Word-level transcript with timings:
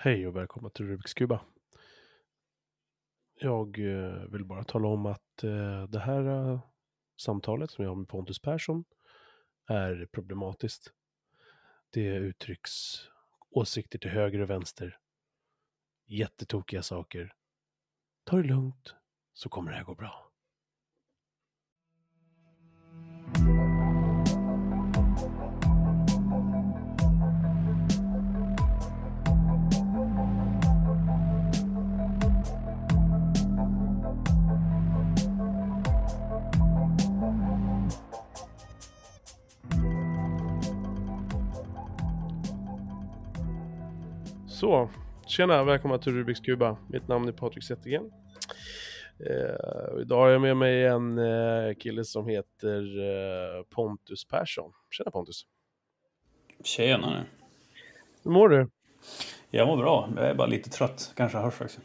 Hej 0.00 0.26
och 0.26 0.36
välkomna 0.36 0.70
till 0.70 0.86
Rubiks 0.86 1.14
Kuba. 1.14 1.40
Jag 3.34 3.78
eh, 3.78 4.24
vill 4.30 4.44
bara 4.44 4.64
tala 4.64 4.88
om 4.88 5.06
att 5.06 5.44
eh, 5.44 5.82
det 5.88 5.98
här 5.98 6.50
eh, 6.52 6.60
samtalet 7.20 7.70
som 7.70 7.84
jag 7.84 7.90
har 7.90 7.96
med 7.96 8.08
Pontus 8.08 8.38
Persson 8.38 8.84
är 9.68 10.08
problematiskt. 10.12 10.92
Det 11.90 12.06
uttrycks 12.06 12.72
åsikter 13.50 13.98
till 13.98 14.10
höger 14.10 14.40
och 14.40 14.50
vänster. 14.50 14.98
Jättetokiga 16.06 16.82
saker. 16.82 17.34
Ta 18.24 18.36
det 18.36 18.48
lugnt 18.48 18.94
så 19.32 19.48
kommer 19.48 19.70
det 19.70 19.76
här 19.76 19.84
gå 19.84 19.94
bra. 19.94 20.27
Så, 44.68 44.90
tjena, 45.26 45.64
välkomna 45.64 45.98
till 45.98 46.14
Rubiks 46.14 46.40
Kuba. 46.40 46.76
Mitt 46.88 47.08
namn 47.08 47.28
är 47.28 47.32
Patrik 47.32 47.64
Zettergren. 47.64 48.10
Eh, 49.26 50.00
idag 50.02 50.16
har 50.20 50.28
jag 50.28 50.40
med 50.40 50.56
mig 50.56 50.84
en 50.84 51.18
eh, 51.18 51.74
kille 51.74 52.04
som 52.04 52.28
heter 52.28 52.80
eh, 52.98 53.62
Pontus 53.62 54.28
Persson. 54.28 54.72
Tjena 54.90 55.10
Pontus. 55.10 55.46
Tjenare. 56.64 57.26
Hur 58.24 58.30
mår 58.30 58.48
du? 58.48 58.68
Jag 59.50 59.66
mår 59.66 59.76
bra. 59.76 60.08
Jag 60.16 60.26
är 60.26 60.34
bara 60.34 60.46
lite 60.46 60.70
trött. 60.70 61.12
Kanske 61.16 61.38
hörs 61.38 61.60
också. 61.60 61.80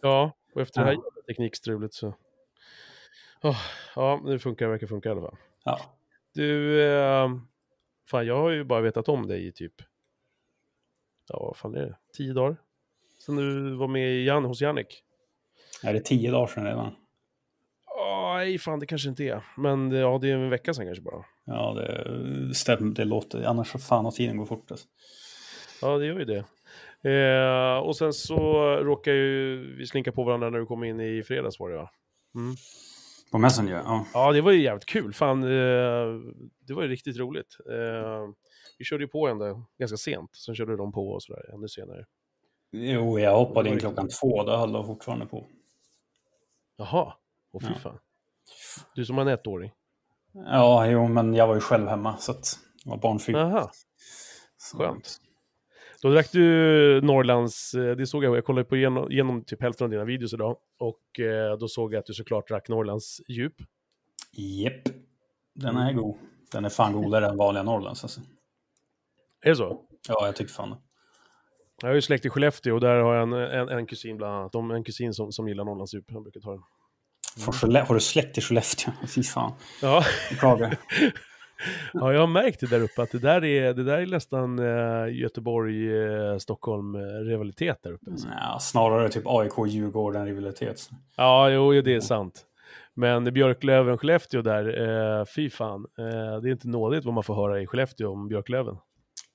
Ja, 0.00 0.32
och 0.54 0.60
efter 0.60 0.80
det 0.80 0.86
här 0.86 0.94
Ja. 0.94 1.22
teknikstrulet 1.26 1.94
så... 1.94 2.14
Åh, 3.42 3.58
ja, 3.96 4.22
det 4.26 4.38
funkar, 4.38 4.68
verkar 4.68 4.86
funka 4.86 5.08
i 5.08 5.12
alla 5.12 5.20
fall. 5.20 5.36
Ja. 5.64 5.80
Du, 6.34 6.82
eh, 6.84 7.28
fan 8.10 8.26
jag 8.26 8.36
har 8.36 8.50
ju 8.50 8.64
bara 8.64 8.80
vetat 8.80 9.08
om 9.08 9.26
dig 9.26 9.46
i 9.46 9.52
typ, 9.52 9.74
ja 11.28 11.38
vad 11.38 11.56
fan 11.56 11.74
är 11.74 11.80
det, 11.80 11.96
tio 12.16 12.32
dagar? 12.32 12.56
Sen 13.26 13.36
du 13.36 13.74
var 13.76 13.88
med 13.88 14.10
i 14.12 14.24
Jan, 14.24 14.44
hos 14.44 14.60
Jannik. 14.60 15.02
Är 15.82 15.92
det 15.94 16.00
tio 16.00 16.30
dagar 16.30 16.46
sedan 16.46 16.64
redan? 16.64 16.94
Ja, 17.86 18.34
nej 18.36 18.58
fan 18.58 18.80
det 18.80 18.86
kanske 18.86 19.08
inte 19.08 19.24
är. 19.24 19.44
Men 19.56 19.88
det- 19.90 19.98
ja, 19.98 20.18
det 20.22 20.30
är 20.30 20.34
en 20.34 20.50
vecka 20.50 20.74
sedan 20.74 20.86
kanske 20.86 21.02
bara. 21.02 21.24
Ja, 21.44 21.74
det 21.74 22.54
stämmer. 22.54 22.94
Det 22.94 23.04
låter... 23.04 23.42
Annars 23.44 23.68
så 23.72 23.78
fan 23.78 24.06
och 24.06 24.14
tiden 24.14 24.36
går 24.36 24.46
fort. 24.46 24.70
Alltså. 24.70 24.86
Ja, 25.82 25.98
det 25.98 26.06
gör 26.06 26.18
ju 26.18 26.24
det. 26.24 26.44
Eh, 27.10 27.78
och 27.78 27.96
sen 27.96 28.12
så 28.12 28.36
råkar 28.76 29.12
ju 29.12 29.56
vi 29.78 29.86
slinka 29.86 30.12
på 30.12 30.24
varandra 30.24 30.50
när 30.50 30.58
du 30.58 30.66
kom 30.66 30.84
in 30.84 31.00
i 31.00 31.22
fredags 31.22 31.60
var 31.60 31.70
det 31.70 31.76
va? 31.76 31.90
Mm. 32.34 32.54
På 33.32 33.38
Messenger? 33.38 33.74
Ja. 33.74 34.06
Ja, 34.14 34.32
det 34.32 34.40
var 34.40 34.52
ju 34.52 34.62
jävligt 34.62 34.84
kul. 34.86 35.12
Fan, 35.14 35.42
eh, 35.42 35.48
det 36.66 36.74
var 36.74 36.82
ju 36.82 36.88
riktigt 36.88 37.16
roligt. 37.18 37.56
Eh, 37.70 38.28
vi 38.78 38.84
körde 38.84 39.04
ju 39.04 39.08
på 39.08 39.28
ändå 39.28 39.64
ganska 39.78 39.96
sent. 39.96 40.36
Sen 40.36 40.54
körde 40.54 40.76
de 40.76 40.92
på 40.92 41.08
och 41.08 41.22
sådär 41.22 41.54
ännu 41.54 41.68
senare. 41.68 42.04
Jo, 42.72 43.18
jag 43.18 43.36
hoppade 43.36 43.68
in 43.68 43.74
var 43.74 43.80
klockan 43.80 44.08
två. 44.08 44.42
Då 44.44 44.56
höll 44.56 44.72
de 44.72 44.86
fortfarande 44.86 45.26
på. 45.26 45.46
Jaha, 46.76 47.14
och 47.52 47.62
fy 47.62 47.68
Ja. 47.68 47.74
fan. 47.74 47.98
Du 48.94 49.04
som 49.04 49.16
har 49.18 49.26
en 49.26 49.38
ettåring. 49.38 49.72
Ja, 50.32 50.86
jo, 50.86 51.08
men 51.08 51.34
jag 51.34 51.46
var 51.46 51.54
ju 51.54 51.60
själv 51.60 51.88
hemma. 51.88 52.16
Så 52.16 52.32
att 52.32 52.58
jag 52.84 52.90
var 52.90 52.98
barnfri. 52.98 53.32
Jaha, 53.34 53.70
skönt. 54.74 55.20
Då 56.02 56.10
drack 56.10 56.32
du 56.32 57.00
Norrlands, 57.02 57.74
eh, 57.74 57.96
det 57.96 58.06
såg 58.06 58.24
jag, 58.24 58.36
jag 58.36 58.44
kollade 58.44 58.64
på 58.64 58.76
genom, 58.76 59.10
genom 59.12 59.44
typ 59.44 59.62
hälften 59.62 59.84
av 59.84 59.90
dina 59.90 60.04
videos 60.04 60.32
idag. 60.34 60.56
Och 60.78 61.20
eh, 61.20 61.58
då 61.58 61.68
såg 61.68 61.94
jag 61.94 61.98
att 61.98 62.06
du 62.06 62.14
såklart 62.14 62.48
drack 62.48 62.68
Norrlands 62.68 63.20
djup. 63.28 63.54
Jepp. 64.32 64.82
Den 65.54 65.76
är 65.76 65.92
god. 65.92 66.16
Den 66.52 66.64
är 66.64 66.68
fan 66.68 66.92
godare 66.92 67.26
än 67.28 67.36
vanliga 67.36 67.62
Norrlands. 67.62 68.04
Alltså. 68.04 68.20
Är 69.44 69.50
det 69.50 69.56
så? 69.56 69.80
Ja, 70.08 70.26
jag 70.26 70.36
tycker 70.36 70.52
fan 70.52 70.70
det. 70.70 70.76
Jag 71.82 71.88
har 71.88 71.94
ju 71.94 72.02
släkt 72.02 72.26
i 72.26 72.30
Skellefteå 72.30 72.74
och 72.74 72.80
där 72.80 72.98
har 72.98 73.14
jag 73.14 73.22
en, 73.22 73.32
en, 73.32 73.68
en 73.68 73.86
kusin 73.86 74.16
bland 74.16 74.34
annat. 74.34 74.52
De, 74.52 74.70
en 74.70 74.84
kusin 74.84 75.14
som, 75.14 75.32
som 75.32 75.48
gillar 75.48 75.64
Norrlands 75.64 75.94
djup. 75.94 76.04
Han 76.12 76.22
brukar 76.22 76.40
ta 76.40 76.50
den. 76.50 76.62
Har 77.86 77.94
du 77.94 78.00
släkt 78.00 78.38
i 78.38 78.40
Skellefteå? 78.40 78.92
Fy 79.14 79.22
fan. 79.22 79.52
Ja. 79.82 80.04
Beklagar. 80.30 80.76
ja, 81.92 82.12
jag 82.12 82.20
har 82.20 82.26
märkt 82.26 82.60
det 82.60 82.66
där 82.66 82.80
uppe 82.80 83.02
att 83.02 83.10
det 83.10 83.18
där 83.18 83.44
är, 83.44 83.74
det 83.74 83.84
där 83.84 83.98
är 83.98 84.06
nästan 84.06 84.58
eh, 84.58 85.08
Göteborg-Stockholm-rivalitet 85.20 87.82
där 87.82 87.92
uppe. 87.92 88.10
alltså. 88.10 88.28
Ja, 88.28 88.58
snarare 88.60 89.08
typ 89.08 89.26
AIK-Djurgården-rivalitet. 89.26 90.90
Ja, 91.16 91.50
jo, 91.50 91.80
det 91.80 91.94
är 91.94 92.00
sant. 92.00 92.44
Men 92.94 93.24
Björklöven, 93.24 93.98
Skellefteå 93.98 94.42
där, 94.42 94.80
eh, 95.20 95.24
fy 95.24 95.50
fan. 95.50 95.86
Eh, 95.98 96.40
det 96.40 96.48
är 96.48 96.52
inte 96.52 96.68
nådigt 96.68 97.04
vad 97.04 97.14
man 97.14 97.24
får 97.24 97.34
höra 97.34 97.60
i 97.60 97.66
Skellefteå 97.66 98.12
om 98.12 98.28
Björklöven. 98.28 98.76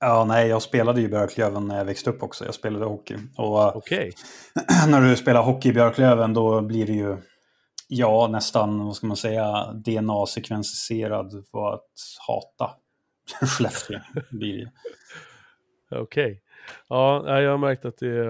Ja, 0.02 0.26
nej, 0.26 0.48
jag 0.48 0.62
spelade 0.62 1.00
ju 1.00 1.06
i 1.06 1.10
Björklöven 1.10 1.68
när 1.68 1.78
jag 1.78 1.86
växte 1.86 2.10
upp 2.10 2.24
också. 2.24 2.46
Jag 2.46 2.54
spelade 2.54 2.86
hockey. 2.86 3.18
Och 3.38 3.76
Okej. 3.76 4.12
när 4.88 5.02
du 5.02 5.16
spelar 5.16 5.44
hockey 5.44 5.70
i 5.70 5.74
Björklöven 5.74 6.34
då 6.34 6.62
blir 6.62 6.86
det 6.86 6.94
ju, 6.94 7.18
ja, 7.88 8.28
nästan, 8.32 8.86
vad 8.86 8.96
ska 8.96 9.08
man 9.08 9.18
säga, 9.18 9.72
DNA-sekvenserad 9.74 11.46
för 11.52 11.74
att 11.74 11.92
hata 12.28 12.72
Skellefteå. 13.42 14.00
Okej. 15.92 16.42
Ja, 16.88 17.24
nej, 17.26 17.44
jag 17.44 17.52
har 17.52 17.58
märkt 17.58 17.86
att 17.86 17.98
det, 17.98 18.26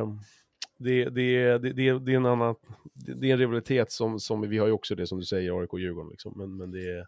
det, 0.78 1.10
det, 1.10 1.58
det, 1.58 1.74
det, 1.74 2.00
det 2.00 2.12
är 2.12 2.16
en 2.16 2.26
annan... 2.26 2.56
Det, 2.94 3.30
är 3.30 3.34
en 3.34 3.40
rivalitet 3.40 3.92
som, 3.92 4.20
som 4.20 4.42
vi 4.42 4.58
har 4.58 4.68
ju 4.68 4.74
också 4.74 4.96
det 4.96 5.08
som 5.08 5.20
du 5.20 5.26
säger, 5.26 5.60
AIK 5.62 5.74
och 5.74 5.80
Djurgården 5.80 6.10
liksom. 6.10 6.34
Men, 6.36 6.58
men 6.58 6.72
det 6.72 6.98
är... 6.98 7.06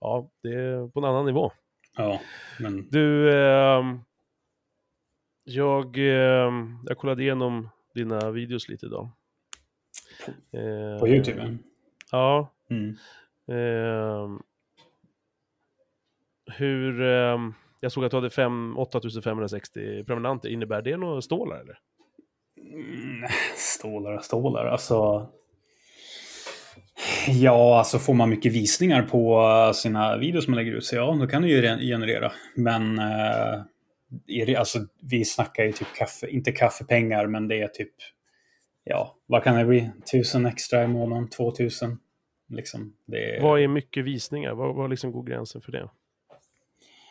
Ja, 0.00 0.30
det 0.42 0.54
är 0.54 0.88
på 0.88 1.00
en 1.00 1.04
annan 1.04 1.26
nivå. 1.26 1.52
Ja, 1.96 2.20
men 2.60 2.88
Du, 2.90 3.32
ehm, 3.36 4.00
jag, 5.44 5.98
ehm, 5.98 6.78
jag 6.88 6.98
kollade 6.98 7.22
igenom 7.22 7.68
dina 7.94 8.30
videos 8.30 8.68
lite 8.68 8.86
idag. 8.86 9.08
Eh, 10.52 11.00
på 11.00 11.08
YouTube. 11.08 11.58
Ja. 12.10 12.52
Mm. 12.70 12.96
ehm, 13.46 14.42
hur, 16.46 17.00
ehm, 17.02 17.54
jag 17.80 17.92
såg 17.92 18.04
att 18.04 18.10
du 18.10 18.16
hade 18.16 18.30
fem- 18.30 18.78
8560 18.78 20.04
prenumeranter. 20.04 20.48
Innebär 20.48 20.82
det 20.82 20.96
några 20.96 21.22
stålar 21.22 21.56
eller? 21.60 21.78
Mm, 22.56 23.28
Stålar 23.56 24.12
och 24.16 24.24
stålar, 24.24 24.66
alltså. 24.66 25.26
Ja, 27.28 27.78
alltså 27.78 27.98
får 27.98 28.14
man 28.14 28.30
mycket 28.30 28.52
visningar 28.52 29.02
på 29.02 29.72
sina 29.74 30.16
videos 30.16 30.48
man 30.48 30.56
lägger 30.56 30.72
ut 30.72 30.84
så 30.84 30.96
ja, 30.96 31.16
då 31.20 31.26
kan 31.26 31.42
det 31.42 31.48
ju 31.48 31.62
re- 31.62 31.80
generera. 31.80 32.32
Men 32.56 32.98
eh, 32.98 33.62
är 34.26 34.46
det, 34.46 34.56
alltså, 34.56 34.78
vi 35.02 35.24
snackar 35.24 35.64
ju 35.64 35.72
typ 35.72 35.94
kaffe, 35.96 36.28
inte 36.28 36.52
kaffepengar, 36.52 37.26
men 37.26 37.48
det 37.48 37.62
är 37.62 37.68
typ, 37.68 37.92
ja, 38.84 39.16
vad 39.26 39.44
kan 39.44 39.56
det 39.56 39.64
bli? 39.64 39.90
Tusen 40.12 40.46
extra 40.46 40.84
i 40.84 40.86
månaden, 40.86 41.28
två 41.28 41.50
tusen. 41.50 41.98
Liksom, 42.48 42.92
det 43.06 43.36
är, 43.36 43.42
Vad 43.42 43.60
är 43.60 43.68
mycket 43.68 44.04
visningar? 44.04 44.54
Vad, 44.54 44.74
vad 44.74 44.90
liksom 44.90 45.12
går 45.12 45.22
gränsen 45.22 45.60
för 45.60 45.72
det? 45.72 45.88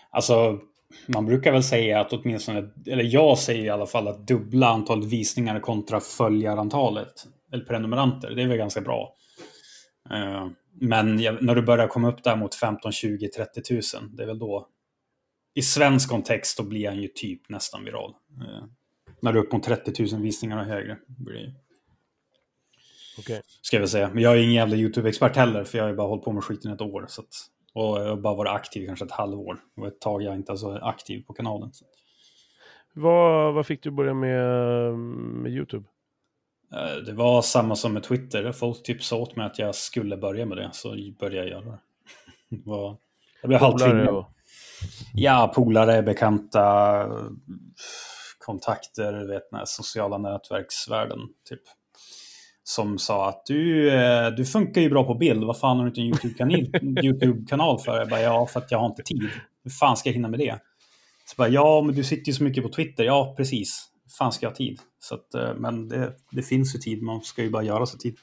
Alltså, 0.09 0.59
man 1.07 1.25
brukar 1.25 1.51
väl 1.51 1.63
säga 1.63 1.99
att 1.99 2.13
åtminstone, 2.13 2.69
eller 2.87 3.03
jag 3.03 3.37
säger 3.37 3.65
i 3.65 3.69
alla 3.69 3.85
fall 3.85 4.07
att 4.07 4.27
dubbla 4.27 4.67
antalet 4.67 5.05
visningar 5.05 5.59
kontra 5.59 5.99
följarantalet, 5.99 7.13
eller 7.53 7.65
prenumeranter, 7.65 8.29
det 8.35 8.41
är 8.41 8.47
väl 8.47 8.57
ganska 8.57 8.81
bra. 8.81 9.15
Eh, 10.13 10.47
Men 10.73 11.15
när 11.15 11.55
du 11.55 11.61
börjar 11.61 11.87
komma 11.87 12.09
upp 12.09 12.23
där 12.23 12.35
mot 12.35 12.55
15, 12.55 12.91
20, 12.91 13.27
30 13.27 13.61
tusen, 13.61 14.15
det 14.15 14.23
är 14.23 14.27
väl 14.27 14.39
då, 14.39 14.67
i 15.53 15.61
svensk 15.61 16.09
kontext, 16.09 16.57
då 16.57 16.63
blir 16.63 16.87
han 16.87 17.01
ju 17.01 17.07
typ 17.07 17.49
nästan 17.49 17.83
viral. 17.85 18.13
Eh, 18.41 18.63
När 19.21 19.33
du 19.33 19.39
är 19.39 19.43
upp 19.43 19.51
mot 19.51 19.63
30 19.63 20.13
000 20.13 20.21
visningar 20.21 20.57
och 20.59 20.65
högre. 20.65 20.97
blir 21.07 21.53
Okej. 23.19 23.41
Ska 23.61 23.75
jag 23.77 23.81
väl 23.81 23.89
säga. 23.89 24.09
Men 24.13 24.23
jag 24.23 24.33
är 24.33 24.37
ingen 24.37 24.53
jävla 24.53 24.75
YouTube-expert 24.75 25.35
heller, 25.35 25.63
för 25.63 25.77
jag 25.77 25.85
har 25.85 25.89
ju 25.89 25.95
bara 25.95 26.07
hållit 26.07 26.23
på 26.23 26.31
med 26.31 26.43
skiten 26.43 26.71
ett 26.71 26.81
år. 26.81 27.05
Så 27.07 27.21
att, 27.21 27.27
och 27.73 28.01
jag 28.01 28.09
har 28.09 28.17
bara 28.17 28.35
varit 28.35 28.49
aktiv 28.51 28.87
kanske 28.87 29.05
ett 29.05 29.11
halvår. 29.11 29.59
Och 29.77 29.87
ett 29.87 30.01
tag 30.01 30.23
jag 30.23 30.35
inte 30.35 30.57
så 30.57 30.77
aktiv 30.77 31.23
på 31.27 31.33
kanalen. 31.33 31.71
Vad, 32.93 33.53
vad 33.53 33.65
fick 33.65 33.83
du 33.83 33.91
börja 33.91 34.13
med, 34.13 34.93
med 35.43 35.51
YouTube? 35.51 35.85
Eh, 36.75 36.95
Det 37.05 37.13
var 37.13 37.41
samma 37.41 37.75
som 37.75 37.93
med 37.93 38.03
Twitter. 38.03 38.51
Folk 38.51 38.83
typ 38.83 39.03
sa 39.03 39.17
åt 39.17 39.35
mig 39.35 39.45
att 39.45 39.59
jag 39.59 39.75
skulle 39.75 40.17
börja 40.17 40.45
med 40.45 40.57
det, 40.57 40.69
så 40.73 40.95
började 41.19 41.35
jag 41.37 41.47
göra 41.47 41.65
det. 41.65 41.79
Det 42.49 42.61
var- 42.69 42.97
Jag 43.41 43.47
blev 43.49 43.59
halvtvingad. 43.59 44.07
och- 44.07 44.25
Ja, 45.13 45.51
polare, 45.55 46.01
bekanta, 46.03 47.07
kontakter, 48.45 49.13
vet, 49.27 49.49
den 49.51 49.57
här 49.59 49.65
sociala 49.65 50.17
nätverksvärlden. 50.17 51.19
Typ. 51.49 51.61
Som 52.63 52.97
sa 52.99 53.29
att 53.29 53.45
du, 53.45 53.91
eh, 53.91 54.27
du 54.31 54.45
funkar 54.45 54.81
ju 54.81 54.89
bra 54.89 55.03
på 55.03 55.13
bild, 55.15 55.43
vad 55.43 55.59
fan 55.59 55.77
har 55.77 55.85
du 55.85 55.89
inte 55.89 56.01
en 56.01 56.05
YouTube-kanal 56.51 57.05
YouTube 57.05 57.77
för? 57.85 57.97
Jag 57.97 58.09
bara, 58.09 58.21
ja, 58.21 58.45
för 58.47 58.59
att 58.59 58.71
jag 58.71 58.79
har 58.79 58.85
inte 58.85 59.03
tid. 59.03 59.29
Hur 59.63 59.71
fan 59.71 59.97
ska 59.97 60.09
jag 60.09 60.13
hinna 60.13 60.27
med 60.27 60.39
det? 60.39 60.59
Så 61.25 61.33
bara, 61.37 61.47
ja, 61.47 61.81
men 61.81 61.95
du 61.95 62.03
sitter 62.03 62.27
ju 62.27 62.33
så 62.33 62.43
mycket 62.43 62.63
på 62.63 62.69
Twitter. 62.69 63.03
Ja, 63.03 63.33
precis. 63.37 63.90
Fan 64.17 64.31
ska 64.31 64.45
jag 64.45 64.51
ha 64.51 64.55
tid? 64.55 64.79
Så 64.99 65.15
att, 65.15 65.33
eh, 65.33 65.55
men 65.55 65.89
det, 65.89 66.13
det 66.31 66.41
finns 66.41 66.75
ju 66.75 66.79
tid, 66.79 67.01
man 67.01 67.21
ska 67.21 67.43
ju 67.43 67.49
bara 67.49 67.63
göra 67.63 67.85
sig 67.85 67.99
tid. 67.99 68.17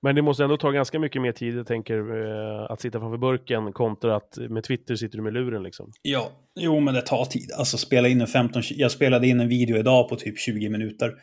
Men 0.00 0.14
det 0.14 0.22
måste 0.22 0.44
ändå 0.44 0.56
ta 0.56 0.70
ganska 0.70 0.98
mycket 0.98 1.22
mer 1.22 1.32
tid, 1.32 1.56
jag 1.56 1.66
tänker, 1.66 1.98
eh, 1.98 2.70
att 2.70 2.80
sitta 2.80 3.00
framför 3.00 3.18
burken 3.18 3.72
kontra 3.72 4.16
att 4.16 4.38
med 4.48 4.64
Twitter 4.64 4.96
sitter 4.96 5.18
du 5.18 5.24
med 5.24 5.32
luren 5.32 5.62
liksom. 5.62 5.92
Ja, 6.02 6.30
jo 6.54 6.80
men 6.80 6.94
det 6.94 7.02
tar 7.02 7.24
tid. 7.24 7.50
Alltså 7.58 7.78
spela 7.78 8.08
in 8.08 8.20
en 8.20 8.26
15, 8.26 8.62
jag 8.70 8.90
spelade 8.90 9.26
in 9.26 9.40
en 9.40 9.48
video 9.48 9.76
idag 9.76 10.08
på 10.08 10.16
typ 10.16 10.38
20 10.38 10.68
minuter. 10.68 11.14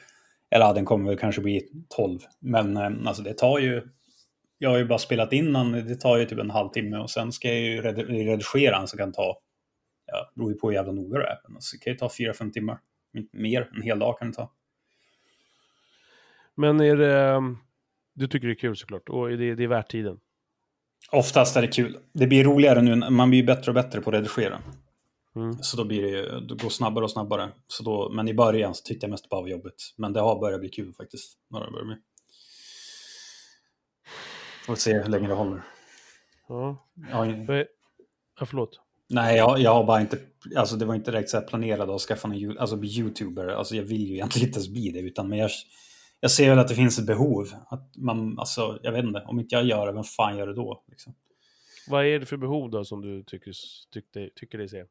Eller 0.51 0.65
ja, 0.65 0.73
den 0.73 0.85
kommer 0.85 1.09
väl 1.09 1.17
kanske 1.17 1.41
bli 1.41 1.61
12. 1.89 2.19
Men 2.39 2.77
eh, 2.77 2.91
alltså 3.05 3.23
det 3.23 3.33
tar 3.33 3.59
ju, 3.59 3.81
jag 4.57 4.69
har 4.69 4.77
ju 4.77 4.85
bara 4.85 4.99
spelat 4.99 5.33
in 5.33 5.53
den, 5.53 5.71
det 5.71 5.95
tar 5.95 6.17
ju 6.17 6.25
typ 6.25 6.39
en 6.39 6.51
halvtimme 6.51 6.97
och 6.97 7.09
sen 7.09 7.31
ska 7.31 7.47
jag 7.47 7.59
ju 7.59 7.81
redigera 7.81 8.77
den 8.77 8.87
så 8.87 8.97
kan 8.97 9.11
ta, 9.11 9.37
ja, 10.05 10.31
det 10.33 10.39
beror 10.39 10.51
ju 10.51 10.57
på 10.57 10.67
hur 10.67 10.75
jävla 10.75 10.91
noga 10.91 11.17
du 11.17 11.25
är. 11.25 11.37
Men 11.47 11.55
alltså, 11.55 11.77
det 11.77 11.83
kan 11.83 11.93
ju 11.93 11.97
ta 11.97 12.07
4-5 12.07 12.51
timmar. 12.51 12.77
Mer, 13.31 13.69
en 13.75 13.81
hel 13.81 13.99
dag 13.99 14.19
kan 14.19 14.27
det 14.27 14.33
ta. 14.33 14.51
Men 16.55 16.79
är 16.79 16.97
det, 16.97 17.41
du 18.13 18.27
tycker 18.27 18.47
det 18.47 18.53
är 18.53 18.59
kul 18.59 18.75
såklart 18.75 19.09
och 19.09 19.29
det, 19.29 19.55
det 19.55 19.63
är 19.63 19.67
värt 19.67 19.91
tiden? 19.91 20.19
Oftast 21.11 21.55
är 21.57 21.61
det 21.61 21.67
kul. 21.67 21.97
Det 22.13 22.27
blir 22.27 22.43
roligare 22.43 22.81
nu, 22.81 23.09
man 23.09 23.29
blir 23.29 23.43
bättre 23.43 23.71
och 23.71 23.75
bättre 23.75 24.01
på 24.01 24.09
att 24.09 24.13
redigera. 24.13 24.61
Mm. 25.35 25.53
Så 25.53 25.77
då 25.77 25.85
blir 25.85 26.01
det 26.01 26.39
det 26.47 26.55
går 26.55 26.69
snabbare 26.69 27.03
och 27.03 27.11
snabbare. 27.11 27.49
Så 27.67 27.83
då, 27.83 28.09
men 28.09 28.27
i 28.27 28.33
början 28.33 28.75
så 28.75 28.83
tyckte 28.83 29.05
jag 29.05 29.11
mest 29.11 29.29
bara 29.29 29.41
var 29.41 29.47
jobbigt. 29.47 29.93
Men 29.97 30.13
det 30.13 30.19
har 30.19 30.39
börjat 30.39 30.59
bli 30.59 30.69
kul 30.69 30.93
faktiskt. 30.93 31.37
När 31.49 31.65
det 31.65 31.71
börjar 31.71 31.85
bli. 31.85 31.95
Får 34.65 34.75
se 34.75 34.93
hur 34.93 35.09
länge 35.09 35.27
det 35.27 35.33
håller. 35.33 35.61
Ja, 36.47 36.89
ja, 37.11 37.25
ja 38.39 38.45
förlåt. 38.45 38.79
Nej, 39.11 39.37
jag, 39.37 39.59
jag 39.59 39.73
har 39.73 39.83
bara 39.83 40.01
inte, 40.01 40.17
alltså 40.55 40.75
det 40.75 40.85
var 40.85 40.95
inte 40.95 41.11
direkt 41.11 41.29
så 41.29 41.37
här 41.37 41.47
planerat 41.47 41.89
att 41.89 42.01
skaffa 42.01 42.27
en 42.27 42.57
alltså 42.59 42.75
bli 42.75 42.89
youtuber. 42.89 43.47
Alltså 43.47 43.75
jag 43.75 43.83
vill 43.83 44.07
ju 44.07 44.13
egentligen 44.13 44.47
inte 44.47 44.57
ens 44.57 44.69
bli 44.69 44.91
det, 44.91 44.99
utan 44.99 45.29
men 45.29 45.39
jag, 45.39 45.49
jag 46.19 46.31
ser 46.31 46.49
väl 46.49 46.59
att 46.59 46.67
det 46.67 46.75
finns 46.75 46.99
ett 46.99 47.05
behov. 47.05 47.47
Att 47.67 47.97
man, 47.97 48.39
alltså, 48.39 48.79
jag 48.83 48.91
vet 48.91 49.05
inte, 49.05 49.21
om 49.21 49.39
inte 49.39 49.55
jag 49.55 49.65
gör 49.65 49.87
det, 49.87 49.93
vem 49.93 50.03
fan 50.03 50.37
gör 50.37 50.47
det 50.47 50.55
då? 50.55 50.83
Liksom. 50.87 51.13
Vad 51.87 52.05
är 52.05 52.19
det 52.19 52.25
för 52.25 52.37
behov 52.37 52.69
då 52.69 52.85
som 52.85 53.01
du 53.01 53.23
tycker, 53.23 53.53
tyckte, 53.93 54.29
tycker 54.35 54.57
dig 54.57 54.69
se? 54.69 54.83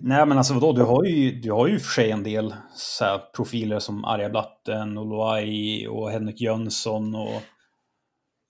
Nej 0.00 0.26
men 0.26 0.38
alltså 0.38 0.54
vadå, 0.54 0.72
du 0.72 0.82
har 0.82 1.04
ju, 1.04 1.40
du 1.40 1.52
har 1.52 1.66
ju 1.66 1.78
för 1.78 1.90
sig 1.90 2.10
en 2.10 2.22
del 2.22 2.54
så 2.74 3.04
här, 3.04 3.18
profiler 3.36 3.78
som 3.78 4.04
Arja 4.04 4.30
Blatten 4.30 4.98
och 4.98 5.06
Loai 5.06 5.86
och 5.86 6.10
Henrik 6.10 6.40
Jönsson 6.40 7.14
och... 7.14 7.42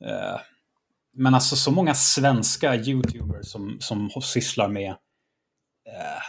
Eh, 0.06 0.40
men 1.20 1.34
alltså 1.34 1.56
så 1.56 1.70
många 1.70 1.94
svenska 1.94 2.76
YouTubers 2.76 3.46
som, 3.46 3.76
som 3.80 4.10
sysslar 4.22 4.68
med 4.68 4.90
eh, 5.88 6.22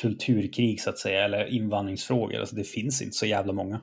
kulturkrig 0.00 0.80
så 0.80 0.90
att 0.90 0.98
säga, 0.98 1.24
eller 1.24 1.46
invandringsfrågor. 1.46 2.40
Alltså 2.40 2.56
det 2.56 2.64
finns 2.64 3.02
inte 3.02 3.16
så 3.16 3.26
jävla 3.26 3.52
många. 3.52 3.80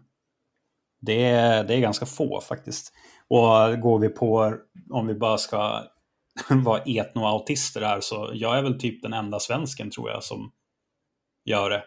Det 1.02 1.24
är, 1.24 1.64
det 1.64 1.76
är 1.76 1.80
ganska 1.80 2.06
få 2.06 2.42
faktiskt. 2.42 2.94
Och 3.28 3.80
går 3.82 4.00
vi 4.00 4.10
på, 4.10 4.58
om 4.90 5.08
vi 5.08 5.14
bara 5.14 5.38
ska 5.38 5.84
vara 6.50 6.84
etnoautister 6.84 7.82
här, 7.82 8.02
så 8.02 8.32
jag 8.34 8.58
är 8.58 8.62
väl 8.62 8.80
typ 8.80 9.02
den 9.02 9.14
enda 9.14 9.40
svensken 9.40 9.92
tror 9.92 10.10
jag 10.10 10.24
som 10.24 10.52
gör 11.46 11.70
det. 11.70 11.84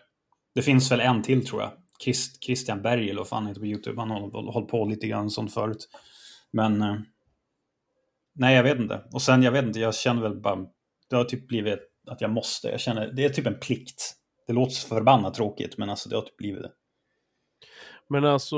Det 0.55 0.63
finns 0.63 0.93
väl 0.93 1.01
en 1.01 1.23
till 1.23 1.47
tror 1.47 1.63
jag. 1.63 1.73
Christ, 2.05 2.45
Christian 2.45 2.83
Berg 2.83 3.11
eller 3.11 3.21
vad 3.21 3.29
fan 3.29 3.47
heter 3.47 3.61
på 3.61 3.67
YouTube. 3.67 4.01
Han 4.01 4.11
har 4.11 4.53
hållit 4.53 4.71
på 4.71 4.85
lite 4.85 5.07
grann 5.07 5.31
sånt 5.31 5.55
förut. 5.55 5.89
Men 6.53 6.83
eh, 6.83 6.97
nej, 8.37 8.56
jag 8.56 8.62
vet 8.62 8.79
inte. 8.79 9.05
Och 9.12 9.23
sen, 9.23 9.43
jag 9.43 9.53
vet 9.53 9.65
inte, 9.65 9.81
jag 9.81 9.94
känner 9.94 10.23
väl 10.23 10.41
bara, 10.41 10.67
det 11.11 11.17
har 11.17 11.25
typ 11.25 11.49
blivit 11.49 11.81
att 12.06 12.21
jag 12.21 12.31
måste. 12.31 12.69
Jag 12.69 12.81
känner, 12.81 13.12
det 13.12 13.25
är 13.25 13.29
typ 13.29 13.47
en 13.47 13.61
plikt. 13.61 14.15
Det 14.47 14.53
låter 14.53 14.73
så 14.75 14.88
förbannat 14.88 15.35
tråkigt, 15.35 15.79
men 15.79 15.91
alltså 15.91 16.09
det 16.09 16.17
har 16.17 16.23
typ 16.23 16.37
blivit 16.37 16.62
det. 16.62 16.73
Men 18.09 18.25
alltså... 18.25 18.56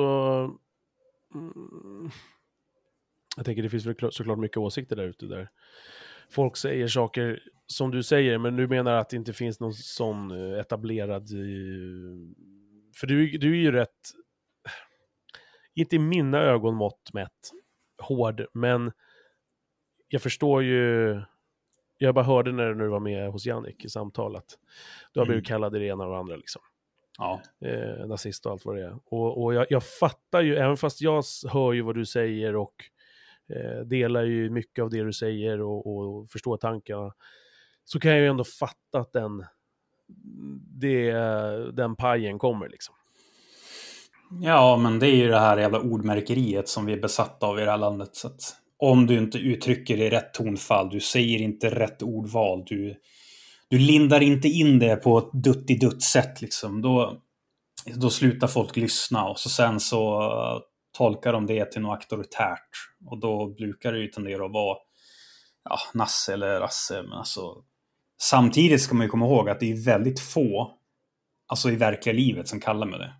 Mm, 1.34 2.10
jag 3.36 3.44
tänker 3.44 3.62
det 3.62 3.68
finns 3.68 3.86
väl 3.86 3.94
såklart 4.12 4.38
mycket 4.38 4.56
åsikter 4.56 4.96
där 4.96 5.04
ute 5.04 5.26
där 5.26 5.48
folk 6.30 6.56
säger 6.56 6.88
saker 6.88 7.42
som 7.66 7.90
du 7.90 8.02
säger, 8.02 8.38
men 8.38 8.56
du 8.56 8.68
menar 8.68 8.94
att 8.94 9.08
det 9.08 9.16
inte 9.16 9.32
finns 9.32 9.60
någon 9.60 9.74
sån 9.74 10.30
eh, 10.30 10.60
etablerad... 10.60 11.22
Eh, 11.22 12.34
för 13.00 13.06
du, 13.06 13.38
du 13.38 13.52
är 13.52 13.60
ju 13.60 13.72
rätt, 13.72 14.10
inte 15.74 15.96
i 15.96 15.98
mina 15.98 16.38
ögon 16.38 16.74
mått 16.74 17.10
mätt, 17.12 17.50
hård, 18.02 18.46
men 18.54 18.92
jag 20.08 20.22
förstår 20.22 20.62
ju... 20.62 21.20
Jag 21.98 22.14
bara 22.14 22.24
hörde 22.24 22.52
när 22.52 22.74
du 22.74 22.88
var 22.88 23.00
med 23.00 23.30
hos 23.30 23.46
Jannik 23.46 23.84
i 23.84 23.88
samtalet. 23.88 24.44
Du 25.12 25.20
har 25.20 25.26
blivit 25.26 25.48
mm. 25.48 25.56
kallad 25.56 25.72
det 25.72 25.86
ena 25.86 26.04
och 26.04 26.12
det 26.12 26.18
andra 26.18 26.36
liksom. 26.36 26.62
Ja. 27.18 27.40
Eh, 27.60 28.06
nazist 28.06 28.46
och 28.46 28.52
allt 28.52 28.64
vad 28.64 28.76
det 28.76 28.84
är. 28.84 28.98
Och, 29.04 29.44
och 29.44 29.54
jag, 29.54 29.66
jag, 29.70 29.84
fattar 29.84 30.42
ju, 30.42 30.56
även 30.56 30.76
fast 30.76 31.00
jag 31.00 31.24
hör 31.52 31.72
ju 31.72 31.82
vad 31.82 31.94
du 31.94 32.06
säger 32.06 32.56
och 32.56 32.74
eh, 33.48 33.80
delar 33.84 34.22
ju 34.22 34.50
mycket 34.50 34.82
av 34.82 34.90
det 34.90 35.04
du 35.04 35.12
säger 35.12 35.60
och, 35.60 35.86
och 35.86 36.30
förstår 36.30 36.56
tankarna, 36.56 37.12
så 37.84 38.00
kan 38.00 38.10
jag 38.10 38.20
ju 38.20 38.26
ändå 38.26 38.44
fatta 38.44 38.98
att 38.98 39.12
den, 39.12 39.44
det, 40.80 41.12
den 41.72 41.96
pajen 41.96 42.38
kommer 42.38 42.68
liksom. 42.68 42.94
Ja, 44.30 44.76
men 44.76 44.98
det 44.98 45.06
är 45.06 45.16
ju 45.16 45.28
det 45.28 45.38
här 45.38 45.58
jävla 45.58 45.80
ordmärkeriet 45.80 46.68
som 46.68 46.86
vi 46.86 46.92
är 46.92 47.00
besatta 47.00 47.46
av 47.46 47.58
i 47.58 47.64
det 47.64 47.70
här 47.70 47.78
landet. 47.78 48.16
Så 48.16 48.28
att 48.28 48.56
om 48.78 49.06
du 49.06 49.18
inte 49.18 49.38
uttrycker 49.38 49.96
det 49.96 50.04
i 50.04 50.10
rätt 50.10 50.34
tonfall, 50.34 50.90
du 50.90 51.00
säger 51.00 51.38
inte 51.38 51.70
rätt 51.70 52.02
ordval, 52.02 52.64
du, 52.66 52.94
du 53.68 53.78
lindar 53.78 54.22
inte 54.22 54.48
in 54.48 54.78
det 54.78 54.96
på 54.96 55.18
ett 55.18 55.32
dutt 55.80 56.02
sätt 56.02 56.40
liksom, 56.40 56.82
då, 56.82 57.22
då 57.94 58.10
slutar 58.10 58.46
folk 58.46 58.76
lyssna 58.76 59.28
och 59.28 59.38
så 59.38 59.48
sen 59.48 59.80
så 59.80 60.32
tolkar 60.98 61.32
de 61.32 61.46
det 61.46 61.72
till 61.72 61.82
något 61.82 61.90
auktoritärt. 61.90 62.68
Och 63.06 63.20
då 63.20 63.46
brukar 63.46 63.92
det 63.92 63.98
ju 63.98 64.06
tendera 64.06 64.44
att 64.44 64.52
vara 64.52 64.78
ja, 65.64 65.78
nasse 65.94 66.32
eller 66.32 66.60
rasse. 66.60 67.02
Men 67.02 67.12
alltså, 67.12 67.56
samtidigt 68.20 68.82
ska 68.82 68.94
man 68.94 69.06
ju 69.06 69.10
komma 69.10 69.26
ihåg 69.26 69.48
att 69.48 69.60
det 69.60 69.72
är 69.72 69.84
väldigt 69.84 70.20
få, 70.20 70.72
alltså 71.46 71.70
i 71.70 71.76
verkliga 71.76 72.14
livet, 72.14 72.48
som 72.48 72.60
kallar 72.60 72.86
mig 72.86 72.98
det. 72.98 73.12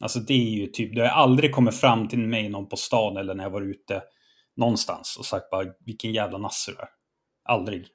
Alltså 0.00 0.18
det 0.18 0.34
är 0.34 0.50
ju 0.50 0.66
typ, 0.66 0.94
det 0.94 1.00
har 1.00 1.22
aldrig 1.22 1.52
kommit 1.52 1.74
fram 1.74 2.08
till 2.08 2.18
mig 2.18 2.48
någon 2.48 2.68
på 2.68 2.76
stan 2.76 3.16
eller 3.16 3.34
när 3.34 3.44
jag 3.44 3.50
var 3.50 3.62
ute 3.62 4.02
någonstans 4.58 5.16
och 5.18 5.26
sagt 5.26 5.50
bara 5.50 5.66
vilken 5.78 6.12
jävla 6.12 6.38
nasse 6.38 6.70
du 6.70 6.78
är. 6.78 6.88
Aldrig. 7.44 7.88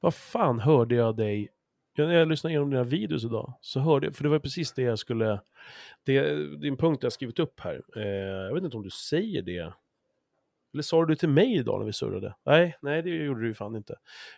Vad 0.00 0.14
fan 0.14 0.60
hörde 0.60 0.94
jag 0.94 1.16
dig, 1.16 1.48
när 1.98 2.14
jag 2.14 2.28
lyssnade 2.28 2.52
igenom 2.52 2.70
dina 2.70 2.84
videos 2.84 3.24
idag, 3.24 3.52
så 3.60 3.80
hörde 3.80 4.06
jag, 4.06 4.16
för 4.16 4.24
det 4.24 4.30
var 4.30 4.38
precis 4.38 4.72
det 4.72 4.82
jag 4.82 4.98
skulle, 4.98 5.40
det, 6.04 6.46
din 6.60 6.76
punkt 6.76 7.02
jag 7.02 7.12
skrivit 7.12 7.38
upp 7.38 7.60
här. 7.60 7.82
Eh, 7.96 8.46
jag 8.46 8.54
vet 8.54 8.64
inte 8.64 8.76
om 8.76 8.82
du 8.82 8.90
säger 8.90 9.42
det. 9.42 9.72
Eller 10.72 10.82
sa 10.82 11.00
du 11.04 11.14
det 11.14 11.20
till 11.20 11.28
mig 11.28 11.56
idag 11.56 11.78
när 11.78 11.86
vi 11.86 11.92
surrade? 11.92 12.34
Nej, 12.44 12.76
nej 12.82 13.02
det 13.02 13.10
gjorde 13.10 13.40
du 13.40 13.46
ju 13.46 13.54
fan 13.54 13.76
inte. 13.76 13.92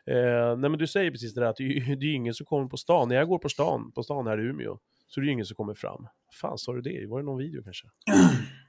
Eh, 0.07 0.57
nej 0.57 0.71
men 0.71 0.79
du 0.79 0.87
säger 0.87 1.11
precis 1.11 1.35
det 1.35 1.41
där 1.41 1.49
att 1.49 1.57
det, 1.57 1.65
det 1.95 2.07
är 2.07 2.15
ingen 2.15 2.35
som 2.35 2.47
kommer 2.47 2.69
på 2.69 2.77
stan. 2.77 3.09
När 3.09 3.17
jag 3.17 3.29
går 3.29 3.39
på 3.39 3.49
stan, 3.49 3.93
på 3.93 4.03
stan 4.03 4.27
här 4.27 4.41
i 4.41 4.43
Umeå, 4.43 4.79
så 5.07 5.21
är 5.21 5.25
det 5.25 5.31
ingen 5.31 5.47
som 5.47 5.57
kommer 5.57 5.75
fram. 5.75 6.07
Fan, 6.33 6.59
sa 6.59 6.73
du 6.73 6.81
det? 6.81 7.07
Var 7.07 7.19
det 7.19 7.25
någon 7.25 7.39
video 7.39 7.63
kanske? 7.63 7.89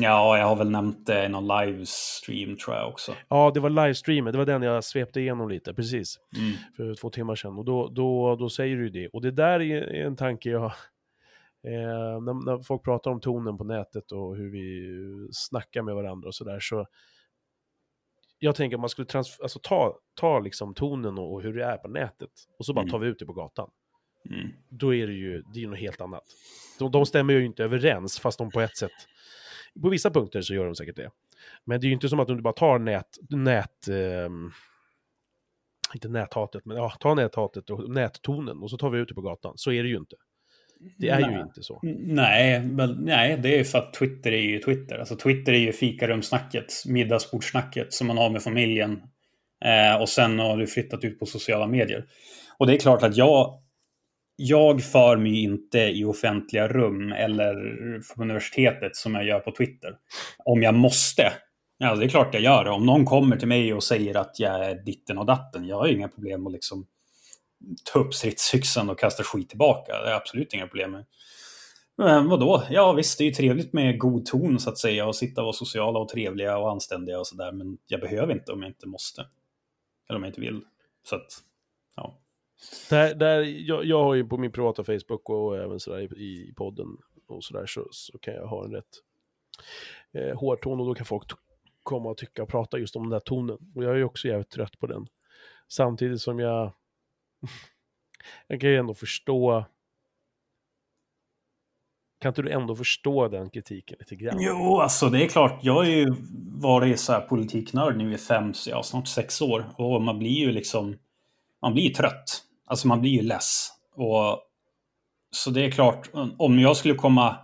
Ja, 0.00 0.38
jag 0.38 0.46
har 0.46 0.56
väl 0.56 0.70
nämnt 0.70 1.06
det 1.06 1.24
i 1.24 1.28
någon 1.28 1.46
livestream 1.60 2.56
tror 2.56 2.76
jag 2.76 2.88
också. 2.88 3.14
Ja, 3.28 3.50
det 3.54 3.60
var 3.60 3.70
livestreamen. 3.70 4.32
Det 4.32 4.38
var 4.38 4.46
den 4.46 4.62
jag 4.62 4.84
svepte 4.84 5.20
igenom 5.20 5.48
lite, 5.48 5.74
precis. 5.74 6.18
Mm. 6.36 6.52
För 6.76 6.94
två 7.00 7.10
timmar 7.10 7.34
sedan. 7.34 7.58
Och 7.58 7.64
då, 7.64 7.88
då, 7.88 8.36
då 8.36 8.48
säger 8.48 8.76
du 8.76 8.88
det. 8.88 9.08
Och 9.08 9.22
det 9.22 9.30
där 9.30 9.60
är 9.60 10.04
en 10.06 10.16
tanke 10.16 10.50
jag 10.50 10.72
Eh, 11.66 12.20
när, 12.20 12.44
när, 12.44 12.62
folk 12.62 12.84
pratar 12.84 13.10
om 13.10 13.20
tonen 13.20 13.58
på 13.58 13.64
nätet 13.64 14.12
och 14.12 14.36
hur 14.36 14.50
vi 14.50 15.28
snackar 15.32 15.82
med 15.82 15.94
varandra 15.94 16.28
och 16.28 16.34
sådär 16.34 16.60
så 16.60 16.86
jag 18.38 18.54
tänker 18.54 18.76
att 18.76 18.80
man 18.80 18.88
skulle 18.88 19.08
alltså, 19.14 19.58
ta, 19.62 19.98
ta 20.14 20.38
liksom 20.38 20.74
tonen 20.74 21.18
och, 21.18 21.34
och, 21.34 21.42
hur 21.42 21.54
det 21.54 21.64
är 21.64 21.76
på 21.76 21.88
nätet 21.88 22.30
och 22.58 22.66
så 22.66 22.74
bara 22.74 22.80
mm. 22.80 22.90
tar 22.90 22.98
vi 22.98 23.06
ut 23.06 23.18
det 23.18 23.26
på 23.26 23.32
gatan. 23.32 23.70
Mm. 24.30 24.48
Då 24.68 24.94
är 24.94 25.06
det 25.06 25.12
ju 25.12 25.42
det 25.54 25.62
är 25.62 25.66
något 25.66 25.78
helt 25.78 26.00
annat. 26.00 26.22
De, 26.78 26.90
de 26.90 27.06
stämmer 27.06 27.34
ju 27.34 27.44
inte 27.44 27.64
överens 27.64 28.20
fast 28.20 28.38
de 28.38 28.50
på 28.50 28.60
ett 28.60 28.76
sätt, 28.76 28.92
på 29.82 29.88
vissa 29.88 30.10
punkter 30.10 30.40
så 30.40 30.54
gör 30.54 30.64
de 30.64 30.74
säkert 30.74 30.96
det. 30.96 31.10
Men 31.64 31.80
det 31.80 31.86
är 31.86 31.88
ju 31.88 31.94
inte 31.94 32.08
som 32.08 32.20
att 32.20 32.28
du 32.28 32.42
bara 32.42 32.52
tar 32.52 32.78
nät, 32.78 33.18
nät 33.30 33.88
eh, 33.88 34.28
inte 35.94 36.08
näthatet, 36.08 36.64
men 36.64 36.76
ja, 36.76 36.92
ta 37.00 37.14
näthatet 37.14 37.70
och 37.70 37.90
nättonen 37.90 38.58
och 38.58 38.70
så 38.70 38.76
tar 38.76 38.90
vi 38.90 38.98
ut 38.98 39.08
det 39.08 39.14
på 39.14 39.20
gatan. 39.20 39.52
Så 39.56 39.72
är 39.72 39.82
det 39.82 39.88
ju 39.88 39.96
inte. 39.96 40.16
Det 40.98 41.08
är 41.08 41.20
nej. 41.20 41.34
ju 41.34 41.40
inte 41.40 41.62
så. 41.62 41.80
Nej, 41.98 42.62
men, 42.62 42.90
nej, 42.90 43.38
det 43.42 43.58
är 43.58 43.64
för 43.64 43.78
att 43.78 43.94
Twitter 43.94 44.32
är 44.32 44.42
ju 44.42 44.58
Twitter. 44.58 44.98
Alltså 44.98 45.16
Twitter 45.16 45.52
är 45.52 45.58
ju 45.58 45.72
fikarumsnacket, 45.72 46.72
middagsbordssnacket 46.86 47.92
som 47.92 48.06
man 48.06 48.18
har 48.18 48.30
med 48.30 48.42
familjen. 48.42 49.02
Eh, 49.64 50.00
och 50.00 50.08
sen 50.08 50.38
har 50.38 50.56
du 50.56 50.66
flyttat 50.66 51.04
ut 51.04 51.18
på 51.18 51.26
sociala 51.26 51.66
medier. 51.66 52.06
Och 52.58 52.66
det 52.66 52.74
är 52.74 52.78
klart 52.78 53.02
att 53.02 53.16
jag, 53.16 53.61
jag 54.42 54.84
för 54.84 55.16
mig 55.16 55.42
inte 55.42 55.78
i 55.78 56.04
offentliga 56.04 56.68
rum 56.68 57.12
eller 57.12 57.54
på 58.14 58.22
universitetet 58.22 58.96
som 58.96 59.14
jag 59.14 59.26
gör 59.26 59.40
på 59.40 59.52
Twitter. 59.52 59.96
Om 60.44 60.62
jag 60.62 60.74
måste. 60.74 61.32
Ja, 61.78 61.94
det 61.94 62.04
är 62.04 62.08
klart 62.08 62.34
jag 62.34 62.42
gör 62.42 62.64
det. 62.64 62.70
Om 62.70 62.86
någon 62.86 63.04
kommer 63.04 63.36
till 63.36 63.48
mig 63.48 63.74
och 63.74 63.84
säger 63.84 64.16
att 64.16 64.38
jag 64.38 64.64
är 64.64 64.74
ditten 64.74 65.18
och 65.18 65.26
datten, 65.26 65.66
jag 65.66 65.76
har 65.76 65.88
inga 65.88 66.08
problem 66.08 66.46
att 66.46 66.52
liksom 66.52 66.86
ta 67.92 67.98
upp 67.98 68.14
stridsyxan 68.14 68.90
och 68.90 68.98
kasta 68.98 69.22
skit 69.22 69.48
tillbaka. 69.48 69.92
Det 70.02 70.10
är 70.10 70.14
absolut 70.14 70.54
inga 70.54 70.66
problem 70.66 70.90
med. 70.90 71.04
Men 71.96 72.28
vadå? 72.28 72.62
Ja 72.70 72.92
visst, 72.92 73.18
det 73.18 73.24
är 73.24 73.26
ju 73.26 73.34
trevligt 73.34 73.72
med 73.72 73.98
god 73.98 74.26
ton 74.26 74.58
så 74.58 74.70
att 74.70 74.78
säga 74.78 75.06
och 75.06 75.16
sitta 75.16 75.40
och 75.40 75.44
vara 75.44 75.52
sociala 75.52 75.98
och 75.98 76.08
trevliga 76.08 76.58
och 76.58 76.70
anständiga 76.70 77.18
och 77.18 77.26
sådär. 77.26 77.52
Men 77.52 77.78
jag 77.86 78.00
behöver 78.00 78.32
inte 78.32 78.52
om 78.52 78.62
jag 78.62 78.70
inte 78.70 78.88
måste. 78.88 79.26
Eller 80.08 80.16
om 80.16 80.22
jag 80.22 80.30
inte 80.30 80.40
vill. 80.40 80.60
Så 81.08 81.16
att. 81.16 81.42
Där, 82.90 83.14
där, 83.14 83.42
jag, 83.42 83.84
jag 83.84 84.02
har 84.02 84.14
ju 84.14 84.24
på 84.24 84.38
min 84.38 84.52
privata 84.52 84.84
Facebook 84.84 85.30
och 85.30 85.58
även 85.58 85.80
sådär 85.80 86.18
i, 86.18 86.24
i 86.24 86.52
podden 86.56 86.86
och 87.28 87.44
sådär 87.44 87.66
så, 87.66 87.88
så 87.90 88.18
kan 88.18 88.34
jag 88.34 88.46
ha 88.46 88.64
en 88.64 88.70
rätt 88.70 89.02
eh, 90.12 90.38
hård 90.38 90.62
ton 90.62 90.80
och 90.80 90.86
då 90.86 90.94
kan 90.94 91.06
folk 91.06 91.30
komma 91.82 92.10
och 92.10 92.16
tycka 92.16 92.42
och 92.42 92.48
prata 92.48 92.78
just 92.78 92.96
om 92.96 93.02
den 93.02 93.10
där 93.10 93.20
tonen. 93.20 93.58
Och 93.74 93.84
jag 93.84 93.92
är 93.92 93.96
ju 93.96 94.04
också 94.04 94.28
jävligt 94.28 94.50
trött 94.50 94.78
på 94.78 94.86
den. 94.86 95.06
Samtidigt 95.68 96.20
som 96.20 96.38
jag, 96.38 96.72
jag 98.46 98.60
kan 98.60 98.70
ju 98.70 98.76
ändå 98.76 98.94
förstå 98.94 99.64
kan 102.22 102.28
inte 102.28 102.42
du 102.42 102.50
ändå 102.50 102.76
förstå 102.76 103.28
den 103.28 103.50
kritiken 103.50 103.96
lite 104.00 104.16
grann? 104.16 104.36
Jo, 104.40 104.78
alltså 104.78 105.08
det 105.08 105.24
är 105.24 105.28
klart. 105.28 105.58
Jag 105.62 105.74
har 105.74 105.84
ju 105.84 106.14
varit 106.60 107.00
så 107.00 107.12
här 107.12 107.20
politiknörd 107.20 107.96
nu 107.96 108.14
i 108.14 108.18
fem, 108.18 108.52
ja, 108.66 108.82
snart 108.82 109.08
sex 109.08 109.42
år. 109.42 109.64
Och 109.76 110.02
man 110.02 110.18
blir 110.18 110.30
ju 110.30 110.52
liksom, 110.52 110.98
man 111.62 111.72
blir 111.72 111.84
ju 111.84 111.90
trött. 111.90 112.44
Alltså 112.72 112.88
man 112.88 113.00
blir 113.00 113.10
ju 113.10 113.22
less. 113.22 113.68
Och, 113.94 114.38
så 115.30 115.50
det 115.50 115.64
är 115.66 115.70
klart, 115.70 116.10
om 116.38 116.58
jag 116.58 116.76
skulle 116.76 116.94
komma, 116.94 117.36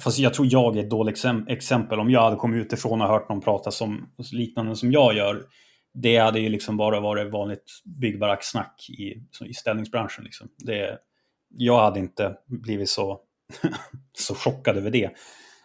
fast 0.00 0.18
jag 0.18 0.34
tror 0.34 0.48
jag 0.50 0.76
är 0.76 0.80
ett 0.82 0.90
dåligt 0.90 1.24
exempel, 1.48 2.00
om 2.00 2.10
jag 2.10 2.22
hade 2.22 2.36
kommit 2.36 2.66
utifrån 2.66 3.02
och 3.02 3.08
hört 3.08 3.28
någon 3.28 3.40
prata 3.40 3.70
som 3.70 4.10
liknande 4.32 4.76
som 4.76 4.92
jag 4.92 5.14
gör, 5.14 5.42
det 5.94 6.16
hade 6.16 6.40
ju 6.40 6.48
liksom 6.48 6.76
bara 6.76 7.00
varit 7.00 7.32
vanligt 7.32 7.82
byggbaracksnack 7.84 8.86
i, 8.98 9.22
i 9.44 9.54
ställningsbranschen. 9.54 10.24
Liksom. 10.24 10.48
Det, 10.58 10.98
jag 11.48 11.80
hade 11.80 12.00
inte 12.00 12.36
blivit 12.46 12.90
så 12.90 13.20
så 14.18 14.34
chockad 14.34 14.76
över 14.76 14.90
det. 14.90 15.10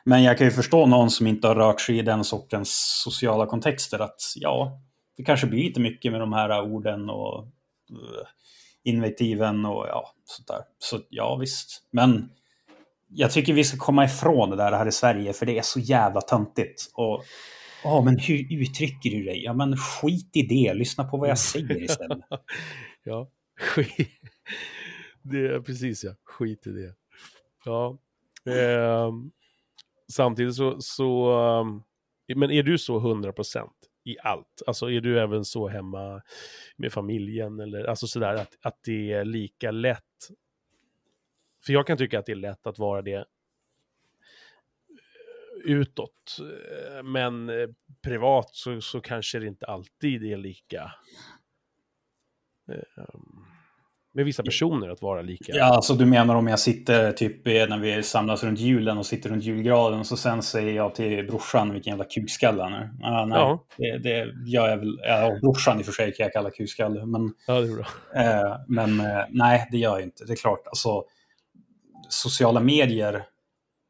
Men 0.03 0.23
jag 0.23 0.37
kan 0.37 0.47
ju 0.47 0.51
förstå 0.51 0.85
någon 0.85 1.11
som 1.11 1.27
inte 1.27 1.47
har 1.47 1.55
rört 1.55 1.81
sig 1.81 1.99
i 1.99 2.01
den 2.01 2.23
sortens 2.23 3.01
sociala 3.03 3.45
kontexter 3.45 3.99
att 3.99 4.21
ja, 4.35 4.81
det 5.17 5.23
kanske 5.23 5.47
blir 5.47 5.63
lite 5.63 5.79
mycket 5.79 6.11
med 6.11 6.21
de 6.21 6.33
här 6.33 6.61
orden 6.61 7.09
och 7.09 7.43
uh, 7.91 8.27
invektiven 8.83 9.65
och 9.65 9.87
ja, 9.87 10.13
sånt 10.25 10.47
där. 10.47 10.61
Så 10.79 10.99
ja, 11.09 11.35
visst. 11.35 11.83
Men 11.91 12.29
jag 13.07 13.31
tycker 13.31 13.53
vi 13.53 13.63
ska 13.63 13.77
komma 13.77 14.05
ifrån 14.05 14.49
det 14.49 14.55
där 14.55 14.71
här 14.71 14.87
i 14.87 14.91
Sverige, 14.91 15.33
för 15.33 15.45
det 15.45 15.57
är 15.57 15.61
så 15.61 15.79
jävla 15.79 16.21
töntigt. 16.21 16.91
Och 16.93 17.23
ja, 17.83 18.01
men 18.01 18.19
hur 18.19 18.61
uttrycker 18.61 19.09
du 19.09 19.23
dig? 19.23 19.43
Ja, 19.43 19.53
men 19.53 19.77
skit 19.77 20.29
i 20.33 20.41
det. 20.41 20.73
Lyssna 20.73 21.03
på 21.03 21.17
vad 21.17 21.29
jag 21.29 21.39
säger 21.39 21.83
istället. 21.83 22.19
ja, 23.03 23.29
skit. 23.59 24.09
Det 25.21 25.47
är 25.47 25.59
precis 25.59 26.03
ja, 26.03 26.11
skit 26.23 26.67
i 26.67 26.69
det. 26.69 26.93
Ja. 27.65 27.97
Eh, 28.45 29.11
samtidigt 30.11 30.55
så, 30.55 30.75
så, 30.79 31.39
ehm, 31.39 31.81
men 32.39 32.51
är 32.51 32.63
du 32.63 32.77
så 32.77 32.99
100% 32.99 33.67
i 34.03 34.19
allt? 34.19 34.61
Alltså 34.67 34.91
är 34.91 35.01
du 35.01 35.19
även 35.19 35.45
så 35.45 35.67
hemma 35.67 36.21
med 36.75 36.93
familjen 36.93 37.59
eller 37.59 37.83
alltså 37.83 38.07
sådär 38.07 38.33
att, 38.33 38.57
att 38.61 38.83
det 38.83 39.11
är 39.11 39.25
lika 39.25 39.71
lätt? 39.71 40.29
För 41.65 41.73
jag 41.73 41.87
kan 41.87 41.97
tycka 41.97 42.19
att 42.19 42.25
det 42.25 42.31
är 42.31 42.35
lätt 42.35 42.67
att 42.67 42.79
vara 42.79 43.01
det 43.01 43.15
eh, 43.15 43.23
utåt. 45.63 46.37
Eh, 46.39 47.03
men 47.03 47.49
eh, 47.49 47.69
privat 48.01 48.49
så, 48.55 48.81
så 48.81 49.01
kanske 49.01 49.39
det 49.39 49.47
inte 49.47 49.65
alltid 49.65 50.23
är 50.23 50.37
lika 50.37 50.91
um, 52.95 53.45
med 54.13 54.25
vissa 54.25 54.43
personer 54.43 54.89
att 54.89 55.01
vara 55.01 55.21
lika. 55.21 55.53
Ja, 55.55 55.65
alltså 55.65 55.93
du 55.93 56.05
menar 56.05 56.35
om 56.35 56.47
jag 56.47 56.59
sitter 56.59 57.11
typ 57.11 57.45
när 57.45 57.77
vi 57.77 58.03
samlas 58.03 58.43
runt 58.43 58.59
julen 58.59 58.97
och 58.97 59.05
sitter 59.05 59.29
runt 59.29 59.43
julgraden 59.43 59.99
och 59.99 60.05
så 60.05 60.17
sen 60.17 60.41
säger 60.41 60.73
jag 60.73 60.95
till 60.95 61.27
brorsan 61.27 61.73
vilken 61.73 61.91
jävla 61.91 62.05
kukskalle 62.05 62.63
han 62.63 62.73
är. 62.73 62.89
Ah, 63.03 63.25
nej, 63.25 63.39
ja. 63.39 63.65
det, 63.77 63.97
det 63.97 64.49
gör 64.51 64.69
jag 64.69 64.77
väl. 64.77 64.99
Ja, 65.03 65.37
brorsan 65.41 65.79
i 65.79 65.81
och 65.81 65.85
för 65.85 65.93
sig 65.93 66.13
kan 66.13 66.23
jag 66.23 66.33
kalla 66.33 66.49
kukskalle. 66.49 67.05
Men, 67.05 67.33
ja, 67.47 67.61
det 67.61 67.67
är 67.67 67.75
bra. 67.75 67.87
Eh, 68.15 68.57
men 68.67 68.99
eh, 68.99 69.25
nej, 69.29 69.67
det 69.71 69.77
gör 69.77 69.91
jag 69.91 70.03
inte. 70.03 70.25
Det 70.25 70.33
är 70.33 70.37
klart, 70.37 70.67
alltså 70.67 71.03
sociala 72.09 72.59
medier 72.59 73.23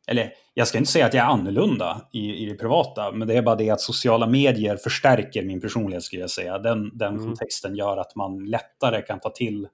eller 0.07 0.33
jag 0.53 0.67
ska 0.67 0.77
inte 0.77 0.91
säga 0.91 1.05
att 1.05 1.13
jag 1.13 1.25
är 1.25 1.29
annorlunda 1.29 2.01
i, 2.13 2.35
i 2.35 2.45
det 2.45 2.55
privata, 2.55 3.11
men 3.11 3.27
det 3.27 3.37
är 3.37 3.41
bara 3.41 3.55
det 3.55 3.69
att 3.69 3.81
sociala 3.81 4.27
medier 4.27 4.77
förstärker 4.77 5.43
min 5.43 5.61
personlighet 5.61 6.03
skulle 6.03 6.21
jag 6.21 6.29
säga. 6.29 6.57
Den, 6.57 6.97
den 6.97 7.13
mm. 7.13 7.25
kontexten 7.25 7.75
gör 7.75 7.97
att 7.97 8.15
man 8.15 8.45
lättare 8.45 9.01
kan 9.01 9.19
ta 9.19 9.29
till 9.29 9.67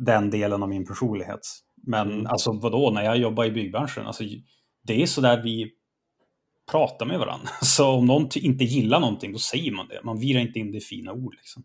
den 0.00 0.30
delen 0.30 0.62
av 0.62 0.68
min 0.68 0.86
personlighet. 0.86 1.40
Men 1.86 2.12
mm. 2.12 2.26
alltså 2.26 2.52
vadå, 2.52 2.90
när 2.90 3.02
jag 3.02 3.16
jobbar 3.16 3.44
i 3.44 3.50
byggbranschen, 3.50 4.06
alltså, 4.06 4.24
det 4.82 5.02
är 5.02 5.06
så 5.06 5.20
där 5.20 5.42
vi 5.42 5.72
pratar 6.70 7.06
med 7.06 7.18
varandra. 7.18 7.48
Så 7.62 7.88
om 7.88 8.06
någon 8.06 8.28
inte 8.34 8.64
gillar 8.64 9.00
någonting, 9.00 9.32
då 9.32 9.38
säger 9.38 9.72
man 9.72 9.88
det. 9.88 10.00
Man 10.04 10.18
virar 10.18 10.40
inte 10.40 10.58
in 10.58 10.72
det 10.72 10.78
i 10.78 10.80
fina 10.80 11.12
ord. 11.12 11.34
Liksom. 11.34 11.64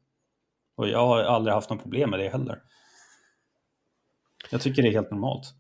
Och 0.76 0.88
jag 0.88 1.08
har 1.08 1.24
aldrig 1.24 1.54
haft 1.54 1.70
något 1.70 1.82
problem 1.82 2.10
med 2.10 2.20
det 2.20 2.30
heller. 2.30 2.62
Jag 4.52 4.62
tycker 4.62 4.82
det 4.82 4.88
är 4.88 4.92
helt 4.92 5.12
normalt. 5.12 5.54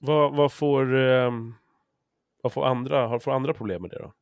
Vad, 0.00 0.36
vad 0.36 0.52
får, 0.52 0.96
eh, 0.96 1.30
vad 2.42 2.52
får 2.52 2.66
andra, 2.66 3.20
får 3.20 3.30
andra 3.30 3.54
problem 3.54 3.82
med 3.82 3.90
det 3.90 3.98
då? 3.98 4.12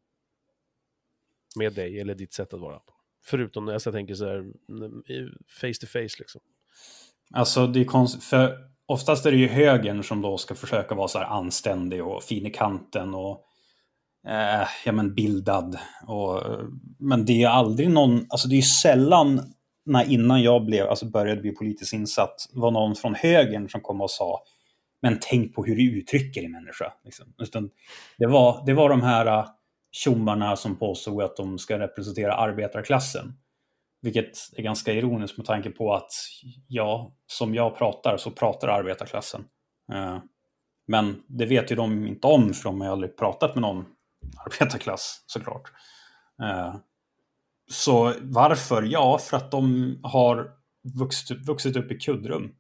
Med 1.57 1.75
dig 1.75 2.00
eller 2.00 2.15
ditt 2.15 2.33
sätt 2.33 2.55
att 2.55 2.61
vara? 2.61 2.81
Förutom 3.25 3.65
när 3.65 3.73
jag 3.73 3.83
tänker 3.83 4.15
så 4.15 4.27
här, 4.27 4.53
face 5.61 5.81
to 5.81 5.87
face 5.87 6.19
liksom. 6.19 6.41
Alltså 7.35 7.67
det 7.67 7.81
är 7.81 7.85
konst... 7.85 8.23
för 8.23 8.57
oftast 8.87 9.27
är 9.27 9.31
det 9.31 9.37
ju 9.37 9.49
högern 9.49 10.03
som 10.03 10.23
då 10.23 10.39
ska 10.39 10.55
försöka 10.55 10.95
vara 10.95 11.09
så 11.09 11.19
här 11.19 11.27
anständig 11.27 12.05
och 12.05 12.23
fin 12.23 12.47
i 12.47 12.51
kanten 12.51 13.15
och 13.15 13.45
eh, 14.29 14.69
ja, 14.85 14.93
men 14.93 15.15
bildad. 15.15 15.79
Och, 16.07 16.43
men 16.99 17.25
det 17.25 17.43
är 17.43 17.49
aldrig 17.49 17.91
någon, 17.91 18.27
alltså 18.29 18.49
det 18.49 18.55
är 18.55 18.57
ju 18.57 18.63
sällan 18.63 19.55
när 19.87 20.11
innan 20.11 20.43
jag 20.43 20.65
blev, 20.65 20.89
alltså 20.89 21.07
började 21.07 21.41
bli 21.41 21.53
politiskt 21.53 21.93
insatt 21.93 22.49
var 22.53 22.71
någon 22.71 22.95
från 22.95 23.15
högern 23.15 23.69
som 23.69 23.81
kom 23.81 24.01
och 24.01 24.11
sa 24.11 24.43
men 25.03 25.19
tänk 25.21 25.55
på 25.55 25.65
hur 25.65 25.77
du 25.77 25.99
uttrycker 25.99 26.41
dig 26.41 26.51
människa. 26.51 26.93
Liksom. 27.05 27.71
Det, 28.19 28.27
var, 28.27 28.67
det 28.67 28.75
var 28.75 28.89
de 28.89 29.03
här 29.03 29.27
eh, 29.27 29.47
tjommarna 29.93 30.57
som 30.57 30.77
påstod 30.77 31.23
att 31.23 31.37
de 31.37 31.59
ska 31.59 31.79
representera 31.79 32.35
arbetarklassen. 32.35 33.35
Vilket 34.00 34.38
är 34.57 34.62
ganska 34.62 34.93
ironiskt 34.93 35.37
med 35.37 35.47
tanke 35.47 35.71
på 35.71 35.95
att 35.95 36.11
ja, 36.69 37.17
som 37.26 37.55
jag 37.55 37.78
pratar 37.78 38.17
så 38.17 38.31
pratar 38.31 38.69
arbetarklassen. 38.69 39.45
Eh, 39.93 40.19
men 40.87 41.23
det 41.26 41.47
vet 41.47 41.71
ju 41.71 41.76
de 41.76 42.07
inte 42.07 42.26
om 42.26 42.55
för 42.55 42.64
de 42.64 42.81
har 42.81 42.88
aldrig 42.88 43.17
pratat 43.17 43.55
med 43.55 43.62
någon 43.62 43.85
arbetarklass 44.47 45.25
såklart. 45.26 45.73
Eh, 46.43 46.75
så 47.71 48.14
varför? 48.21 48.83
Ja, 48.83 49.19
för 49.19 49.37
att 49.37 49.50
de 49.50 49.97
har 50.02 50.50
vuxit, 50.99 51.47
vuxit 51.47 51.76
upp 51.76 51.93
i 51.93 51.99
kuddrum. 51.99 52.55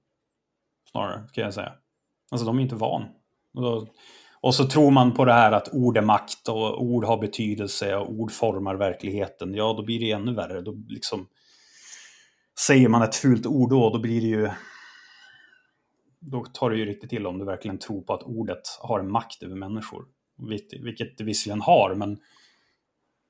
Snarare, 0.90 1.28
kan 1.32 1.44
jag 1.44 1.54
säga. 1.54 1.72
Alltså 2.30 2.46
de 2.46 2.58
är 2.58 2.62
inte 2.62 2.74
van. 2.74 3.04
Och, 3.54 3.62
då, 3.62 3.86
och 4.40 4.54
så 4.54 4.64
tror 4.64 4.90
man 4.90 5.14
på 5.14 5.24
det 5.24 5.32
här 5.32 5.52
att 5.52 5.68
ord 5.72 5.96
är 5.96 6.02
makt 6.02 6.48
och 6.48 6.82
ord 6.82 7.04
har 7.04 7.18
betydelse 7.18 7.96
och 7.96 8.10
ord 8.10 8.32
formar 8.32 8.74
verkligheten. 8.74 9.54
Ja, 9.54 9.74
då 9.76 9.82
blir 9.82 10.00
det 10.00 10.10
ännu 10.10 10.34
värre. 10.34 10.60
Då 10.60 10.74
liksom 10.88 11.26
säger 12.66 12.88
man 12.88 13.02
ett 13.02 13.16
fult 13.16 13.46
ord 13.46 13.70
då, 13.70 13.90
då 13.90 13.98
blir 13.98 14.20
det 14.20 14.26
ju 14.26 14.50
då 16.20 16.44
tar 16.44 16.70
det 16.70 16.76
ju 16.76 16.86
riktigt 16.86 17.10
till 17.10 17.26
om 17.26 17.38
du 17.38 17.44
verkligen 17.44 17.78
tror 17.78 18.02
på 18.02 18.14
att 18.14 18.22
ordet 18.22 18.62
har 18.80 19.02
makt 19.02 19.42
över 19.42 19.56
människor. 19.56 20.04
Vilket 20.82 21.18
det 21.18 21.24
visserligen 21.24 21.60
har, 21.60 21.94
men 21.94 22.18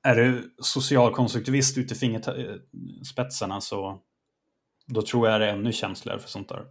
är 0.03 0.15
du 0.15 0.55
socialkonstruktivist 0.57 1.77
ut 1.77 1.91
i 1.91 1.95
fingerspetsarna 1.95 3.55
eh, 3.55 3.59
så 3.59 3.99
då 4.85 5.01
tror 5.01 5.29
jag 5.29 5.41
det 5.41 5.47
är 5.47 5.53
ännu 5.53 5.73
känsligare 5.73 6.19
för 6.19 6.29
sånt 6.29 6.49
där. 6.49 6.65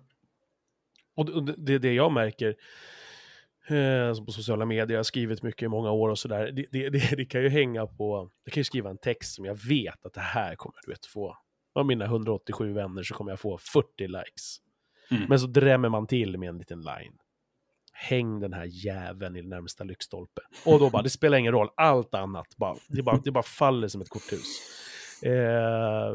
Och 1.15 1.45
det 1.45 1.75
är 1.75 1.79
det 1.79 1.93
jag 1.93 2.13
märker 2.13 2.55
eh, 3.71 4.25
på 4.25 4.33
sociala 4.33 4.65
medier, 4.65 4.91
jag 4.91 4.99
har 4.99 5.05
skrivit 5.05 5.43
mycket 5.43 5.63
i 5.63 5.69
många 5.69 5.91
år 5.91 6.09
och 6.09 6.19
sådär. 6.19 6.53
Det, 6.53 6.65
det, 6.73 6.89
det, 6.89 7.17
det, 7.17 7.25
kan 7.25 7.43
ju 7.43 7.49
hänga 7.49 7.87
på, 7.87 8.31
jag 8.45 8.53
kan 8.53 8.61
ju 8.61 8.65
skriva 8.65 8.91
en 8.91 8.99
text 8.99 9.35
som 9.35 9.45
jag 9.45 9.55
vet 9.55 10.07
att 10.07 10.15
det 10.15 10.21
här 10.21 10.55
kommer 10.55 10.77
du 10.87 10.91
vet 10.93 11.07
få, 11.07 11.37
av 11.75 11.87
mina 11.87 12.05
187 12.05 12.73
vänner 12.73 13.03
så 13.03 13.15
kommer 13.15 13.33
jag 13.33 13.41
få 13.41 13.59
40 13.59 14.07
likes. 14.07 14.57
Mm. 15.11 15.23
Men 15.29 15.41
så 15.41 15.47
drämmer 15.47 15.89
man 15.89 16.07
till 16.07 16.39
med 16.39 16.49
en 16.49 16.59
liten 16.59 16.81
line. 16.81 17.19
Häng 17.93 18.41
den 18.41 18.53
här 18.53 18.65
jäveln 18.65 19.37
i 19.37 19.43
närmsta 19.43 19.85
lyktstolpe. 19.85 20.41
Och 20.65 20.79
då 20.79 20.91
bara, 20.91 21.03
det 21.03 21.11
spelar 21.11 21.39
ingen 21.39 21.53
roll, 21.53 21.69
allt 21.77 22.15
annat 22.15 22.57
bara, 22.57 22.77
det 22.89 23.03
bara, 23.03 23.21
det 23.25 23.31
bara 23.31 23.43
faller 23.43 23.89
som 23.89 24.01
ett 24.01 24.09
korthus. 24.09 24.79
Eh, 25.23 26.09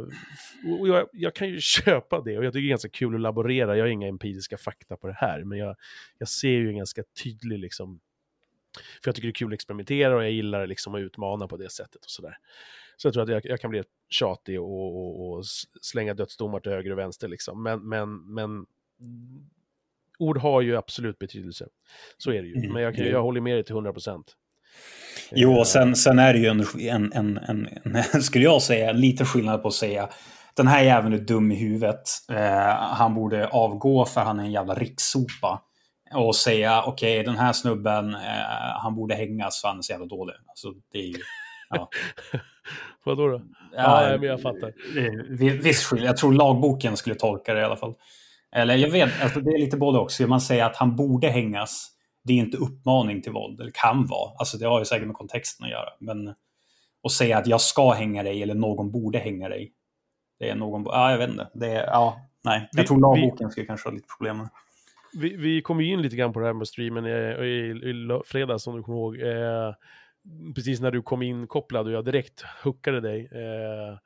och 0.80 0.88
jag, 0.88 1.08
jag, 1.12 1.36
kan 1.36 1.50
ju 1.50 1.60
köpa 1.60 2.22
det 2.22 2.38
och 2.38 2.46
jag 2.46 2.54
tycker 2.54 2.62
det 2.62 2.68
är 2.68 2.70
ganska 2.70 2.90
kul 2.90 3.16
att 3.16 3.22
laborera. 3.22 3.78
Jag 3.78 3.84
har 3.84 3.90
inga 3.90 4.08
empiriska 4.08 4.58
fakta 4.58 4.98
på 4.98 5.08
det 5.08 5.18
här, 5.18 5.44
men 5.44 5.58
jag, 5.58 5.76
jag 6.18 6.28
ser 6.28 6.50
ju 6.50 6.70
en 6.70 6.78
ganska 6.78 7.04
tydlig 7.24 7.60
liksom, 7.60 8.00
för 9.04 9.08
jag 9.08 9.16
tycker 9.16 9.28
det 9.28 9.32
är 9.32 9.34
kul 9.34 9.48
att 9.48 9.54
experimentera 9.54 10.16
och 10.16 10.24
jag 10.24 10.32
gillar 10.32 10.68
liksom 10.68 10.96
att 10.96 11.02
utmana 11.02 11.48
på 11.48 11.58
det 11.58 11.70
sättet 11.70 12.06
och 12.06 12.12
sådär. 12.12 12.38
Så 12.98 13.08
jag 13.08 13.14
tror 13.14 13.24
att 13.24 13.30
jag, 13.30 13.46
jag 13.46 13.60
kan 13.60 13.70
bli 13.70 13.84
tjatig 14.10 14.62
och, 14.62 14.96
och, 14.98 15.38
och, 15.38 15.46
slänga 15.82 16.14
dödsdomar 16.14 16.60
till 16.60 16.72
höger 16.72 16.92
och 16.92 16.98
vänster 16.98 17.28
liksom. 17.28 17.64
Men, 17.64 17.90
men, 17.90 18.34
men 18.34 18.66
ord 20.20 20.38
har 20.38 20.62
ju 20.62 20.76
absolut 20.76 21.20
betydelse. 21.20 21.68
Så 22.18 22.32
är 22.32 22.42
det 22.42 22.48
ju. 22.48 22.56
Mm. 22.56 22.74
Men 22.74 22.82
jag, 22.84 22.96
kan- 22.96 23.06
jag 23.06 23.22
håller 23.22 23.42
med 23.42 23.56
dig 23.56 23.64
till 23.64 23.74
100 23.76 23.94
procent. 23.94 24.38
Jo, 25.32 25.54
och 25.60 25.68
sen, 25.68 25.96
sen 25.96 26.20
är 26.20 26.34
det 26.34 26.40
ju 26.40 26.46
en, 26.48 26.66
en, 26.90 27.14
en, 27.14 27.38
en, 27.38 27.68
en, 28.14 28.22
skulle 28.24 28.44
jag 28.46 28.62
säga, 28.62 28.90
en 28.90 29.00
liten 29.02 29.26
skillnad 29.26 29.62
på 29.62 29.68
att 29.68 29.74
säga 29.74 30.10
den 30.56 30.68
här 30.68 30.84
jäveln 30.84 31.14
är 31.14 31.18
dum 31.18 31.52
i 31.52 31.56
huvudet. 31.56 32.02
Eh, 32.32 32.76
han 32.78 33.16
borde 33.16 33.48
avgå 33.48 34.06
för 34.06 34.22
han 34.22 34.40
är 34.40 34.44
en 34.44 34.52
jävla 34.52 34.74
rikssopa. 34.74 35.62
Och 36.16 36.36
säga, 36.36 36.84
okej, 36.84 37.24
den 37.24 37.38
här 37.38 37.54
snubben, 37.54 38.14
eh, 38.14 38.20
han 38.82 38.96
borde 38.96 39.16
hängas 39.16 39.62
för 39.62 39.68
han 39.68 39.78
är 39.78 39.82
så 39.82 39.92
jävla 39.92 40.06
dålig. 40.08 40.34
Alltså, 40.48 40.68
det 40.92 40.98
är 41.00 41.04
ju... 41.08 41.16
Ja. 41.70 41.90
Vadå 43.06 43.28
då? 43.28 43.42
Ja, 43.76 44.02
nej, 44.08 44.20
men 44.20 44.30
jag 44.30 44.42
fattar. 44.42 44.68
Eh, 44.98 45.12
vi- 45.30 45.58
Viss 45.58 45.84
skillnad. 45.86 46.08
Jag 46.10 46.18
tror 46.18 46.34
lagboken 46.34 46.98
skulle 46.98 47.16
tolka 47.16 47.54
det 47.54 47.62
i 47.62 47.64
alla 47.64 47.78
fall. 47.78 47.94
Eller 48.56 48.76
jag 48.76 48.90
vet, 48.90 49.22
alltså 49.24 49.40
det 49.40 49.52
är 49.52 49.60
lite 49.60 49.78
både 49.78 50.00
också. 50.00 50.28
Man 50.28 50.42
säga 50.42 50.66
att 50.66 50.76
han 50.76 50.96
borde 50.96 51.28
hängas, 51.28 51.90
det 52.24 52.34
är 52.34 52.38
inte 52.38 52.58
uppmaning 52.58 53.22
till 53.22 53.32
våld, 53.32 53.62
eller 53.62 53.72
kan 53.72 54.06
vara. 54.06 54.32
Alltså 54.38 54.58
det 54.58 54.66
har 54.66 54.80
ju 54.80 54.86
säkert 54.86 55.08
med 55.08 55.16
kontexten 55.16 55.66
att 55.66 55.72
göra. 55.72 55.90
Men 56.00 56.34
att 57.04 57.12
säga 57.12 57.38
att 57.38 57.48
jag 57.48 57.62
ska 57.62 57.92
hänga 57.92 58.24
dig 58.24 58.44
eller 58.44 58.56
någon 58.56 58.92
borde 58.92 59.18
hänga 59.20 59.50
dig. 59.50 59.74
Det 60.40 60.50
är 60.50 60.56
någon, 60.56 60.84
ja 60.86 61.12
jag 61.12 61.18
vet 61.18 61.30
inte. 61.30 61.50
Det 61.54 61.68
är, 61.68 61.84
ja, 61.88 62.18
nej. 62.44 62.70
Jag 62.72 62.82
Vi- 62.82 62.88
tror 62.88 63.00
lagboken 63.00 63.52
skulle 63.52 63.66
kanske 63.66 63.90
ha 63.90 63.94
lite 63.96 64.08
problem 64.18 64.38
med. 64.38 64.50
Vi, 65.14 65.36
vi 65.36 65.62
kom 65.62 65.82
ju 65.82 65.88
in 65.94 66.02
lite 66.02 66.16
grann 66.16 66.34
på 66.34 66.40
det 66.40 66.46
här 66.46 66.54
med 66.54 66.68
streamen 66.68 67.06
i, 67.06 67.10
i, 67.10 67.70
i 67.90 67.94
lö- 67.94 68.22
fredags, 68.26 68.64
som 68.64 68.76
du 68.76 68.84
kommer 68.84 68.98
ihåg. 68.98 69.22
Eh, 69.22 69.74
precis 70.56 70.80
när 70.82 70.92
du 70.92 71.02
kom 71.02 71.22
in 71.22 71.48
kopplad 71.48 71.86
och 71.88 71.92
jag 71.94 72.06
direkt 72.06 72.42
hookade 72.64 73.02
dig. 73.02 73.30
Eh, 73.32 73.98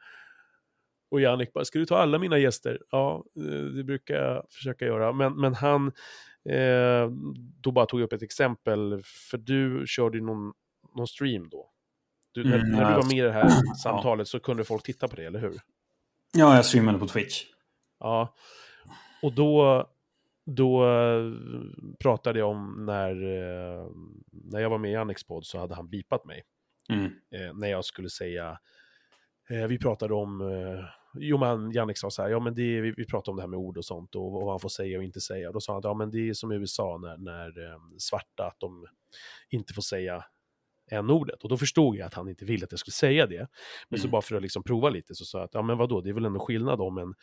och 1.12 1.22
Jannik 1.22 1.54
bara, 1.54 1.66
ska 1.66 1.80
du 1.80 1.86
ta 1.86 1.98
alla 1.98 2.20
mina 2.20 2.38
gäster? 2.38 2.80
Ja, 2.92 3.24
eh, 3.38 3.44
det 3.66 3.84
brukar 3.84 4.16
jag 4.16 4.46
försöka 4.52 4.86
göra. 4.86 5.12
Men, 5.14 5.34
men 5.34 5.54
han 5.54 5.92
eh, 6.50 7.10
då 7.62 7.72
bara 7.72 7.86
tog 7.86 8.02
upp 8.02 8.14
ett 8.14 8.22
exempel, 8.22 9.02
för 9.04 9.38
du 9.38 9.84
körde 9.88 10.18
ju 10.18 10.24
någon, 10.24 10.54
någon 10.96 11.08
stream 11.08 11.50
då. 11.50 11.72
Du, 12.32 12.44
när, 12.44 12.56
Mm, 12.60 12.72
när 12.72 12.86
du 12.86 12.92
ja. 12.92 12.98
var 12.98 13.04
med 13.04 13.18
i 13.18 13.22
det 13.22 13.32
här 13.32 13.50
samtalet 13.84 14.28
så 14.28 14.40
kunde 14.40 14.64
folk 14.64 14.84
titta 14.84 15.08
på 15.08 15.16
det, 15.16 15.26
eller 15.26 15.40
hur? 15.40 15.54
Ja, 16.34 16.56
jag 16.56 16.66
streamade 16.66 17.00
på 17.00 17.08
Twitch. 17.08 17.44
Ja, 18.00 18.36
och 19.22 19.34
då, 19.34 19.86
då 20.46 20.86
eh, 20.86 21.32
pratade 22.00 22.40
jag 22.40 22.50
om 22.50 22.86
när, 22.86 23.12
eh, 23.12 23.88
när 24.32 24.60
jag 24.60 24.70
var 24.70 24.78
med 24.78 24.92
i 24.92 24.96
Annex 24.96 25.24
podd 25.24 25.46
så 25.46 25.60
hade 25.60 25.76
han 25.76 25.90
bipat 25.90 26.26
mig. 26.26 26.44
Mm. 26.90 27.06
Eh, 27.06 27.54
när 27.54 27.68
jag 27.68 27.86
skulle 27.86 28.10
säga, 28.10 28.60
eh, 29.50 29.68
vi 29.68 29.78
pratade 29.80 30.14
om, 30.14 30.42
eh, 30.42 30.86
jo 31.20 31.38
men 31.38 31.72
Jannik 31.72 31.98
sa 31.98 32.10
så 32.10 32.22
här, 32.22 32.30
ja 32.30 32.40
men 32.40 32.56
det, 32.56 32.82
vi, 32.82 32.94
vi 32.98 33.06
pratade 33.06 33.32
om 33.32 33.36
det 33.36 33.44
här 33.44 33.48
med 33.48 33.60
ord 33.60 33.78
och 33.78 33.86
sånt 33.86 34.16
och, 34.16 34.26
och 34.26 34.32
vad 34.32 34.46
man 34.46 34.60
får 34.60 34.70
säga 34.70 34.98
och 34.98 35.04
inte 35.04 35.22
säga. 35.22 35.52
Då 35.52 35.60
sa 35.60 35.74
han, 35.74 35.82
ja 35.84 35.94
men 35.94 36.12
det 36.12 36.30
är 36.30 36.34
som 36.34 36.52
i 36.52 36.56
USA 36.56 36.98
när, 36.98 37.18
när 37.18 37.72
eh, 37.72 37.80
svarta, 37.98 38.48
att 38.48 38.60
de 38.60 38.86
inte 39.50 39.74
får 39.74 39.82
säga 39.82 40.24
n-ordet. 40.92 41.44
Och 41.44 41.50
då 41.50 41.58
förstod 41.58 41.96
jag 41.96 42.06
att 42.06 42.14
han 42.14 42.30
inte 42.30 42.46
ville 42.46 42.66
att 42.66 42.72
jag 42.72 42.80
skulle 42.80 42.94
säga 42.94 43.26
det. 43.28 43.48
Men 43.90 44.00
så 44.00 44.06
Mm. 44.06 44.12
bara 44.12 44.22
för 44.22 44.36
att 44.36 44.42
liksom 44.42 44.64
prova 44.64 44.90
lite 44.90 45.16
så 45.16 45.26
sa 45.26 45.38
jag 45.38 45.46
att, 45.46 45.54
ja 45.54 45.62
men 45.62 45.78
vadå, 45.78 46.02
det 46.02 46.10
är 46.10 46.14
väl 46.14 46.26
ändå 46.26 46.40
skillnad 46.40 46.82
om 46.82 46.98
en, 46.98 47.14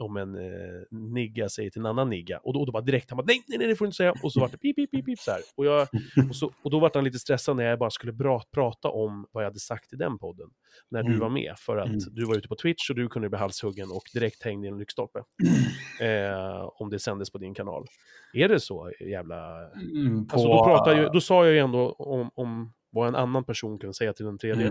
om 0.00 0.16
en 0.16 0.34
eh, 0.34 0.82
nigga 0.90 1.48
säger 1.48 1.70
till 1.70 1.80
en 1.80 1.86
annan 1.86 2.10
nigga. 2.10 2.38
Och 2.38 2.52
då, 2.52 2.60
och 2.60 2.66
då 2.66 2.72
bara 2.72 2.82
direkt, 2.82 3.10
han 3.10 3.16
bara 3.16 3.24
nej, 3.26 3.42
nej, 3.48 3.58
nej, 3.58 3.66
det 3.66 3.76
får 3.76 3.84
du 3.84 3.86
inte 3.88 3.96
säga. 3.96 4.14
Och 4.22 4.32
så 4.32 4.40
var 4.40 4.48
det 4.48 4.58
pip, 4.58 4.76
pip, 4.76 4.90
pip, 4.90 5.06
pip 5.06 5.18
så 5.18 5.30
här. 5.30 5.40
Och, 5.56 5.66
jag, 5.66 5.88
och, 6.28 6.36
så, 6.36 6.52
och 6.62 6.70
då 6.70 6.78
var 6.80 6.90
han 6.94 7.04
lite 7.04 7.18
stressad 7.18 7.56
när 7.56 7.64
jag 7.64 7.78
bara 7.78 7.90
skulle 7.90 8.12
bra, 8.12 8.42
prata 8.54 8.88
om 8.88 9.26
vad 9.32 9.44
jag 9.44 9.48
hade 9.50 9.58
sagt 9.60 9.92
i 9.92 9.96
den 9.96 10.18
podden. 10.18 10.46
När 10.90 11.02
du 11.02 11.08
Mm. 11.08 11.20
var 11.20 11.28
med. 11.28 11.54
För 11.58 11.76
att 11.76 11.86
Mm. 11.88 11.98
du 12.10 12.24
var 12.24 12.36
ute 12.38 12.48
på 12.48 12.56
Twitch 12.56 12.90
och 12.90 12.96
du 12.96 13.08
kunde 13.08 13.28
bli 13.28 13.38
halshuggen 13.38 13.90
och 13.90 14.02
direkt 14.14 14.42
hängde 14.42 14.66
i 14.66 14.70
en 14.70 14.78
lyktstolpe. 14.78 15.18
Eh, 16.00 16.70
om 16.74 16.90
det 16.90 16.98
sändes 16.98 17.30
på 17.32 17.38
din 17.38 17.54
kanal. 17.54 17.86
Är 18.34 18.48
det 18.48 18.60
så 18.60 18.92
jävla... 19.00 19.70
Mm, 19.72 20.26
på, 20.26 20.34
Alltså 20.34 20.48
då, 20.48 20.64
pratar 20.64 20.96
ju, 20.96 21.08
då 21.08 21.20
sa 21.20 21.44
jag 21.44 21.54
ju 21.54 21.58
ändå 21.60 21.92
om, 21.92 22.30
om 22.34 22.72
vad 22.90 23.08
en 23.08 23.14
annan 23.14 23.44
person 23.44 23.78
kunde 23.78 23.94
säga 23.94 24.12
till 24.12 24.24
den 24.26 24.38
tredje. 24.38 24.66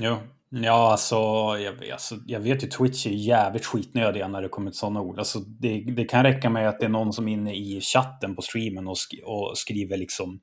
Jo. 0.00 0.16
Ja, 0.52 0.90
alltså 0.90 1.16
jag, 1.58 1.72
vet, 1.72 1.92
alltså 1.92 2.16
jag 2.26 2.40
vet 2.40 2.64
ju 2.64 2.66
Twitch 2.66 3.06
är 3.06 3.10
jävligt 3.10 3.64
skitnödiga 3.64 4.28
när 4.28 4.42
det 4.42 4.48
kommer 4.48 4.70
till 4.70 4.78
sådana 4.78 5.00
ord. 5.00 5.18
Alltså, 5.18 5.38
det, 5.38 5.80
det 5.80 6.04
kan 6.04 6.22
räcka 6.22 6.50
med 6.50 6.68
att 6.68 6.80
det 6.80 6.86
är 6.86 6.90
någon 6.90 7.12
som 7.12 7.28
är 7.28 7.32
inne 7.32 7.54
i 7.54 7.80
chatten 7.80 8.36
på 8.36 8.42
streamen 8.42 8.88
och, 8.88 8.98
sk 8.98 9.14
och 9.24 9.58
skriver 9.58 9.96
liksom 9.96 10.40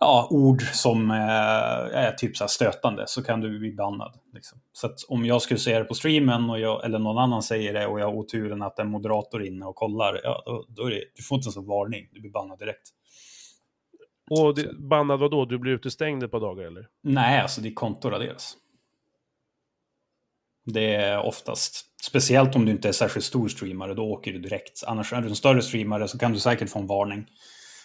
ja, 0.00 0.28
ord 0.30 0.62
som 0.62 1.10
eh, 1.10 1.96
är 1.96 2.12
typ 2.12 2.36
så 2.36 2.48
stötande 2.48 3.04
så 3.06 3.22
kan 3.22 3.40
du 3.40 3.58
bli 3.58 3.72
bannad. 3.72 4.14
Liksom. 4.34 4.58
Så 4.72 4.88
om 5.08 5.24
jag 5.24 5.42
skulle 5.42 5.60
säga 5.60 5.78
det 5.78 5.84
på 5.84 5.94
streamen 5.94 6.50
och 6.50 6.60
jag, 6.60 6.84
eller 6.84 6.98
någon 6.98 7.18
annan 7.18 7.42
säger 7.42 7.72
det 7.72 7.86
och 7.86 8.00
jag 8.00 8.06
har 8.06 8.14
oturen 8.14 8.62
att 8.62 8.78
en 8.78 8.90
moderator 8.90 9.42
är 9.42 9.46
inne 9.46 9.66
och 9.66 9.76
kollar, 9.76 10.20
ja, 10.22 10.42
då, 10.46 10.64
då 10.68 10.86
är 10.86 10.90
det, 10.90 11.04
du 11.14 11.22
får 11.22 11.36
inte 11.36 11.46
ens 11.46 11.56
en 11.56 11.66
varning, 11.66 12.08
du 12.12 12.20
blir 12.20 12.32
bannad 12.32 12.58
direkt. 12.58 12.88
Och 14.30 14.54
det, 14.54 14.74
bannad 14.78 15.20
vadå? 15.20 15.44
Du 15.44 15.58
blir 15.58 15.72
utestängd 15.72 16.22
ett 16.22 16.30
par 16.30 16.40
dagar 16.40 16.64
eller? 16.64 16.86
Nej, 17.02 17.40
alltså 17.40 17.60
ditt 17.60 17.76
konto 17.76 18.10
raderas. 18.10 18.56
Det 20.72 20.94
är 20.94 21.18
oftast, 21.18 21.84
speciellt 22.02 22.56
om 22.56 22.64
du 22.64 22.72
inte 22.72 22.88
är 22.88 22.92
särskilt 22.92 23.24
stor 23.26 23.48
streamare, 23.48 23.94
då 23.94 24.02
åker 24.02 24.32
du 24.32 24.38
direkt. 24.38 24.84
Annars 24.86 25.12
är 25.12 25.20
du 25.20 25.28
en 25.28 25.36
större 25.36 25.62
streamare 25.62 26.08
så 26.08 26.18
kan 26.18 26.32
du 26.32 26.38
säkert 26.38 26.70
få 26.70 26.78
en 26.78 26.86
varning. 26.86 27.26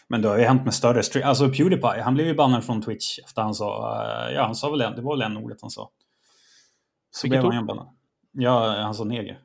Men 0.08 0.22
det 0.22 0.28
har 0.28 0.38
ju 0.38 0.44
hänt 0.44 0.66
med 0.66 0.74
större 0.74 1.04
streamare. 1.04 1.30
Alltså 1.30 1.50
Pewdiepie, 1.50 2.02
han 2.02 2.14
blev 2.14 2.28
ju 2.28 2.34
bannad 2.36 2.64
från 2.66 2.82
Twitch 2.82 3.20
efter 3.20 3.42
han 3.42 3.54
sa, 3.54 3.96
eh, 4.28 4.34
ja 4.36 4.44
han 4.46 4.56
sa 4.56 4.70
väl 4.70 4.82
en, 4.82 4.96
det 4.96 5.02
var 5.02 5.18
väl 5.18 5.22
en 5.32 5.38
ordet 5.38 5.58
han 5.62 5.70
sa. 5.70 5.90
Så 7.12 7.28
Vilket 7.28 7.42
blev 7.42 7.54
han 7.54 7.66
bannad. 7.66 7.88
Ja, 8.32 8.82
han 8.82 8.94
sa 8.96 9.04
neger. 9.04 9.40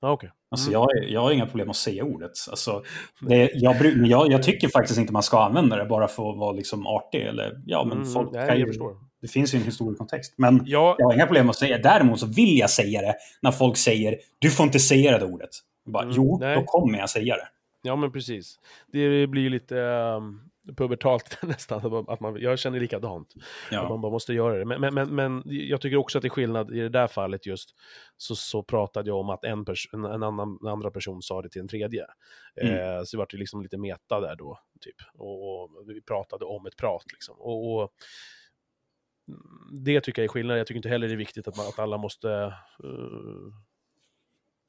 Ja, 0.00 0.10
okej. 0.12 0.30
Alltså 0.50 0.70
Mm. 0.70 0.80
jag, 0.80 1.10
jag 1.10 1.20
har 1.20 1.30
inga 1.30 1.46
problem 1.46 1.70
att 1.70 1.76
säga 1.76 2.04
ordet. 2.04 2.30
Alltså, 2.50 2.82
det, 3.20 3.50
jag, 3.54 3.76
jag, 4.06 4.32
jag 4.32 4.42
tycker 4.42 4.68
faktiskt 4.68 4.98
inte 4.98 5.12
man 5.12 5.22
ska 5.22 5.44
använda 5.44 5.76
det 5.76 5.84
bara 5.84 6.08
för 6.08 6.30
att 6.30 6.38
vara 6.38 6.52
liksom 6.52 6.86
artig. 6.86 7.20
Eller, 7.22 7.62
ja, 7.66 7.84
men 7.84 7.98
Mm, 7.98 8.12
folk 8.12 8.32
nej, 8.32 8.48
kan 8.48 8.58
ju. 8.58 8.72
Det 9.22 9.28
finns 9.28 9.54
ju 9.54 9.58
en 9.58 9.64
historisk 9.64 9.98
kontext. 9.98 10.34
Men 10.36 10.62
Ja, 10.66 10.96
jag 10.98 11.06
har 11.06 11.14
inga 11.14 11.26
problem 11.26 11.50
att 11.50 11.56
säga. 11.56 11.78
Däremot 11.78 12.20
så 12.20 12.26
vill 12.26 12.58
jag 12.58 12.70
säga 12.70 13.00
det 13.02 13.14
när 13.42 13.50
folk 13.52 13.76
säger 13.76 14.18
du 14.38 14.50
får 14.50 14.66
inte 14.66 14.78
säga 14.78 15.18
det 15.18 15.24
ordet. 15.24 15.50
Jag 15.84 15.92
Bara, 15.92 16.02
Mm, 16.02 16.14
jo, 16.16 16.38
nej. 16.40 16.56
då 16.56 16.64
kommer 16.64 16.98
jag 16.98 17.10
säga 17.10 17.36
det. 17.36 17.48
ja, 17.82 17.96
men 17.96 18.12
precis. 18.12 18.58
Det 18.92 19.26
blir 19.26 19.50
lite 19.50 19.74
um, 19.76 20.40
pubertalt 20.76 21.38
nästan. 21.42 22.04
Att 22.08 22.20
man, 22.20 22.36
jag 22.40 22.58
känner 22.58 22.80
likadant. 22.80 23.28
Att 23.36 23.42
Ja. 23.72 23.88
man 23.88 24.00
bara 24.00 24.12
måste 24.12 24.32
göra 24.32 24.58
det. 24.58 24.64
Men, 24.64 24.80
men, 24.80 24.94
men, 24.94 25.14
men 25.14 25.42
jag 25.46 25.80
tycker 25.80 25.96
också 25.96 26.18
att 26.18 26.22
det 26.22 26.28
är 26.28 26.30
skillnad 26.30 26.70
i 26.76 26.80
det 26.80 26.88
där 26.88 27.06
fallet 27.06 27.46
just. 27.46 27.70
Så, 28.16 28.36
så 28.36 28.62
pratade 28.62 29.10
jag 29.10 29.18
om 29.18 29.30
att 29.30 29.44
en, 29.44 29.64
en, 29.92 30.04
en, 30.04 30.22
annan, 30.22 30.58
en 30.62 30.68
andra 30.68 30.90
person 30.90 31.22
sa 31.22 31.42
det 31.42 31.48
till 31.48 31.60
en 31.60 31.68
tredje. 31.68 32.06
Mm. 32.62 32.74
Eh, 32.74 33.02
så 33.04 33.16
det 33.16 33.18
var 33.18 33.26
det 33.30 33.36
liksom 33.36 33.62
lite 33.62 33.78
meta 33.78 34.20
där 34.20 34.36
då. 34.36 34.58
Typ. 34.80 34.96
Och, 35.18 35.60
och 35.62 35.70
vi 35.86 36.00
pratade 36.02 36.44
om 36.44 36.66
ett 36.66 36.76
prat 36.76 37.04
liksom. 37.12 37.34
Och, 37.38 37.74
och 37.82 37.90
det 39.70 40.00
tycker 40.00 40.22
jag 40.22 40.24
är 40.24 40.32
skillnad. 40.32 40.58
Jag 40.58 40.66
tycker 40.66 40.78
inte 40.78 40.88
heller 40.88 41.08
det 41.08 41.14
är 41.14 41.16
viktigt 41.16 41.48
att, 41.48 41.56
man, 41.56 41.66
att 41.66 41.78
alla 41.78 41.98
måste... 41.98 42.30
eh, 42.84 43.52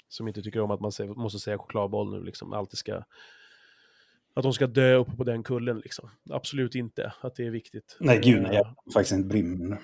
som 0.08 0.28
inte 0.28 0.42
tycker 0.42 0.60
om 0.62 0.72
att 0.72 0.80
man 0.80 0.92
säger, 0.92 1.14
måste 1.14 1.40
säga 1.40 1.58
chokladboll 1.58 2.12
nu 2.12 2.24
liksom. 2.24 2.54
Alltid 2.54 2.78
ska... 2.78 3.04
Att 4.36 4.44
de 4.44 4.54
ska 4.54 4.68
dö 4.68 4.96
uppe 4.96 5.16
på 5.16 5.24
den 5.24 5.44
kullen 5.44 5.80
liksom. 5.80 6.10
Absolut 6.30 6.76
inte 6.76 7.14
att 7.22 7.36
det 7.36 7.46
är 7.46 7.50
viktigt. 7.52 7.98
Nej, 8.00 8.22
gud 8.24 8.42
nej. 8.42 8.52
Eh, 8.52 8.58
Jag 8.58 8.66
har 8.66 8.92
faktiskt 8.94 9.14
inte 9.14 9.28
bryr 9.28 9.44
mig. 9.44 9.80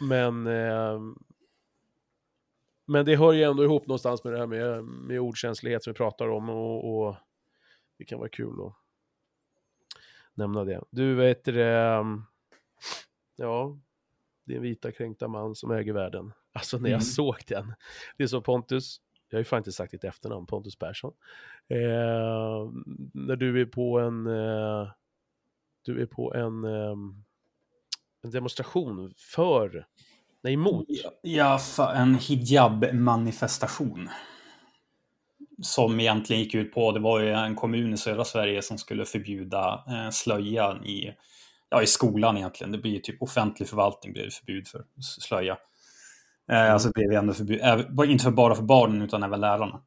men, 0.00 0.46
eh, 0.46 1.00
men 2.86 3.06
det 3.06 3.16
hör 3.16 3.32
ju 3.32 3.42
ändå 3.42 3.64
ihop 3.64 3.86
någonstans 3.86 4.24
med 4.24 4.32
det 4.32 4.38
här 4.38 4.46
med, 4.46 4.84
med 4.84 5.20
ordkänslighet 5.20 5.84
som 5.84 5.92
vi 5.92 5.96
pratar 5.96 6.28
om 6.28 6.48
och, 6.48 7.06
och 7.08 7.16
det 7.98 8.04
kan 8.04 8.18
vara 8.18 8.28
kul 8.28 8.54
att 8.66 8.74
nämna 10.34 10.64
det. 10.64 10.84
Du 10.90 11.14
vet 11.14 11.44
det, 11.44 12.04
ja, 13.36 13.78
det 14.44 14.52
är 14.52 14.56
en 14.56 14.62
vita 14.62 14.92
kränkta 14.92 15.28
man 15.28 15.54
som 15.54 15.70
äger 15.70 15.92
världen. 15.92 16.32
Alltså 16.52 16.78
när 16.78 16.90
jag 16.90 16.96
Mm. 16.96 17.00
såg 17.04 17.36
den, 17.46 17.74
det 18.16 18.22
är 18.22 18.26
så 18.26 18.40
Pontus, 18.40 18.96
jag 19.28 19.36
har 19.36 19.40
ju 19.40 19.44
fan 19.44 19.58
inte 19.58 19.72
sagt 19.72 19.90
ditt 19.92 20.04
efternamn, 20.04 20.46
Pontus 20.46 20.76
Persson. 20.76 21.12
Eh, 21.68 22.70
när 23.14 23.36
du 23.36 23.60
är 23.60 23.66
på 23.66 23.98
en, 24.00 24.26
eh, 24.26 24.88
du 25.82 26.02
är 26.02 26.06
på 26.06 26.34
en, 26.34 26.64
eh, 26.64 26.96
en 28.24 28.30
demonstration 28.30 29.14
för, 29.34 29.86
nej 30.42 30.52
emot. 30.52 30.86
Ja, 31.22 31.58
en 31.94 32.14
hijab-manifestation. 32.14 34.08
Som 35.62 36.00
egentligen 36.00 36.42
gick 36.42 36.54
ut 36.54 36.72
på, 36.74 36.92
det 36.92 37.00
var 37.00 37.20
ju 37.20 37.28
en 37.30 37.54
kommun 37.54 37.92
i 37.94 37.96
södra 37.96 38.24
Sverige 38.24 38.62
som 38.62 38.78
skulle 38.78 39.04
förbjuda 39.04 39.84
eh, 39.88 40.10
slöjan 40.10 40.84
i, 40.84 41.14
ja, 41.72 41.82
i 41.82 41.86
skolan 41.86 42.36
egentligen. 42.36 42.72
Det 42.72 42.78
blir 42.78 42.92
ju 42.92 42.98
typ 42.98 43.22
offentlig 43.22 43.68
förvaltning 43.68 44.12
blir 44.12 44.24
det 44.24 44.30
förbud 44.30 44.68
för 44.68 44.84
slöja. 45.20 45.56
Eh, 46.52 46.72
Alltså 46.72 46.88
det 46.88 46.92
blev 46.94 47.12
ju 47.12 47.18
ändå 47.18 47.32
förbud, 47.32 47.60
även- 47.62 48.10
inte 48.10 48.24
för 48.24 48.30
bara 48.30 48.54
för 48.54 48.62
barnen 48.62 49.02
utan 49.02 49.22
även 49.22 49.40
lärarna. 49.40 49.80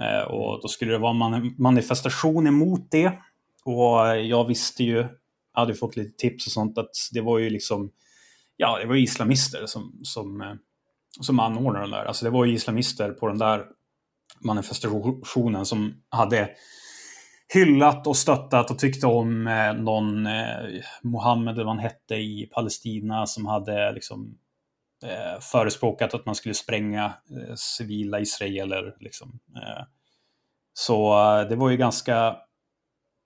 Eh, 0.00 0.22
och 0.30 0.60
då 0.62 0.68
skulle 0.68 0.92
det 0.92 0.98
vara 0.98 1.12
man, 1.12 1.54
manifestation 1.58 2.46
emot 2.46 2.90
det. 2.90 3.12
Och 3.64 4.08
eh, 4.08 4.14
jag 4.14 4.44
visste 4.48 4.84
ju, 4.84 5.06
hade 5.52 5.74
fått 5.74 5.96
lite 5.96 6.16
tips 6.16 6.46
och 6.46 6.52
sånt, 6.52 6.78
att 6.78 6.90
det 7.12 7.20
var 7.20 7.38
ju 7.38 7.50
liksom, 7.50 7.90
ja, 8.56 8.78
det 8.78 8.86
var 8.86 8.94
ju 8.94 9.02
islamister 9.02 9.66
som, 9.66 10.00
som, 10.02 10.40
eh, 10.40 10.54
som 11.20 11.40
anordnade 11.40 11.84
den 11.84 11.90
där. 11.90 12.04
Alltså 12.04 12.24
det 12.24 12.30
var 12.30 12.44
ju 12.44 12.54
islamister 12.54 13.10
på 13.12 13.28
den 13.28 13.38
där 13.38 13.64
manifestationen 14.44 15.66
som 15.66 15.94
hade 16.08 16.50
hyllat 17.54 18.06
och 18.06 18.16
stöttat 18.16 18.70
och 18.70 18.78
tyckte 18.78 19.06
om 19.06 19.46
eh, 19.46 19.72
någon 19.72 20.26
eh, 20.26 20.82
Mohammed 21.02 21.54
eller 21.54 21.64
vad 21.64 21.74
han 21.74 21.84
hette 21.84 22.14
i 22.14 22.50
Palestina 22.54 23.26
som 23.26 23.46
hade 23.46 23.92
liksom 23.92 24.38
eh, 25.04 25.40
förespråkat 25.40 26.14
att 26.14 26.26
man 26.26 26.34
skulle 26.34 26.54
spränga 26.54 27.04
eh, 27.04 27.54
civila 27.54 28.20
israeler. 28.20 28.96
Liksom. 29.00 29.40
Eh, 29.56 29.84
så 30.72 31.12
eh, 31.12 31.48
det 31.48 31.56
var 31.56 31.70
ju 31.70 31.76
ganska 31.76 32.36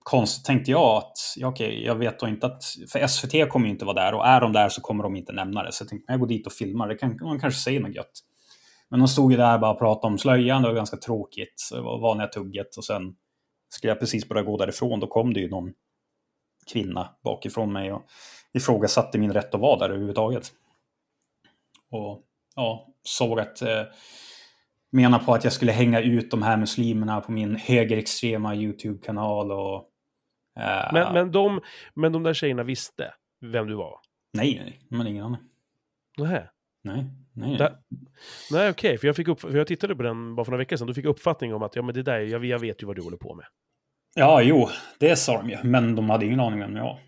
konstigt 0.04 0.44
tänkte 0.44 0.70
jag 0.70 0.96
att, 0.96 1.16
ja, 1.36 1.48
okej, 1.48 1.84
jag 1.84 1.94
vet 1.94 2.20
då 2.20 2.28
inte 2.28 2.46
att, 2.46 2.62
för 2.92 3.06
SVT 3.06 3.48
kommer 3.48 3.66
ju 3.66 3.72
inte 3.72 3.84
vara 3.84 4.04
där 4.04 4.14
och 4.14 4.26
är 4.26 4.40
de 4.40 4.52
där 4.52 4.68
så 4.68 4.80
kommer 4.80 5.02
de 5.02 5.16
inte 5.16 5.32
nämna 5.32 5.62
det. 5.62 5.72
Så 5.72 5.82
jag 5.82 5.88
tänkte, 5.88 6.12
jag 6.12 6.20
går 6.20 6.26
dit 6.26 6.46
och 6.46 6.52
filmar, 6.52 6.88
det 6.88 6.94
kan 6.94 7.18
man 7.22 7.40
kanske 7.40 7.60
säger 7.60 7.80
något 7.80 7.94
gött. 7.94 8.20
Men 8.88 9.00
de 9.00 9.08
stod 9.08 9.32
ju 9.32 9.38
där 9.38 9.70
och 9.70 9.78
pratade 9.78 10.12
om 10.12 10.18
slöjan, 10.18 10.62
det 10.62 10.68
var 10.68 10.74
ganska 10.74 10.96
tråkigt. 10.96 11.54
Så 11.56 11.76
det 11.76 11.82
var 11.82 12.00
vanliga 12.00 12.28
tugget 12.28 12.76
och 12.76 12.84
sen 12.84 13.14
skulle 13.74 13.90
jag 13.90 14.00
precis 14.00 14.28
börja 14.28 14.42
gå 14.42 14.56
därifrån, 14.56 15.00
då 15.00 15.06
kom 15.06 15.34
det 15.34 15.40
ju 15.40 15.48
någon 15.48 15.72
kvinna 16.72 17.08
bakifrån 17.24 17.72
mig 17.72 17.92
och 17.92 18.06
ifrågasatte 18.52 19.18
min 19.18 19.32
rätt 19.32 19.54
att 19.54 19.60
vara 19.60 19.78
där 19.78 19.88
överhuvudtaget. 19.88 20.52
Och 21.90 22.22
ja, 22.56 22.88
såg 23.02 23.40
att 23.40 23.62
eh, 23.62 23.82
menar 24.92 25.18
på 25.18 25.34
att 25.34 25.44
jag 25.44 25.52
skulle 25.52 25.72
hänga 25.72 26.00
ut 26.00 26.30
de 26.30 26.42
här 26.42 26.56
muslimerna 26.56 27.20
på 27.20 27.32
min 27.32 27.56
högerextrema 27.56 28.54
YouTube-kanal 28.54 29.52
och... 29.52 29.90
Uh... 30.58 30.92
Men, 30.92 31.12
men, 31.12 31.32
de, 31.32 31.60
men 31.94 32.12
de 32.12 32.22
där 32.22 32.34
tjejerna 32.34 32.62
visste 32.62 33.14
vem 33.40 33.66
du 33.66 33.74
var? 33.74 33.98
Nej, 34.32 34.60
nej, 34.64 34.80
de 34.88 34.98
hade 34.98 35.10
ingen 35.10 35.24
aning. 35.24 35.40
Nähä. 36.18 36.50
Nej, 36.82 37.04
nej. 37.34 37.56
Okej, 38.50 38.70
okay, 38.70 38.98
för 38.98 39.06
jag, 39.06 39.16
fick 39.16 39.28
upp, 39.28 39.40
för 39.40 39.56
jag 39.56 39.66
tittade 39.66 39.96
på 39.96 40.02
den 40.02 40.34
bara 40.34 40.44
för 40.44 40.52
några 40.52 40.62
veckor 40.62 40.76
sedan, 40.76 40.86
då 40.86 40.94
fick 40.94 41.04
jag 41.04 41.10
uppfattning 41.10 41.54
om 41.54 41.62
att 41.62 41.76
ja, 41.76 41.82
men 41.82 41.94
det 41.94 42.02
där, 42.02 42.20
jag, 42.20 42.44
jag 42.44 42.58
vet 42.58 42.82
ju 42.82 42.86
vad 42.86 42.96
du 42.96 43.02
håller 43.02 43.16
på 43.16 43.34
med. 43.34 43.46
Ja, 44.14 44.42
jo, 44.42 44.68
det 44.98 45.16
sa 45.16 45.42
de 45.42 45.50
ju, 45.50 45.56
men 45.62 45.96
de 45.96 46.10
hade 46.10 46.26
ingen 46.26 46.40
aning 46.40 46.60
vem 46.60 46.76
jag. 46.76 46.98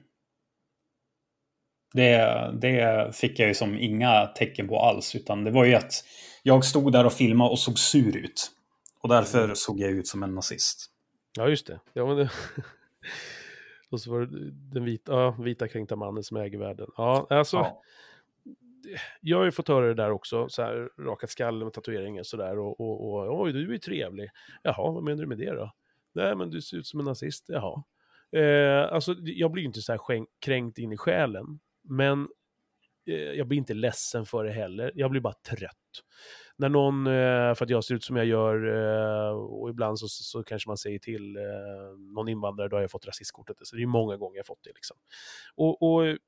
Det, 1.92 2.50
det 2.60 3.16
fick 3.16 3.38
jag 3.38 3.48
ju 3.48 3.54
som 3.54 3.78
inga 3.78 4.26
tecken 4.26 4.68
på 4.68 4.80
alls, 4.80 5.14
utan 5.14 5.44
det 5.44 5.50
var 5.50 5.64
ju 5.64 5.74
att 5.74 6.04
jag 6.42 6.64
stod 6.64 6.92
där 6.92 7.06
och 7.06 7.12
filmade 7.12 7.50
och 7.50 7.58
såg 7.58 7.78
sur 7.78 8.16
ut. 8.16 8.50
Och 9.02 9.08
därför 9.08 9.44
mm. 9.44 9.56
såg 9.56 9.80
jag 9.80 9.90
ut 9.90 10.06
som 10.06 10.22
en 10.22 10.34
nazist. 10.34 10.90
Ja, 11.38 11.48
just 11.48 11.66
det. 11.66 11.80
Ja, 11.92 12.06
men 12.06 12.16
det... 12.16 12.30
och 13.90 14.00
så 14.00 14.10
var 14.10 14.20
det 14.20 14.50
den 14.74 14.84
vita, 14.84 15.12
ja, 15.12 15.30
vita 15.30 15.68
kränkta 15.68 15.96
mannen 15.96 16.22
som 16.22 16.36
äger 16.36 16.58
världen. 16.58 16.86
Ja, 16.96 17.26
alltså. 17.30 17.56
Ja. 17.56 17.82
Jag 19.20 19.38
har 19.38 19.44
ju 19.44 19.52
fått 19.52 19.68
höra 19.68 19.86
det 19.86 19.94
där 19.94 20.10
också, 20.10 20.48
så 20.48 20.62
här, 20.62 20.88
rakat 20.98 21.30
skallen 21.30 21.64
med 21.64 21.72
tatueringar 21.72 22.20
och 22.20 22.26
sådär. 22.26 22.58
Och, 22.58 22.80
och, 22.80 23.12
och 23.12 23.40
oj, 23.40 23.52
du 23.52 23.68
är 23.68 23.72
ju 23.72 23.78
trevlig. 23.78 24.30
Jaha, 24.62 24.90
vad 24.92 25.02
menar 25.02 25.22
du 25.22 25.26
med 25.26 25.38
det 25.38 25.50
då? 25.50 25.72
Nej, 26.14 26.36
men 26.36 26.50
du 26.50 26.62
ser 26.62 26.76
ut 26.76 26.86
som 26.86 27.00
en 27.00 27.06
nazist. 27.06 27.44
Jaha. 27.48 27.82
Eh, 28.32 28.92
alltså, 28.92 29.14
jag 29.18 29.50
blir 29.50 29.62
inte 29.62 29.80
så 29.80 29.92
här 29.92 30.26
kränkt 30.40 30.78
in 30.78 30.92
i 30.92 30.96
själen. 30.96 31.60
Men 31.82 32.28
eh, 33.06 33.14
jag 33.14 33.46
blir 33.48 33.58
inte 33.58 33.74
ledsen 33.74 34.26
för 34.26 34.44
det 34.44 34.52
heller. 34.52 34.92
Jag 34.94 35.10
blir 35.10 35.20
bara 35.20 35.34
trött. 35.34 36.02
När 36.56 36.68
någon, 36.68 37.06
eh, 37.06 37.54
för 37.54 37.62
att 37.62 37.70
jag 37.70 37.84
ser 37.84 37.94
ut 37.94 38.04
som 38.04 38.16
jag 38.16 38.26
gör, 38.26 38.66
eh, 38.66 39.36
och 39.36 39.70
ibland 39.70 39.98
så, 39.98 40.08
så 40.08 40.42
kanske 40.42 40.70
man 40.70 40.76
säger 40.76 40.98
till 40.98 41.36
eh, 41.36 41.42
någon 42.14 42.28
invandrare, 42.28 42.68
då 42.68 42.76
har 42.76 42.80
jag 42.80 42.90
fått 42.90 43.06
rasistkortet. 43.06 43.56
Så 43.60 43.76
det 43.76 43.82
är 43.82 43.86
många 43.86 44.16
gånger 44.16 44.36
jag 44.36 44.46
fått 44.46 44.64
det. 44.64 44.72
Liksom. 44.74 44.96
Och, 45.54 45.82
och 45.82 46.18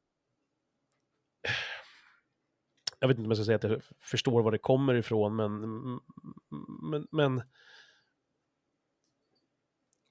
jag 3.01 3.09
vet 3.09 3.19
inte 3.19 3.27
om 3.27 3.31
jag 3.31 3.37
ska 3.37 3.45
säga 3.45 3.57
att 3.57 3.63
jag 3.63 3.83
förstår 4.01 4.43
var 4.43 4.53
det 4.53 4.59
kommer 4.59 4.95
ifrån, 4.95 5.37
men, 5.37 5.61
men, 6.91 7.07
men 7.11 7.43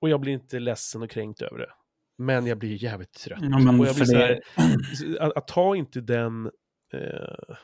och 0.01 0.09
jag 0.09 0.19
blir 0.19 0.33
inte 0.33 0.59
ledsen 0.59 1.01
och 1.01 1.09
kränkt 1.09 1.41
över 1.41 1.57
det. 1.57 1.73
Men 2.17 2.45
jag 2.45 2.57
blir 2.57 2.83
jävligt 2.83 3.13
trött. 3.13 3.39
Ja, 3.41 3.79
och 3.79 3.87
jag 3.87 3.95
blir 3.95 4.05
så 4.05 4.17
här, 4.17 4.41
att, 5.19 5.37
att, 5.37 5.47
ta 5.47 5.75
inte 5.75 6.01
den... 6.01 6.51
Eh, 6.93 7.55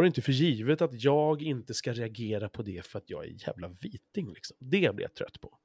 det 0.00 0.06
inte 0.06 0.22
för 0.22 0.32
givet 0.32 0.82
att 0.82 1.02
jag 1.02 1.42
inte 1.42 1.74
ska 1.74 1.92
reagera 1.92 2.48
på 2.48 2.62
det 2.62 2.86
för 2.86 2.98
att 2.98 3.10
jag 3.10 3.24
är 3.24 3.46
jävla 3.46 3.68
viting. 3.68 4.32
Liksom. 4.32 4.56
Det 4.60 4.94
blir 4.94 5.04
jag 5.04 5.14
trött 5.14 5.40
på. 5.40 5.58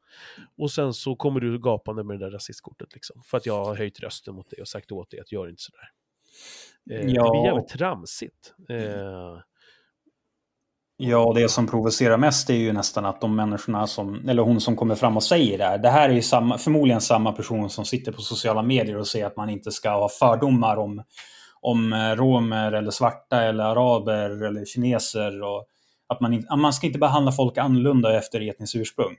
Och 0.57 0.71
sen 0.71 0.93
så 0.93 1.15
kommer 1.15 1.39
du 1.39 1.59
gapande 1.59 2.03
med 2.03 2.19
det 2.19 2.25
där 2.25 2.31
rasistkortet. 2.31 2.93
Liksom, 2.93 3.23
för 3.23 3.37
att 3.37 3.45
jag 3.45 3.65
har 3.65 3.75
höjt 3.75 3.99
rösten 3.99 4.35
mot 4.35 4.49
dig 4.49 4.61
och 4.61 4.67
sagt 4.67 4.91
åt 4.91 5.11
dig 5.11 5.19
att 5.19 5.31
gör 5.31 5.49
inte 5.49 5.61
sådär. 5.61 5.91
Eh, 6.91 6.97
ja. 6.97 7.23
Det 7.23 7.31
blir 7.31 7.45
jävligt 7.45 7.67
tramsigt. 7.67 8.53
Eh, 8.69 9.41
Ja, 10.99 11.33
det 11.35 11.49
som 11.49 11.67
provocerar 11.67 12.17
mest 12.17 12.49
är 12.49 12.53
ju 12.53 12.73
nästan 12.73 13.05
att 13.05 13.21
de 13.21 13.35
människorna 13.35 13.87
som, 13.87 14.29
eller 14.29 14.43
hon 14.43 14.61
som 14.61 14.75
kommer 14.75 14.95
fram 14.95 15.17
och 15.17 15.23
säger 15.23 15.57
det 15.57 15.63
här, 15.63 15.77
det 15.77 15.89
här 15.89 16.09
är 16.09 16.13
ju 16.13 16.21
samma, 16.21 16.57
förmodligen 16.57 17.01
samma 17.01 17.31
person 17.31 17.69
som 17.69 17.85
sitter 17.85 18.11
på 18.11 18.21
sociala 18.21 18.61
medier 18.61 18.97
och 18.97 19.07
säger 19.07 19.25
att 19.25 19.37
man 19.37 19.49
inte 19.49 19.71
ska 19.71 19.89
ha 19.89 20.09
fördomar 20.09 20.77
om, 20.77 21.03
om 21.61 21.93
eh, 21.93 22.15
romer 22.15 22.71
eller 22.71 22.91
svarta 22.91 23.43
eller 23.43 23.63
araber 23.63 24.43
eller 24.43 24.65
kineser 24.65 25.43
och 25.43 25.65
att 26.07 26.21
man, 26.21 26.33
inte, 26.33 26.55
man 26.55 26.73
ska 26.73 26.87
inte 26.87 26.99
behandla 26.99 27.31
folk 27.31 27.57
annorlunda 27.57 28.17
efter 28.17 28.49
etniskt 28.49 28.75
ursprung. 28.75 29.15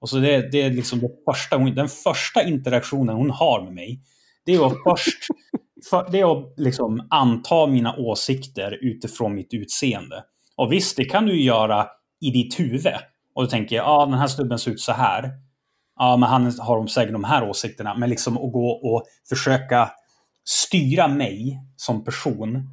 Och 0.00 0.08
så 0.08 0.16
det, 0.16 0.52
det 0.52 0.62
är 0.62 0.70
liksom 0.70 1.00
det 1.00 1.10
första, 1.30 1.58
den 1.58 1.88
första 1.88 2.42
interaktionen 2.42 3.16
hon 3.16 3.30
har 3.30 3.62
med 3.62 3.72
mig. 3.74 4.00
Det 4.44 4.54
är 4.54 4.66
att 4.66 4.76
först 4.88 5.26
för, 5.90 6.08
det 6.10 6.20
är 6.20 6.38
att 6.38 6.54
liksom 6.56 7.06
anta 7.10 7.66
mina 7.66 7.96
åsikter 7.96 8.78
utifrån 8.82 9.34
mitt 9.34 9.54
utseende. 9.54 10.24
Och 10.56 10.72
visst, 10.72 10.96
det 10.96 11.04
kan 11.04 11.26
du 11.26 11.42
göra 11.42 11.86
i 12.20 12.30
ditt 12.30 12.60
huvud. 12.60 12.94
Och 13.34 13.42
du 13.42 13.48
tänker, 13.48 13.76
ja 13.76 13.82
ah, 13.82 14.06
den 14.06 14.18
här 14.18 14.26
snubben 14.26 14.58
ser 14.58 14.70
ut 14.70 14.80
så 14.80 14.92
här. 14.92 15.30
Ja, 15.98 16.16
men 16.16 16.28
han 16.28 16.44
har 16.44 16.86
säkert 16.86 17.12
de 17.12 17.24
här 17.24 17.48
åsikterna. 17.48 17.94
Men 17.94 18.10
liksom 18.10 18.36
att 18.36 18.52
gå 18.52 18.70
och 18.70 19.04
försöka 19.28 19.90
styra 20.44 21.08
mig 21.08 21.60
som 21.76 22.04
person 22.04 22.68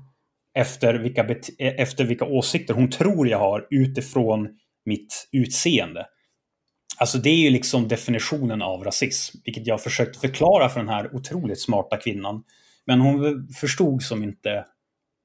efter 0.55 0.93
vilka, 0.93 1.27
efter 1.59 2.03
vilka 2.03 2.25
åsikter 2.25 2.73
hon 2.73 2.89
tror 2.89 3.27
jag 3.27 3.39
har 3.39 3.67
utifrån 3.69 4.47
mitt 4.85 5.29
utseende. 5.31 6.05
Alltså 6.97 7.17
det 7.17 7.29
är 7.29 7.37
ju 7.37 7.49
liksom 7.49 7.87
definitionen 7.87 8.61
av 8.61 8.83
rasism, 8.83 9.37
vilket 9.45 9.67
jag 9.67 9.81
försökt 9.81 10.17
förklara 10.17 10.69
för 10.69 10.79
den 10.79 10.89
här 10.89 11.15
otroligt 11.15 11.61
smarta 11.61 11.97
kvinnan. 11.97 12.43
Men 12.85 13.01
hon 13.01 13.47
förstod 13.53 14.03
som 14.03 14.23
inte 14.23 14.65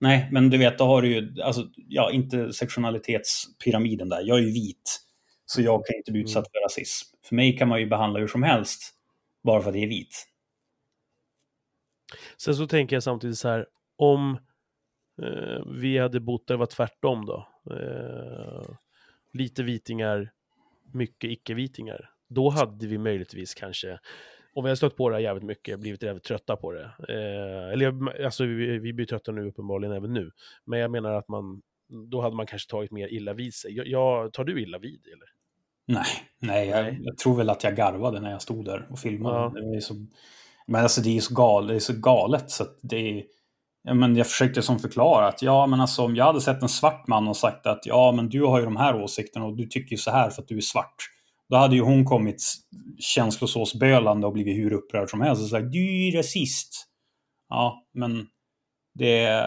Nej, 0.01 0.29
men 0.33 0.51
du 0.51 0.59
vet, 0.59 0.79
då 0.79 0.85
har 0.85 1.03
du 1.03 1.15
ju, 1.15 1.43
alltså, 1.43 1.69
ja, 1.75 2.13
intersektionalitetspyramiden 2.13 4.09
där. 4.09 4.23
Jag 4.23 4.39
är 4.39 4.43
ju 4.43 4.53
vit, 4.53 5.01
så 5.47 5.63
jag 5.63 5.87
kan 5.87 5.97
inte 5.97 6.13
bli 6.13 6.21
utsatt 6.21 6.47
mm. 6.47 6.51
för 6.53 6.65
rasism. 6.65 7.17
För 7.25 7.35
mig 7.35 7.57
kan 7.57 7.69
man 7.69 7.81
ju 7.81 7.87
behandla 7.87 8.21
hur 8.21 8.27
som 8.27 8.43
helst, 8.43 8.95
bara 9.43 9.63
för 9.63 9.71
att 9.71 9.77
jag 9.77 9.85
är 9.85 9.89
vit. 9.89 10.27
Sen 12.37 12.55
så 12.55 12.67
tänker 12.67 12.97
jag 12.97 13.03
samtidigt 13.03 13.39
så 13.39 13.49
här, 13.49 13.67
om 13.97 14.39
eh, 15.23 15.67
vi 15.67 15.99
hade 15.99 16.21
bott 16.21 16.47
där 16.47 16.55
det 16.55 16.59
var 16.59 16.67
tvärtom 16.67 17.27
då. 17.27 17.49
Eh, 17.71 18.77
lite 19.33 19.63
vitingar, 19.63 20.33
mycket 20.93 21.31
icke-vitingar. 21.31 22.11
Då 22.29 22.51
hade 22.51 22.87
vi 22.87 22.99
möjligtvis 22.99 23.55
kanske 23.55 23.99
och 24.55 24.65
vi 24.65 24.69
har 24.69 24.77
stött 24.77 24.97
på 24.97 25.09
det 25.09 25.15
här 25.15 25.23
jävligt 25.23 25.45
mycket, 25.45 25.81
blivit 25.81 26.03
jävligt 26.03 26.25
trötta 26.25 26.57
på 26.57 26.73
det. 26.73 26.85
Eh, 27.09 27.73
eller 27.73 28.25
alltså 28.25 28.45
vi, 28.45 28.79
vi 28.79 28.93
blir 28.93 29.07
trötta 29.07 29.33
nu 29.33 29.49
uppenbarligen 29.49 29.97
även 29.97 30.13
nu. 30.13 30.31
Men 30.65 30.79
jag 30.79 30.91
menar 30.91 31.13
att 31.13 31.29
man, 31.29 31.63
då 32.11 32.21
hade 32.21 32.37
man 32.37 32.47
kanske 32.47 32.71
tagit 32.71 32.91
mer 32.91 33.09
illa 33.09 33.33
vid 33.33 33.55
sig. 33.55 33.77
Jag, 33.77 33.87
jag 33.87 34.33
tar 34.33 34.45
du 34.45 34.63
illa 34.63 34.79
vid 34.79 35.07
eller? 35.07 35.29
Nej, 35.87 36.07
nej, 36.39 36.69
jag, 36.69 36.99
jag, 37.01 37.19
tror 37.19 37.37
väl 37.37 37.51
att 37.51 37.65
jag 37.65 37.77
garvade 37.77 38.21
när 38.21 38.31
jag 38.31 38.43
stod 38.43 38.65
där 38.65 38.87
och 38.91 38.99
filmade. 38.99 39.61
Ja. 39.61 39.81
Så, 39.81 39.95
men 40.67 40.83
alltså 40.83 41.01
det 41.01 41.17
är 41.17 41.21
så 41.21 41.35
galet, 41.35 41.69
det 41.69 41.75
är 41.75 41.79
så 41.79 42.01
galet 42.01 42.51
så 42.51 42.63
att 42.63 42.79
det 42.83 42.97
är, 42.97 43.25
ja, 43.83 43.95
men 43.95 44.17
jag 44.17 44.27
försökte 44.27 44.63
som 44.63 44.79
förklara 44.79 45.29
att 45.29 45.43
ja, 45.43 45.67
men 45.67 45.81
alltså 45.81 46.03
om 46.03 46.17
jag 46.17 46.25
hade 46.25 46.41
sett 46.41 46.63
en 46.63 46.69
svart 46.69 47.09
man 47.09 47.29
och 47.29 47.37
sagt 47.37 47.67
att 47.67 47.87
ja, 47.87 48.13
men 48.13 48.29
du 48.29 48.43
har 48.43 48.59
ju 48.59 48.65
de 48.65 48.77
här 48.77 49.03
åsikterna 49.03 49.47
och 49.47 49.57
du 49.57 49.67
tycker 49.67 49.91
ju 49.91 49.97
så 49.97 50.11
här 50.11 50.31
för 50.31 50.43
att 50.43 50.49
du 50.49 50.57
är 50.57 50.61
svart. 50.61 50.97
Då 51.49 51.57
hade 51.57 51.77
ju 51.77 51.83
hon 51.83 52.05
kommit 52.05 52.43
känslosåsbölande 52.99 54.27
och 54.27 54.33
blivit 54.33 54.57
hur 54.57 54.73
upprörd 54.73 55.11
som 55.11 55.21
helst 55.21 55.43
och 55.43 55.49
sagt 55.49 55.73
du 55.73 56.09
är 56.09 56.17
rasist. 56.17 56.87
Ja, 57.49 57.87
men 57.95 58.27
det... 58.95 59.43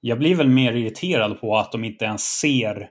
Jag 0.00 0.18
blir 0.18 0.34
väl 0.34 0.48
mer 0.48 0.72
irriterad 0.72 1.40
på 1.40 1.56
att 1.56 1.72
de 1.72 1.84
inte 1.84 2.04
ens 2.04 2.22
ser 2.22 2.90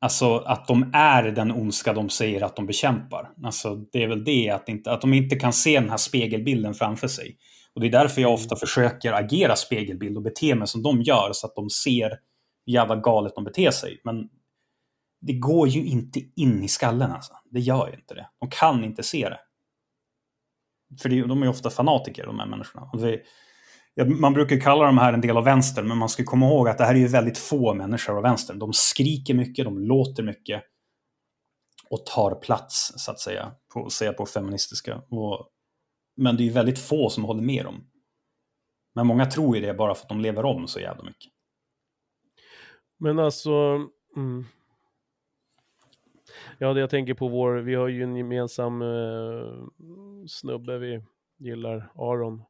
Alltså 0.00 0.38
att 0.38 0.68
de 0.68 0.90
är 0.94 1.22
den 1.22 1.50
ondska 1.50 1.92
de 1.92 2.08
säger 2.08 2.42
att 2.42 2.56
de 2.56 2.66
bekämpar. 2.66 3.30
Alltså 3.44 3.74
det 3.74 4.02
är 4.02 4.08
väl 4.08 4.24
det, 4.24 4.50
att, 4.50 4.68
inte, 4.68 4.92
att 4.92 5.00
de 5.00 5.14
inte 5.14 5.36
kan 5.36 5.52
se 5.52 5.80
den 5.80 5.90
här 5.90 5.96
spegelbilden 5.96 6.74
framför 6.74 7.08
sig. 7.08 7.36
Och 7.74 7.80
det 7.80 7.86
är 7.86 7.90
därför 7.90 8.22
jag 8.22 8.32
ofta 8.32 8.56
försöker 8.56 9.12
agera 9.12 9.56
spegelbild 9.56 10.16
och 10.16 10.22
bete 10.22 10.54
mig 10.54 10.68
som 10.68 10.82
de 10.82 11.02
gör, 11.02 11.30
så 11.32 11.46
att 11.46 11.54
de 11.54 11.70
ser 11.70 12.10
hur 12.66 12.72
jävla 12.72 12.96
galet 12.96 13.32
de 13.34 13.44
beter 13.44 13.70
sig. 13.70 14.00
Men 14.04 14.28
det 15.20 15.32
går 15.32 15.68
ju 15.68 15.86
inte 15.86 16.20
in 16.36 16.62
i 16.62 16.68
skallen 16.68 17.12
alltså. 17.12 17.32
Det 17.50 17.60
gör 17.60 17.88
ju 17.88 17.94
inte 17.94 18.14
det. 18.14 18.28
De 18.40 18.50
kan 18.50 18.84
inte 18.84 19.02
se 19.02 19.28
det. 19.28 19.40
För 21.02 21.08
det, 21.08 21.22
de 21.22 21.42
är 21.42 21.46
ju 21.46 21.50
ofta 21.50 21.70
fanatiker, 21.70 22.26
de 22.26 22.38
här 22.38 22.46
människorna. 22.46 22.90
Det, 23.96 24.04
man 24.04 24.32
brukar 24.32 24.60
kalla 24.60 24.84
de 24.84 24.98
här 24.98 25.12
en 25.12 25.20
del 25.20 25.36
av 25.36 25.44
vänstern, 25.44 25.88
men 25.88 25.98
man 25.98 26.08
ska 26.08 26.24
komma 26.24 26.46
ihåg 26.46 26.68
att 26.68 26.78
det 26.78 26.84
här 26.84 26.94
är 26.94 26.98
ju 26.98 27.08
väldigt 27.08 27.38
få 27.38 27.74
människor 27.74 28.16
av 28.16 28.22
vänstern. 28.22 28.58
De 28.58 28.72
skriker 28.72 29.34
mycket, 29.34 29.64
de 29.64 29.78
låter 29.78 30.22
mycket. 30.22 30.62
och 31.90 32.06
tar 32.06 32.34
plats, 32.34 32.92
så 32.96 33.10
att 33.10 33.20
säga, 33.20 33.52
på, 33.74 33.90
säga 33.90 34.12
på 34.12 34.26
feministiska. 34.26 35.02
Och, 35.10 35.48
men 36.16 36.36
det 36.36 36.42
är 36.42 36.44
ju 36.44 36.52
väldigt 36.52 36.78
få 36.78 37.10
som 37.10 37.24
håller 37.24 37.42
med 37.42 37.64
dem. 37.64 37.90
Men 38.94 39.06
många 39.06 39.26
tror 39.26 39.56
ju 39.56 39.62
det 39.62 39.74
bara 39.74 39.94
för 39.94 40.02
att 40.02 40.08
de 40.08 40.20
lever 40.20 40.44
om 40.44 40.68
så 40.68 40.80
jävla 40.80 41.04
mycket. 41.04 41.32
Men 42.98 43.18
alltså... 43.18 43.50
Mm. 44.16 44.44
Ja, 46.60 46.74
det 46.74 46.80
jag 46.80 46.90
tänker 46.90 47.14
på 47.14 47.28
vår, 47.28 47.54
vi 47.54 47.74
har 47.74 47.88
ju 47.88 48.02
en 48.02 48.16
gemensam 48.16 48.82
eh, 48.82 49.66
snubbe 50.26 50.78
vi 50.78 51.02
gillar, 51.38 51.92
Aron. 51.94 52.42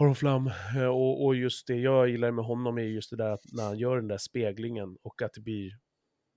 Aron 0.00 0.14
Flam. 0.14 0.50
Eh, 0.76 0.84
och, 0.84 1.24
och 1.24 1.36
just 1.36 1.66
det 1.66 1.76
jag 1.76 2.08
gillar 2.08 2.30
med 2.30 2.44
honom 2.44 2.78
är 2.78 2.82
just 2.82 3.10
det 3.10 3.16
där 3.16 3.30
att 3.30 3.40
när 3.52 3.64
han 3.64 3.78
gör 3.78 3.96
den 3.96 4.08
där 4.08 4.18
speglingen 4.18 4.96
och 5.02 5.22
att 5.22 5.34
det 5.34 5.40
blir... 5.40 5.70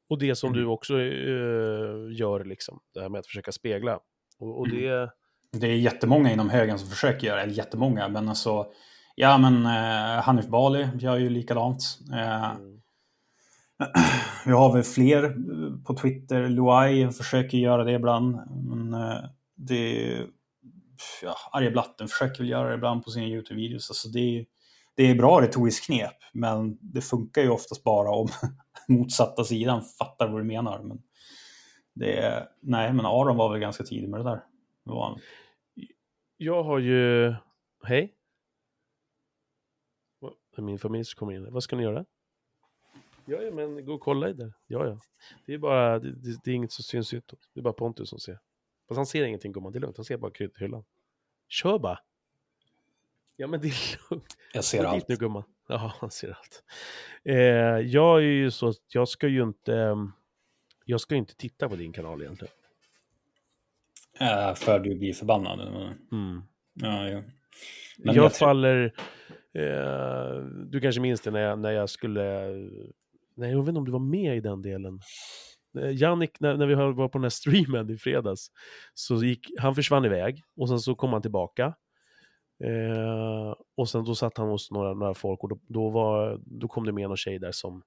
Och 0.10 0.20
det 0.20 0.36
som 0.36 0.54
mm. 0.54 0.62
du 0.62 0.68
också 0.68 0.94
eh, 0.94 2.20
gör, 2.20 2.46
liksom, 2.46 2.80
det 2.94 3.02
här 3.02 3.10
med 3.10 3.20
att 3.20 3.28
försöka 3.28 3.52
spegla. 3.52 4.00
Och, 4.40 4.60
och 4.60 4.70
det... 4.70 4.88
Mm. 4.88 5.10
Det 5.52 5.68
är 5.68 5.76
jättemånga 5.76 6.32
inom 6.32 6.50
högen 6.50 6.80
som 6.80 6.90
försöker 6.90 7.28
göra 7.28 7.42
eller 7.42 7.54
jättemånga, 7.54 8.08
men 8.08 8.30
alltså... 8.30 8.66
Ja, 9.16 9.38
men 9.38 9.66
eh, 9.66 10.24
Hanif 10.24 10.48
Bali 10.48 10.88
gör 11.00 11.18
ju 11.18 11.30
likadant. 11.30 12.00
Eh, 12.14 12.52
mm. 12.52 12.71
Vi 14.46 14.52
har 14.52 14.74
väl 14.74 14.84
fler 14.84 15.24
eh, 15.24 15.84
på 15.86 15.94
Twitter. 15.94 16.50
Luai 16.50 17.12
försöker 17.12 17.58
göra 17.58 17.84
det 17.84 17.92
ibland. 17.92 18.40
Men 18.66 18.94
eh, 18.94 19.24
det 19.56 20.18
ja, 21.22 21.36
Arje 21.52 21.72
Blatten 21.72 22.08
försöker 22.08 22.38
väl 22.38 22.50
göra 22.50 22.70
det 22.70 22.76
ibland 22.76 23.04
på 23.04 23.12
sina 23.12 23.26
YouTube-videos. 23.26 23.90
Alltså 23.90 24.10
det, 24.10 24.20
är, 24.20 24.46
det 24.96 25.04
är 25.04 25.16
bra 25.16 25.42
retoriskt 25.42 25.86
knep, 25.86 26.18
men 26.34 26.78
det 26.82 27.02
funkar 27.02 27.42
ju 27.42 27.50
oftast 27.50 27.84
bara 27.84 28.10
om 28.10 28.28
motsatta 28.88 29.44
sidan 29.44 29.82
fattar 29.82 30.28
vad 30.28 30.42
du 30.42 30.46
menar. 30.46 30.84
Men 30.84 31.02
det 31.94 32.18
är, 32.18 32.48
nej, 32.62 32.94
men 32.94 33.06
Aron 33.06 33.38
var 33.38 33.52
väl 33.52 33.60
ganska 33.60 33.84
tidig 33.84 34.10
med 34.10 34.20
det 34.20 34.24
där. 34.24 34.44
Det 34.86 34.92
var 34.92 35.06
han. 35.06 35.20
Jag 36.38 36.64
har 36.64 36.80
ju... 36.80 37.34
Hej. 37.84 38.14
Min 40.58 40.80
familj 40.80 41.06
som 41.06 41.20
kommer 41.20 41.34
in. 41.34 41.54
Vad 41.54 41.64
ska 41.64 41.76
ni 41.76 41.84
göra? 41.84 42.06
Ja, 43.26 43.42
ja, 43.42 43.52
men 43.52 43.86
gå 43.86 43.94
och 43.94 44.02
kolla 44.02 44.30
i 44.30 44.34
där. 44.34 44.54
Ja, 44.68 44.86
ja. 44.86 45.00
Det 45.46 45.54
är 45.54 45.58
bara, 45.58 46.00
det, 46.00 46.12
det, 46.12 46.40
det 46.44 46.52
är 46.52 46.56
inget 46.56 46.72
som 46.72 46.84
syns 46.84 47.14
utåt. 47.14 47.50
Det 47.54 47.60
är 47.60 47.62
bara 47.62 47.74
Pontus 47.74 48.10
som 48.10 48.20
ser. 48.20 48.40
Fast 48.88 48.98
han 48.98 49.06
ser 49.06 49.24
ingenting 49.24 49.52
gumman, 49.52 49.72
det 49.72 49.78
är 49.78 49.82
lugnt. 49.82 49.98
Han 49.98 50.06
ser 50.06 50.18
bara 50.18 50.32
kryddhyllan. 50.32 50.84
Kör 51.48 51.80
bara. 51.80 52.00
Ja, 53.36 53.48
men 53.48 53.62
det 53.62 53.68
är 53.68 54.12
lugnt. 54.12 54.38
Jag 54.54 54.64
ser 54.64 54.84
allt. 54.84 55.08
nu 55.08 55.16
gumman. 55.16 55.44
Ja, 55.68 55.94
han 56.00 56.12
ser 56.12 56.30
allt. 56.30 56.64
Eh, 57.24 57.36
jag 57.80 58.18
är 58.18 58.22
ju 58.22 58.52
så, 58.52 58.74
jag 58.88 59.08
ska 59.08 59.28
ju 59.28 59.44
inte, 59.44 59.98
jag 60.86 61.02
ska 61.02 61.16
ju 61.16 61.20
inte 61.20 61.36
titta 61.36 61.70
på 61.70 61.76
din 61.76 61.94
kanal 61.94 62.22
egentligen. 62.22 62.54
Äh, 64.20 64.54
för 64.54 64.80
du 64.80 64.96
blir 64.96 65.14
förbannad? 65.14 65.60
Mm. 66.12 66.44
Ja, 66.74 67.10
ja. 67.10 67.24
Men 67.98 68.16
jag, 68.16 68.26
jag 68.26 68.36
faller, 68.36 68.94
eh, 69.54 70.44
du 70.46 70.82
kanske 70.82 71.02
minns 71.02 71.22
det 71.22 71.32
när 71.32 71.42
jag, 71.42 71.60
när 71.60 71.72
jag 71.72 71.90
skulle, 71.90 72.48
nej 73.42 73.52
jag 73.52 73.60
vet 73.62 73.68
inte 73.68 73.80
om 73.80 73.86
du 73.86 73.92
var 73.92 74.00
med 74.00 74.38
i 74.38 74.40
den 74.40 74.62
delen. 74.62 75.00
Eh, 75.80 75.96
Jannik, 75.96 76.40
när, 76.40 76.58
när 76.58 76.68
vi 76.68 76.76
var 76.76 77.08
på 77.08 77.18
den 77.18 77.24
här 77.24 77.30
streamen 77.30 77.90
i 77.90 77.98
fredags, 77.98 78.48
så 78.94 79.24
gick, 79.24 79.48
han 79.60 79.76
försvann 79.76 80.06
iväg 80.06 80.44
och 80.58 80.70
sen 80.70 80.80
så 80.80 80.96
kom 80.96 81.14
han 81.14 81.22
tillbaka. 81.22 81.74
Eh, 82.64 83.56
och 83.78 83.90
sen 83.90 84.04
då 84.04 84.16
satt 84.16 84.38
han 84.38 84.50
hos 84.50 84.72
några, 84.72 84.94
några 84.94 85.14
folk 85.14 85.44
och 85.44 85.50
då, 85.50 85.60
då, 85.68 85.90
var, 85.90 86.40
då 86.46 86.68
kom 86.68 86.86
det 86.86 86.92
med 86.92 87.08
någon 87.08 87.18
tjej 87.18 87.40
där 87.40 87.52
som 87.52 87.84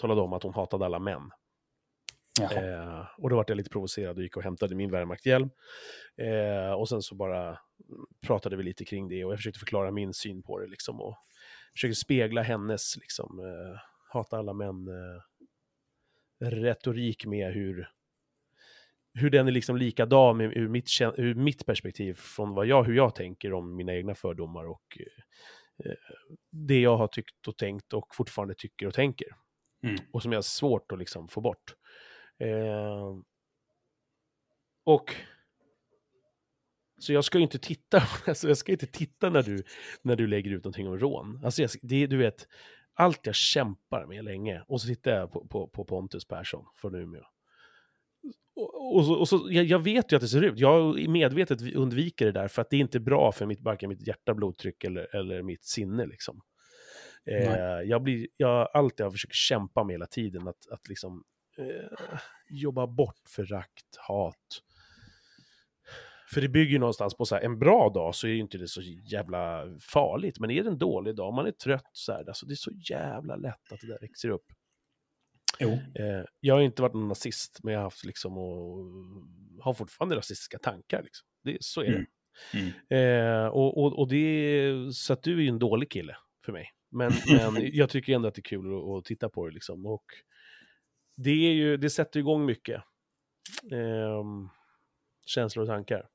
talade 0.00 0.20
om 0.20 0.32
att 0.32 0.42
hon 0.42 0.54
hatade 0.54 0.84
alla 0.84 0.98
män. 0.98 1.30
Eh, 2.40 3.06
och 3.18 3.30
då 3.30 3.36
var 3.36 3.44
jag 3.48 3.56
lite 3.56 3.70
provocerad 3.70 4.16
och 4.16 4.22
gick 4.22 4.36
och 4.36 4.42
hämtade 4.42 4.74
min 4.74 4.90
värmakthjälm. 4.90 5.50
Eh, 6.16 6.72
och 6.72 6.88
sen 6.88 7.02
så 7.02 7.14
bara 7.14 7.58
pratade 8.26 8.56
vi 8.56 8.62
lite 8.62 8.84
kring 8.84 9.08
det 9.08 9.24
och 9.24 9.32
jag 9.32 9.38
försökte 9.38 9.58
förklara 9.58 9.90
min 9.90 10.14
syn 10.14 10.42
på 10.42 10.58
det 10.58 10.66
liksom. 10.66 11.00
Och 11.00 11.16
försökte 11.72 11.94
spegla 11.94 12.42
hennes 12.42 12.96
liksom, 12.96 13.38
eh, 13.38 13.80
hata 14.12 14.38
alla 14.38 14.52
män 14.52 14.88
eh, 14.88 15.22
med 17.26 17.52
hur, 17.52 17.88
hur 19.14 19.30
den 19.30 19.48
är 19.48 19.52
liksom 19.52 19.76
likadan 19.76 20.40
ur 20.40 20.68
mitt, 20.68 20.88
ur 21.16 21.34
mitt 21.34 21.66
perspektiv 21.66 22.14
från 22.14 22.54
vad 22.54 22.66
jag, 22.66 22.84
hur 22.84 22.94
jag 22.94 23.14
tänker 23.14 23.52
om 23.52 23.76
mina 23.76 23.94
egna 23.94 24.14
fördomar 24.14 24.64
och 24.64 24.98
eh, 25.00 25.92
det 26.50 26.80
jag 26.80 26.96
har 26.96 27.08
tyckt 27.08 27.48
och 27.48 27.56
tänkt 27.56 27.92
och 27.92 28.14
fortfarande 28.14 28.54
tycker 28.54 28.86
och 28.86 28.94
tänker. 28.94 29.28
Mm. 29.82 29.96
Och 30.12 30.22
som 30.22 30.32
jag 30.32 30.36
har 30.36 30.42
svårt 30.42 30.92
att 30.92 30.98
liksom 30.98 31.28
få 31.28 31.40
bort. 31.40 31.74
Eh, 32.38 33.16
och 34.84 35.14
så 36.98 37.12
jag 37.12 37.24
ska 37.24 37.38
ju 37.38 37.44
inte 37.44 37.58
titta, 37.58 38.02
alltså 38.26 38.48
jag 38.48 38.56
ska 38.56 38.72
inte 38.72 38.86
titta 38.86 39.30
när 39.30 39.42
du, 39.42 39.62
när 40.02 40.16
du 40.16 40.26
lägger 40.26 40.50
ut 40.50 40.64
någonting 40.64 40.88
om 40.88 40.98
rån. 40.98 41.40
Alltså 41.44 41.62
jag, 41.62 41.70
det, 41.82 42.06
du 42.06 42.16
vet, 42.16 42.48
allt 43.00 43.26
jag 43.26 43.34
kämpar 43.34 44.06
med 44.06 44.24
länge, 44.24 44.62
och 44.68 44.80
så 44.80 44.86
tittar 44.86 45.10
jag 45.10 45.32
på, 45.32 45.46
på, 45.46 45.68
på 45.68 45.84
Pontus 45.84 46.28
Persson 46.28 46.64
från 46.76 46.94
Umeå. 46.94 47.22
Och, 48.56 48.96
och, 48.96 49.04
så, 49.04 49.14
och 49.14 49.28
så, 49.28 49.48
jag, 49.50 49.64
jag, 49.64 49.78
vet 49.78 50.12
ju 50.12 50.16
att 50.16 50.22
det 50.22 50.28
ser 50.28 50.42
ut, 50.42 50.58
jag 50.58 51.08
medvetet 51.08 51.74
undviker 51.74 52.26
det 52.26 52.32
där 52.32 52.48
för 52.48 52.62
att 52.62 52.70
det 52.70 52.76
är 52.76 52.80
inte 52.80 53.00
bra 53.00 53.32
för 53.32 53.46
mitt, 53.46 53.60
varken 53.60 53.88
mitt 53.88 54.06
hjärta, 54.06 54.34
blodtryck 54.34 54.84
eller, 54.84 55.16
eller 55.16 55.42
mitt 55.42 55.64
sinne. 55.64 56.06
Liksom. 56.06 56.40
Eh, 57.26 57.80
jag 57.84 58.02
blir, 58.02 58.26
jag, 58.36 58.68
allt 58.74 58.98
jag 58.98 59.12
försöker 59.12 59.34
kämpa 59.34 59.84
med 59.84 59.94
hela 59.94 60.06
tiden, 60.06 60.48
att, 60.48 60.70
att 60.70 60.88
liksom, 60.88 61.24
eh, 61.58 62.18
jobba 62.48 62.86
bort 62.86 63.28
förakt, 63.28 63.96
hat, 64.08 64.62
för 66.34 66.40
det 66.40 66.48
bygger 66.48 66.72
ju 66.72 66.78
någonstans 66.78 67.16
på 67.16 67.26
så 67.26 67.34
här, 67.34 67.42
en 67.42 67.58
bra 67.58 67.90
dag 67.94 68.14
så 68.14 68.26
är 68.26 68.30
ju 68.30 68.38
inte 68.38 68.58
det 68.58 68.68
så 68.68 68.82
jävla 68.82 69.64
farligt, 69.80 70.40
men 70.40 70.50
är 70.50 70.62
det 70.62 70.70
en 70.70 70.78
dålig 70.78 71.16
dag, 71.16 71.34
man 71.34 71.46
är 71.46 71.52
trött 71.52 71.90
så 71.92 72.12
här, 72.12 72.28
alltså 72.28 72.46
det 72.46 72.52
är 72.52 72.56
så 72.56 72.70
jävla 72.90 73.36
lätt 73.36 73.72
att 73.72 73.80
det 73.80 73.86
där 73.86 73.98
växer 74.00 74.28
upp. 74.28 74.44
Jo. 75.60 75.70
Eh, 75.70 76.24
jag 76.40 76.54
har 76.54 76.62
inte 76.62 76.82
varit 76.82 76.94
någon 76.94 77.08
nazist, 77.08 77.60
men 77.62 77.72
jag 77.72 77.80
har 77.80 77.84
haft 77.84 78.04
liksom 78.04 78.38
och 78.38 78.86
har 79.60 79.74
fortfarande 79.74 80.16
rasistiska 80.16 80.58
tankar. 80.58 81.02
Liksom. 81.02 81.26
Det, 81.44 81.56
så 81.60 81.80
är 81.80 81.86
mm. 81.86 82.00
det. 82.00 82.06
Mm. 82.58 83.44
Eh, 83.44 83.46
och, 83.46 83.78
och, 83.78 83.98
och 83.98 84.08
det, 84.08 84.72
så 84.94 85.12
att 85.12 85.22
du 85.22 85.38
är 85.38 85.42
ju 85.42 85.48
en 85.48 85.58
dålig 85.58 85.90
kille 85.90 86.16
för 86.44 86.52
mig. 86.52 86.70
Men, 86.90 87.12
men 87.52 87.70
jag 87.72 87.90
tycker 87.90 88.14
ändå 88.14 88.28
att 88.28 88.34
det 88.34 88.40
är 88.40 88.42
kul 88.42 88.76
att, 88.76 88.98
att 88.98 89.04
titta 89.04 89.28
på 89.28 89.46
det 89.46 89.54
liksom. 89.54 89.86
Och 89.86 90.04
det, 91.16 91.48
är 91.48 91.52
ju, 91.52 91.76
det 91.76 91.90
sätter 91.90 92.20
igång 92.20 92.46
mycket. 92.46 92.82
Eh, 93.72 94.24
känslor 95.26 95.62
och 95.62 95.68
tankar. 95.68 96.08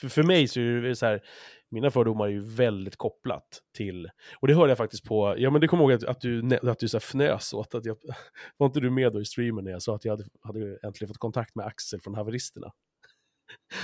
För, 0.00 0.08
för 0.08 0.22
mig 0.22 0.48
så 0.48 0.60
är 0.60 0.82
det 0.82 0.96
så 0.96 1.06
här, 1.06 1.22
mina 1.70 1.90
fördomar 1.90 2.26
är 2.26 2.30
ju 2.30 2.44
väldigt 2.44 2.96
kopplat 2.96 3.60
till, 3.76 4.10
och 4.40 4.48
det 4.48 4.54
hörde 4.54 4.70
jag 4.70 4.78
faktiskt 4.78 5.04
på, 5.04 5.34
ja 5.38 5.50
men 5.50 5.60
det 5.60 5.68
kommer 5.68 5.82
ihåg 5.82 5.92
att, 5.92 6.04
att 6.04 6.20
du, 6.20 6.58
att 6.62 6.78
du 6.78 6.88
så 6.88 6.96
fnös 7.00 7.52
åt 7.52 7.74
att 7.74 7.84
jag, 7.84 7.96
var 8.56 8.66
inte 8.66 8.80
du 8.80 8.90
med 8.90 9.12
då 9.12 9.20
i 9.20 9.24
streamen 9.24 9.64
när 9.64 9.70
jag 9.70 9.82
sa 9.82 9.94
att 9.94 10.04
jag 10.04 10.12
hade, 10.12 10.24
hade 10.42 10.78
äntligen 10.82 11.08
fått 11.08 11.18
kontakt 11.18 11.54
med 11.54 11.66
Axel 11.66 12.00
från 12.00 12.14
haveristerna? 12.14 12.72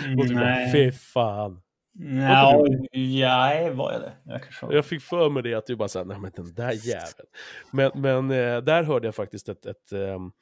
Mm, 0.05 0.19
och 0.19 0.29
du 0.29 0.35
bara, 0.35 0.73
fy 0.73 0.93
fan. 0.93 1.63
Ja, 1.95 2.67
ja, 2.91 3.71
var 3.75 3.93
jag 3.93 4.01
det? 4.01 4.13
Jag, 4.61 4.73
jag 4.73 4.87
fick 4.87 5.03
för 5.03 5.31
mig 5.31 5.43
det 5.43 5.55
att 5.55 5.67
du 5.67 5.77
bara 5.77 5.89
sa, 5.89 6.05
nej 6.05 6.19
men 6.19 6.31
den 6.35 6.55
där 6.55 6.73
jäveln. 6.73 7.29
Men, 7.71 7.91
men 7.95 8.31
eh, 8.31 8.63
där 8.63 8.83
hörde 8.83 9.07
jag 9.07 9.15
faktiskt 9.15 9.49
ett, 9.49 9.67
ett 9.67 9.93
um, 9.93 10.33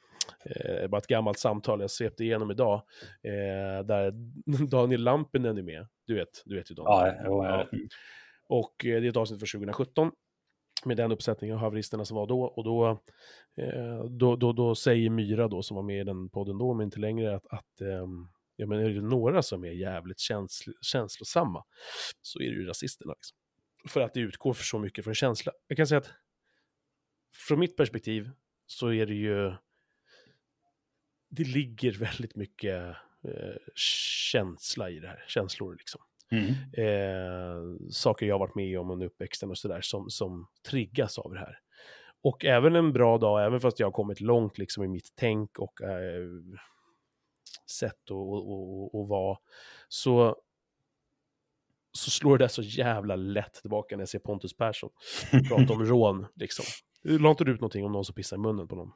eh, 0.45 0.87
bara 0.87 0.97
ett 0.97 1.07
gammalt 1.07 1.39
samtal 1.39 1.81
jag 1.81 1.91
svepte 1.91 2.23
igenom 2.23 2.51
idag, 2.51 2.81
eh, 3.23 3.85
där 3.85 4.11
Daniel 4.67 5.03
Lampinen 5.03 5.57
är 5.57 5.61
med. 5.61 5.87
Du 6.07 6.15
vet, 6.15 6.41
du 6.45 6.55
vet 6.55 6.71
ju 6.71 6.75
Daniel. 6.75 7.15
Ja, 7.17 7.23
jo, 7.25 7.45
ja. 7.45 7.67
Och 8.49 8.85
eh, 8.85 9.01
det 9.01 9.07
är 9.07 9.09
ett 9.09 9.17
avsnitt 9.17 9.39
från 9.39 9.61
2017 9.61 10.11
med 10.85 10.97
den 10.97 11.11
uppsättningen 11.11 11.55
av 11.55 11.61
haveristerna 11.61 12.05
som 12.05 12.17
var 12.17 12.27
då. 12.27 12.41
Och 12.41 12.63
då, 12.63 12.89
eh, 13.57 14.03
då, 14.03 14.35
då, 14.35 14.53
då, 14.53 14.75
säger 14.75 15.09
Myra 15.09 15.47
då, 15.47 15.61
som 15.61 15.75
var 15.75 15.83
med 15.83 16.01
i 16.01 16.03
den 16.03 16.29
podden 16.29 16.57
då, 16.57 16.73
men 16.73 16.85
inte 16.85 16.99
längre, 16.99 17.35
att, 17.35 17.47
att 17.47 17.81
eh, 17.81 18.07
ja, 18.55 18.67
men 18.67 18.79
är 18.79 18.89
det 18.89 19.01
några 19.01 19.41
som 19.41 19.63
är 19.63 19.71
jävligt 19.71 20.19
känsl 20.19 20.71
känslosamma, 20.81 21.63
så 22.21 22.39
är 22.39 22.43
det 22.43 22.55
ju 22.55 22.65
rasisterna. 22.65 23.13
Liksom. 23.13 23.37
För 23.89 24.01
att 24.01 24.13
det 24.13 24.19
utgår 24.19 24.53
för 24.53 24.63
så 24.63 24.79
mycket 24.79 25.03
från 25.03 25.15
känsla. 25.15 25.51
Jag 25.67 25.77
kan 25.77 25.87
säga 25.87 25.99
att 25.99 26.11
från 27.47 27.59
mitt 27.59 27.77
perspektiv 27.77 28.29
så 28.67 28.93
är 28.93 29.05
det 29.05 29.13
ju 29.13 29.53
det 31.31 31.43
ligger 31.43 31.91
väldigt 31.91 32.35
mycket 32.35 32.95
eh, 33.23 33.55
känsla 33.75 34.89
i 34.89 34.99
det 34.99 35.07
här, 35.07 35.23
känslor 35.27 35.75
liksom. 35.75 36.01
Mm. 36.31 36.47
Eh, 36.73 37.89
saker 37.89 38.25
jag 38.25 38.35
har 38.35 38.39
varit 38.39 38.55
med 38.55 38.79
om 38.79 38.91
under 38.91 39.05
uppväxten 39.05 39.49
och 39.49 39.57
sådär 39.57 39.81
som, 39.81 40.09
som 40.09 40.47
triggas 40.69 41.19
av 41.19 41.33
det 41.33 41.39
här. 41.39 41.59
Och 42.23 42.45
även 42.45 42.75
en 42.75 42.93
bra 42.93 43.17
dag, 43.17 43.45
även 43.45 43.59
fast 43.59 43.79
jag 43.79 43.87
har 43.87 43.91
kommit 43.91 44.21
långt 44.21 44.57
liksom 44.57 44.83
i 44.83 44.87
mitt 44.87 45.13
tänk 45.15 45.59
och 45.59 45.81
eh, 45.81 46.27
sätt 47.71 48.03
att 48.03 48.11
och, 48.11 48.51
och, 48.51 48.95
och 48.95 49.07
vara, 49.07 49.37
så, 49.87 50.35
så 51.91 52.11
slår 52.11 52.37
det 52.37 52.49
så 52.49 52.61
jävla 52.61 53.15
lätt 53.15 53.53
tillbaka 53.53 53.95
när 53.95 54.01
jag 54.01 54.09
ser 54.09 54.19
Pontus 54.19 54.57
Persson 54.57 54.89
prata 55.49 55.73
om 55.73 55.85
rån. 55.85 56.27
Liksom. 56.35 56.65
La 57.03 57.29
inte 57.31 57.43
du 57.43 57.51
ut 57.51 57.61
någonting 57.61 57.85
om 57.85 57.91
någon 57.91 58.05
som 58.05 58.15
pissar 58.15 58.37
i 58.37 58.39
munnen 58.39 58.67
på 58.67 58.75
någon? 58.75 58.91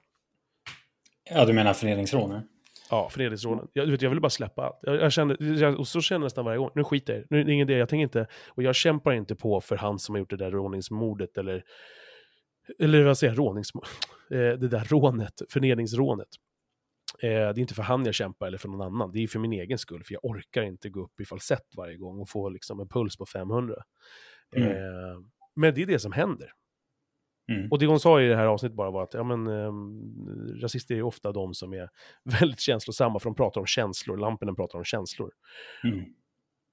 Ja, 1.30 1.46
du 1.46 1.54
menar 1.54 1.74
föreningsrån? 1.74 2.42
Ja, 2.90 3.10
förnedringsrånen. 3.10 3.68
Jag, 3.74 3.86
vet, 3.86 4.02
jag 4.02 4.10
ville 4.10 4.22
bara 4.22 4.30
släppa 4.30 4.66
allt. 4.66 4.80
Jag, 4.82 4.96
jag 4.96 5.12
kände, 5.12 5.36
jag, 5.40 5.80
och 5.80 5.88
så 5.88 6.02
känner 6.02 6.20
jag 6.20 6.26
nästan 6.26 6.46
varje 6.46 6.58
gång. 6.58 6.70
Nu 6.76 6.84
skiter 6.84 7.14
jag 7.14 7.20
i 7.20 7.22
det. 7.22 7.36
Nu 7.36 7.42
är 7.42 7.50
ingen 7.50 7.70
idé. 7.70 7.80
Jag 7.80 7.90
tänker 7.90 8.04
inte... 8.04 8.28
Och 8.48 8.64
jag 8.64 8.76
kämpar 8.76 9.14
inte 9.14 9.36
på 9.36 9.62
för 9.62 9.76
han 9.76 10.00
som 10.00 10.16
har 10.16 10.20
gjort 10.20 10.30
det 10.30 10.38
där 10.38 10.52
råningsmordet 10.52 11.38
eller... 11.38 11.64
Eller 12.80 13.04
vad 13.04 13.18
säger 13.18 13.34
jag? 13.34 13.40
Råningsmordet? 13.40 13.90
Eh, 14.32 14.38
det 14.38 14.68
där 14.68 14.86
rånet. 14.86 15.42
Förnedringsrånet. 15.50 16.28
Eh, 17.22 17.30
det 17.30 17.36
är 17.36 17.60
inte 17.60 17.74
för 17.74 17.84
han 17.84 18.06
jag 18.06 18.16
kämpar 18.16 18.48
eller 18.48 18.58
för 18.58 18.68
någon 18.70 18.82
annan. 18.82 19.12
Det 19.12 19.24
är 19.24 19.28
för 19.28 19.40
min 19.40 19.54
egen 19.54 19.78
skull. 19.78 20.04
För 20.04 20.14
jag 20.14 20.26
orkar 20.26 20.64
inte 20.64 20.90
gå 20.90 21.04
upp 21.04 21.20
i 21.20 21.26
falsett 21.26 21.76
varje 21.78 21.98
gång 21.98 22.20
och 22.20 22.30
få 22.30 22.50
liksom 22.50 22.80
en 22.80 22.88
puls 22.88 23.18
på 23.18 23.26
500. 23.26 23.76
Mm. 24.56 24.70
Eh, 24.70 24.78
men 25.56 25.74
det 25.74 25.82
är 25.82 25.86
det 25.86 26.00
som 26.00 26.12
händer. 26.12 26.52
Mm. 27.48 27.72
Och 27.72 27.80
det 27.80 27.86
hon 27.86 28.00
sa 28.00 28.22
i 28.22 28.28
det 28.28 28.36
här 28.36 28.46
avsnittet 28.46 28.76
bara 28.76 28.92
var 28.92 29.04
att 29.04 29.14
ja, 29.14 29.24
men, 29.24 29.48
eh, 29.48 29.72
rasister 30.62 30.96
är 30.96 31.02
ofta 31.02 31.32
de 31.32 31.54
som 31.54 31.74
är 31.74 31.90
väldigt 32.40 32.60
känslosamma, 32.60 33.20
för 33.20 33.30
de 33.30 33.36
pratar 33.36 33.62
om 33.62 33.68
känslor, 33.68 34.18
Lampinen 34.18 34.56
pratar 34.56 34.78
om 34.80 34.86
känslor. 34.86 35.32
Mm. 35.84 36.06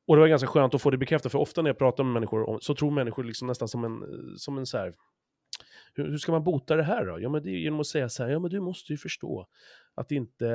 Och 0.06 0.16
det 0.16 0.20
var 0.20 0.28
ganska 0.28 0.48
skönt 0.48 0.74
att 0.74 0.82
få 0.82 0.90
det 0.90 0.98
bekräftat, 0.98 1.32
för 1.32 1.38
ofta 1.38 1.62
när 1.62 1.70
jag 1.70 1.78
pratar 1.78 2.04
med 2.04 2.12
människor 2.12 2.58
så 2.60 2.74
tror 2.74 2.90
människor 2.90 3.24
liksom 3.24 3.48
nästan 3.48 3.68
som 3.68 3.84
en, 3.84 4.02
som 4.38 4.58
en 4.58 4.66
så 4.66 4.78
här, 4.78 4.94
hur, 5.94 6.10
hur, 6.10 6.18
ska 6.18 6.32
man 6.32 6.44
bota 6.44 6.76
det 6.76 6.82
här 6.82 7.06
då? 7.06 7.20
Ja, 7.20 7.28
men 7.28 7.42
det 7.42 7.50
är 7.50 7.58
genom 7.58 7.80
att 7.80 7.86
säga 7.86 8.08
så 8.08 8.22
här, 8.22 8.30
ja 8.30 8.38
men 8.38 8.50
du 8.50 8.60
måste 8.60 8.92
ju 8.92 8.96
förstå 8.96 9.46
att 9.94 10.12
inte 10.12 10.48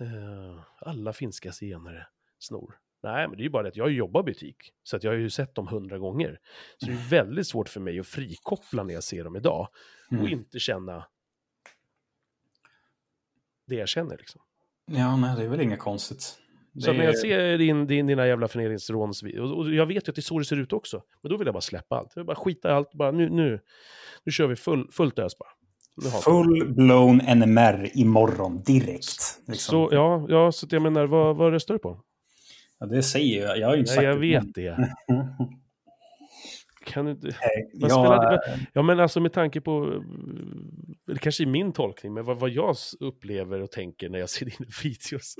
äh, 0.00 0.60
alla 0.78 1.12
finska 1.12 1.52
zigenare 1.52 2.06
snor. 2.38 2.78
Nej, 3.06 3.28
men 3.28 3.36
det 3.36 3.42
är 3.42 3.44
ju 3.44 3.50
bara 3.50 3.62
det 3.62 3.68
att 3.68 3.76
jag 3.76 3.90
jobbar 3.90 4.22
butik, 4.22 4.56
så 4.82 4.96
att 4.96 5.04
jag 5.04 5.10
har 5.10 5.16
ju 5.16 5.30
sett 5.30 5.54
dem 5.54 5.66
hundra 5.66 5.98
gånger. 5.98 6.40
Så 6.78 6.86
det 6.86 6.92
är 6.92 7.10
väldigt 7.10 7.46
svårt 7.46 7.68
för 7.68 7.80
mig 7.80 8.00
att 8.00 8.06
frikoppla 8.06 8.82
när 8.82 8.94
jag 8.94 9.04
ser 9.04 9.24
dem 9.24 9.36
idag 9.36 9.68
mm. 10.10 10.22
och 10.22 10.28
inte 10.28 10.58
känna 10.58 11.06
det 13.66 13.74
jag 13.74 13.88
känner. 13.88 14.16
Liksom. 14.16 14.40
Ja, 14.86 15.16
nej, 15.16 15.36
det 15.36 15.44
är 15.44 15.48
väl 15.48 15.60
inget 15.60 15.78
konstigt. 15.78 16.38
Det 16.72 16.80
så 16.82 16.92
när 16.92 17.04
jag 17.04 17.18
ser 17.18 17.58
din, 17.58 17.86
din, 17.86 18.06
dina 18.06 18.26
jävla 18.26 18.48
förnedringsråns, 18.48 19.22
och, 19.22 19.58
och 19.58 19.74
jag 19.74 19.86
vet 19.86 20.08
ju 20.08 20.10
att 20.10 20.16
det 20.16 20.20
är 20.20 20.22
så 20.22 20.38
det 20.38 20.44
ser 20.44 20.56
ut 20.56 20.72
också, 20.72 21.02
men 21.22 21.30
då 21.30 21.36
vill 21.36 21.46
jag 21.46 21.54
bara 21.54 21.60
släppa 21.60 21.96
allt. 21.96 22.12
Jag 22.14 22.20
vill 22.20 22.26
bara 22.26 22.36
skita 22.36 22.68
i 22.68 22.72
allt, 22.72 22.92
bara 22.92 23.10
nu, 23.10 23.28
nu, 23.28 23.60
nu 24.24 24.32
kör 24.32 24.46
vi 24.46 24.56
full, 24.56 24.90
fullt 24.92 25.18
ös 25.18 25.32
bara. 25.38 25.50
Full-blown 26.22 27.34
NMR 27.34 27.90
imorgon, 27.94 28.62
direkt. 28.62 29.40
Liksom. 29.46 29.88
Så, 29.88 29.88
ja, 29.92 30.26
ja, 30.28 30.52
så 30.52 30.66
jag 30.70 30.82
menar, 30.82 31.06
vad, 31.06 31.36
vad 31.36 31.52
röstar 31.52 31.74
du 31.74 31.78
på? 31.78 32.00
Ja, 32.78 32.86
det 32.86 33.02
säger 33.02 33.46
jag. 33.46 33.58
Jag 33.58 33.66
har 33.66 33.74
ju 33.74 33.80
inte 33.80 33.90
ja, 33.90 33.94
sagt 33.94 34.04
jag 34.04 34.20
det. 34.20 34.26
Jag 34.26 34.42
vet 34.42 34.54
det. 34.54 34.94
kan 36.86 37.04
du 37.04 37.10
inte... 37.10 37.26
Nej, 37.26 37.70
jag... 37.72 37.90
Spelade... 37.90 38.68
Ja, 38.72 38.82
men 38.82 39.00
alltså 39.00 39.20
med 39.20 39.32
tanke 39.32 39.60
på, 39.60 40.02
det 41.06 41.18
kanske 41.18 41.44
är 41.44 41.46
min 41.46 41.72
tolkning, 41.72 42.14
men 42.14 42.24
vad, 42.24 42.40
vad 42.40 42.50
jag 42.50 42.76
upplever 43.00 43.62
och 43.62 43.70
tänker 43.70 44.08
när 44.08 44.18
jag 44.18 44.30
ser 44.30 44.46
dina 44.58 44.70
videos. 44.82 45.36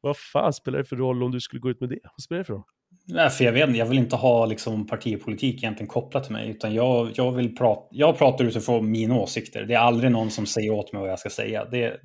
vad 0.00 0.16
fan 0.16 0.52
spelar 0.52 0.78
det 0.78 0.84
för 0.84 0.96
roll 0.96 1.22
om 1.22 1.30
du 1.30 1.40
skulle 1.40 1.60
gå 1.60 1.70
ut 1.70 1.80
med 1.80 1.88
det? 1.88 1.98
Vad 2.02 2.22
spelar 2.22 2.38
det 2.38 2.44
för 2.44 2.54
roll? 2.54 2.62
Nej, 3.06 3.30
för 3.30 3.44
jag 3.44 3.52
vet 3.52 3.76
jag 3.76 3.86
vill 3.86 3.98
inte 3.98 4.16
ha 4.16 4.46
liksom 4.46 4.86
partipolitik 4.86 5.54
egentligen 5.54 5.88
kopplat 5.88 6.24
till 6.24 6.32
mig, 6.32 6.50
utan 6.50 6.74
jag, 6.74 7.10
jag 7.14 7.32
vill 7.32 7.56
prata, 7.56 7.88
jag 7.90 8.18
pratar 8.18 8.44
utifrån 8.44 8.90
mina 8.90 9.14
åsikter. 9.14 9.64
Det 9.64 9.74
är 9.74 9.78
aldrig 9.78 10.10
någon 10.12 10.30
som 10.30 10.46
säger 10.46 10.70
åt 10.70 10.92
mig 10.92 11.00
vad 11.00 11.10
jag 11.10 11.18
ska 11.18 11.30
säga. 11.30 11.64
Det, 11.64 12.00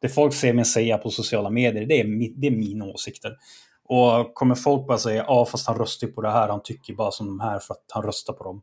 det 0.00 0.08
folk 0.08 0.34
ser 0.34 0.52
mig 0.52 0.64
säga 0.64 0.98
på 0.98 1.10
sociala 1.10 1.50
medier, 1.50 1.86
det 1.86 2.00
är, 2.00 2.40
det 2.40 2.46
är 2.46 2.50
mina 2.50 2.84
åsikter. 2.84 3.36
Och 3.92 4.34
kommer 4.34 4.54
folk 4.54 4.86
bara 4.86 4.98
säga 4.98 5.24
ja 5.28 5.46
fast 5.46 5.66
han 5.66 5.78
röstar 5.78 6.08
på 6.08 6.22
det 6.22 6.30
här, 6.30 6.48
han 6.48 6.62
tycker 6.62 6.94
bara 6.94 7.10
som 7.10 7.26
de 7.26 7.40
här 7.40 7.58
för 7.58 7.74
att 7.74 7.84
han 7.88 8.02
röstar 8.02 8.32
på 8.32 8.44
dem. 8.44 8.62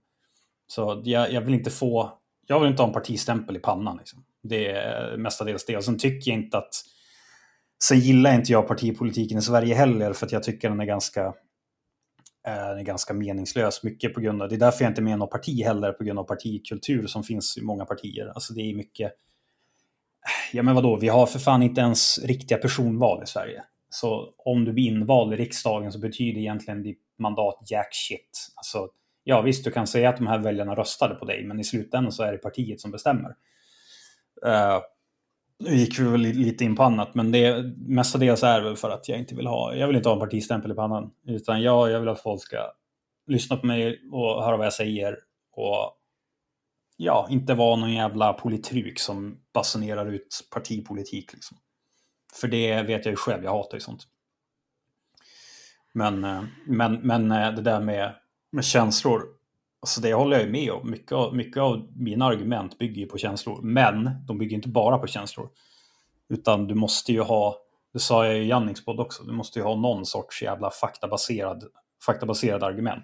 Så 0.67 1.01
jag, 1.05 1.31
jag 1.31 1.41
vill 1.41 1.53
inte 1.53 1.69
få, 1.69 2.13
jag 2.47 2.59
vill 2.59 2.69
inte 2.69 2.81
ha 2.81 2.87
en 2.87 2.93
partistämpel 2.93 3.55
i 3.55 3.59
pannan. 3.59 3.97
Liksom. 3.97 4.23
Det 4.43 4.71
är 4.71 5.17
mestadels 5.17 5.65
det. 5.65 5.77
Och 5.77 5.83
sen 5.83 5.97
tycker 5.97 6.31
jag 6.31 6.39
inte 6.39 6.57
att, 6.57 6.73
sen 7.83 7.99
gillar 7.99 8.35
inte 8.35 8.51
jag 8.51 8.67
partipolitiken 8.67 9.37
i 9.37 9.41
Sverige 9.41 9.75
heller 9.75 10.13
för 10.13 10.25
att 10.25 10.31
jag 10.31 10.43
tycker 10.43 10.69
den 10.69 10.79
är 10.79 10.85
ganska, 10.85 11.25
eh, 12.47 12.67
den 12.69 12.77
är 12.77 12.83
ganska 12.83 13.13
meningslös. 13.13 13.83
Mycket 13.83 14.13
på 14.13 14.19
grund 14.19 14.41
av, 14.41 14.49
det 14.49 14.55
är 14.55 14.59
därför 14.59 14.83
jag 14.83 14.91
inte 14.91 15.01
är 15.01 15.03
med 15.03 15.13
i 15.13 15.17
något 15.17 15.31
parti 15.31 15.63
heller, 15.63 15.91
på 15.91 16.03
grund 16.03 16.19
av 16.19 16.23
partikultur 16.23 17.07
som 17.07 17.23
finns 17.23 17.57
i 17.57 17.61
många 17.61 17.85
partier. 17.85 18.27
Alltså 18.27 18.53
det 18.53 18.61
är 18.61 18.75
mycket, 18.75 19.11
ja 20.53 20.63
men 20.63 20.75
vadå, 20.75 20.95
vi 20.95 21.07
har 21.07 21.25
för 21.25 21.39
fan 21.39 21.63
inte 21.63 21.81
ens 21.81 22.19
riktiga 22.19 22.57
personval 22.57 23.23
i 23.23 23.27
Sverige. 23.27 23.63
Så 23.89 24.33
om 24.37 24.65
du 24.65 24.73
blir 24.73 24.87
invald 24.87 25.33
i 25.33 25.37
riksdagen 25.37 25.91
så 25.91 25.99
betyder 25.99 26.39
egentligen 26.39 26.83
ditt 26.83 27.01
mandat 27.17 27.59
jack 27.71 27.89
shit. 27.91 28.47
Alltså, 28.55 28.89
ja 29.23 29.41
visst, 29.41 29.63
du 29.63 29.71
kan 29.71 29.87
säga 29.87 30.09
att 30.09 30.17
de 30.17 30.27
här 30.27 30.39
väljarna 30.39 30.75
röstade 30.75 31.15
på 31.15 31.25
dig, 31.25 31.43
men 31.43 31.59
i 31.59 31.63
slutändan 31.63 32.11
så 32.11 32.23
är 32.23 32.31
det 32.31 32.37
partiet 32.37 32.81
som 32.81 32.91
bestämmer. 32.91 33.29
Uh, 34.45 34.79
nu 35.59 35.75
gick 35.75 35.99
vi 35.99 36.03
väl 36.03 36.21
lite 36.21 36.63
in 36.63 36.75
på 36.75 36.83
annat, 36.83 37.15
men 37.15 37.31
det 37.31 37.63
mestadels 37.77 38.43
är 38.43 38.61
väl 38.61 38.75
för 38.75 38.89
att 38.89 39.09
jag 39.09 39.19
inte 39.19 39.35
vill 39.35 39.47
ha, 39.47 39.75
jag 39.75 39.87
vill 39.87 39.95
inte 39.95 40.09
ha 40.09 40.13
en 40.13 40.19
partistämpel 40.19 40.71
i 40.71 40.75
pannan, 40.75 41.11
utan 41.27 41.61
jag, 41.61 41.91
jag 41.91 41.99
vill 41.99 42.09
att 42.09 42.21
folk 42.21 42.41
ska 42.41 42.71
lyssna 43.27 43.57
på 43.57 43.65
mig 43.65 44.01
och 44.11 44.43
höra 44.43 44.57
vad 44.57 44.65
jag 44.65 44.73
säger 44.73 45.17
och 45.51 45.95
ja, 46.97 47.27
inte 47.29 47.53
vara 47.53 47.75
någon 47.75 47.93
jävla 47.93 48.33
politruk 48.33 48.99
som 48.99 49.41
basunerar 49.53 50.05
ut 50.05 50.47
partipolitik. 50.53 51.33
Liksom. 51.33 51.57
För 52.33 52.47
det 52.47 52.83
vet 52.83 53.05
jag 53.05 53.11
ju 53.11 53.15
själv, 53.15 53.43
jag 53.43 53.51
hatar 53.51 53.77
ju 53.77 53.81
sånt. 53.81 54.07
Men, 55.93 56.23
eh, 56.23 56.43
men, 56.65 56.93
men 56.93 57.31
eh, 57.31 57.51
det 57.51 57.61
där 57.61 57.81
med, 57.81 58.15
med 58.51 58.65
känslor, 58.65 59.23
alltså 59.81 60.01
det 60.01 60.13
håller 60.13 60.37
jag 60.37 60.45
ju 60.45 60.51
med 60.51 60.71
om. 60.71 60.91
Mycket 60.91 61.11
av, 61.11 61.35
mycket 61.35 61.61
av 61.61 61.87
mina 61.95 62.25
argument 62.25 62.77
bygger 62.77 63.01
ju 63.01 63.07
på 63.07 63.17
känslor. 63.17 63.61
Men 63.61 64.25
de 64.27 64.37
bygger 64.37 64.55
inte 64.55 64.69
bara 64.69 64.97
på 64.97 65.07
känslor. 65.07 65.49
Utan 66.29 66.67
du 66.67 66.75
måste 66.75 67.11
ju 67.11 67.21
ha, 67.21 67.57
det 67.93 67.99
sa 67.99 68.25
jag 68.25 68.37
i 68.39 68.47
Jannings 68.47 68.85
podd 68.85 68.99
också, 68.99 69.23
du 69.23 69.31
måste 69.31 69.59
ju 69.59 69.65
ha 69.65 69.75
någon 69.75 70.05
sorts 70.05 70.41
jävla 70.41 70.71
faktabaserad, 70.71 71.63
faktabaserad 72.05 72.63
argument. 72.63 73.03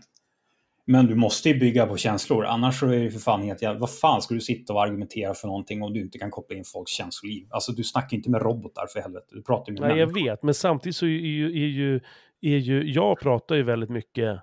Men 0.88 1.08
du 1.08 1.16
måste 1.16 1.50
ju 1.50 1.60
bygga 1.60 1.86
på 1.86 1.98
känslor, 1.98 2.46
annars 2.46 2.80
så 2.80 2.88
är 2.88 3.00
det 3.00 3.12
för 3.12 3.20
fan 3.20 3.42
helt 3.42 3.62
jävla... 3.62 3.80
Vad 3.80 4.00
fan 4.00 4.22
ska 4.22 4.34
du 4.34 4.42
sitta 4.42 4.74
och 4.74 4.84
argumentera 4.84 5.34
för 5.34 5.48
någonting 5.48 5.84
om 5.84 5.94
du 5.94 6.02
inte 6.02 6.18
kan 6.18 6.32
koppla 6.32 6.58
in 6.58 6.64
folks 6.64 6.92
känsloliv? 6.92 7.48
Alltså 7.50 7.72
du 7.72 7.84
snackar 7.84 8.18
inte 8.18 8.30
med 8.30 8.42
robotar 8.42 8.88
för 8.94 9.00
helvete, 9.00 9.26
du 9.30 9.44
pratar 9.44 9.72
med 9.72 9.82
Nej, 9.82 9.90
människor. 9.90 10.20
jag 10.20 10.32
vet, 10.32 10.44
men 10.44 10.54
samtidigt 10.54 10.96
så 10.96 11.06
är 11.06 11.10
ju, 11.10 11.46
är 11.46 11.68
ju, 11.68 12.00
är 12.42 12.58
ju... 12.58 12.92
Jag 12.92 13.20
pratar 13.20 13.56
ju 13.56 13.64
väldigt 13.64 13.90
mycket 13.90 14.40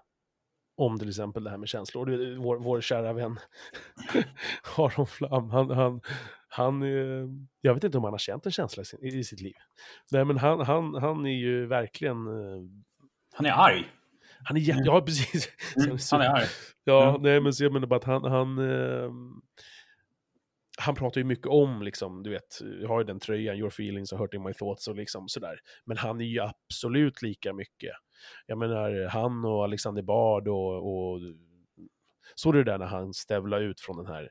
om 0.77 0.99
till 0.99 1.09
exempel 1.09 1.45
det 1.45 1.51
här 1.51 1.59
med 1.59 1.69
känslor. 1.69 2.37
Vår, 2.37 2.57
vår 2.57 2.81
kära 2.81 3.13
vän 3.13 3.39
Aron 4.77 5.07
Flam, 5.07 5.51
han, 5.51 5.71
han, 5.71 6.01
han, 6.49 6.83
eh, 6.83 7.29
jag 7.61 7.75
vet 7.75 7.85
inte 7.85 7.99
om 7.99 8.05
han 8.05 8.13
har 8.13 8.19
känt 8.19 8.47
en 8.47 8.53
känsla 8.53 8.83
i 9.03 9.25
sitt 9.25 9.41
liv. 9.41 9.55
Nej, 10.11 10.25
men 10.25 10.37
han, 10.37 10.61
han, 10.61 10.95
han 10.95 11.27
är 11.27 11.39
ju 11.39 11.67
verkligen... 11.67 12.27
Eh, 12.27 12.63
han 13.35 13.47
är 13.47 13.53
arg. 13.53 13.85
Han 14.45 14.57
är 14.57 14.61
jätte... 14.61 14.73
Mm. 14.73 14.95
Ja, 14.95 15.01
precis. 15.01 15.49
Mm, 15.77 15.99
han 16.11 16.21
är 16.21 16.29
arg. 16.29 16.47
Ja, 16.85 17.09
mm. 17.09 17.23
nej 17.23 17.41
men 17.41 17.53
så 17.53 17.65
jag 17.65 17.73
menar 17.73 17.87
bara 17.87 17.97
att 17.97 18.05
han... 18.05 18.25
Han, 18.25 18.59
eh, 18.59 19.11
han 20.79 20.95
pratar 20.95 21.21
ju 21.21 21.25
mycket 21.25 21.47
om, 21.47 21.83
liksom, 21.83 22.23
du 22.23 22.31
vet, 22.31 22.61
jag 22.81 22.89
har 22.89 23.01
ju 23.01 23.05
den 23.05 23.21
tröjan, 23.21 23.57
your 23.57 23.69
feelings 23.69 24.13
och 24.13 24.19
hurting 24.19 24.43
my 24.43 24.53
thoughts 24.53 24.89
och 24.89 24.97
liksom 24.97 25.29
sådär. 25.29 25.61
Men 25.85 25.97
han 25.97 26.21
är 26.21 26.25
ju 26.25 26.41
absolut 26.41 27.23
lika 27.23 27.53
mycket. 27.53 27.93
Jag 28.47 28.59
menar, 28.59 29.09
han 29.09 29.45
och 29.45 29.65
Alexander 29.65 30.03
Bard 30.03 30.49
och, 30.49 30.77
och 30.77 31.21
såg 32.35 32.55
du 32.55 32.65
det 32.65 32.71
där 32.71 32.79
när 32.79 32.87
han 32.87 33.15
stävlade 33.15 33.65
ut 33.65 33.81
från 33.81 33.97
den 33.97 34.07
här 34.07 34.31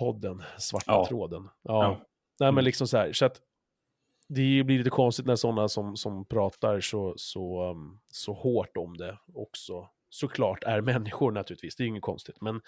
podden, 0.00 0.42
Svarta 0.58 0.92
ja. 0.92 1.06
tråden? 1.08 1.48
Ja. 1.62 1.82
ja. 1.82 1.90
Nej 2.40 2.46
men 2.46 2.54
mm. 2.54 2.64
liksom 2.64 2.86
så 2.86 2.96
här, 2.96 3.12
så 3.12 3.24
att 3.24 3.40
det 4.34 4.64
blir 4.64 4.78
lite 4.78 4.90
konstigt 4.90 5.26
när 5.26 5.36
sådana 5.36 5.68
som, 5.68 5.96
som 5.96 6.24
pratar 6.24 6.80
så, 6.80 7.14
så, 7.16 7.70
um, 7.70 8.00
så 8.08 8.32
hårt 8.32 8.76
om 8.76 8.96
det 8.96 9.18
också 9.34 9.88
såklart 10.10 10.64
är 10.64 10.80
människor 10.80 11.32
naturligtvis, 11.32 11.76
det 11.76 11.84
är 11.84 11.88
inget 11.88 12.02
konstigt. 12.02 12.40
Men 12.40 12.60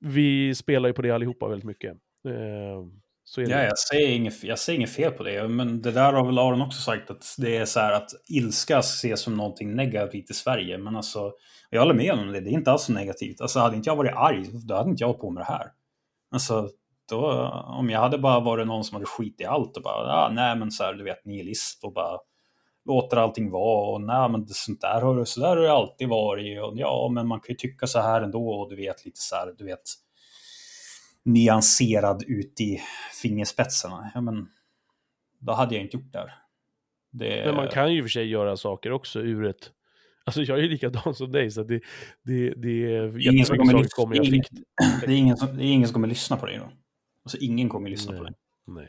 vi 0.00 0.54
spelar 0.54 0.88
ju 0.88 0.92
på 0.92 1.02
det 1.02 1.10
allihopa 1.10 1.48
väldigt 1.48 1.66
mycket. 1.66 1.92
Eh, 2.28 2.86
så 3.24 3.42
ja, 3.42 3.62
jag 3.62 3.78
säger, 3.78 4.08
inget, 4.08 4.44
jag 4.44 4.58
säger 4.58 4.78
inget 4.78 4.90
fel 4.90 5.12
på 5.12 5.22
det, 5.22 5.48
men 5.48 5.82
det 5.82 5.90
där 5.90 6.12
har 6.12 6.26
väl 6.26 6.38
Aron 6.38 6.62
också 6.62 6.80
sagt 6.80 7.10
att 7.10 7.34
det 7.38 7.56
är 7.56 7.64
så 7.64 7.80
här 7.80 7.92
att 7.92 8.10
ilska 8.28 8.78
ses 8.78 9.20
som 9.20 9.36
någonting 9.36 9.74
negativt 9.74 10.30
i 10.30 10.34
Sverige. 10.34 10.78
Men 10.78 10.96
alltså, 10.96 11.32
jag 11.70 11.80
håller 11.80 11.94
med 11.94 12.12
om 12.12 12.32
det, 12.32 12.40
det 12.40 12.50
är 12.50 12.52
inte 12.52 12.70
alls 12.70 12.82
så 12.82 12.92
negativt. 12.92 13.40
Alltså 13.40 13.58
hade 13.58 13.76
inte 13.76 13.90
jag 13.90 13.96
varit 13.96 14.16
arg, 14.16 14.46
då 14.52 14.74
hade 14.74 14.90
inte 14.90 15.02
jag 15.02 15.08
hållit 15.08 15.20
på 15.20 15.30
med 15.30 15.40
det 15.40 15.52
här. 15.52 15.66
Alltså, 16.30 16.70
då, 17.08 17.48
om 17.66 17.90
jag 17.90 18.00
hade 18.00 18.18
bara 18.18 18.40
varit 18.40 18.66
någon 18.66 18.84
som 18.84 18.94
hade 18.94 19.06
skit 19.06 19.40
i 19.40 19.44
allt 19.44 19.76
och 19.76 19.82
bara, 19.82 20.12
ah, 20.12 20.30
nej 20.32 20.56
men 20.56 20.70
så 20.70 20.84
här, 20.84 20.94
du 20.94 21.04
vet, 21.04 21.24
nihilist 21.24 21.84
och 21.84 21.92
bara 21.92 22.18
låter 22.84 23.16
allting 23.16 23.50
vara 23.50 23.90
och 23.90 24.00
nej 24.00 24.28
men 24.28 24.48
sånt 24.48 24.80
där 24.80 25.00
har, 25.00 25.24
så 25.24 25.40
där 25.40 25.48
har 25.48 25.56
det 25.56 25.72
alltid 25.72 26.08
varit 26.08 26.62
och 26.62 26.72
ja 26.76 27.10
men 27.12 27.28
man 27.28 27.40
kan 27.40 27.52
ju 27.52 27.56
tycka 27.56 27.86
så 27.86 28.00
här 28.00 28.22
ändå 28.22 28.50
och 28.50 28.70
du 28.70 28.76
vet 28.76 29.04
lite 29.04 29.20
så 29.20 29.36
här, 29.36 29.54
du 29.58 29.64
vet 29.64 29.82
nyanserad 31.24 32.22
ut 32.26 32.60
i 32.60 32.80
fingerspetsarna. 33.22 34.10
Ja 34.14 34.20
men 34.20 34.48
då 35.38 35.52
hade 35.52 35.74
jag 35.74 35.84
inte 35.84 35.96
gjort 35.96 36.12
det 36.12 36.18
här. 36.18 36.34
Det... 37.10 37.42
Men 37.46 37.54
man 37.54 37.68
kan 37.68 37.94
ju 37.94 38.02
för 38.02 38.08
sig 38.08 38.28
göra 38.28 38.56
saker 38.56 38.92
också 38.92 39.20
ur 39.20 39.44
ett 39.44 39.72
Alltså 40.24 40.42
jag 40.42 40.58
är 40.58 40.62
ju 40.62 40.68
likadan 40.68 41.14
som 41.14 41.32
dig, 41.32 41.50
så 41.50 41.62
det, 41.62 41.80
det, 42.22 42.54
det 42.56 42.94
är 42.94 43.28
ingen 43.32 43.46
som 43.46 43.56
kommer, 43.56 43.84
kommer 43.88 44.16
jag 44.16 44.24
ingen, 44.24 44.44
det, 45.00 45.12
är 45.12 45.16
ingen 45.16 45.36
som, 45.36 45.56
det 45.56 45.64
är 45.64 45.72
ingen 45.72 45.88
som 45.88 45.94
kommer 45.94 46.08
lyssna 46.08 46.36
på 46.36 46.46
dig 46.46 46.58
då. 46.58 46.70
Alltså 47.28 47.38
ingen 47.40 47.68
kommer 47.68 47.90
lyssna 47.90 48.12
nej, 48.12 48.18
på 48.18 48.24
dig. 48.24 48.34
Nej. 48.66 48.88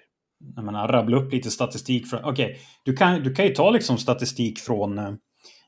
jag 0.56 0.66
menar, 0.66 0.88
rabbla 0.88 1.18
upp 1.18 1.34
lite 1.34 1.52
statistik. 1.52 2.06
Okej, 2.14 2.32
okay, 2.32 2.56
du, 2.84 2.96
kan, 2.96 3.24
du 3.24 3.34
kan 3.36 3.46
ju 3.46 3.54
ta 3.54 3.70
liksom 3.70 3.98
statistik 3.98 4.60
från, 4.60 5.00
eh, 5.00 5.14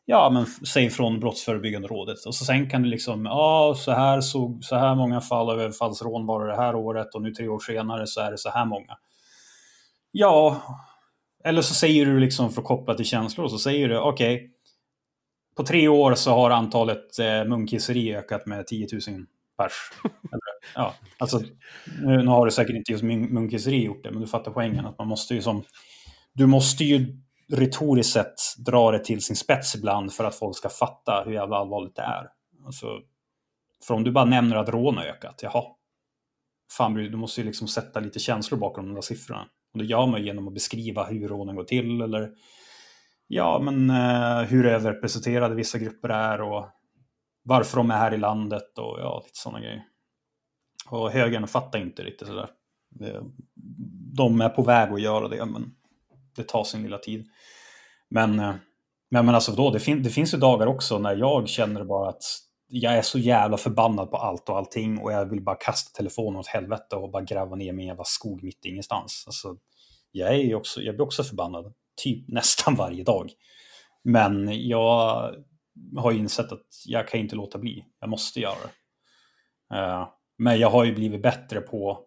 ja 0.05 0.29
men 0.29 0.45
säg 0.45 0.89
från 0.89 1.19
Brottsförebyggande 1.19 1.87
rådet. 1.87 2.25
Och 2.25 2.35
så 2.35 2.45
sen 2.45 2.69
kan 2.69 2.81
du 2.81 2.89
liksom, 2.89 3.25
ja 3.25 3.75
så 3.77 3.91
här, 3.91 4.21
så, 4.21 4.59
så 4.61 4.75
här 4.75 4.95
många 4.95 5.21
fall 5.21 5.49
av 5.49 5.61
överfallsrån 5.61 6.25
var 6.25 6.45
det 6.45 6.51
det 6.51 6.57
här 6.57 6.75
året 6.75 7.15
och 7.15 7.21
nu 7.21 7.31
tre 7.31 7.47
år 7.47 7.59
senare 7.59 8.07
så 8.07 8.21
är 8.21 8.31
det 8.31 8.37
så 8.37 8.49
här 8.49 8.65
många. 8.65 8.97
Ja, 10.11 10.61
eller 11.43 11.61
så 11.61 11.73
säger 11.73 12.05
du 12.05 12.19
liksom 12.19 12.49
för 12.49 12.61
att 12.61 12.67
koppla 12.67 12.93
till 12.93 13.05
känslor, 13.05 13.47
så 13.47 13.57
säger 13.57 13.89
du 13.89 13.99
okej, 13.99 14.35
okay, 14.35 14.49
på 15.57 15.63
tre 15.63 15.87
år 15.87 16.15
så 16.15 16.31
har 16.31 16.49
antalet 16.51 17.19
eh, 17.19 17.45
munkisseri 17.45 18.15
ökat 18.15 18.45
med 18.45 18.67
10 18.67 18.87
000 18.91 19.25
pers. 19.63 19.73
ja, 20.75 20.93
alltså, 21.17 21.39
nu, 22.01 22.17
nu, 22.17 22.27
har 22.27 22.45
du 22.45 22.51
säkert 22.51 22.75
inte 22.75 22.91
just 22.91 23.03
munkisseri 23.03 23.83
gjort 23.83 24.03
det, 24.03 24.11
men 24.11 24.21
du 24.21 24.27
fattar 24.27 24.51
poängen. 24.51 24.85
Att 24.85 24.97
man 24.97 25.07
måste 25.07 25.33
ju 25.33 25.41
som... 25.41 25.63
Du 26.33 26.45
måste 26.45 26.83
ju 26.83 27.21
retoriskt 27.51 28.13
sett 28.13 28.35
dra 28.65 28.91
det 28.91 28.99
till 28.99 29.21
sin 29.21 29.35
spets 29.35 29.75
ibland 29.75 30.13
för 30.13 30.23
att 30.23 30.35
folk 30.35 30.57
ska 30.57 30.69
fatta 30.69 31.23
hur 31.25 31.33
jävla 31.33 31.55
allvarligt 31.55 31.95
det 31.95 32.01
är. 32.01 32.27
Alltså, 32.65 32.87
för 33.87 33.93
om 33.93 34.03
du 34.03 34.11
bara 34.11 34.25
nämner 34.25 34.55
att 34.55 34.69
rån 34.69 34.97
har 34.97 35.03
ökat, 35.03 35.39
jaha. 35.43 35.63
Fan, 36.77 36.93
du 36.93 37.17
måste 37.17 37.41
ju 37.41 37.47
liksom 37.47 37.67
sätta 37.67 37.99
lite 37.99 38.19
känslor 38.19 38.59
bakom 38.59 38.85
de 38.85 38.93
där 38.93 39.01
siffrorna. 39.01 39.45
Och 39.73 39.79
det 39.79 39.85
gör 39.85 40.07
man 40.07 40.23
genom 40.23 40.47
att 40.47 40.53
beskriva 40.53 41.05
hur 41.05 41.27
rånen 41.27 41.55
går 41.55 41.63
till 41.63 42.01
eller 42.01 42.29
ja, 43.27 43.59
men 43.59 43.89
eh, 43.89 44.47
hur 44.47 44.65
överrepresenterade 44.65 45.55
vissa 45.55 45.77
grupper 45.77 46.09
är 46.09 46.41
och 46.41 46.67
varför 47.43 47.77
de 47.77 47.91
är 47.91 47.97
här 47.97 48.13
i 48.13 48.17
landet 48.17 48.77
och 48.77 48.99
ja, 48.99 49.21
lite 49.25 49.39
sådana 49.39 49.59
grejer. 49.59 49.83
Och 50.89 51.11
högern 51.11 51.47
fattar 51.47 51.79
inte 51.79 52.03
riktigt 52.03 52.27
sådär. 52.27 52.49
De 54.15 54.41
är 54.41 54.49
på 54.49 54.63
väg 54.63 54.93
att 54.93 55.01
göra 55.01 55.27
det, 55.27 55.45
men 55.45 55.75
det 56.35 56.43
tar 56.43 56.63
sin 56.63 56.83
lilla 56.83 56.97
tid. 56.97 57.27
Men, 58.09 58.39
eh, 58.39 58.53
men, 59.09 59.25
men 59.25 59.35
alltså 59.35 59.51
då, 59.51 59.69
det, 59.69 59.79
fin 59.79 60.03
det 60.03 60.09
finns 60.09 60.33
ju 60.33 60.37
dagar 60.37 60.67
också 60.67 60.99
när 60.99 61.15
jag 61.15 61.49
känner 61.49 61.83
bara 61.83 62.09
att 62.09 62.23
jag 62.67 62.93
är 62.93 63.01
så 63.01 63.19
jävla 63.19 63.57
förbannad 63.57 64.11
på 64.11 64.17
allt 64.17 64.49
och 64.49 64.57
allting 64.57 64.97
och 64.99 65.11
jag 65.11 65.25
vill 65.25 65.43
bara 65.43 65.55
kasta 65.55 65.97
telefonen 65.97 66.39
åt 66.39 66.47
helvete 66.47 66.95
och 66.95 67.11
bara 67.11 67.23
gräva 67.23 67.55
ner 67.55 67.73
min 67.73 67.87
jävla 67.87 68.03
skog 68.03 68.43
mitt 68.43 68.65
i 68.65 68.69
ingenstans. 68.69 69.23
Alltså, 69.27 69.55
jag, 70.11 70.35
är 70.35 70.55
också, 70.55 70.81
jag 70.81 70.95
blir 70.95 71.05
också 71.05 71.23
förbannad, 71.23 71.73
typ 72.03 72.27
nästan 72.27 72.75
varje 72.75 73.03
dag. 73.03 73.31
Men 74.03 74.67
jag 74.67 75.33
har 75.97 76.11
insett 76.11 76.51
att 76.51 76.67
jag 76.85 77.07
kan 77.07 77.19
inte 77.19 77.35
låta 77.35 77.57
bli. 77.57 77.85
Jag 77.99 78.09
måste 78.09 78.39
göra 78.39 78.55
det. 78.55 79.75
Uh, 79.75 80.07
men 80.37 80.59
jag 80.59 80.69
har 80.69 80.83
ju 80.83 80.95
blivit 80.95 81.21
bättre 81.21 81.61
på 81.61 82.05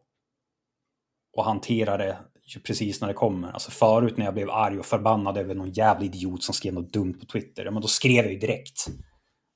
att 1.39 1.45
hantera 1.45 1.97
det 1.97 2.19
precis 2.67 3.01
när 3.01 3.09
det 3.09 3.15
kommer. 3.15 3.53
Alltså 3.53 3.71
förut 3.71 4.17
när 4.17 4.25
jag 4.25 4.35
blev 4.35 4.51
arg 4.51 4.79
och 4.79 4.87
förbannad 4.87 5.39
över 5.39 5.55
någon 5.55 5.73
jävla 5.73 6.05
idiot 6.05 6.43
som 6.43 6.55
skrev 6.55 6.75
något 6.75 6.93
dumt 6.93 7.15
på 7.21 7.27
Twitter, 7.27 7.71
men 7.71 7.83
då 7.83 7.89
skrev 7.89 8.25
jag 8.25 8.33
ju 8.33 8.39
direkt. 8.39 8.87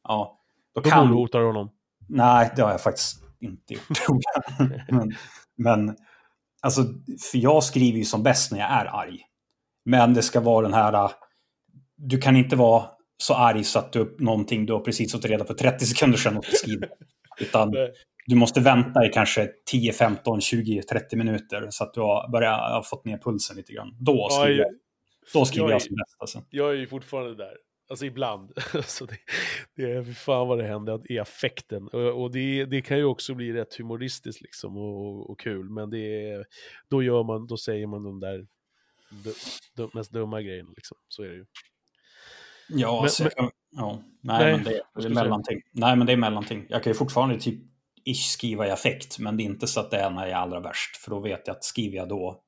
Ja, 0.08 0.40
då 0.74 0.80
kan... 0.80 1.08
hotar 1.08 1.38
du 1.38 1.46
honom? 1.46 1.70
Nej, 2.08 2.52
det 2.56 2.62
har 2.62 2.70
jag 2.70 2.82
faktiskt 2.82 3.22
inte 3.40 3.74
gjort. 3.74 4.22
men, 4.88 5.14
men 5.56 5.96
alltså, 6.62 6.82
för 7.30 7.38
jag 7.38 7.64
skriver 7.64 7.98
ju 7.98 8.04
som 8.04 8.22
bäst 8.22 8.52
när 8.52 8.58
jag 8.58 8.70
är 8.70 8.84
arg. 8.84 9.20
Men 9.84 10.14
det 10.14 10.22
ska 10.22 10.40
vara 10.40 10.62
den 10.62 10.74
här, 10.74 11.10
du 11.96 12.18
kan 12.18 12.36
inte 12.36 12.56
vara 12.56 12.90
så 13.18 13.34
arg 13.34 13.64
så 13.64 13.78
att 13.78 13.92
du 13.92 14.16
någonting 14.18 14.66
du 14.66 14.72
har 14.72 14.80
precis 14.80 15.12
fått 15.12 15.24
reda 15.24 15.44
på 15.44 15.54
30 15.54 15.86
sekunder 15.86 16.18
sedan 16.18 16.36
och 16.36 16.44
skriver. 16.44 16.88
Utan 17.40 17.74
du 18.26 18.34
måste 18.34 18.60
vänta 18.60 19.06
i 19.06 19.08
kanske 19.08 19.48
10, 19.70 19.92
15, 19.92 20.40
20, 20.40 20.82
30 20.82 21.16
minuter 21.16 21.66
så 21.70 21.84
att 21.84 21.94
du 21.94 22.00
har 22.00 22.30
börjat 22.32 22.60
ha 22.60 22.82
fått 22.82 23.04
ner 23.04 23.18
pulsen 23.18 23.56
lite 23.56 23.72
grann. 23.72 23.96
Då 24.00 24.28
skriver 24.30 24.50
ja, 24.50 24.64
jag, 24.64 24.74
då 25.32 25.44
skriver 25.44 25.68
jag, 25.68 25.74
jag 25.74 25.82
som 25.82 25.96
bäst. 25.96 26.16
Alltså. 26.18 26.42
Jag 26.50 26.70
är 26.70 26.74
ju 26.74 26.86
fortfarande 26.86 27.34
där. 27.34 27.54
Alltså 27.90 28.06
ibland. 28.06 28.52
alltså 28.74 29.06
det, 29.06 29.18
det 29.76 29.92
är 29.92 30.14
fan 30.14 30.48
vad 30.48 30.58
det 30.58 30.64
händer 30.64 31.12
i 31.12 31.18
affekten. 31.18 31.88
Och, 31.88 32.22
och 32.22 32.30
det, 32.30 32.64
det, 32.64 32.82
kan 32.82 32.98
ju 32.98 33.04
också 33.04 33.34
bli 33.34 33.52
rätt 33.52 33.74
humoristiskt 33.74 34.42
liksom 34.42 34.76
och, 34.76 35.30
och 35.30 35.40
kul. 35.40 35.70
Men 35.70 35.90
det 35.90 36.30
är, 36.30 36.46
då, 36.90 37.02
gör 37.02 37.22
man, 37.22 37.46
då 37.46 37.56
säger 37.56 37.86
man 37.86 38.02
de 38.02 38.20
där 38.20 38.46
de, 39.76 39.90
mest 39.94 40.12
dumma 40.12 40.42
grejerna 40.42 40.70
liksom. 40.76 40.96
Så 41.08 41.22
är 41.22 41.28
det 41.28 41.34
ju. 41.34 41.46
Ja, 42.68 42.92
men, 42.92 43.02
alltså, 43.02 43.22
men, 43.22 43.50
ja. 43.70 44.02
Nej, 44.20 44.38
nej, 44.44 44.52
men 44.52 44.64
det, 44.64 44.82
det 44.96 45.04
är 45.04 45.10
mellanting. 45.10 45.60
Nej, 45.72 45.96
men 45.96 46.06
det 46.06 46.12
är 46.12 46.16
mellanting. 46.16 46.66
Jag 46.68 46.82
kan 46.82 46.90
ju 46.90 46.94
fortfarande 46.94 47.40
typ 47.40 47.60
ish 48.04 48.30
skriva 48.32 48.66
i 48.66 48.70
affekt, 48.70 49.18
men 49.18 49.36
det 49.36 49.42
är 49.42 49.44
inte 49.44 49.66
så 49.66 49.80
att 49.80 49.90
det 49.90 49.96
är 49.96 50.10
när 50.10 50.22
jag 50.22 50.30
är 50.30 50.36
allra 50.42 50.60
värst, 50.60 50.96
för 50.96 51.10
då 51.10 51.20
vet 51.20 51.46
jag 51.46 51.56
att 51.56 51.64
skriver 51.64 51.96
jag 51.96 52.08
då, 52.08 52.42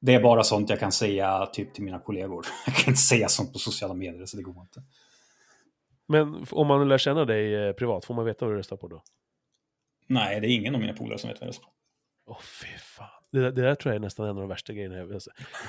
det 0.00 0.14
är 0.14 0.22
bara 0.22 0.44
sånt 0.44 0.70
jag 0.70 0.80
kan 0.80 0.92
säga 0.92 1.46
typ 1.46 1.74
till 1.74 1.84
mina 1.84 1.98
kollegor. 1.98 2.46
Jag 2.66 2.74
kan 2.74 2.90
inte 2.90 3.00
säga 3.00 3.28
sånt 3.28 3.52
på 3.52 3.58
sociala 3.58 3.94
medier, 3.94 4.26
så 4.26 4.36
det 4.36 4.42
går 4.42 4.60
inte. 4.60 4.82
Men 6.08 6.46
om 6.50 6.66
man 6.66 6.88
lär 6.88 6.98
känna 6.98 7.24
dig 7.24 7.54
eh, 7.54 7.72
privat, 7.72 8.04
får 8.04 8.14
man 8.14 8.24
veta 8.24 8.44
vad 8.44 8.54
du 8.54 8.58
röstar 8.58 8.76
på 8.76 8.88
då? 8.88 9.02
Nej, 10.06 10.40
det 10.40 10.46
är 10.46 10.50
ingen 10.50 10.74
av 10.74 10.80
mina 10.80 10.92
polare 10.92 11.18
som 11.18 11.30
vet 11.30 11.40
vad 11.40 11.46
jag 11.46 11.48
röstar 11.48 11.64
på. 11.64 11.70
Åh, 12.26 12.36
oh, 12.36 12.40
fy 12.40 12.78
fan. 12.78 13.08
Det, 13.32 13.40
det, 13.40 13.62
där 13.62 13.74
tror 13.74 13.94
jag 13.94 13.96
är 13.96 14.04
nästan 14.04 14.26
en 14.26 14.36
av 14.36 14.40
de 14.40 14.48
värsta 14.48 14.72
grejerna. 14.72 15.04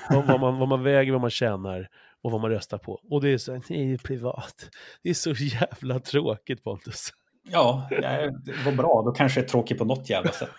Vad, 0.09 0.28
vad, 0.28 0.39
man, 0.39 0.59
vad 0.59 0.67
man 0.67 0.84
väger, 0.84 1.11
vad 1.11 1.21
man 1.21 1.30
tjänar 1.30 1.89
och 2.26 2.32
vad 2.32 2.41
man 2.41 2.49
röstar 2.51 2.78
på. 2.78 2.99
Och 3.09 3.21
det 3.21 3.30
är 3.30 3.38
så, 3.38 3.51
nej, 3.51 3.63
det 3.69 3.93
är 3.93 3.97
privat. 3.97 4.69
Det 5.03 5.09
är 5.09 5.13
så 5.13 5.32
jävla 5.32 5.99
tråkigt 5.99 6.63
Pontus. 6.63 7.09
Ja, 7.43 7.88
det 7.89 8.34
var 8.65 8.71
bra. 8.71 9.01
Då 9.05 9.11
kanske 9.11 9.41
det 9.41 9.45
är 9.45 9.47
tråkigt 9.47 9.78
på 9.78 9.86
något 9.86 10.09
jävla 10.09 10.32
sätt. 10.32 10.49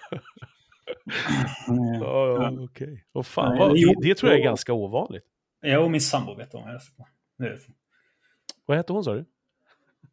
ja, 2.00 2.26
ja, 2.28 2.50
okej. 2.50 2.64
Okay. 2.64 2.98
Och 3.12 3.26
fan, 3.26 3.58
vad, 3.58 3.74
det, 3.74 3.94
det, 4.00 4.14
tror 4.14 4.32
jag 4.32 4.40
är 4.40 4.44
ganska 4.44 4.72
ovanligt. 4.72 5.24
Jag 5.60 5.84
och 5.84 5.90
min 5.90 6.00
sambo 6.00 6.34
vet 6.34 6.54
vad 6.54 6.62
jag 6.62 6.74
röstar 6.74 6.94
på. 6.96 7.06
Vad 8.66 8.76
hette 8.76 8.92
hon 8.92 9.04
sa 9.04 9.14
du? 9.14 9.24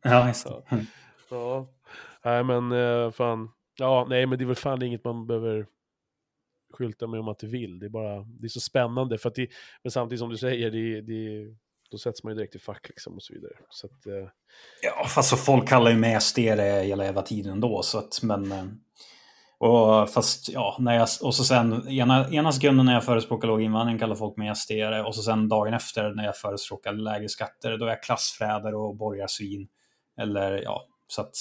Ja, 0.04 0.28
just 0.28 0.48
det. 0.48 0.86
Ja. 1.30 1.68
Nej, 2.24 2.44
men 2.44 2.72
eh, 2.72 3.12
fan. 3.12 3.50
Ja, 3.80 4.06
nej, 4.10 4.26
men 4.26 4.38
det 4.38 4.44
är 4.44 4.48
väl 4.48 4.56
fan 4.56 4.84
inget 4.84 5.04
man 5.04 5.28
behöver 5.28 5.66
skylta 6.74 7.08
med 7.08 7.20
om 7.20 7.28
att 7.28 7.40
du 7.40 7.48
vill. 7.48 7.80
Det 7.80 7.86
är 7.86 7.90
bara, 7.90 8.20
det 8.24 8.46
är 8.46 8.50
så 8.50 8.60
spännande. 8.60 9.18
För 9.18 9.30
att 9.30 9.36
det, 9.36 9.48
men 9.84 9.92
samtidigt 9.92 10.20
som 10.20 10.30
du 10.30 10.38
säger, 10.38 10.72
det, 10.72 11.02
det, 11.02 11.56
då 11.92 11.98
sätts 11.98 12.24
man 12.24 12.34
ju 12.34 12.38
direkt 12.38 12.56
i 12.56 12.60
fack 12.60 12.90
liksom 12.90 13.16
och 13.16 13.24
så 13.24 13.34
vidare. 13.34 13.54
Så 13.70 13.88
att, 13.88 14.06
eh... 14.06 14.30
Ja, 14.82 15.06
fast 15.08 15.30
så 15.30 15.38
folk 15.38 15.68
kallar 15.68 15.92
ju 15.92 15.98
mig 15.98 16.22
SD 16.22 16.38
hela 16.38 16.84
jävla 17.06 17.22
tiden 17.22 17.52
ändå. 17.52 17.82
Så 17.84 17.98
att, 17.98 18.20
men, 18.24 18.52
eh, 18.52 18.66
och 19.58 20.10
fast, 20.10 20.50
ja, 20.50 20.78
när 20.80 20.96
jag, 20.96 21.08
och 21.22 21.36
så 21.36 21.44
sen 21.44 21.88
ena, 21.88 22.30
ena 22.30 22.52
sekunden 22.52 22.86
när 22.86 22.94
jag 22.94 23.06
förespråkar 23.06 23.48
låg 23.48 23.62
invandring 23.62 24.00
kallar 24.00 24.16
folk 24.16 24.38
mig 24.38 24.56
SD 24.56 24.72
och 25.06 25.16
så 25.16 25.22
sen 25.22 25.50
dagen 25.50 25.74
efter 25.74 26.10
när 26.14 26.26
jag 26.26 26.38
förespråkar 26.38 26.94
lägre 26.94 27.30
skatter, 27.30 27.78
då 27.78 27.86
är 27.86 27.90
jag 27.90 28.04
klassfräder 28.04 28.76
och 28.76 28.96
borgarsvin. 28.96 29.68
Eller 30.18 30.62
ja, 30.64 30.88
så 31.08 31.22
att... 31.22 31.34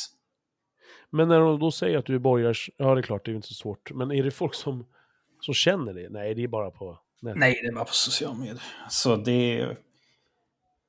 Men 1.11 1.29
när 1.29 1.41
de 1.41 1.59
då 1.59 1.71
säger 1.71 1.99
att 1.99 2.07
du 2.07 2.15
är 2.15 2.19
borgars, 2.19 2.71
ja 2.77 2.95
det 2.95 3.01
är 3.01 3.03
klart, 3.03 3.25
det 3.25 3.31
är 3.31 3.35
inte 3.35 3.49
så 3.49 3.55
svårt. 3.55 3.91
Men 3.93 4.13
är 4.13 4.23
det 4.23 4.31
folk 4.31 4.55
som 4.55 4.87
som 5.45 5.55
känner 5.55 5.95
det? 5.95 6.09
Nej, 6.11 6.35
det 6.35 6.45
är 6.45 6.49
bara 6.49 6.71
på 6.71 6.99
nätet. 7.23 7.39
Nej, 7.39 7.61
det 7.63 7.69
är 7.69 7.73
bara 7.73 7.85
på 7.85 7.93
sociala 7.93 8.35
medier. 8.35 8.63
Så 8.89 9.17
det 9.17 9.61
är... 9.61 9.71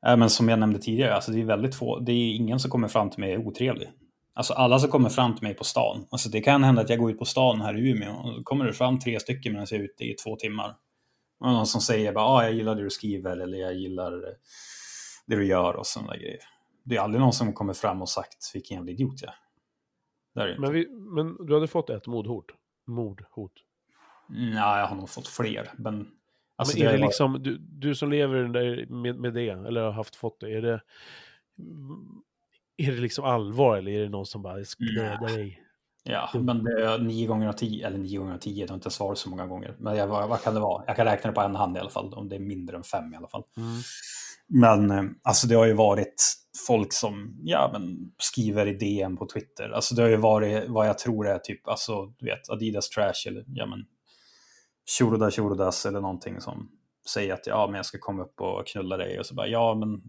Äh, 0.06 0.18
men 0.18 0.30
som 0.30 0.50
jag 0.50 0.60
nämnde 0.60 0.80
tidigare, 0.80 1.14
alltså 1.14 1.32
det 1.32 1.42
är 1.42 1.46
väldigt 1.46 1.76
få. 1.76 2.00
Det 2.00 2.12
är 2.12 2.36
ingen 2.36 2.60
som 2.60 2.72
kommer 2.72 2.88
fram 2.88 3.10
till 3.10 3.20
mig 3.20 3.32
är 3.32 3.48
otrevlig. 3.48 3.90
Alltså 4.36 4.54
alla 4.54 4.80
som 4.80 4.90
kommer 4.90 5.10
fram 5.10 5.36
till 5.36 5.44
mig 5.44 5.54
på 5.54 5.64
stan. 5.64 6.08
Alltså 6.10 6.30
det 6.30 6.42
kan 6.42 6.64
hända 6.64 6.82
att 6.82 6.90
jag 6.90 7.00
går 7.00 7.12
ut 7.12 7.20
på 7.20 7.26
stan 7.26 7.62
här 7.62 7.78
i 7.78 7.90
Umeå 7.90 8.14
och 8.14 8.34
då 8.34 8.44
kommer 8.44 8.66
det 8.66 8.74
fram 8.74 9.00
tre 9.00 9.20
stycken 9.20 9.54
medan 9.54 9.68
jag 9.70 9.80
är 9.80 9.84
ute 9.84 10.04
i 10.04 10.14
två 10.14 10.36
timmar. 10.36 10.76
Och 11.40 11.48
någon 11.48 11.68
som 11.68 11.82
säger 11.82 12.14
bara, 12.14 12.26
ah, 12.26 12.44
jag 12.44 12.54
gillar 12.54 12.76
det 12.76 12.84
du 12.84 12.90
skriver 12.90 13.38
eller 13.38 13.58
jag 13.58 13.74
gillar 13.74 14.12
det 15.26 15.36
du 15.36 15.46
gör 15.46 15.76
och 15.76 15.88
sådana 15.88 16.18
grejer. 16.18 16.40
Det 16.84 16.96
är 16.96 17.00
aldrig 17.00 17.22
någon 17.22 17.34
som 17.34 17.54
kommer 17.54 17.74
fram 17.74 18.02
och 18.02 18.10
sagt 18.10 18.52
vilken 18.54 18.78
jävla 18.78 18.92
idiot 18.92 19.22
jag 19.22 20.50
är. 20.50 20.60
Men, 20.60 20.74
vi, 20.74 20.90
men 20.90 21.46
du 21.46 21.54
hade 21.54 21.68
fått 21.68 21.90
ett 21.90 22.08
mordhot? 22.08 22.46
Mordhot? 22.88 23.54
Nej, 24.34 24.80
jag 24.80 24.88
har 24.88 24.96
nog 24.96 25.10
fått 25.10 25.28
fler. 25.28 25.72
Men, 25.78 26.08
alltså, 26.56 26.78
men 26.78 26.88
är 26.88 26.92
det, 26.92 26.98
det 26.98 27.06
liksom, 27.06 27.44
du, 27.44 27.58
du 27.58 27.96
som 27.96 28.12
lever 28.12 28.48
med, 28.92 29.20
med 29.20 29.34
det, 29.34 29.50
eller 29.50 29.82
har 29.82 29.92
haft 29.92 30.16
fått 30.16 30.40
det, 30.40 30.54
är 30.54 30.62
det, 30.62 30.82
är 32.78 32.92
det 32.92 33.02
liksom 33.02 33.26
allvar 33.26 33.78
eller 33.78 33.92
är 33.92 34.04
det 34.04 34.10
någon 34.10 34.26
som 34.26 34.42
bara 34.42 34.58
dödar 34.96 35.38
dig? 35.38 35.60
Ja, 36.04 36.30
men 36.34 36.64
det 36.64 36.86
är 36.86 37.00
nio 37.00 37.28
gånger 37.28 37.48
av 37.48 37.54
tio, 37.54 37.88
eller 37.88 37.98
nio 37.98 38.18
gånger 38.18 38.34
av 38.34 38.38
tio, 38.38 38.66
det 38.66 38.72
har 38.72 38.76
inte 38.76 38.90
svarat 38.90 39.18
så 39.18 39.30
många 39.30 39.48
gånger. 39.48 39.76
Men 39.80 39.96
jag, 39.96 40.08
vad, 40.08 40.30
vad, 40.30 40.42
kan 40.42 40.54
det 40.54 40.60
vara? 40.60 40.84
Jag 40.88 40.96
kan 40.96 41.06
räkna 41.06 41.30
det 41.30 41.36
på 41.36 41.42
en 41.42 41.56
hand 41.56 41.78
i 41.78 41.80
alla 41.80 41.90
fall, 41.90 42.14
om 42.14 42.30
det 42.30 42.36
är 42.36 42.40
mindre 42.40 42.78
än 42.78 42.84
fem 42.84 43.14
i 43.14 43.18
alla 43.18 43.28
fall. 43.28 43.44
Mm. 43.58 43.82
Men 44.48 44.92
eh, 44.92 45.12
alltså 45.24 45.48
det 45.48 45.56
har 45.56 45.66
ju 45.66 45.74
varit 45.74 46.24
folk 46.68 46.94
som 46.94 47.40
ja, 47.44 47.70
men, 47.74 48.12
skriver 48.18 48.68
i 48.68 48.74
DM 48.74 49.18
på 49.18 49.26
Twitter. 49.26 49.70
Alltså 49.70 49.96
det 49.96 50.02
har 50.02 50.10
ju 50.10 50.16
varit 50.16 50.70
vad 50.70 50.88
jag 50.88 50.98
tror 50.98 51.28
är 51.28 51.40
typ, 51.40 51.68
alltså 51.68 52.06
du 52.06 52.26
vet, 52.26 52.50
Adidas 52.50 52.90
Trash 52.90 53.28
eller 53.28 53.44
ja 53.48 53.66
men 53.66 53.86
Tjoroda 54.86 55.32
Tjorodas 55.32 55.86
eller 55.86 56.02
någonting 56.02 56.42
som 56.42 56.72
säger 57.08 57.34
att 57.34 57.48
ja, 57.48 57.68
men 57.68 57.76
jag 57.76 57.86
ska 57.86 57.98
komma 57.98 58.24
upp 58.24 58.42
och 58.42 58.68
knulla 58.68 58.98
dig 58.98 59.20
och 59.20 59.26
så 59.26 59.36
bara 59.36 59.48
ja, 59.48 59.76
men 59.76 60.04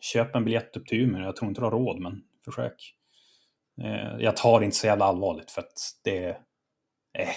köp 0.00 0.34
en 0.34 0.44
biljett 0.44 0.76
upp 0.76 0.86
till 0.86 1.00
Umeå. 1.00 1.22
Jag 1.22 1.36
tror 1.36 1.48
inte 1.48 1.60
du 1.60 1.64
har 1.64 1.70
råd, 1.70 2.00
men 2.00 2.22
försök. 2.44 2.94
Eh, 3.82 4.16
jag 4.18 4.36
tar 4.36 4.60
det 4.60 4.64
inte 4.64 4.76
så 4.76 4.86
jävla 4.86 5.04
allvarligt 5.04 5.50
för 5.50 5.60
att 5.60 5.72
det 6.04 6.24
är... 6.24 6.30
Eh. 7.12 7.28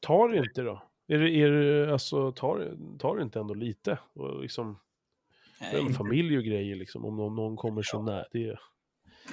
Tar 0.00 0.28
det 0.28 0.38
inte 0.38 0.62
då? 0.62 0.82
Är 1.08 1.18
det, 1.18 1.30
är 1.30 1.50
det, 1.50 1.92
alltså, 1.92 2.32
tar, 2.32 2.76
tar 2.98 3.16
det 3.16 3.22
inte 3.22 3.40
ändå 3.40 3.54
lite? 3.54 3.98
Och 4.12 4.42
liksom, 4.42 4.78
det 5.58 5.78
är 5.78 5.82
Nej, 5.82 5.94
familj 5.94 6.38
och 6.38 6.44
grejer 6.44 6.76
liksom, 6.76 7.04
om 7.04 7.16
någon, 7.16 7.34
någon 7.34 7.56
kommer 7.56 7.82
så 7.82 8.02
nära. 8.02 8.24
Det, 8.32 8.58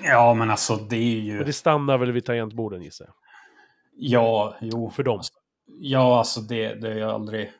Ja, 0.03 0.33
men 0.33 0.49
alltså 0.49 0.75
det 0.75 0.95
är 0.95 1.19
ju... 1.19 1.39
och 1.39 1.45
det 1.45 1.53
stannar 1.53 1.97
väl 1.97 2.11
vid 2.11 2.25
tangentborden 2.25 2.81
gissar 2.81 3.05
jag. 3.05 3.13
Ja, 3.95 4.55
jo. 4.61 4.89
För 4.89 5.03
dem. 5.03 5.21
Ja, 5.79 6.17
alltså 6.17 6.41
det, 6.41 6.73
det 6.73 6.91
är 6.91 6.97
jag 6.97 7.09
aldrig... 7.09 7.51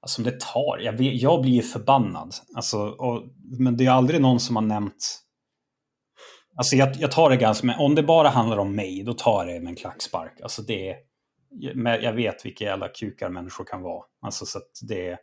Alltså 0.00 0.22
det 0.22 0.40
tar... 0.40 0.78
Jag, 0.78 0.92
vet, 0.92 1.22
jag 1.22 1.42
blir 1.42 1.52
ju 1.52 1.62
förbannad. 1.62 2.34
Alltså, 2.54 2.78
och, 2.78 3.22
men 3.58 3.76
det 3.76 3.86
är 3.86 3.90
aldrig 3.90 4.20
någon 4.20 4.40
som 4.40 4.56
har 4.56 4.62
nämnt... 4.62 5.22
Alltså 6.56 6.76
jag, 6.76 6.96
jag 6.96 7.10
tar 7.10 7.30
det 7.30 7.36
ganska... 7.36 7.66
Men 7.66 7.78
om 7.78 7.94
det 7.94 8.02
bara 8.02 8.28
handlar 8.28 8.58
om 8.58 8.74
mig, 8.74 9.02
då 9.02 9.12
tar 9.12 9.44
jag 9.44 9.54
det 9.54 9.60
med 9.60 9.70
en 9.70 9.76
klackspark. 9.76 10.40
Alltså 10.40 10.62
det 10.62 10.90
är... 10.90 10.96
Jag 12.02 12.12
vet 12.12 12.46
vilka 12.46 12.64
jävla 12.64 12.88
kukar 12.88 13.30
människor 13.30 13.64
kan 13.64 13.82
vara. 13.82 14.04
Alltså 14.20 14.46
så 14.46 14.58
att 14.58 14.70
det, 14.88 15.18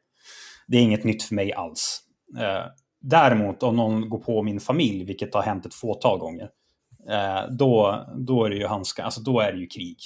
det 0.68 0.78
är 0.78 0.82
inget 0.82 1.04
nytt 1.04 1.24
för 1.24 1.36
mig 1.36 1.54
alls. 1.54 2.02
Eh, 2.40 2.66
däremot 3.02 3.64
om 3.64 3.76
någon 3.76 4.10
går 4.10 4.20
på 4.20 4.44
min 4.44 4.60
familj, 4.60 5.06
vilket 5.06 5.34
har 5.34 5.42
hänt 5.42 5.66
ett 5.66 5.74
fåtal 5.74 6.20
gånger, 6.20 6.50
eh, 7.10 7.52
då, 7.52 8.06
då 8.28 8.46
är 8.46 8.50
det 8.50 8.56
ju 8.56 8.68
handska, 8.68 9.04
alltså 9.04 9.22
då 9.22 9.40
är 9.40 9.54
det 9.54 9.60
ju 9.60 9.68
krig. 9.68 9.98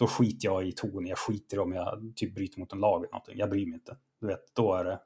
Då 0.00 0.06
skiter 0.06 0.48
jag 0.48 0.66
i 0.66 0.72
ton, 0.72 1.06
jag 1.06 1.18
skiter 1.18 1.58
om 1.58 1.72
jag 1.72 2.12
typ 2.16 2.34
bryter 2.34 2.60
mot 2.60 2.72
en 2.72 2.80
lag 2.80 3.00
eller 3.00 3.12
någonting. 3.12 3.38
Jag 3.38 3.50
bryr 3.50 3.66
mig 3.66 3.74
inte. 3.74 3.96
Du 4.20 4.26
vet, 4.26 4.54
då 4.56 4.74
är 4.74 4.84
det... 4.84 5.00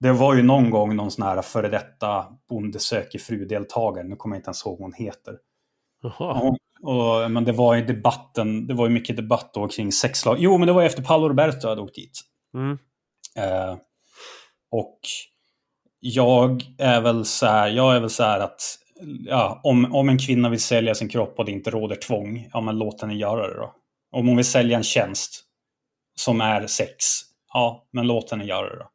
Det 0.00 0.12
var 0.12 0.34
ju 0.34 0.42
någon 0.42 0.70
gång 0.70 0.96
någon 0.96 1.10
sån 1.10 1.24
här 1.26 1.42
före 1.42 1.68
detta 1.68 2.26
Bonde 2.48 2.78
söker 2.78 3.18
fru-deltagare, 3.18 4.04
nu 4.04 4.16
kommer 4.16 4.36
jag 4.36 4.38
inte 4.38 4.48
ens 4.48 4.66
ihåg 4.66 4.78
vad 4.78 4.84
hon 4.84 4.92
heter. 4.92 5.38
Jaha. 6.02 6.12
Ja, 6.18 6.56
och, 6.82 7.30
men 7.30 7.44
det 7.44 7.52
var 7.52 7.74
ju 7.74 7.84
debatten, 7.84 8.66
det 8.66 8.74
var 8.74 8.86
ju 8.86 8.92
mycket 8.92 9.16
debatt 9.16 9.50
då 9.54 9.68
kring 9.68 9.92
sexlag. 9.92 10.36
Jo, 10.40 10.58
men 10.58 10.66
det 10.66 10.72
var 10.72 10.82
efter 10.82 11.02
Paolo 11.02 11.28
Roberto 11.28 11.68
hade 11.68 11.82
åkt 11.82 11.94
dit. 11.94 12.20
Mm. 12.54 12.78
Eh, 13.36 13.76
och 14.70 15.00
jag 16.00 16.62
är 16.78 17.00
väl 17.00 17.24
så 17.24 17.46
här, 17.46 17.68
jag 17.68 17.96
är 17.96 18.00
väl 18.00 18.10
så 18.10 18.22
här 18.22 18.40
att 18.40 18.60
ja, 19.26 19.60
om, 19.62 19.94
om 19.94 20.08
en 20.08 20.18
kvinna 20.18 20.48
vill 20.48 20.60
sälja 20.60 20.94
sin 20.94 21.08
kropp 21.08 21.38
och 21.38 21.44
det 21.44 21.52
inte 21.52 21.70
råder 21.70 21.96
tvång, 21.96 22.48
ja 22.52 22.60
men 22.60 22.78
låt 22.78 23.00
henne 23.00 23.14
göra 23.14 23.48
det 23.48 23.54
då. 23.54 23.74
Om 24.12 24.26
hon 24.26 24.36
vill 24.36 24.44
sälja 24.44 24.76
en 24.76 24.82
tjänst 24.82 25.42
som 26.14 26.40
är 26.40 26.66
sex, 26.66 27.04
ja 27.52 27.88
men 27.92 28.06
låt 28.06 28.30
henne 28.30 28.44
göra 28.44 28.68
det 28.68 28.76
då. 28.76 28.90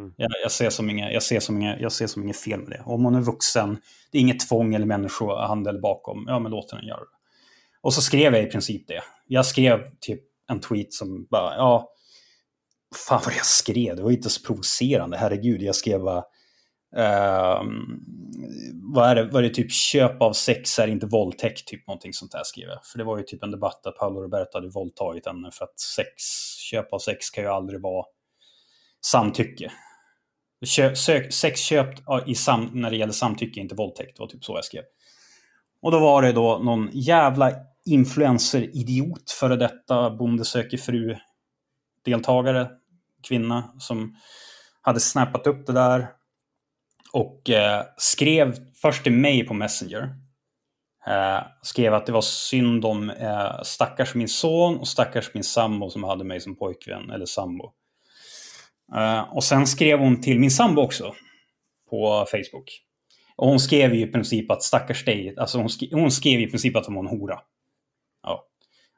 Mm. 0.00 0.14
Jag, 0.16 0.30
jag, 0.42 0.52
ser 0.52 0.70
som 0.70 0.90
inga, 0.90 1.12
jag, 1.12 1.22
ser 1.22 1.40
som 1.40 1.56
inga, 1.56 1.78
jag 1.78 1.92
ser 1.92 2.06
som 2.06 2.22
inget 2.22 2.36
fel 2.36 2.60
med 2.60 2.70
det. 2.70 2.82
Om 2.86 3.04
hon 3.04 3.14
är 3.14 3.20
vuxen, 3.20 3.78
det 4.12 4.18
är 4.18 4.22
inget 4.22 4.48
tvång 4.48 4.74
eller 4.74 4.86
människohandel 4.86 5.80
bakom, 5.80 6.24
ja 6.28 6.38
men 6.38 6.50
låt 6.50 6.72
henne 6.72 6.86
göra 6.86 7.00
det. 7.00 7.16
Och 7.80 7.94
så 7.94 8.02
skrev 8.02 8.34
jag 8.34 8.42
i 8.42 8.50
princip 8.50 8.88
det. 8.88 9.02
Jag 9.26 9.46
skrev 9.46 9.80
typ 10.00 10.20
en 10.50 10.60
tweet 10.60 10.92
som 10.92 11.26
bara, 11.30 11.56
ja, 11.56 11.90
fan 13.08 13.22
vad 13.24 13.34
jag 13.34 13.46
skrev, 13.46 13.96
det 13.96 14.02
var 14.02 14.10
inte 14.10 14.30
så 14.30 14.42
provocerande, 14.46 15.16
herregud, 15.16 15.62
jag 15.62 15.74
skrev 15.74 16.00
bara, 16.00 16.24
Uh, 16.96 17.62
vad, 18.94 19.10
är 19.10 19.14
det, 19.14 19.24
vad 19.24 19.44
är 19.44 19.48
det, 19.48 19.54
typ 19.54 19.72
köp 19.72 20.22
av 20.22 20.32
sex 20.32 20.78
är 20.78 20.88
inte 20.88 21.06
våldtäkt, 21.06 21.66
typ 21.66 21.86
någonting 21.86 22.12
sånt 22.12 22.32
där 22.32 22.42
skriver 22.44 22.72
jag. 22.72 22.86
För 22.86 22.98
det 22.98 23.04
var 23.04 23.18
ju 23.18 23.24
typ 23.24 23.42
en 23.42 23.50
debatt 23.50 23.80
där 23.84 23.90
Paolo 23.90 24.20
Roberto 24.20 24.58
hade 24.58 24.68
våldtagit 24.68 25.26
henne 25.26 25.50
för 25.50 25.64
att 25.64 25.80
sex, 25.80 26.22
köp 26.58 26.92
av 26.92 26.98
sex 26.98 27.30
kan 27.30 27.44
ju 27.44 27.50
aldrig 27.50 27.80
vara 27.80 28.04
samtycke. 29.06 29.72
Kö, 30.66 30.94
sök, 30.94 31.32
sex 31.32 31.60
köpt 31.60 32.02
i 32.26 32.34
sam, 32.34 32.70
när 32.72 32.90
det 32.90 32.96
gäller 32.96 33.12
samtycke 33.12 33.60
är 33.60 33.62
inte 33.62 33.74
våldtäkt, 33.74 34.16
det 34.16 34.20
var 34.20 34.28
typ 34.28 34.44
så 34.44 34.56
jag 34.56 34.64
skrev. 34.64 34.82
Och 35.82 35.90
då 35.90 35.98
var 35.98 36.22
det 36.22 36.32
då 36.32 36.58
någon 36.58 36.90
jävla 36.92 37.52
influencer-idiot, 37.84 39.30
före 39.30 39.56
detta 39.56 40.10
Bonde 40.10 40.44
söker 40.44 40.78
fru-deltagare, 40.78 42.70
kvinna, 43.28 43.74
som 43.78 44.16
hade 44.80 45.00
snappat 45.00 45.46
upp 45.46 45.66
det 45.66 45.72
där 45.72 46.08
och 47.14 47.50
eh, 47.50 47.82
skrev 47.96 48.56
först 48.74 49.02
till 49.02 49.12
mig 49.12 49.46
på 49.46 49.54
Messenger. 49.54 50.14
Eh, 51.06 51.42
skrev 51.62 51.94
att 51.94 52.06
det 52.06 52.12
var 52.12 52.20
synd 52.20 52.84
om 52.84 53.10
eh, 53.10 53.62
stackars 53.62 54.14
min 54.14 54.28
son 54.28 54.76
och 54.78 54.88
stackars 54.88 55.34
min 55.34 55.44
sambo 55.44 55.90
som 55.90 56.04
hade 56.04 56.24
mig 56.24 56.40
som 56.40 56.56
pojkvän 56.56 57.10
eller 57.10 57.26
sambo. 57.26 57.72
Eh, 58.96 59.34
och 59.34 59.44
sen 59.44 59.66
skrev 59.66 59.98
hon 59.98 60.20
till 60.20 60.40
min 60.40 60.50
sambo 60.50 60.82
också 60.82 61.14
på 61.90 62.26
Facebook. 62.30 62.80
Och 63.36 63.48
hon 63.48 63.60
skrev 63.60 63.94
ju 63.94 64.00
i 64.00 64.12
princip 64.12 64.50
att 64.50 64.62
stackars 64.62 65.04
dig, 65.04 65.34
alltså 65.38 65.58
hon, 65.58 65.70
skrev, 65.70 65.88
hon 65.92 66.10
skrev 66.10 66.40
i 66.40 66.46
princip 66.46 66.76
att 66.76 66.86
hon 66.86 66.94
var 66.94 67.02
en 67.02 67.18
hora. 67.20 67.38
Ja. 68.22 68.46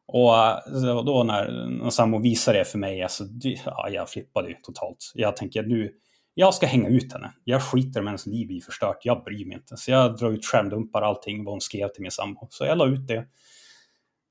Och 0.07 0.37
eh, 0.89 1.05
då 1.05 1.25
när, 1.25 1.69
när 1.83 1.91
sambo 1.91 2.19
visade 2.19 2.59
det 2.59 2.65
för 2.65 2.79
mig, 2.79 3.03
alltså, 3.03 3.25
ja, 3.65 3.89
jag 3.91 4.11
flippade 4.11 4.49
ju 4.49 4.55
totalt. 4.55 5.13
Jag 5.15 5.37
tänker 5.37 5.63
nu, 5.63 5.93
jag 6.39 6.55
ska 6.55 6.67
hänga 6.67 6.89
ut 6.89 7.13
henne. 7.13 7.33
Jag 7.45 7.63
skiter 7.63 8.01
om 8.01 8.07
hennes 8.07 8.27
liv 8.27 8.51
i 8.51 8.61
förstört, 8.61 8.99
jag 9.03 9.25
bryr 9.25 9.47
mig 9.47 9.57
inte. 9.57 9.77
Så 9.77 9.91
jag 9.91 10.17
drar 10.17 10.31
ut 10.31 10.45
skärmdumpar 10.45 11.03
allting 11.03 11.45
vad 11.45 11.53
hon 11.53 11.61
skrev 11.61 11.89
till 11.89 12.03
min 12.03 12.11
sambo. 12.11 12.47
Så 12.51 12.65
jag 12.65 12.79
la 12.79 12.87
ut 12.87 13.07
det. 13.07 13.27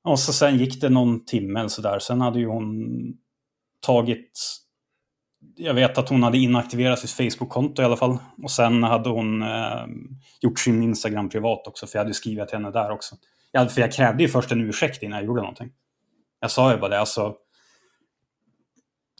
Och 0.04 0.18
så 0.18 0.32
sen 0.32 0.58
gick 0.58 0.80
det 0.80 0.88
någon 0.88 1.24
timme 1.24 1.60
eller 1.60 1.68
sådär. 1.68 1.98
Sen 1.98 2.20
hade 2.20 2.38
ju 2.38 2.46
hon 2.46 2.86
tagit 3.80 4.30
jag 5.56 5.74
vet 5.74 5.98
att 5.98 6.08
hon 6.08 6.22
hade 6.22 6.38
inaktiverat 6.38 6.98
sitt 6.98 7.10
Facebook-konto 7.10 7.82
i 7.82 7.84
alla 7.84 7.96
fall. 7.96 8.18
Och 8.42 8.50
sen 8.50 8.82
hade 8.82 9.08
hon 9.08 9.42
eh, 9.42 9.86
gjort 10.40 10.58
sin 10.58 10.82
Instagram 10.82 11.28
privat 11.28 11.66
också, 11.66 11.86
för 11.86 11.98
jag 11.98 12.04
hade 12.04 12.14
skrivit 12.14 12.48
till 12.48 12.58
henne 12.58 12.70
där 12.70 12.90
också. 12.90 13.16
Jag, 13.52 13.72
för 13.72 13.80
jag 13.80 13.92
krävde 13.92 14.22
ju 14.22 14.28
först 14.28 14.52
en 14.52 14.60
ursäkt 14.60 15.02
innan 15.02 15.18
jag 15.18 15.26
gjorde 15.26 15.40
någonting. 15.40 15.70
Jag 16.40 16.50
sa 16.50 16.72
ju 16.72 16.78
bara 16.78 16.90
det, 16.90 17.00
alltså. 17.00 17.34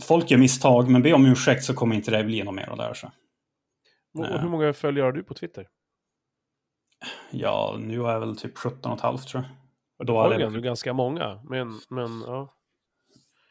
Folk 0.02 0.30
gör 0.30 0.38
misstag, 0.38 0.88
men 0.88 1.02
be 1.02 1.12
om 1.12 1.26
ursäkt 1.26 1.64
så 1.64 1.74
kommer 1.74 1.94
inte 1.96 2.10
det 2.10 2.24
bli 2.24 2.42
något 2.42 2.54
mer 2.54 2.68
av 2.68 2.76
det 2.76 2.82
här. 2.82 2.94
Så. 2.94 3.10
Och 4.18 4.40
hur 4.40 4.48
många 4.48 4.72
följare 4.72 5.04
har 5.04 5.12
du 5.12 5.22
på 5.22 5.34
Twitter? 5.34 5.68
Ja, 7.30 7.76
nu 7.80 7.98
har 7.98 8.12
jag 8.12 8.20
väl 8.20 8.36
typ 8.36 8.58
17 8.58 8.92
och 8.92 8.96
ett 8.96 9.02
halvt 9.02 9.28
tror 9.28 9.42
jag. 9.42 9.52
Och 9.98 10.06
då 10.06 10.16
har 10.16 10.34
du 10.34 10.44
ändå 10.44 10.60
ganska 10.60 10.92
många, 10.92 11.40
men, 11.44 11.80
men 11.88 12.20
ja. 12.26 12.52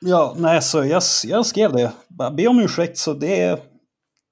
Ja, 0.01 0.35
nej, 0.37 0.61
så 0.61 0.85
jag, 0.85 1.03
jag 1.25 1.45
skrev 1.45 1.73
det. 1.73 1.93
Be 2.37 2.47
om 2.47 2.59
ursäkt, 2.59 2.97
så 2.97 3.13
det 3.13 3.41
är 3.41 3.59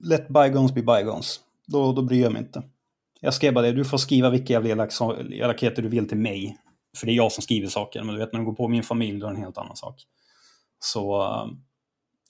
let 0.04 0.28
bygons 0.28 0.74
be 0.74 0.82
bygons. 0.82 1.40
Då, 1.68 1.94
då 1.94 2.02
bryr 2.02 2.22
jag 2.22 2.32
mig 2.32 2.42
inte. 2.42 2.64
Jag 3.20 3.34
skrev 3.34 3.54
bara 3.54 3.66
det, 3.66 3.72
du 3.72 3.86
får 3.86 3.98
skriva 3.98 4.30
vilka 4.30 4.54
jävla 4.54 4.70
elak, 4.70 4.92
elakheter 5.32 5.82
du 5.82 5.90
vill 5.90 6.10
till 6.10 6.18
mig. 6.18 6.58
För 6.98 7.06
det 7.06 7.12
är 7.12 7.16
jag 7.16 7.32
som 7.32 7.42
skriver 7.42 7.68
saker, 7.68 8.04
men 8.04 8.16
du 8.16 8.20
vet 8.20 8.34
när 8.34 8.40
du 8.40 8.46
går 8.46 8.54
på 8.54 8.68
min 8.68 8.84
familj, 8.84 9.20
då 9.20 9.28
är 9.28 9.32
det 9.32 9.38
en 9.38 9.44
helt 9.44 9.58
annan 9.58 9.76
sak. 9.76 10.04
Så, 10.80 11.24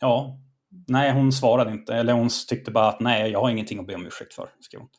ja. 0.04 0.40
Nej, 0.88 1.14
hon 1.14 1.32
svarade 1.32 1.72
inte. 1.72 1.96
Eller 1.96 2.14
hon 2.14 2.30
tyckte 2.50 2.72
bara 2.72 2.88
att 2.88 3.00
nej, 3.00 3.32
jag 3.32 3.42
har 3.42 3.50
ingenting 3.50 3.80
att 3.80 3.88
be 3.88 3.96
om 3.96 4.06
ursäkt 4.06 4.34
för, 4.34 4.50
skrev 4.60 4.82
hon. 4.82 4.90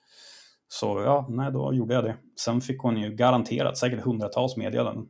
Så 0.69 1.03
ja, 1.03 1.27
nej, 1.31 1.53
då 1.53 1.75
gjorde 1.75 1.95
jag 1.95 2.05
det. 2.05 2.17
Sen 2.41 2.61
fick 2.61 2.81
hon 2.81 2.97
ju 2.97 3.11
garanterat 3.11 3.79
säkert 3.79 4.01
hundratals 4.01 4.57
meddelanden. 4.57 5.09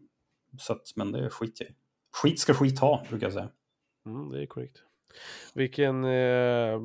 Så 0.59 0.73
att, 0.73 0.83
men 0.97 1.13
det 1.13 1.31
skiter 1.31 1.65
jag 1.65 1.71
i. 1.71 1.75
Skit 2.23 2.41
ska 2.41 2.55
skit 2.55 2.79
ha, 2.79 3.05
brukar 3.09 3.27
jag 3.27 3.33
säga. 3.33 3.51
Mm, 4.07 4.31
det 4.31 4.43
är 4.43 4.47
korrekt. 4.47 4.77
Vilken 5.55 6.05
eh, 6.05 6.81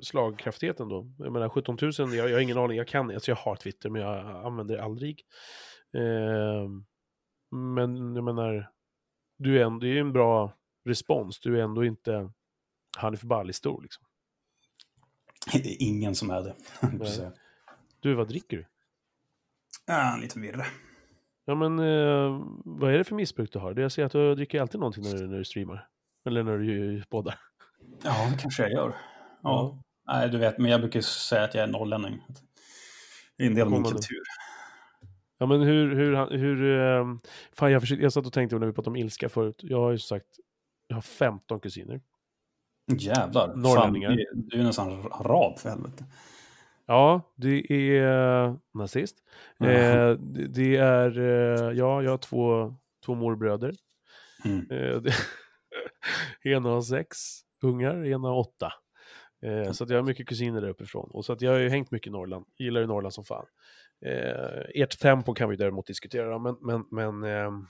slagkraftighet 0.00 0.80
ändå. 0.80 1.06
Jag 1.18 1.32
menar 1.32 1.48
17 1.48 1.78
000, 1.82 1.92
jag, 1.98 2.14
jag 2.14 2.36
har 2.36 2.40
ingen 2.40 2.58
aning, 2.58 2.76
jag 2.76 2.88
kan, 2.88 3.10
alltså 3.10 3.30
jag 3.30 3.36
har 3.36 3.56
Twitter 3.56 3.90
men 3.90 4.02
jag 4.02 4.46
använder 4.46 4.76
det 4.76 4.82
aldrig. 4.82 5.22
Eh, 5.96 6.68
men 7.56 8.14
jag 8.16 8.24
menar, 8.24 8.70
du 9.38 9.58
är 9.58 9.64
ändå, 9.64 9.78
det 9.78 9.88
är 9.88 10.00
en 10.00 10.12
bra 10.12 10.52
respons, 10.84 11.40
du 11.40 11.58
är 11.58 11.62
ändå 11.62 11.84
inte 11.84 12.30
Hanif 12.96 13.22
Bali 13.22 13.52
stor 13.52 13.82
liksom. 13.82 14.04
Det 15.52 15.58
är 15.68 15.82
ingen 15.82 16.14
som 16.14 16.30
är 16.30 16.42
det. 16.42 16.54
du, 18.00 18.14
vad 18.14 18.28
dricker 18.28 18.56
du? 18.56 18.66
Ja, 19.86 20.14
en 20.14 20.20
liten 20.20 20.42
virre. 20.42 20.66
Ja 21.44 21.54
men 21.54 21.78
eh, 21.78 22.42
vad 22.64 22.94
är 22.94 22.98
det 22.98 23.04
för 23.04 23.14
missbruk 23.14 23.52
du 23.52 23.58
har? 23.58 23.74
Det 23.74 23.82
jag 23.82 23.92
ser 23.92 24.04
att 24.04 24.12
du 24.12 24.34
dricker 24.34 24.60
alltid 24.60 24.80
någonting 24.80 25.04
när 25.04 25.14
du, 25.14 25.26
när 25.26 25.38
du 25.38 25.44
streamar. 25.44 25.88
Eller 26.26 26.42
när 26.42 26.58
du 26.58 27.02
poddar. 27.08 27.38
Ja, 28.02 28.30
det 28.30 28.38
kanske 28.42 28.62
jag 28.62 28.72
gör. 28.72 28.88
Ja. 28.88 28.96
ja. 29.42 29.82
Nej, 30.06 30.28
du 30.28 30.38
vet, 30.38 30.58
men 30.58 30.70
jag 30.70 30.80
brukar 30.80 31.00
säga 31.00 31.44
att 31.44 31.54
jag 31.54 31.62
är 31.64 31.68
norrlänning. 31.68 32.22
Det 33.36 33.44
är 33.44 33.46
en 33.46 33.54
del 33.54 33.64
av 33.64 33.70
min 33.70 33.84
kultur. 33.84 34.22
Ja 35.38 35.46
men 35.46 35.60
hur, 35.60 35.94
hur, 35.96 36.38
hur, 36.38 36.62
um, 36.62 37.20
fan 37.52 37.72
jag, 37.72 37.82
försökte, 37.82 38.02
jag 38.02 38.12
satt 38.12 38.26
och 38.26 38.32
tänkte 38.32 38.58
när 38.58 38.66
vi 38.66 38.72
pratade 38.72 38.90
om 38.90 38.96
ilska 38.96 39.28
förut. 39.28 39.60
Jag 39.62 39.80
har 39.80 39.90
ju 39.90 39.98
sagt, 39.98 40.26
jag 40.88 40.96
har 40.96 41.02
15 41.02 41.60
kusiner. 41.60 42.00
Jävlar. 42.86 43.54
Norrlänningar. 43.56 44.08
Fan, 44.08 44.48
du 44.48 44.60
är 44.60 44.64
nästan 44.64 45.02
rad 45.02 45.58
för 45.58 45.68
helvete. 45.68 46.04
Ja, 46.86 47.32
det 47.36 47.72
är 47.72 48.56
nazist. 48.78 49.16
Mm. 49.60 49.72
Eh, 49.72 50.18
det, 50.18 50.46
det, 50.46 50.76
är, 50.76 51.18
eh, 51.18 51.78
ja, 51.78 52.02
jag 52.02 52.10
har 52.10 52.18
två, 52.18 52.74
två 53.06 53.14
morbröder. 53.14 53.74
Mm. 54.44 54.70
Eh, 54.70 55.00
det, 55.00 55.14
ena 56.50 56.68
har 56.68 56.82
sex 56.82 57.16
ungar, 57.62 58.06
ena 58.06 58.28
har 58.28 58.36
åtta. 58.36 58.72
Eh, 59.42 59.72
så 59.72 59.84
att 59.84 59.90
jag 59.90 59.98
har 59.98 60.02
mycket 60.02 60.28
kusiner 60.28 60.60
där 60.60 60.68
uppifrån. 60.68 61.10
Och 61.12 61.24
så 61.24 61.32
att 61.32 61.40
jag 61.40 61.52
har 61.52 61.58
ju 61.58 61.68
hängt 61.68 61.90
mycket 61.90 62.06
i 62.06 62.10
Norrland, 62.10 62.46
gillar 62.58 62.80
ju 62.80 62.86
Norrland 62.86 63.14
som 63.14 63.24
fan. 63.24 63.46
Eh, 64.06 64.82
ert 64.82 64.98
tempo 64.98 65.34
kan 65.34 65.48
vi 65.48 65.56
däremot 65.56 65.86
diskutera, 65.86 66.38
men, 66.38 66.56
men, 66.60 66.84
men 66.90 67.24
ehm, 67.24 67.66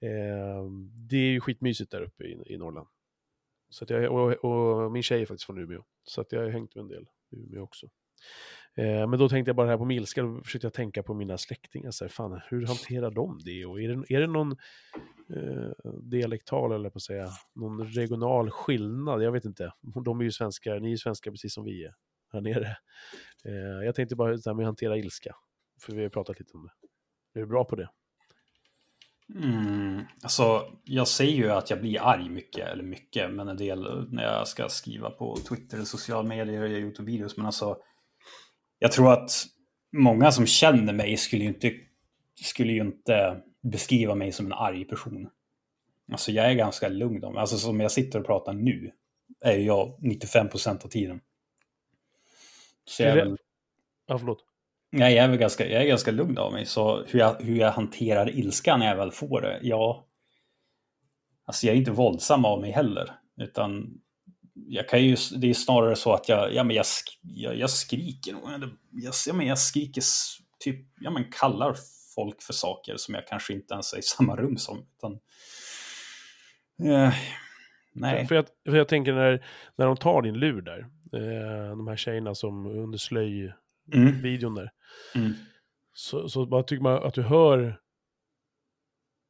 Eh, 0.00 0.64
det 1.08 1.16
är 1.16 1.30
ju 1.30 1.40
skitmysigt 1.40 1.90
där 1.90 2.02
uppe 2.02 2.24
i, 2.24 2.42
i 2.46 2.58
Norrland. 2.58 2.86
Så 3.68 3.84
att 3.84 3.90
jag, 3.90 4.12
och, 4.12 4.44
och 4.44 4.92
min 4.92 5.02
tjej 5.02 5.22
är 5.22 5.26
faktiskt 5.26 5.46
från 5.46 5.58
Umeå, 5.58 5.84
så 6.04 6.20
att 6.20 6.32
jag 6.32 6.40
har 6.40 6.48
hängt 6.48 6.74
med 6.74 6.82
en 6.82 6.88
del 6.88 7.06
i 7.30 7.36
Umeå 7.36 7.62
också. 7.62 7.86
Eh, 8.74 9.08
men 9.08 9.18
då 9.18 9.28
tänkte 9.28 9.48
jag 9.48 9.56
bara 9.56 9.68
här 9.68 9.78
på 9.78 9.84
Milska, 9.84 10.22
då 10.22 10.40
försökte 10.42 10.66
jag 10.66 10.74
tänka 10.74 11.02
på 11.02 11.14
mina 11.14 11.38
släktingar, 11.38 11.90
så 11.90 12.04
här, 12.04 12.08
fan, 12.08 12.40
hur 12.48 12.66
hanterar 12.66 13.10
de 13.10 13.38
det? 13.44 13.66
Och 13.66 13.80
är 13.80 13.88
det, 13.88 14.14
är 14.14 14.20
det 14.20 14.26
någon 14.26 14.56
eh, 15.36 15.92
dialektal, 16.02 16.72
eller 16.72 16.90
på 16.90 16.96
att 16.96 17.02
säga, 17.02 17.28
någon 17.54 17.86
regional 17.86 18.50
skillnad? 18.50 19.22
Jag 19.22 19.32
vet 19.32 19.44
inte. 19.44 19.72
De 20.04 20.20
är 20.20 20.24
ju 20.24 20.32
svenskar, 20.32 20.80
ni 20.80 20.86
är 20.86 20.90
ju 20.90 20.98
svenskar 20.98 21.30
precis 21.30 21.54
som 21.54 21.64
vi 21.64 21.84
är 21.84 21.94
här 22.32 22.40
nere. 22.40 22.76
Eh, 23.44 23.84
jag 23.84 23.94
tänkte 23.94 24.16
bara 24.16 24.36
det 24.36 24.46
här 24.46 24.54
med 24.54 24.62
att 24.62 24.68
hantera 24.68 24.96
ilska, 24.96 25.36
för 25.80 25.92
vi 25.92 26.02
har 26.02 26.08
pratat 26.08 26.38
lite 26.38 26.52
om 26.56 26.62
det. 26.62 26.72
Är 27.38 27.42
du 27.42 27.46
bra 27.46 27.64
på 27.64 27.76
det? 27.76 27.88
Mm, 29.34 30.04
alltså, 30.22 30.72
jag 30.84 31.08
säger 31.08 31.36
ju 31.36 31.50
att 31.50 31.70
jag 31.70 31.80
blir 31.80 32.00
arg 32.00 32.28
mycket, 32.28 32.68
eller 32.68 32.82
mycket, 32.82 33.34
men 33.34 33.48
en 33.48 33.56
del 33.56 34.08
när 34.10 34.22
jag 34.22 34.48
ska 34.48 34.68
skriva 34.68 35.10
på 35.10 35.36
Twitter, 35.36 35.84
sociala 35.84 36.28
medier 36.28 36.62
och 36.62 36.68
YouTube-videos. 36.68 37.34
Men 37.36 37.46
alltså, 37.46 37.78
jag 38.78 38.92
tror 38.92 39.12
att 39.12 39.30
många 39.92 40.32
som 40.32 40.46
känner 40.46 40.92
mig 40.92 41.16
skulle 41.16 41.42
ju 41.42 41.48
inte, 41.48 41.72
skulle 42.42 42.72
ju 42.72 42.80
inte 42.80 43.42
beskriva 43.62 44.14
mig 44.14 44.32
som 44.32 44.46
en 44.46 44.52
arg 44.52 44.84
person. 44.84 45.30
Alltså 46.12 46.32
jag 46.32 46.50
är 46.50 46.54
ganska 46.54 46.88
lugn 46.88 47.24
om 47.24 47.36
Alltså 47.36 47.58
som 47.58 47.80
jag 47.80 47.92
sitter 47.92 48.20
och 48.20 48.26
pratar 48.26 48.52
nu 48.52 48.92
är 49.40 49.58
jag 49.58 49.98
95 50.02 50.48
procent 50.48 50.84
av 50.84 50.88
tiden. 50.88 51.20
Så 52.84 53.02
jag 53.02 53.12
är 53.12 53.16
väl... 53.16 53.36
Ja, 54.06 54.18
förlåt. 54.18 54.45
Jag 54.98 55.12
är, 55.12 55.28
väl 55.28 55.38
ganska, 55.38 55.68
jag 55.68 55.82
är 55.82 55.86
ganska 55.86 56.10
lugn 56.10 56.38
av 56.38 56.52
mig, 56.52 56.66
så 56.66 57.04
hur 57.06 57.18
jag, 57.18 57.36
hur 57.40 57.56
jag 57.56 57.72
hanterar 57.72 58.30
ilska 58.38 58.76
när 58.76 58.86
jag 58.86 58.96
väl 58.96 59.12
får 59.12 59.40
det, 59.40 59.58
ja... 59.62 60.02
Alltså 61.48 61.66
jag 61.66 61.74
är 61.74 61.78
inte 61.78 61.90
våldsam 61.90 62.44
av 62.44 62.60
mig 62.60 62.70
heller, 62.70 63.10
utan 63.40 64.00
jag 64.68 64.88
kan 64.88 65.04
ju, 65.04 65.16
det 65.36 65.50
är 65.50 65.54
snarare 65.54 65.96
så 65.96 66.12
att 66.12 66.28
jag, 66.28 66.54
ja, 66.54 66.64
men 66.64 66.76
jag, 66.76 66.86
jag, 67.22 67.56
jag 67.56 67.70
skriker. 67.70 68.36
Jag, 68.90 69.12
ja, 69.26 69.32
men 69.34 69.46
jag 69.46 69.58
skriker, 69.58 70.02
typ, 70.58 70.86
ja, 71.00 71.10
men 71.10 71.24
kallar 71.32 71.76
folk 72.14 72.42
för 72.42 72.52
saker 72.52 72.96
som 72.96 73.14
jag 73.14 73.26
kanske 73.26 73.52
inte 73.52 73.74
ens 73.74 73.92
är 73.92 73.98
i 73.98 74.02
samma 74.02 74.36
rum 74.36 74.56
som. 74.56 74.86
Utan, 74.96 75.12
eh, 76.92 77.14
nej. 77.92 78.26
För 78.26 78.34
jag, 78.34 78.46
för 78.68 78.76
jag 78.76 78.88
tänker 78.88 79.12
när, 79.12 79.46
när 79.76 79.86
de 79.86 79.96
tar 79.96 80.22
din 80.22 80.38
lur 80.38 80.62
där, 80.62 80.78
eh, 81.12 81.68
de 81.68 81.88
här 81.88 81.96
tjejerna 81.96 82.34
som 82.34 82.66
under 82.66 82.98
slöj-videon 82.98 84.52
mm. 84.52 84.54
där, 84.54 84.70
mm. 85.14 85.32
så, 85.92 86.28
så 86.28 86.46
bara 86.46 86.62
tycker 86.62 86.82
man 86.82 87.02
att 87.02 87.14
du 87.14 87.22
hör 87.22 87.80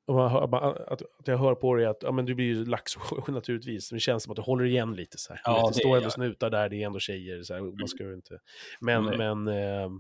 att, 0.09 1.03
jag 1.25 1.39
hör 1.39 1.55
på 1.55 1.75
dig 1.75 1.87
att 1.87 1.99
ja, 2.01 2.13
men 2.13 2.25
du 2.27 2.35
blir 2.35 2.47
ju 2.47 2.65
lax 2.65 2.93
naturligtvis. 3.29 3.91
Det 3.91 4.01
känns 4.01 4.23
som 4.23 4.31
att 4.31 4.37
du 4.37 4.43
håller 4.43 4.65
igen 4.65 4.95
lite 4.95 5.19
så 5.19 5.33
här. 5.33 5.41
Ja, 5.45 5.63
det, 5.63 5.69
det 5.71 5.75
står 5.75 5.97
ändå 5.97 6.11
snutar 6.11 6.51
där, 6.51 6.69
det 6.69 6.83
är 6.83 6.87
ändå 6.87 6.99
tjejer. 6.99 7.43
Så 7.43 7.55
här, 7.55 7.61
man 7.61 7.73
mm. 7.73 7.89
ska 7.89 8.05
ju 8.05 8.15
inte... 8.15 8.39
Men, 8.81 9.09
mm. 9.09 9.45
men 9.45 9.59
eh, 9.59 9.91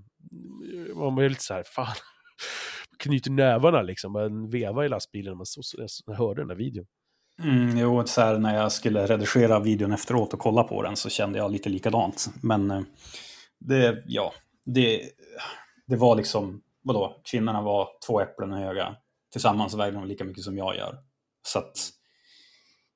man 0.96 1.14
blir 1.14 1.28
lite 1.28 1.42
så 1.42 1.54
här, 1.54 1.62
fan. 1.62 1.94
Knyter 2.98 3.30
nävarna 3.30 3.82
liksom, 3.82 4.12
man 4.12 4.50
vevar 4.50 4.84
i 4.84 4.88
lastbilen 4.88 5.30
när 5.30 5.36
man, 5.36 5.46
så, 5.46 5.62
jag 6.06 6.14
hörde 6.14 6.40
den 6.40 6.48
där 6.48 6.54
videon. 6.54 6.86
Mm, 7.42 7.78
jo, 7.78 8.06
så 8.06 8.20
här, 8.20 8.38
när 8.38 8.56
jag 8.56 8.72
skulle 8.72 9.06
redigera 9.06 9.60
videon 9.60 9.92
efteråt 9.92 10.34
och 10.34 10.40
kolla 10.40 10.62
på 10.64 10.82
den 10.82 10.96
så 10.96 11.08
kände 11.08 11.38
jag 11.38 11.52
lite 11.52 11.68
likadant. 11.68 12.26
Men 12.42 12.70
eh, 12.70 12.82
det, 13.60 14.02
ja, 14.06 14.32
det, 14.66 15.10
det 15.86 15.96
var 15.96 16.16
liksom, 16.16 16.62
vadå, 16.82 17.20
kvinnorna 17.30 17.62
var 17.62 17.88
två 18.06 18.20
äpplen 18.20 18.52
höga 18.52 18.96
Tillsammans 19.32 19.74
vägde 19.74 19.98
de 19.98 20.06
lika 20.06 20.24
mycket 20.24 20.44
som 20.44 20.58
jag 20.58 20.76
gör. 20.76 20.98
Så 21.42 21.58
att, 21.58 21.90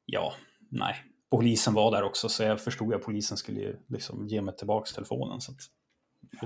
ja, 0.06 0.32
nej. 0.70 0.94
Polisen 1.30 1.74
var 1.74 1.90
där 1.90 2.02
också, 2.02 2.28
så 2.28 2.42
jag 2.42 2.60
förstod 2.60 2.94
att 2.94 3.02
polisen 3.02 3.36
skulle 3.36 3.76
liksom 3.88 4.28
ge 4.28 4.42
mig 4.42 4.56
tillbaka 4.56 4.90
telefonen. 4.94 5.40
Så 5.40 5.52
att, 5.52 5.58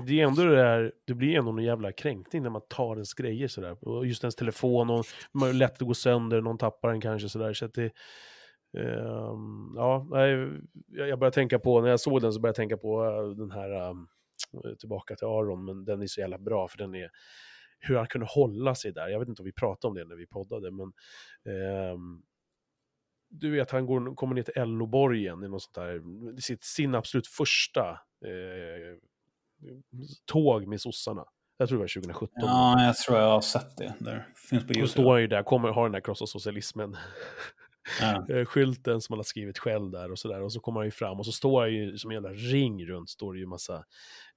det 0.07 0.21
är 0.21 0.27
ändå 0.27 0.43
det 0.43 0.55
där, 0.55 0.91
det 1.05 1.13
blir 1.13 1.37
ändå 1.37 1.51
en 1.51 1.63
jävla 1.63 1.91
kränkning 1.91 2.43
när 2.43 2.49
man 2.49 2.61
tar 2.69 2.95
ens 2.95 3.13
grejer 3.13 3.47
sådär. 3.47 3.77
Och 3.87 4.05
just 4.05 4.23
ens 4.23 4.35
telefon, 4.35 4.89
och 4.89 5.05
lätt 5.53 5.81
att 5.81 5.87
gå 5.87 5.93
sönder, 5.93 6.41
någon 6.41 6.57
tappar 6.57 6.89
den 6.89 7.01
kanske 7.01 7.29
sådär. 7.29 7.53
Så 7.53 7.65
att 7.65 7.73
det, 7.73 7.91
um, 8.77 9.73
ja, 9.75 10.07
jag 10.89 11.19
började 11.19 11.31
tänka 11.31 11.59
på, 11.59 11.81
när 11.81 11.89
jag 11.89 11.99
såg 11.99 12.21
den 12.21 12.33
så 12.33 12.39
började 12.39 12.49
jag 12.49 12.55
tänka 12.55 12.77
på 12.77 13.05
eh, 13.05 13.37
den 13.37 13.51
här, 13.51 13.89
um, 13.89 14.07
tillbaka 14.79 15.15
till 15.15 15.27
Aron, 15.27 15.65
men 15.65 15.85
den 15.85 16.01
är 16.01 16.07
så 16.07 16.19
jävla 16.19 16.37
bra 16.37 16.67
för 16.67 16.77
den 16.77 16.95
är, 16.95 17.09
hur 17.79 17.95
han 17.95 18.07
kunde 18.07 18.27
hålla 18.29 18.75
sig 18.75 18.91
där. 18.91 19.07
Jag 19.07 19.19
vet 19.19 19.29
inte 19.29 19.41
om 19.41 19.45
vi 19.45 19.53
pratade 19.53 19.89
om 19.89 19.95
det 19.95 20.05
när 20.05 20.15
vi 20.15 20.27
poddade, 20.27 20.71
men 20.71 20.87
eh, 21.45 21.97
du 23.29 23.51
vet, 23.51 23.71
han 23.71 23.85
går, 23.85 24.15
kommer 24.15 24.35
ner 24.35 24.43
till 24.43 24.61
Elloborgen 24.61 25.43
i 25.43 25.47
något 25.47 25.61
sånt 25.61 25.75
där, 25.75 26.01
sitt, 26.41 26.63
sin 26.63 26.95
absolut 26.95 27.27
första 27.27 27.89
eh, 28.25 28.97
tåg 30.25 30.67
med 30.67 30.81
sossarna. 30.81 31.25
Jag 31.57 31.69
tror 31.69 31.77
det 31.77 31.83
var 31.83 31.87
2017. 31.87 32.29
Ja, 32.35 32.83
jag 32.85 32.95
tror 32.95 33.17
jag 33.17 33.29
har 33.29 33.41
sett 33.41 33.77
det. 33.77 33.93
Där. 33.99 34.27
Finns 34.49 34.49
på 34.49 34.73
YouTube. 34.73 34.81
Då 34.81 34.87
står 34.87 35.11
han 35.11 35.21
ju 35.21 35.27
där, 35.27 35.43
kommer, 35.43 35.69
har 35.69 35.83
den 35.83 35.91
där 35.91 35.99
krossa 35.99 36.25
socialismen. 36.25 36.97
Ja. 38.01 38.25
Eh, 38.29 38.45
skylten 38.45 39.01
som 39.01 39.13
han 39.13 39.19
har 39.19 39.23
skrivit 39.23 39.59
själv 39.59 39.91
där 39.91 40.11
och 40.11 40.19
sådär. 40.19 40.41
Och 40.41 40.53
så 40.53 40.59
kommer 40.59 40.79
han 40.79 40.87
ju 40.87 40.91
fram 40.91 41.19
och 41.19 41.25
så 41.25 41.31
står 41.31 41.61
han 41.61 41.73
ju 41.73 41.97
som 41.97 42.11
en 42.11 42.15
jävla 42.15 42.33
ring 42.33 42.85
runt, 42.85 43.09
står 43.09 43.33
det 43.33 43.39
ju 43.39 43.45
massa 43.45 43.75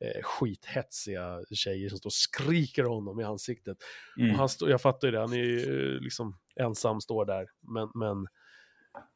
eh, 0.01 0.23
skithetsiga 0.23 1.41
tjejer 1.51 1.89
som 1.89 1.99
står 1.99 2.09
och 2.09 2.13
skriker 2.13 2.85
honom 2.85 3.21
i 3.21 3.25
ansiktet. 3.25 3.77
Mm. 4.19 4.31
Och 4.31 4.39
han 4.39 4.49
stå, 4.49 4.71
jag 4.71 4.81
fattar 4.81 5.09
ju 5.09 5.13
det, 5.13 5.21
han 5.21 5.33
är 5.33 5.37
ju 5.37 5.59
eh, 5.61 6.01
liksom 6.01 6.39
ensam, 6.61 7.01
står 7.01 7.25
där. 7.25 7.47
Men, 7.61 7.91
men 7.95 8.27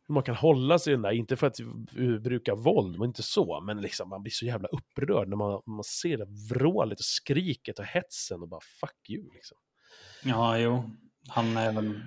hur 0.09 0.15
man 0.15 0.23
kan 0.23 0.35
hålla 0.35 0.79
sig 0.79 0.93
den 0.93 1.03
där, 1.03 1.13
inte 1.13 1.37
för 1.37 1.47
att 1.47 1.61
bruka 2.23 2.55
våld, 2.55 2.99
men 2.99 3.09
inte 3.09 3.23
så, 3.23 3.61
men 3.61 3.81
liksom 3.81 4.09
man 4.09 4.23
blir 4.23 4.31
så 4.31 4.47
jävla 4.47 4.69
upprörd 4.69 5.29
när 5.29 5.37
man, 5.37 5.63
man 5.67 5.85
ser 5.85 6.19
det 6.19 6.27
vrålet 6.51 6.99
och 6.99 7.05
skriket 7.05 7.79
och 7.79 7.85
hetsen 7.85 8.43
och 8.43 8.49
bara 8.49 8.61
fuck 8.81 9.11
you 9.11 9.31
liksom. 9.35 9.59
Ja, 10.25 10.59
jo. 10.59 10.91
Han 11.29 11.57
är 11.57 11.73
väl, 11.73 12.01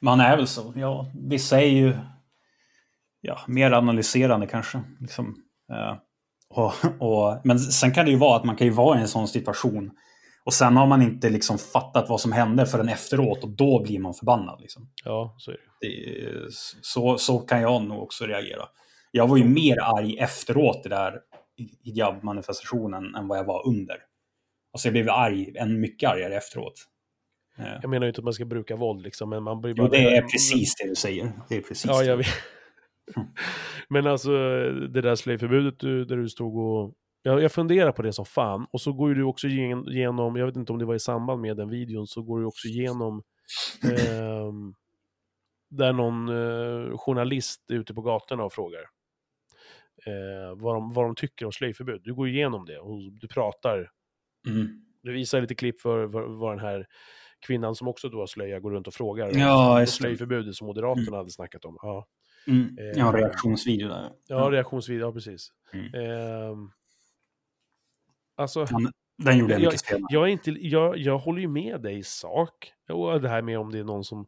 man 0.00 0.20
är 0.20 0.36
väl 0.36 0.46
så. 0.46 0.72
Ja, 0.76 1.10
vissa 1.14 1.60
är 1.60 1.66
ju 1.66 1.96
ja, 3.20 3.40
mer 3.46 3.72
analyserande 3.72 4.46
kanske. 4.46 4.82
Liksom. 5.00 5.26
Uh, 5.72 5.96
och, 6.50 6.72
och, 6.98 7.40
men 7.44 7.58
sen 7.58 7.92
kan 7.92 8.04
det 8.04 8.10
ju 8.10 8.16
vara 8.16 8.36
att 8.36 8.44
man 8.44 8.56
kan 8.56 8.66
ju 8.66 8.72
vara 8.72 8.98
i 8.98 9.00
en 9.00 9.08
sån 9.08 9.28
situation 9.28 9.90
och 10.44 10.54
sen 10.54 10.76
har 10.76 10.86
man 10.86 11.02
inte 11.02 11.30
liksom 11.30 11.58
fattat 11.58 12.08
vad 12.08 12.20
som 12.20 12.32
hände 12.32 12.66
förrän 12.66 12.88
efteråt 12.88 13.44
och 13.44 13.50
då 13.50 13.82
blir 13.82 13.98
man 13.98 14.14
förbannad. 14.14 14.60
Liksom. 14.60 14.90
Ja, 15.04 15.34
så 15.38 15.50
är 15.50 15.56
det. 15.80 15.88
det 15.88 16.52
så, 16.82 17.18
så 17.18 17.38
kan 17.38 17.60
jag 17.60 17.82
nog 17.82 18.02
också 18.02 18.26
reagera. 18.26 18.62
Jag 19.10 19.28
var 19.28 19.36
ju 19.36 19.44
mer 19.44 19.78
arg 19.80 20.18
efteråt 20.18 20.82
det 20.82 20.88
där 20.88 21.20
hijab-manifestationen 21.84 23.14
än 23.14 23.28
vad 23.28 23.38
jag 23.38 23.44
var 23.44 23.68
under. 23.68 23.96
Alltså 24.72 24.88
jag 24.88 24.92
blev 24.92 25.10
arg, 25.10 25.56
än 25.56 25.80
mycket 25.80 26.10
argare 26.10 26.36
efteråt. 26.36 26.74
Jag 27.56 27.90
menar 27.90 28.06
ju 28.06 28.08
inte 28.08 28.20
att 28.20 28.24
man 28.24 28.34
ska 28.34 28.44
bruka 28.44 28.76
våld 28.76 29.02
liksom, 29.02 29.30
men 29.30 29.42
man 29.42 29.60
blir 29.60 29.74
bara... 29.74 29.86
Jo, 29.86 29.90
det 29.90 30.16
är 30.16 30.22
precis 30.22 30.74
det 30.76 30.88
du 30.88 30.94
säger. 30.94 31.32
Det 31.48 31.56
är 31.56 31.60
precis 31.60 31.84
ja. 31.84 32.02
Jag 32.02 32.16
vet. 32.16 32.26
men 33.88 34.06
alltså, 34.06 34.30
det 34.70 35.00
där 35.00 35.14
slöjförbudet 35.14 35.80
där 35.80 36.16
du 36.16 36.28
stod 36.28 36.56
och... 36.56 36.94
Jag, 37.22 37.42
jag 37.42 37.52
funderar 37.52 37.92
på 37.92 38.02
det 38.02 38.12
som 38.12 38.24
fan. 38.24 38.66
Och 38.70 38.80
så 38.80 38.92
går 38.92 39.08
ju 39.08 39.14
du 39.14 39.22
också 39.22 39.48
igenom, 39.48 40.36
jag 40.36 40.46
vet 40.46 40.56
inte 40.56 40.72
om 40.72 40.78
det 40.78 40.84
var 40.84 40.94
i 40.94 41.00
samband 41.00 41.40
med 41.40 41.56
den 41.56 41.70
videon, 41.70 42.06
så 42.06 42.22
går 42.22 42.40
du 42.40 42.46
också 42.46 42.68
igenom 42.68 43.22
eh, 43.84 44.52
där 45.70 45.92
någon 45.92 46.28
eh, 46.28 46.98
journalist 46.98 47.70
är 47.70 47.74
ute 47.74 47.94
på 47.94 48.02
gatorna 48.02 48.44
och 48.44 48.52
frågar 48.52 48.80
eh, 50.06 50.56
vad, 50.56 50.74
de, 50.74 50.92
vad 50.92 51.04
de 51.04 51.14
tycker 51.14 51.46
om 51.46 51.52
slöjförbud. 51.52 52.00
Du 52.04 52.14
går 52.14 52.28
igenom 52.28 52.66
det 52.66 52.78
och 52.78 53.12
du 53.12 53.28
pratar. 53.28 53.90
Mm. 54.48 54.80
Du 55.02 55.12
visar 55.12 55.40
lite 55.40 55.54
klipp 55.54 55.80
för 55.80 56.06
vad 56.38 56.52
den 56.52 56.66
här 56.66 56.86
kvinnan 57.46 57.74
som 57.74 57.88
också 57.88 58.08
då 58.08 58.18
har 58.18 58.26
slöja 58.26 58.60
går 58.60 58.70
runt 58.70 58.86
och 58.86 58.94
frågar 58.94 59.38
ja, 59.38 59.80
om 59.80 59.86
slöjförbudet 59.86 60.54
som 60.54 60.66
Moderaterna 60.66 61.06
mm. 61.06 61.14
hade 61.14 61.30
snackat 61.30 61.64
om. 61.64 61.78
Ja, 61.82 62.06
mm. 62.46 62.78
ja 62.96 63.08
ehm, 63.08 63.16
reaktionsvideo 63.16 63.88
där. 63.88 64.12
Ja, 64.28 64.50
reaktionsvideo, 64.50 65.06
ja 65.06 65.12
precis. 65.12 65.52
Mm. 65.72 65.94
Eh, 65.94 66.56
alltså, 68.36 68.66
ja, 68.70 68.90
den 69.18 69.38
gjorde 69.38 69.52
jag 69.52 69.72
mycket 69.72 70.00
jag, 70.08 70.22
är 70.22 70.32
inte, 70.32 70.50
jag, 70.50 70.98
jag 70.98 71.18
håller 71.18 71.40
ju 71.40 71.48
med 71.48 71.80
dig 71.80 71.98
i 71.98 72.02
sak. 72.02 72.72
Och 72.88 73.20
det 73.20 73.28
här 73.28 73.42
med 73.42 73.58
om 73.58 73.72
det 73.72 73.78
är 73.78 73.84
någon 73.84 74.04
som, 74.04 74.26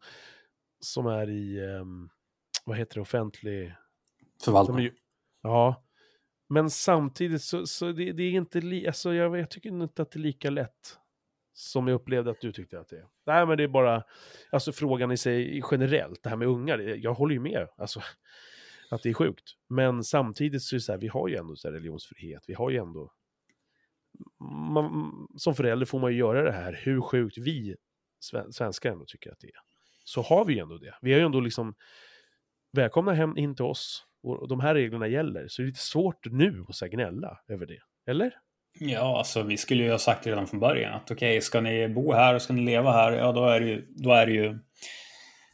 som 0.80 1.06
är 1.06 1.30
i, 1.30 1.60
um, 1.60 2.10
vad 2.64 2.76
heter 2.76 2.94
det, 2.94 3.00
offentlig... 3.00 3.74
Förvaltning. 4.44 4.90
Ja. 5.42 5.82
Men 6.48 6.70
samtidigt 6.70 7.42
så, 7.42 7.66
så 7.66 7.92
det, 7.92 8.12
det 8.12 8.22
är 8.22 8.30
inte, 8.30 8.60
li, 8.60 8.86
alltså 8.86 9.14
jag, 9.14 9.38
jag 9.38 9.50
tycker 9.50 9.68
inte 9.68 10.02
att 10.02 10.10
det 10.10 10.18
är 10.18 10.20
lika 10.20 10.50
lätt 10.50 10.98
som 11.58 11.88
jag 11.88 11.94
upplevde 11.94 12.30
att 12.30 12.40
du 12.40 12.52
tyckte 12.52 12.80
att 12.80 12.88
det 12.88 12.96
är. 12.96 13.06
Nej, 13.26 13.46
men 13.46 13.56
det 13.56 13.64
är 13.64 13.68
bara, 13.68 14.04
alltså 14.52 14.72
frågan 14.72 15.12
i 15.12 15.16
sig 15.16 15.62
generellt, 15.70 16.22
det 16.22 16.28
här 16.28 16.36
med 16.36 16.48
ungar, 16.48 16.78
jag 16.78 17.14
håller 17.14 17.34
ju 17.34 17.40
med, 17.40 17.68
alltså 17.76 18.00
att 18.90 19.02
det 19.02 19.08
är 19.08 19.14
sjukt. 19.14 19.52
Men 19.68 20.04
samtidigt 20.04 20.62
så 20.62 20.74
är 20.74 20.78
det 20.78 20.82
så 20.82 20.92
här, 20.92 20.98
vi 20.98 21.08
har 21.08 21.28
ju 21.28 21.36
ändå 21.36 21.56
så 21.56 21.70
religionsfrihet, 21.70 22.44
vi 22.46 22.54
har 22.54 22.70
ju 22.70 22.76
ändå, 22.76 23.12
man, 24.72 25.12
som 25.36 25.54
förälder 25.54 25.86
får 25.86 25.98
man 25.98 26.12
ju 26.12 26.18
göra 26.18 26.42
det 26.42 26.52
här, 26.52 26.80
hur 26.84 27.00
sjukt 27.00 27.38
vi 27.38 27.76
svenskar 28.50 28.92
ändå 28.92 29.04
tycker 29.04 29.32
att 29.32 29.40
det 29.40 29.46
är. 29.46 29.60
så 30.04 30.22
har 30.22 30.44
vi 30.44 30.54
ju 30.54 30.60
ändå 30.60 30.78
det. 30.78 30.94
Vi 31.02 31.12
har 31.12 31.18
ju 31.18 31.26
ändå 31.26 31.40
liksom, 31.40 31.74
välkomna 32.72 33.12
hem 33.12 33.36
in 33.36 33.56
till 33.56 33.64
oss, 33.64 34.06
och 34.22 34.48
de 34.48 34.60
här 34.60 34.74
reglerna 34.74 35.08
gäller. 35.08 35.48
Så 35.48 35.62
det 35.62 35.66
är 35.66 35.66
lite 35.66 35.80
svårt 35.80 36.26
nu 36.26 36.64
att 36.68 36.76
säga 36.76 36.88
gnälla 36.88 37.38
över 37.48 37.66
det, 37.66 37.80
eller? 38.06 38.34
Ja, 38.78 39.18
alltså 39.18 39.42
vi 39.42 39.56
skulle 39.56 39.82
ju 39.82 39.90
ha 39.90 39.98
sagt 39.98 40.26
redan 40.26 40.46
från 40.46 40.60
början 40.60 40.94
att 40.94 41.10
okej, 41.10 41.30
okay, 41.30 41.40
ska 41.40 41.60
ni 41.60 41.88
bo 41.88 42.12
här 42.12 42.34
och 42.34 42.42
ska 42.42 42.52
ni 42.52 42.64
leva 42.64 42.92
här, 42.92 43.12
ja 43.12 43.32
då 43.32 43.46
är 43.46 43.60
det 43.60 43.66
ju, 43.66 43.86
då 43.96 44.12
är 44.12 44.26
det 44.26 44.32
ju 44.32 44.58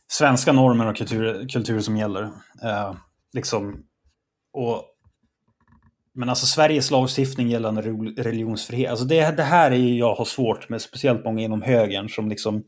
svenska 0.09 0.53
normer 0.53 0.87
och 0.87 0.97
kultur, 0.97 1.49
kultur 1.49 1.81
som 1.81 1.97
gäller. 1.97 2.23
Eh, 2.63 2.95
liksom, 3.33 3.85
och, 4.53 4.85
men 6.15 6.29
alltså 6.29 6.47
Sveriges 6.47 6.91
lagstiftning 6.91 7.49
gällande 7.49 7.83
religionsfrihet, 8.17 8.91
alltså 8.91 9.05
det, 9.05 9.37
det 9.37 9.43
här 9.43 9.71
är 9.71 9.77
ju 9.77 9.99
jag 9.99 10.15
har 10.15 10.25
svårt 10.25 10.69
med, 10.69 10.83
speciellt 10.83 11.25
många 11.25 11.43
inom 11.43 11.63
högern 11.63 12.09
som 12.09 12.29
liksom 12.29 12.65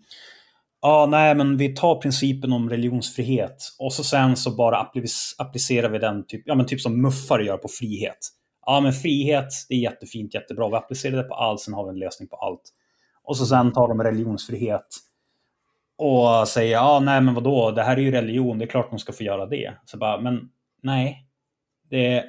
Ja, 0.86 1.06
nej, 1.06 1.34
men 1.34 1.56
vi 1.56 1.74
tar 1.74 2.00
principen 2.00 2.52
om 2.52 2.70
religionsfrihet 2.70 3.56
och 3.78 3.92
så 3.92 4.04
sen 4.04 4.36
så 4.36 4.50
bara 4.50 4.90
applicerar 5.38 5.88
vi 5.88 5.98
den 5.98 6.26
typ, 6.26 6.42
ja, 6.44 6.54
men 6.54 6.66
typ 6.66 6.80
som 6.80 7.02
muffar 7.02 7.40
gör 7.40 7.56
på 7.56 7.68
frihet. 7.68 8.18
Ja, 8.66 8.80
men 8.80 8.92
frihet, 8.92 9.48
det 9.68 9.74
är 9.74 9.78
jättefint, 9.78 10.34
jättebra. 10.34 10.68
Vi 10.68 10.74
applicerar 10.74 11.16
det 11.16 11.22
på 11.22 11.34
allt, 11.34 11.60
sen 11.60 11.74
har 11.74 11.84
vi 11.84 11.90
en 11.90 11.98
lösning 11.98 12.28
på 12.28 12.36
allt. 12.36 12.62
Och 13.22 13.36
så 13.36 13.46
sen 13.46 13.72
tar 13.72 13.88
de 13.88 14.02
religionsfrihet 14.02 14.86
och 15.96 16.48
säger 16.48 16.72
ja, 16.72 17.00
nej, 17.00 17.20
men 17.20 17.34
vadå, 17.34 17.70
det 17.70 17.82
här 17.82 17.96
är 17.96 18.00
ju 18.00 18.10
religion, 18.10 18.58
det 18.58 18.64
är 18.64 18.68
klart 18.68 18.90
de 18.90 18.98
ska 18.98 19.12
få 19.12 19.22
göra 19.22 19.46
det. 19.46 19.74
Så 19.84 19.98
bara, 19.98 20.20
men 20.20 20.48
nej, 20.82 21.28
det, 21.90 22.24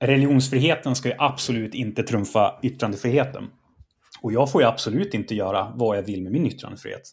religionsfriheten 0.00 0.96
ska 0.96 1.08
ju 1.08 1.14
absolut 1.18 1.74
inte 1.74 2.02
trumfa 2.02 2.58
yttrandefriheten. 2.62 3.50
Och 4.20 4.32
jag 4.32 4.52
får 4.52 4.62
ju 4.62 4.68
absolut 4.68 5.14
inte 5.14 5.34
göra 5.34 5.72
vad 5.74 5.96
jag 5.96 6.02
vill 6.02 6.22
med 6.22 6.32
min 6.32 6.46
yttrandefrihet. 6.46 7.10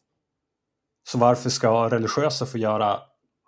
Så 1.04 1.18
varför 1.18 1.50
ska 1.50 1.90
religiösa 1.90 2.46
få 2.46 2.58
göra 2.58 3.00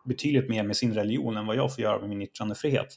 betydligt 0.06 0.50
mer 0.50 0.64
med 0.64 0.78
sin 0.78 0.94
religion 0.94 1.38
än 1.38 1.46
vad 1.46 1.56
jag 1.56 1.76
får 1.76 1.84
göra 1.84 2.00
med 2.00 2.10
min 2.10 2.22
yttrandefrihet? 2.22 2.88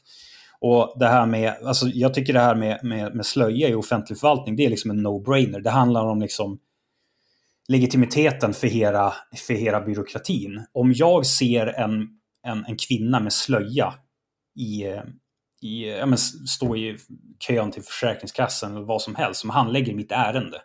Och 0.61 0.95
det 0.99 1.07
här 1.07 1.25
med, 1.25 1.55
alltså 1.63 1.87
jag 1.87 2.13
tycker 2.13 2.33
det 2.33 2.39
här 2.39 2.55
med, 2.55 2.79
med, 2.83 3.15
med 3.15 3.25
slöja 3.25 3.69
i 3.69 3.73
offentlig 3.73 4.19
förvaltning, 4.19 4.55
det 4.55 4.65
är 4.65 4.69
liksom 4.69 4.91
en 4.91 5.07
no-brainer. 5.07 5.59
Det 5.61 5.69
handlar 5.69 6.05
om 6.05 6.21
liksom 6.21 6.59
legitimiteten 7.67 8.53
för 8.53 8.67
hela, 8.67 9.13
för 9.47 9.53
hela 9.53 9.81
byråkratin. 9.81 10.65
Om 10.73 10.93
jag 10.93 11.25
ser 11.25 11.67
en, 11.67 12.07
en, 12.47 12.65
en 12.65 12.77
kvinna 12.77 13.19
med 13.19 13.33
slöja 13.33 13.93
i, 14.59 14.83
eh, 14.83 15.03
i, 15.61 15.89
ja, 15.89 16.05
men, 16.05 16.17
stå 16.17 16.75
i 16.75 16.97
kön 17.39 17.71
till 17.71 17.83
Försäkringskassan 17.83 18.75
eller 18.75 18.85
vad 18.85 19.01
som 19.01 19.15
helst 19.15 19.41
som 19.41 19.49
handlägger 19.49 19.93
mitt 19.93 20.11
ärende. 20.11 20.61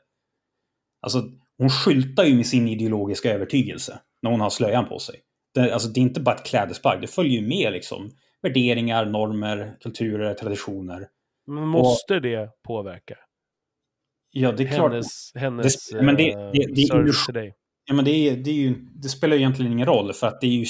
Alltså, 1.01 1.23
hon 1.59 1.71
skyltar 1.71 2.25
ju 2.25 2.35
med 2.35 2.47
sin 2.47 2.69
ideologiska 2.69 3.33
övertygelse 3.33 3.99
när 4.23 4.31
hon 4.31 4.41
har 4.41 4.51
slöjan 4.51 4.89
på 4.89 4.99
sig. 4.99 5.21
Det, 5.55 5.73
alltså, 5.73 5.89
det 5.89 6.01
är 6.01 6.03
inte 6.03 6.21
bara 6.21 6.35
ett 6.35 6.47
klädesplagg, 6.47 7.01
det 7.01 7.07
följer 7.07 7.41
ju 7.41 7.49
med 7.49 7.73
liksom, 7.73 8.11
värderingar, 8.45 9.07
normer, 9.07 9.77
kulturer, 9.81 10.35
traditioner. 10.35 11.09
Men 11.47 11.69
måste 11.69 12.15
och, 12.15 12.23
det 12.23 12.63
påverka? 12.63 13.15
Ja, 14.31 14.53
det 14.53 14.63
är 14.63 14.75
klart. 14.75 14.93
Hennes, 14.93 15.33
hennes 15.35 15.91
det, 15.91 16.03
men 16.03 16.17
det, 16.17 16.35
det, 16.35 16.67
det, 16.75 16.87
service 16.87 17.25
till 17.25 17.35
dig. 17.35 17.55
Ja, 17.85 17.95
men 17.95 18.05
det, 18.05 18.11
är, 18.11 18.37
det, 18.37 18.51
är 18.51 18.55
ju, 18.55 18.75
det 18.95 19.09
spelar 19.09 19.37
ju 19.37 19.41
egentligen 19.43 19.73
ingen 19.73 19.87
roll, 19.87 20.13
för 20.13 20.27
att 20.27 20.41
det 20.41 20.47
är 20.47 20.51
ju 20.51 20.67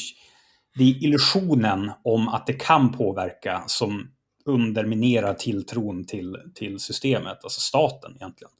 det 0.75 0.85
är 0.85 1.05
illusionen 1.05 1.91
om 2.05 2.29
att 2.29 2.47
det 2.47 2.53
kan 2.53 2.93
påverka 2.93 3.64
som 3.66 4.11
underminerar 4.45 5.35
tilltron 5.35 6.05
till, 6.05 6.37
till 6.55 6.79
systemet, 6.79 7.39
alltså 7.45 7.61
staten 7.61 8.12
egentligen. 8.16 8.53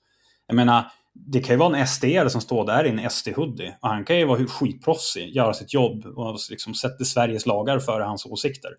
Jag 0.47 0.57
menar, 0.57 0.85
det 1.12 1.41
kan 1.41 1.55
ju 1.55 1.59
vara 1.59 1.79
en 1.79 1.87
SD 1.87 2.05
som 2.29 2.41
står 2.41 2.67
där 2.67 2.85
i 2.85 2.89
en 2.89 2.99
SD-hoodie. 3.11 3.75
Och 3.81 3.89
han 3.89 4.05
kan 4.05 4.19
ju 4.19 4.25
vara 4.25 4.47
skitproffsig, 4.47 5.37
göra 5.37 5.55
sitt 5.55 5.75
jobb 5.75 6.07
och 6.07 6.39
liksom 6.51 6.75
sätter 6.75 7.05
Sveriges 7.05 7.47
lagar 7.47 7.79
före 7.79 8.03
hans 8.03 8.27
åsikter. 8.27 8.71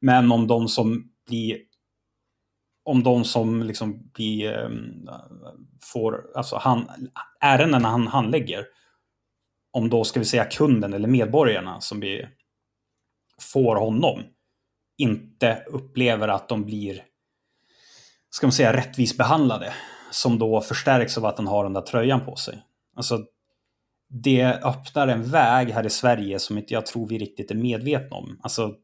Men 0.00 0.32
om 0.32 0.46
de 0.46 0.68
som 0.68 1.12
blir 1.26 1.58
om 2.88 3.02
de 3.02 3.24
som 3.24 3.62
liksom 3.62 4.10
blir, 4.14 4.52
ehm, 4.52 5.08
får, 5.82 6.30
alltså 6.34 6.56
han, 6.56 6.88
ärendena 7.40 7.88
han 7.88 8.06
handlägger, 8.06 8.66
om 9.72 9.90
då 9.90 10.04
ska 10.04 10.20
vi 10.20 10.26
säga 10.26 10.44
kunden 10.44 10.92
eller 10.92 11.08
medborgarna 11.08 11.80
som 11.80 12.00
blir, 12.00 12.30
får 13.52 13.76
honom, 13.76 14.22
inte 14.98 15.64
upplever 15.66 16.28
att 16.28 16.48
de 16.48 16.64
blir, 16.64 17.04
ska 18.30 18.46
man 18.46 18.52
säga, 18.52 18.76
rättvist 18.76 19.18
behandlade, 19.18 19.74
som 20.10 20.38
då 20.38 20.60
förstärks 20.60 21.18
av 21.18 21.24
att 21.24 21.38
han 21.38 21.46
har 21.46 21.64
den 21.64 21.72
där 21.72 21.82
tröjan 21.82 22.24
på 22.24 22.36
sig. 22.36 22.62
Alltså, 22.96 23.24
det 24.08 24.44
öppnar 24.44 25.08
en 25.08 25.30
väg 25.30 25.70
här 25.70 25.86
i 25.86 25.90
Sverige 25.90 26.38
som 26.38 26.58
inte 26.58 26.74
jag 26.74 26.86
tror 26.86 27.08
vi 27.08 27.18
riktigt 27.18 27.50
är 27.50 27.54
medvetna 27.54 28.16
om. 28.16 28.40
Alltså, 28.42 28.74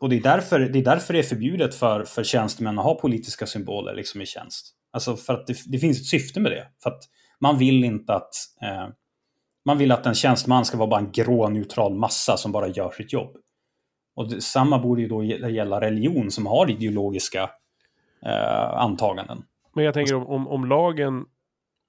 och 0.00 0.08
det 0.08 0.16
är, 0.16 0.22
därför, 0.22 0.60
det 0.60 0.78
är 0.78 0.84
därför 0.84 1.12
det 1.12 1.18
är 1.18 1.22
förbjudet 1.22 1.74
för, 1.74 2.04
för 2.04 2.24
tjänstemän 2.24 2.78
att 2.78 2.84
ha 2.84 2.94
politiska 2.94 3.46
symboler 3.46 3.94
liksom 3.94 4.22
i 4.22 4.26
tjänst. 4.26 4.74
Alltså 4.90 5.16
för 5.16 5.34
att 5.34 5.46
det, 5.46 5.56
det 5.66 5.78
finns 5.78 6.00
ett 6.00 6.06
syfte 6.06 6.40
med 6.40 6.52
det. 6.52 6.68
För 6.82 6.90
att 6.90 7.02
man 7.40 7.58
vill 7.58 7.84
inte 7.84 8.14
att 8.14 8.30
eh, 8.62 8.88
man 9.64 9.78
vill 9.78 9.92
att 9.92 10.06
en 10.06 10.14
tjänsteman 10.14 10.64
ska 10.64 10.76
vara 10.76 10.88
bara 10.88 11.00
en 11.00 11.12
grå 11.12 11.48
neutral 11.48 11.94
massa 11.94 12.36
som 12.36 12.52
bara 12.52 12.68
gör 12.68 12.90
sitt 12.90 13.12
jobb. 13.12 13.36
Och 14.14 14.30
det, 14.30 14.40
samma 14.40 14.78
borde 14.78 15.02
ju 15.02 15.08
då 15.08 15.24
gälla 15.24 15.80
religion 15.80 16.30
som 16.30 16.46
har 16.46 16.70
ideologiska 16.70 17.50
eh, 18.26 18.78
antaganden. 18.78 19.42
Men 19.74 19.84
jag 19.84 19.94
tänker 19.94 20.14
om, 20.14 20.26
om, 20.26 20.48
om 20.48 20.64
lagen, 20.64 21.24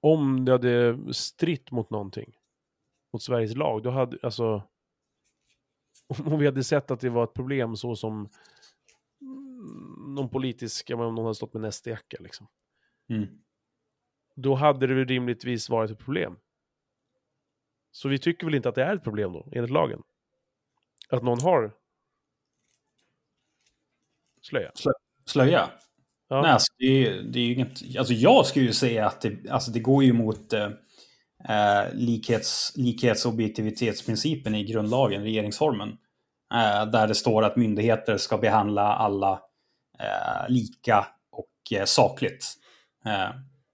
om 0.02 0.44
det 0.44 0.52
hade 0.52 0.98
stritt 1.14 1.70
mot 1.70 1.90
någonting, 1.90 2.32
mot 3.12 3.22
Sveriges 3.22 3.56
lag, 3.56 3.82
då 3.82 3.90
hade, 3.90 4.18
alltså, 4.22 4.62
om 6.08 6.38
vi 6.38 6.46
hade 6.46 6.64
sett 6.64 6.90
att 6.90 7.00
det 7.00 7.10
var 7.10 7.24
ett 7.24 7.34
problem 7.34 7.76
så 7.76 7.96
som 7.96 8.28
någon 10.08 10.28
politisk, 10.28 10.90
om 10.90 10.98
någon 10.98 11.24
hade 11.24 11.34
stått 11.34 11.54
med 11.54 11.64
en 11.64 11.72
SD-jacka 11.72 12.16
liksom. 12.20 12.48
Mm. 13.08 13.26
Då 14.34 14.54
hade 14.54 14.86
det 14.86 14.94
väl 14.94 15.06
rimligtvis 15.06 15.68
varit 15.68 15.90
ett 15.90 15.98
problem. 15.98 16.36
Så 17.90 18.08
vi 18.08 18.18
tycker 18.18 18.46
väl 18.46 18.54
inte 18.54 18.68
att 18.68 18.74
det 18.74 18.84
är 18.84 18.96
ett 18.96 19.04
problem 19.04 19.32
då, 19.32 19.48
enligt 19.52 19.70
lagen? 19.70 20.02
Att 21.08 21.22
någon 21.22 21.40
har 21.40 21.72
slöja? 24.42 24.70
Slö 24.74 24.92
slöja? 25.24 25.70
Ja. 26.28 26.42
Nej, 26.42 26.50
alltså, 26.50 26.72
det, 26.78 27.06
är, 27.06 27.22
det 27.22 27.38
är 27.38 27.44
ju 27.44 27.52
inget... 27.52 27.98
Alltså 27.98 28.14
jag 28.14 28.46
skulle 28.46 28.64
ju 28.64 28.72
säga 28.72 29.06
att 29.06 29.20
det, 29.20 29.50
alltså 29.50 29.70
det 29.70 29.80
går 29.80 30.04
ju 30.04 30.12
mot 30.12 30.52
eh, 30.52 30.70
eh, 31.48 31.94
likhets, 31.94 32.72
likhets 32.76 33.26
och 33.26 33.32
objektivitetsprincipen 33.32 34.54
i 34.54 34.64
grundlagen, 34.64 35.22
regeringsformen. 35.22 35.88
Eh, 36.54 36.90
där 36.90 37.08
det 37.08 37.14
står 37.14 37.42
att 37.44 37.56
myndigheter 37.56 38.16
ska 38.16 38.38
behandla 38.38 38.82
alla 38.82 39.32
eh, 39.98 40.48
lika 40.48 41.06
och 41.32 41.78
eh, 41.78 41.84
sakligt. 41.84 42.44
Eh, 43.06 43.30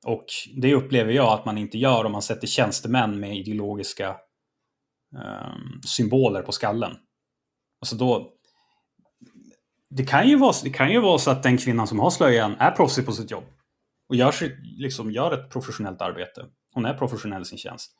och 0.06 0.26
det 0.56 0.74
upplever 0.74 1.12
jag 1.12 1.32
att 1.32 1.44
man 1.44 1.58
inte 1.58 1.78
gör 1.78 2.04
om 2.04 2.12
man 2.12 2.22
sätter 2.22 2.46
tjänstemän 2.46 3.20
med 3.20 3.36
ideologiska 3.36 4.16
ehm, 5.16 5.82
symboler 5.86 6.42
på 6.42 6.52
skallen. 6.52 6.96
Alltså 7.80 7.96
då, 7.96 8.32
det 9.90 10.04
kan, 10.04 10.28
ju 10.28 10.36
vara, 10.36 10.52
det 10.64 10.70
kan 10.70 10.92
ju 10.92 11.00
vara 11.00 11.18
så 11.18 11.30
att 11.30 11.42
den 11.42 11.58
kvinnan 11.58 11.86
som 11.86 12.00
har 12.00 12.10
slöjan 12.10 12.54
är 12.58 12.70
proffsig 12.70 13.06
på 13.06 13.12
sitt 13.12 13.30
jobb. 13.30 13.44
Och 14.08 14.16
gör, 14.16 14.34
liksom, 14.78 15.10
gör 15.10 15.32
ett 15.32 15.50
professionellt 15.50 16.02
arbete. 16.02 16.46
Hon 16.74 16.84
är 16.84 16.94
professionell 16.94 17.42
i 17.42 17.44
sin 17.44 17.58
tjänst. 17.58 17.92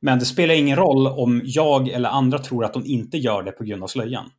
Men 0.00 0.18
det 0.18 0.24
spelar 0.24 0.54
ingen 0.54 0.76
roll 0.76 1.06
om 1.06 1.42
jag 1.44 1.88
eller 1.88 2.08
andra 2.08 2.38
tror 2.38 2.64
att 2.64 2.74
hon 2.74 2.86
inte 2.86 3.18
gör 3.18 3.42
det 3.42 3.52
på 3.52 3.64
grund 3.64 3.82
av 3.82 3.86
slöjan. 3.86 4.30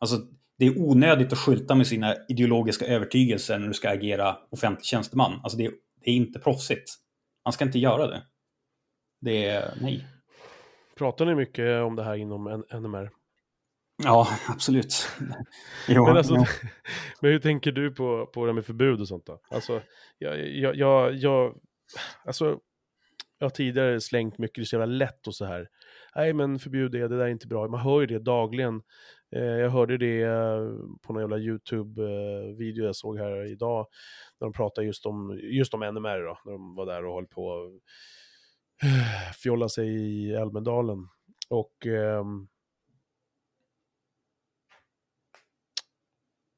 Alltså, 0.00 0.16
det 0.58 0.66
är 0.66 0.78
onödigt 0.78 1.32
att 1.32 1.38
skylta 1.38 1.74
med 1.74 1.86
sina 1.86 2.14
ideologiska 2.28 2.86
övertygelser 2.86 3.58
när 3.58 3.68
du 3.68 3.74
ska 3.74 3.90
agera 3.90 4.36
offentlig 4.50 4.86
tjänsteman. 4.86 5.40
Alltså, 5.42 5.58
det 5.58 5.64
är, 5.64 5.72
det 6.04 6.10
är 6.10 6.14
inte 6.14 6.38
proffsigt. 6.38 6.90
Man 7.44 7.52
ska 7.52 7.64
inte 7.64 7.78
göra 7.78 8.06
det. 8.06 8.22
Det 9.20 9.44
är 9.44 9.74
nej. 9.80 10.06
Pratar 10.96 11.26
ni 11.26 11.34
mycket 11.34 11.82
om 11.82 11.96
det 11.96 12.04
här 12.04 12.14
inom 12.14 12.64
NMR? 12.72 13.10
Ja, 14.02 14.28
absolut. 14.48 15.08
Jo, 15.88 16.06
men, 16.06 16.16
alltså, 16.16 16.34
ja. 16.34 16.46
men 17.20 17.30
hur 17.30 17.38
tänker 17.38 17.72
du 17.72 17.94
på, 17.94 18.26
på 18.26 18.46
det 18.46 18.52
med 18.52 18.66
förbud 18.66 19.00
och 19.00 19.08
sånt 19.08 19.26
då? 19.26 19.40
Alltså, 19.50 19.82
jag, 20.18 20.48
jag, 20.48 20.76
jag, 20.76 21.14
jag, 21.14 21.54
alltså, 22.24 22.58
jag 23.38 23.44
har 23.44 23.50
tidigare 23.50 24.00
slängt 24.00 24.38
mycket, 24.38 24.56
det 24.56 24.62
är 24.62 24.64
så 24.64 24.76
jävla 24.76 24.86
lätt 24.86 25.26
och 25.26 25.34
så 25.34 25.44
här. 25.44 25.68
Nej 26.16 26.32
men 26.32 26.58
förbjud 26.58 26.92
det, 26.92 27.08
det 27.08 27.16
där 27.16 27.24
är 27.24 27.28
inte 27.28 27.46
bra. 27.46 27.68
Man 27.68 27.80
hör 27.80 28.00
ju 28.00 28.06
det 28.06 28.18
dagligen. 28.18 28.82
Eh, 29.36 29.42
jag 29.42 29.70
hörde 29.70 29.98
det 29.98 30.22
eh, 30.22 30.58
på 31.02 31.12
någon 31.12 31.22
jävla 31.22 31.38
YouTube-video 31.38 32.82
eh, 32.82 32.86
jag 32.86 32.96
såg 32.96 33.18
här 33.18 33.52
idag. 33.52 33.86
När 34.40 34.46
de 34.46 34.52
pratade 34.52 34.86
just 34.86 35.06
om, 35.06 35.40
just 35.42 35.74
om 35.74 35.80
NMR 35.80 36.26
då, 36.26 36.38
när 36.44 36.52
de 36.52 36.74
var 36.74 36.86
där 36.86 37.04
och 37.04 37.14
höll 37.14 37.26
på 37.26 37.52
att 37.52 37.72
eh, 38.82 39.32
fjolla 39.42 39.68
sig 39.68 39.88
i 39.88 40.36
Almedalen. 40.36 41.08
Och 41.48 41.86
ehm, 41.86 42.48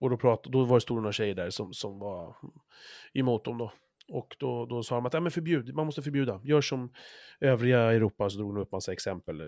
Och 0.01 0.11
då, 0.11 0.17
prat, 0.17 0.45
då 0.45 0.65
var 0.65 0.77
det 0.77 0.81
stora 0.81 1.13
tjejer 1.13 1.35
där 1.35 1.51
som, 1.51 1.73
som 1.73 1.99
var 1.99 2.37
emot 3.15 3.45
dem 3.45 3.59
då. 3.59 3.73
Och 4.09 4.37
då, 4.39 4.67
då 4.67 4.83
sa 4.83 4.95
de 4.95 5.07
att 5.07 5.15
ja, 5.15 5.21
men 5.21 5.33
förbjud, 5.33 5.75
man 5.75 5.87
måste 5.87 6.03
förbjuda. 6.03 6.41
Gör 6.45 6.61
som 6.61 6.93
övriga 7.41 7.79
Europa, 7.79 8.31
så 8.31 8.39
drog 8.39 8.55
de 8.55 8.61
upp 8.61 8.73
massa 8.73 8.93
exempel, 8.93 9.41
eh, 9.41 9.47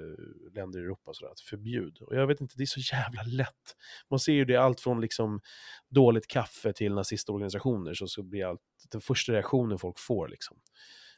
länder 0.55 0.81
i 0.81 0.83
Europa, 0.83 1.11
sådär, 1.15 1.33
att 1.33 1.41
förbjud. 1.41 1.99
Och 2.03 2.17
jag 2.17 2.27
vet 2.27 2.41
inte, 2.41 2.55
det 2.57 2.65
är 2.65 2.67
så 2.67 2.95
jävla 2.95 3.23
lätt. 3.23 3.77
Man 4.11 4.21
ser 4.21 4.33
ju 4.33 4.45
det 4.45 4.57
allt 4.57 4.81
från 4.81 5.01
liksom 5.01 5.41
dåligt 5.89 6.27
kaffe 6.27 6.73
till 6.73 6.95
nazistorganisationer, 6.95 7.95
så, 7.95 8.07
så 8.07 8.23
blir 8.23 8.45
allt, 8.45 8.61
den 8.93 9.01
första 9.01 9.33
reaktionen 9.33 9.79
folk 9.79 9.99
får 9.99 10.29
liksom. 10.29 10.57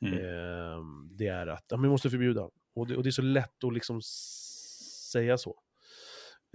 Mm. 0.01 0.15
Eh, 0.15 0.79
det 1.11 1.27
är 1.27 1.47
att 1.47 1.65
ja, 1.69 1.77
men 1.77 1.83
vi 1.83 1.89
måste 1.89 2.11
förbjuda. 2.11 2.49
Och 2.75 2.87
det, 2.87 2.97
och 2.97 3.03
det 3.03 3.09
är 3.09 3.11
så 3.11 3.23
lätt 3.23 3.65
att 3.65 3.73
liksom 3.73 4.01
säga 5.13 5.39
så. 5.39 5.61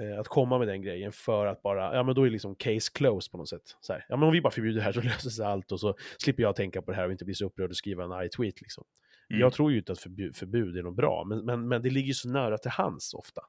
Eh, 0.01 0.19
att 0.19 0.27
komma 0.27 0.57
med 0.57 0.67
den 0.67 0.81
grejen 0.81 1.11
för 1.11 1.45
att 1.45 1.61
bara, 1.61 1.95
ja 1.95 2.03
men 2.03 2.15
då 2.15 2.23
är 2.23 2.29
liksom 2.29 2.55
case 2.55 2.91
closed 2.93 3.31
på 3.31 3.37
något 3.37 3.49
sätt. 3.49 3.77
Så 3.81 3.93
här, 3.93 4.05
ja 4.09 4.17
men 4.17 4.27
om 4.27 4.33
vi 4.33 4.41
bara 4.41 4.51
förbjuder 4.51 4.79
det 4.79 4.83
här 4.83 4.91
så 4.91 5.01
löser 5.01 5.29
sig 5.29 5.45
allt 5.45 5.71
och 5.71 5.79
så 5.79 5.95
slipper 6.17 6.43
jag 6.43 6.55
tänka 6.55 6.81
på 6.81 6.91
det 6.91 6.97
här 6.97 7.05
och 7.05 7.11
inte 7.11 7.25
bli 7.25 7.33
så 7.33 7.45
upprörd 7.45 7.69
och 7.69 7.77
skriva 7.77 8.03
en 8.03 8.11
arg 8.11 8.29
tweet 8.29 8.61
liksom. 8.61 8.83
Mm. 9.29 9.41
Jag 9.41 9.53
tror 9.53 9.71
ju 9.71 9.77
inte 9.77 9.91
att 9.91 9.99
förbud, 9.99 10.35
förbud 10.35 10.77
är 10.77 10.83
något 10.83 10.95
bra, 10.95 11.23
men, 11.23 11.45
men, 11.45 11.67
men 11.67 11.81
det 11.81 11.89
ligger 11.89 12.13
så 12.13 12.29
nära 12.29 12.57
till 12.57 12.71
hands 12.71 13.13
ofta. 13.13 13.41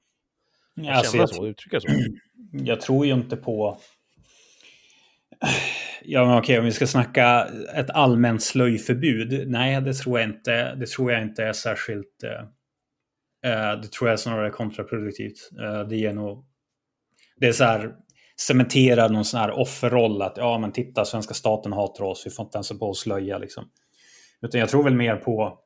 Ja, 0.74 0.92
alltså, 0.92 1.16
jag, 1.16 1.28
så, 1.28 1.47
uttrycka 1.47 1.80
så. 1.80 1.88
Jag 2.53 2.80
tror 2.80 3.07
ju 3.07 3.12
inte 3.12 3.36
på... 3.36 3.78
Ja, 6.03 6.24
men 6.24 6.38
okej, 6.38 6.59
om 6.59 6.64
vi 6.64 6.72
ska 6.72 6.86
snacka 6.86 7.49
ett 7.74 7.90
allmänt 7.90 8.42
slöjförbud. 8.42 9.49
Nej, 9.49 9.80
det 9.80 9.94
tror 9.94 10.20
jag 10.20 10.28
inte. 10.28 10.74
Det 10.74 10.88
tror 10.88 11.12
jag 11.12 11.22
inte 11.22 11.44
är 11.44 11.53
särskilt... 11.53 12.24
Eh, 13.47 13.80
det 13.80 13.92
tror 13.92 14.11
jag 14.11 14.20
snarare 14.20 14.47
är 14.47 14.51
kontraproduktivt. 14.51 15.51
Eh, 15.61 15.88
det 15.88 15.97
ger 15.97 16.12
nog... 16.12 16.47
Det 17.36 17.47
är 17.47 17.53
så 17.53 17.64
här 17.64 17.94
cementerar 18.40 19.09
någon 19.09 19.24
sån 19.24 19.40
här 19.40 19.51
offerroll 19.51 20.22
att 20.22 20.36
ja 20.36 20.59
men 20.59 20.72
titta 20.72 21.05
svenska 21.05 21.34
staten 21.34 21.72
hatar 21.72 22.05
oss, 22.05 22.26
vi 22.26 22.30
får 22.30 22.44
inte 22.44 22.57
ens 22.57 22.68
på 22.68 22.90
oss 22.90 23.01
slöja 23.01 23.38
liksom. 23.38 23.70
Utan 24.40 24.61
jag 24.61 24.68
tror 24.68 24.84
väl 24.84 24.94
mer 24.94 25.16
på 25.16 25.59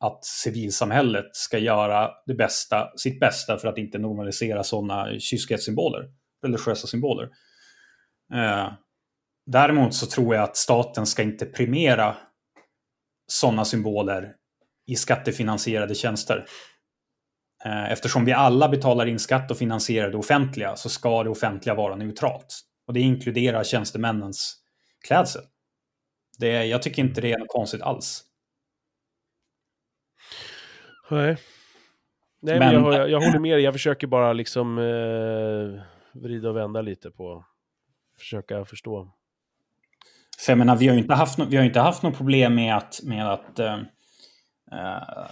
att 0.00 0.24
civilsamhället 0.24 1.36
ska 1.36 1.58
göra 1.58 2.10
det 2.26 2.34
bästa, 2.34 2.92
sitt 2.96 3.20
bästa 3.20 3.58
för 3.58 3.68
att 3.68 3.78
inte 3.78 3.98
normalisera 3.98 4.64
sådana 4.64 5.18
kyskhetssymboler, 5.18 6.10
religiösa 6.42 6.86
symboler. 6.86 7.30
Eh, 8.34 8.72
däremot 9.46 9.94
så 9.94 10.06
tror 10.06 10.34
jag 10.34 10.44
att 10.44 10.56
staten 10.56 11.06
ska 11.06 11.22
inte 11.22 11.46
primera 11.46 12.16
sådana 13.26 13.64
symboler 13.64 14.34
i 14.86 14.96
skattefinansierade 14.96 15.94
tjänster. 15.94 16.46
Eh, 17.64 17.92
eftersom 17.92 18.24
vi 18.24 18.32
alla 18.32 18.68
betalar 18.68 19.06
in 19.06 19.18
skatt 19.18 19.50
och 19.50 19.58
finansierar 19.58 20.10
det 20.10 20.16
offentliga 20.16 20.76
så 20.76 20.88
ska 20.88 21.22
det 21.22 21.30
offentliga 21.30 21.74
vara 21.74 21.96
neutralt. 21.96 22.60
Och 22.86 22.92
det 22.92 23.00
inkluderar 23.00 23.64
tjänstemännens 23.64 24.56
klädsel. 25.06 25.42
Det, 26.38 26.64
jag 26.64 26.82
tycker 26.82 27.02
inte 27.02 27.20
det 27.20 27.32
är 27.32 27.38
något 27.38 27.48
konstigt 27.48 27.82
alls. 27.82 28.24
Nej. 31.10 31.36
Nej, 32.40 32.58
men, 32.58 32.82
men 32.82 32.92
jag, 32.92 33.10
jag, 33.10 33.20
håller 33.20 33.38
med 33.38 33.56
dig. 33.56 33.64
Jag 33.64 33.74
försöker 33.74 34.06
bara 34.06 34.32
liksom 34.32 34.78
eh, 34.78 35.82
vrida 36.20 36.48
och 36.48 36.56
vända 36.56 36.80
lite 36.80 37.10
på, 37.10 37.44
försöka 38.18 38.64
förstå. 38.64 39.10
För 40.44 40.52
jag 40.52 40.58
menar, 40.58 40.76
vi 40.76 40.86
har 40.86 40.94
ju 40.94 41.00
inte 41.00 41.14
haft, 41.14 41.38
no 41.38 41.44
vi 41.44 41.56
har 41.56 41.64
inte 41.64 41.80
haft 41.80 42.02
något 42.02 42.16
problem 42.16 42.54
med 42.54 42.76
att, 42.76 43.00
med 43.02 43.32
att 43.32 43.58
eh, 43.58 43.78
Eh, 44.72 45.28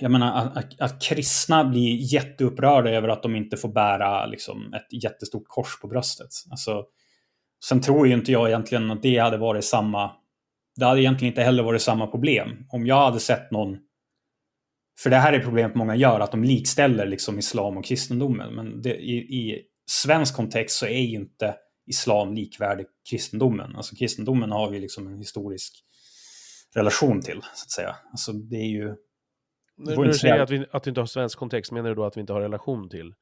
jag 0.00 0.10
menar 0.10 0.36
att, 0.36 0.56
att, 0.56 0.80
att, 0.80 1.02
kristna 1.02 1.64
blir 1.64 2.12
jätteupprörda 2.14 2.90
över 2.90 3.08
att 3.08 3.22
de 3.22 3.36
inte 3.36 3.56
får 3.56 3.68
bära 3.68 4.26
liksom, 4.26 4.74
ett 4.74 5.02
jättestort 5.02 5.44
kors 5.46 5.80
på 5.80 5.88
bröstet. 5.88 6.28
Alltså, 6.50 6.84
sen 7.64 7.80
tror 7.80 8.06
ju 8.06 8.14
inte 8.14 8.32
jag 8.32 8.48
egentligen 8.48 8.90
att 8.90 9.02
det 9.02 9.18
hade 9.18 9.36
varit 9.36 9.64
samma... 9.64 10.10
Det 10.76 10.84
hade 10.84 11.02
egentligen 11.02 11.32
inte 11.32 11.42
heller 11.42 11.62
varit 11.62 11.82
samma 11.82 12.06
problem. 12.06 12.48
Om 12.68 12.86
jag 12.86 13.04
hade 13.04 13.20
sett 13.20 13.50
någon... 13.50 13.78
För 15.02 15.10
det 15.10 15.16
här 15.16 15.32
är 15.32 15.40
problemet 15.40 15.74
många 15.74 15.96
gör, 15.96 16.20
att 16.20 16.30
de 16.30 16.44
likställer 16.44 17.06
liksom 17.06 17.38
islam 17.38 17.76
och 17.76 17.84
kristendomen. 17.84 18.54
Men 18.54 18.82
det, 18.82 18.94
i, 18.94 19.16
i 19.16 19.62
svensk 19.90 20.36
kontext 20.36 20.76
så 20.76 20.86
är 20.86 21.00
ju 21.00 21.16
inte 21.16 21.54
islam 21.86 22.34
likvärdig 22.34 22.86
kristendomen. 23.10 23.76
Alltså 23.76 23.96
kristendomen 23.96 24.50
har 24.50 24.72
ju 24.72 24.80
liksom 24.80 25.06
en 25.06 25.18
historisk 25.18 25.84
relation 26.74 27.22
till, 27.22 27.40
så 27.40 27.64
att 27.64 27.70
säga. 27.70 27.96
Alltså 28.10 28.32
det 28.32 28.56
är 28.56 28.68
ju... 28.68 28.94
När 29.80 30.04
du 30.04 30.14
säger 30.14 30.38
att 30.38 30.50
vi, 30.50 30.66
att 30.70 30.86
vi 30.86 30.88
inte 30.88 31.00
har 31.00 31.06
svensk 31.06 31.38
kontext, 31.38 31.72
menar 31.72 31.88
du 31.88 31.94
då 31.94 32.04
att 32.04 32.16
vi 32.16 32.20
inte 32.20 32.32
har 32.32 32.40
relation 32.40 32.88
till 32.88 33.14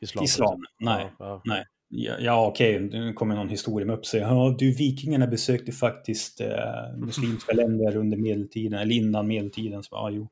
islam? 0.00 0.24
Islam, 0.24 0.64
nej. 0.80 1.12
Ja, 1.18 1.42
nej. 1.44 1.64
Ja, 1.88 2.14
ja 2.18 2.46
okej, 2.46 2.80
nu 2.80 3.12
kommer 3.12 3.34
någon 3.34 3.48
historia 3.48 3.92
upp 3.92 4.00
och 4.00 4.06
säger 4.06 4.24
ja, 4.24 4.56
du 4.58 4.72
vikingarna 4.72 5.26
besökte 5.26 5.72
faktiskt 5.72 6.40
eh, 6.40 6.96
muslimska 6.96 7.52
länder 7.52 7.96
under 7.96 8.16
medeltiden, 8.16 8.80
eller 8.80 8.94
innan 8.94 9.28
medeltiden. 9.28 9.82
Så, 9.82 9.88
ja, 9.92 10.10
jo. 10.10 10.28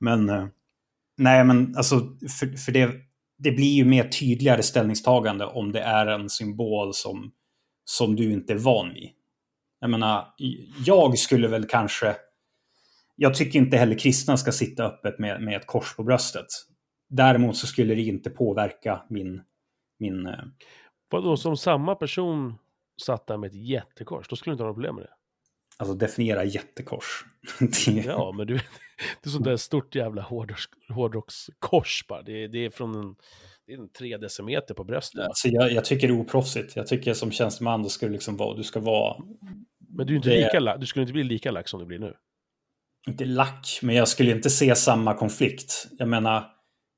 Men, 0.00 0.28
eh, 0.28 0.46
nej 1.18 1.44
men 1.44 1.76
alltså, 1.76 2.00
för, 2.40 2.56
för 2.56 2.72
det, 2.72 2.90
det 3.38 3.52
blir 3.52 3.74
ju 3.74 3.84
mer 3.84 4.04
tydligare 4.04 4.62
ställningstagande 4.62 5.44
om 5.44 5.72
det 5.72 5.80
är 5.80 6.06
en 6.06 6.30
symbol 6.30 6.94
som, 6.94 7.32
som 7.84 8.16
du 8.16 8.32
inte 8.32 8.52
är 8.52 8.58
van 8.58 8.94
vid. 8.94 9.10
Jag 9.80 9.90
menar, 9.90 10.26
jag 10.86 11.18
skulle 11.18 11.48
väl 11.48 11.66
kanske... 11.66 12.16
Jag 13.22 13.34
tycker 13.34 13.58
inte 13.58 13.76
heller 13.76 13.98
kristna 13.98 14.36
ska 14.36 14.52
sitta 14.52 14.84
öppet 14.84 15.18
med, 15.18 15.42
med 15.42 15.56
ett 15.56 15.66
kors 15.66 15.96
på 15.96 16.02
bröstet. 16.02 16.46
Däremot 17.08 17.56
så 17.56 17.66
skulle 17.66 17.94
det 17.94 18.02
inte 18.02 18.30
påverka 18.30 19.02
min... 19.08 19.42
min 19.98 20.26
eh, 20.26 20.34
Vadå, 21.10 21.36
som 21.36 21.56
samma 21.56 21.94
person 21.94 22.54
satt 23.02 23.26
där 23.26 23.36
med 23.36 23.48
ett 23.48 23.54
jättekors, 23.54 24.28
då 24.28 24.36
skulle 24.36 24.50
du 24.50 24.54
inte 24.54 24.62
ha 24.62 24.68
något 24.68 24.76
problem 24.76 24.94
med 24.94 25.04
det? 25.04 25.10
Alltså 25.76 25.94
definiera 25.94 26.44
jättekors. 26.44 27.24
ja, 28.04 28.32
men 28.36 28.46
du, 28.46 28.54
det 28.54 29.28
är 29.28 29.28
sånt 29.28 29.44
där 29.44 29.56
stort 29.56 29.94
jävla 29.94 30.22
hårdrockskors 30.88 32.06
bara. 32.08 32.22
Det, 32.22 32.48
det 32.48 32.64
är 32.64 32.70
från 32.70 32.94
en, 32.94 33.16
det 33.66 33.72
är 33.72 33.78
en 33.78 33.88
tre 33.88 34.16
decimeter 34.16 34.74
på 34.74 34.84
bröstet. 34.84 35.20
Alltså 35.20 35.48
jag, 35.48 35.72
jag 35.72 35.84
tycker 35.84 36.08
det 36.08 36.14
är 36.14 36.20
oproffsigt. 36.20 36.76
Jag 36.76 36.86
tycker 36.86 37.14
som 37.14 37.30
tjänsteman, 37.30 37.82
då 37.82 37.88
ska 37.88 38.06
du 38.06 38.12
liksom 38.12 38.36
vara, 38.36 38.56
du 38.56 38.62
ska 38.62 38.80
vara 38.80 39.16
men 39.96 40.06
du, 40.06 40.12
är 40.12 40.16
inte 40.16 40.28
det... 40.28 40.60
lika, 40.60 40.76
du 40.76 40.86
skulle 40.86 41.02
inte 41.02 41.12
bli 41.12 41.24
lika 41.24 41.50
lack 41.50 41.68
som 41.68 41.80
du 41.80 41.86
blir 41.86 41.98
nu? 41.98 42.14
Inte 43.08 43.24
lack, 43.24 43.78
men 43.82 43.94
jag 43.94 44.08
skulle 44.08 44.30
inte 44.30 44.50
se 44.50 44.74
samma 44.74 45.14
konflikt. 45.14 45.86
Jag 45.98 46.08
menar, 46.08 46.44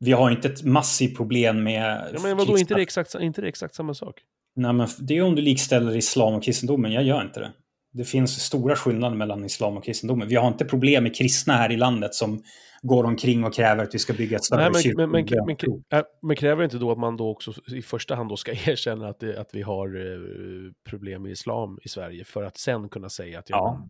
vi 0.00 0.12
har 0.12 0.30
inte 0.30 0.48
ett 0.48 0.62
massivt 0.62 1.16
problem 1.16 1.62
med... 1.62 2.10
Ja, 2.14 2.20
men 2.22 2.36
vadå, 2.36 2.58
inte 2.58 2.74
det, 2.74 2.82
exakt, 2.82 3.14
inte 3.14 3.40
det 3.40 3.48
exakt 3.48 3.74
samma 3.74 3.94
sak? 3.94 4.20
Nej, 4.56 4.72
men 4.72 4.88
det 4.98 5.16
är 5.16 5.22
om 5.22 5.34
du 5.34 5.42
likställer 5.42 5.96
islam 5.96 6.34
och 6.34 6.42
kristendomen. 6.42 6.92
Jag 6.92 7.04
gör 7.04 7.22
inte 7.22 7.40
det. 7.40 7.52
Det 7.92 8.04
finns 8.04 8.40
stora 8.40 8.76
skillnader 8.76 9.16
mellan 9.16 9.44
islam 9.44 9.76
och 9.76 9.84
kristendomen. 9.84 10.28
Vi 10.28 10.34
har 10.34 10.48
inte 10.48 10.64
problem 10.64 11.02
med 11.02 11.16
kristna 11.16 11.52
här 11.52 11.72
i 11.72 11.76
landet 11.76 12.14
som 12.14 12.42
går 12.82 13.04
omkring 13.04 13.44
och 13.44 13.54
kräver 13.54 13.82
att 13.82 13.94
vi 13.94 13.98
ska 13.98 14.12
bygga 14.12 14.36
ett 14.36 14.44
större 14.44 14.74
kyrka. 14.82 14.96
Men, 14.96 15.10
men, 15.10 15.26
men, 15.30 15.56
men, 15.90 16.04
men 16.22 16.36
kräver 16.36 16.64
inte 16.64 16.78
då 16.78 16.90
att 16.90 16.98
man 16.98 17.16
då 17.16 17.30
också 17.30 17.52
i 17.66 17.82
första 17.82 18.14
hand 18.14 18.28
då 18.28 18.36
ska 18.36 18.52
erkänna 18.66 19.08
att, 19.08 19.20
det, 19.20 19.40
att 19.40 19.54
vi 19.54 19.62
har 19.62 19.88
eh, 19.96 20.72
problem 20.90 21.22
med 21.22 21.32
islam 21.32 21.78
i 21.82 21.88
Sverige 21.88 22.24
för 22.24 22.42
att 22.42 22.58
sen 22.58 22.88
kunna 22.88 23.08
säga 23.08 23.38
att 23.38 23.50
ja, 23.50 23.56
ja, 23.56 23.88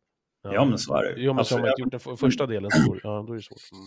ja 0.53 0.64
men 0.64 0.78
så 0.78 0.95
är 0.95 1.03
det. 1.03 1.14
Jo, 1.20 1.32
men 1.32 1.38
alltså, 1.38 1.55
så 1.55 1.59
har 1.59 1.62
man 1.62 1.70
inte 1.70 1.97
gjort 1.97 2.05
den 2.07 2.16
första 2.16 2.47
delen 2.47 2.70
så 2.70 2.99
ja, 3.03 3.24
då 3.26 3.32
är 3.32 3.36
det 3.36 3.42
svårt. 3.42 3.72
Mm. 3.72 3.84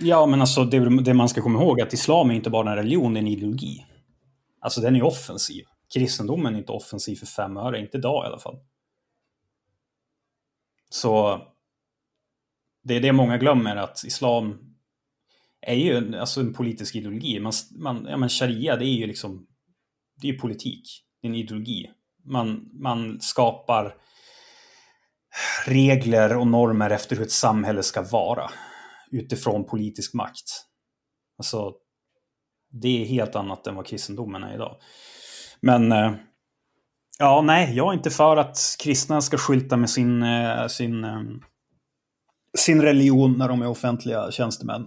Ja, 0.00 0.26
men 0.26 0.40
alltså 0.40 0.64
det, 0.64 1.02
det, 1.02 1.14
man 1.14 1.28
ska 1.28 1.42
komma 1.42 1.62
ihåg 1.62 1.80
är 1.80 1.86
att 1.86 1.92
islam 1.92 2.30
är 2.30 2.34
inte 2.34 2.50
bara 2.50 2.70
en 2.70 2.76
religion, 2.76 3.14
det 3.14 3.18
är 3.18 3.22
en 3.22 3.26
ideologi. 3.26 3.86
Alltså 4.60 4.80
den 4.80 4.96
är 4.96 5.02
offensiv. 5.02 5.64
Kristendomen 5.94 6.54
är 6.54 6.58
inte 6.58 6.72
offensiv 6.72 7.16
för 7.16 7.26
fem 7.26 7.56
öre, 7.56 7.80
inte 7.80 7.98
idag 7.98 8.24
i 8.24 8.26
alla 8.26 8.38
fall. 8.38 8.58
Så 10.90 11.40
det 12.84 12.94
är 12.96 13.00
det 13.00 13.12
många 13.12 13.38
glömmer, 13.38 13.76
att 13.76 14.04
islam 14.04 14.58
är 15.60 15.74
ju 15.74 15.96
en, 15.96 16.14
alltså 16.14 16.40
en 16.40 16.54
politisk 16.54 16.96
ideologi. 16.96 17.40
Man, 17.40 17.52
man, 17.70 18.06
ja, 18.10 18.16
men 18.16 18.28
sharia, 18.28 18.76
det 18.76 18.84
är 18.84 18.94
ju 18.94 19.06
liksom, 19.06 19.46
det 20.22 20.28
är 20.28 20.38
politik, 20.38 21.04
det 21.20 21.28
är 21.28 21.30
en 21.30 21.36
ideologi. 21.36 21.90
Man, 22.24 22.70
man 22.72 23.20
skapar 23.20 23.96
regler 25.66 26.36
och 26.36 26.46
normer 26.46 26.90
efter 26.90 27.16
hur 27.16 27.24
ett 27.24 27.30
samhälle 27.30 27.82
ska 27.82 28.02
vara 28.02 28.50
utifrån 29.10 29.64
politisk 29.64 30.14
makt. 30.14 30.64
Alltså, 31.38 31.72
det 32.82 33.02
är 33.02 33.06
helt 33.06 33.36
annat 33.36 33.66
än 33.66 33.74
vad 33.74 33.86
kristendomen 33.86 34.42
är 34.42 34.54
idag. 34.54 34.76
Men 35.60 35.92
eh, 35.92 36.12
ja, 37.18 37.42
nej, 37.42 37.76
jag 37.76 37.92
är 37.92 37.96
inte 37.96 38.10
för 38.10 38.36
att 38.36 38.58
kristna 38.82 39.20
ska 39.20 39.38
skylta 39.38 39.76
med 39.76 39.90
sin, 39.90 40.22
eh, 40.22 40.66
sin 40.66 41.04
eh, 41.04 41.22
sin 42.58 42.82
religion 42.82 43.38
när 43.38 43.48
de 43.48 43.62
är 43.62 43.68
offentliga 43.68 44.30
tjänstemän. 44.30 44.86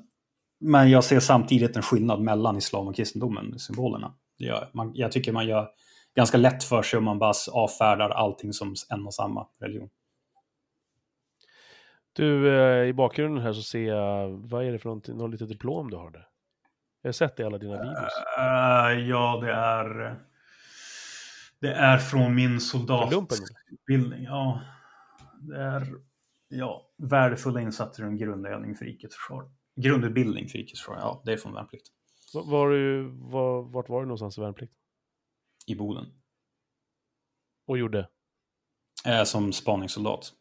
Men 0.59 0.89
jag 0.89 1.03
ser 1.03 1.19
samtidigt 1.19 1.75
en 1.75 1.81
skillnad 1.81 2.21
mellan 2.21 2.57
islam 2.57 2.87
och 2.87 2.95
kristendomen, 2.95 3.59
symbolerna. 3.59 4.13
Jag, 4.37 4.67
man, 4.73 4.91
jag 4.93 5.11
tycker 5.11 5.31
man 5.31 5.47
gör 5.47 5.67
ganska 6.15 6.37
lätt 6.37 6.63
för 6.63 6.81
sig 6.81 6.97
om 6.97 7.03
man 7.03 7.19
bara 7.19 7.33
avfärdar 7.51 8.09
allting 8.09 8.53
som 8.53 8.75
en 8.89 9.05
och 9.05 9.13
samma 9.13 9.47
religion. 9.61 9.89
Du, 12.13 12.55
eh, 12.59 12.87
i 12.89 12.93
bakgrunden 12.93 13.43
här 13.43 13.53
så 13.53 13.61
ser 13.61 13.83
jag, 13.87 14.29
vad 14.29 14.65
är 14.65 14.71
det 14.71 14.79
för 14.79 14.89
någonting, 14.89 15.17
något 15.17 15.31
litet 15.31 15.47
diplom 15.49 15.89
du 15.91 15.97
har 15.97 16.11
där? 16.11 16.27
Jag 17.01 17.07
har 17.07 17.13
sett 17.13 17.35
det 17.37 17.43
i 17.43 17.45
alla 17.45 17.57
dina 17.57 17.73
videos. 17.81 18.13
Uh, 18.37 19.09
ja, 19.09 19.39
det 19.41 19.51
är... 19.51 20.19
Det 21.59 21.73
är 21.73 21.97
från 21.97 22.35
min 22.35 22.59
soldatutbildning. 22.61 24.23
Ja. 24.23 24.61
Det 25.39 25.57
är 25.57 25.87
ja, 26.47 26.89
värdefulla 26.97 27.61
insatser 27.61 28.03
en 28.03 28.17
grundövning 28.17 28.75
för 28.75 28.85
rikets 28.85 29.15
försvar. 29.15 29.51
Grundutbildning 29.75 30.49
för 30.49 30.57
rikets 30.57 30.79
försvar, 30.81 30.97
ja, 30.99 31.21
det 31.25 31.33
är 31.33 31.37
från 31.37 31.53
värnplikt. 31.53 31.87
Va- 32.33 32.43
Var 32.45 32.69
du, 32.69 33.03
var, 33.09 33.61
vart 33.61 33.89
var 33.89 33.99
du 33.99 34.05
någonstans 34.05 34.37
i 34.37 34.41
värnplikt? 34.41 34.73
I 35.67 35.75
Boden. 35.75 36.05
Och 37.67 37.77
gjorde? 37.77 38.07
Eh, 39.05 39.23
som 39.23 39.53
spaningssoldat. 39.53 40.33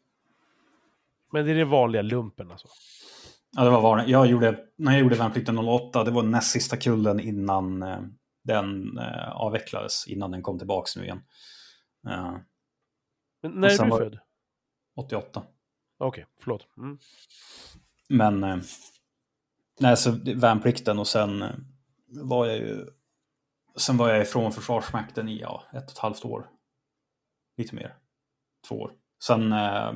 Men 1.31 1.45
det 1.45 1.51
är 1.51 1.55
det 1.55 1.65
vanliga 1.65 2.01
lumpen 2.01 2.51
alltså? 2.51 2.67
Ja, 3.51 3.63
det 3.63 3.69
var 3.69 3.81
var, 3.81 4.03
jag 4.07 4.27
gjorde, 4.27 4.59
när 4.77 4.91
jag 4.91 5.01
gjorde 5.01 5.15
värnplikten 5.15 5.57
08, 5.57 6.03
det 6.03 6.11
var 6.11 6.23
näst 6.23 6.51
sista 6.51 6.77
kullen 6.77 7.19
innan 7.19 7.83
eh, 7.83 7.99
den 8.43 8.97
eh, 8.97 9.31
avvecklades, 9.31 10.07
innan 10.07 10.31
den 10.31 10.41
kom 10.41 10.57
tillbaka 10.57 10.87
nu 10.95 11.03
igen. 11.03 11.21
Eh, 12.07 12.35
Men 13.41 13.51
när 13.51 13.67
är 13.67 13.85
du 13.85 13.97
född? 13.97 14.19
88. 14.95 15.43
Okej, 15.97 16.25
förlåt. 16.39 16.67
Mm. 16.77 16.97
Men 18.09 18.63
nej, 19.79 19.97
så 19.97 20.11
värnplikten 20.35 20.99
och 20.99 21.07
sen 21.07 21.43
var 22.07 22.45
jag 22.45 22.57
ju 22.57 22.85
Sen 23.75 23.97
var 23.97 24.09
jag 24.09 24.21
ifrån 24.21 24.51
Försvarsmakten 24.51 25.29
i 25.29 25.39
ja, 25.39 25.63
ett 25.73 25.85
och 25.85 25.91
ett 25.91 25.97
halvt 25.97 26.25
år. 26.25 26.49
Lite 27.57 27.75
mer. 27.75 27.95
Två 28.67 28.75
år. 28.75 28.93
Sen 29.23 29.51
eh, 29.51 29.93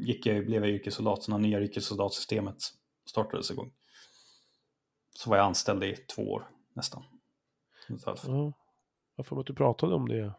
gick 0.00 0.26
jag, 0.26 0.46
blev 0.46 0.64
jag 0.64 0.74
yrkessoldat, 0.74 1.22
så 1.22 1.30
när 1.30 1.38
nya 1.38 1.60
yrkessoldatsystemet 1.60 2.56
startades 3.06 3.50
igång. 3.50 3.72
Så 5.14 5.30
var 5.30 5.36
jag 5.36 5.46
anställd 5.46 5.84
i 5.84 5.96
två 5.96 6.32
år 6.32 6.50
nästan. 6.74 7.04
Ja. 8.26 8.52
Jag 9.16 9.26
får 9.26 9.40
att 9.40 9.46
du 9.46 9.54
pratade 9.54 9.94
om 9.94 10.08
det 10.08 10.34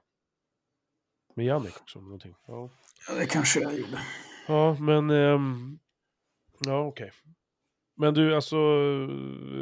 med 1.36 1.46
Jannik 1.46 1.82
också. 1.82 2.02
Någonting. 2.02 2.36
Ja. 2.48 2.70
Ja, 3.10 3.16
det 3.16 3.26
kanske 3.26 3.60
jag 3.60 3.80
gjorde. 3.80 4.00
Ja, 4.48 4.78
men... 4.80 5.10
ehm, 5.10 5.80
ja, 6.66 6.86
okej. 6.86 7.12
Men 7.96 8.14
du, 8.14 8.36
alltså... 8.36 8.56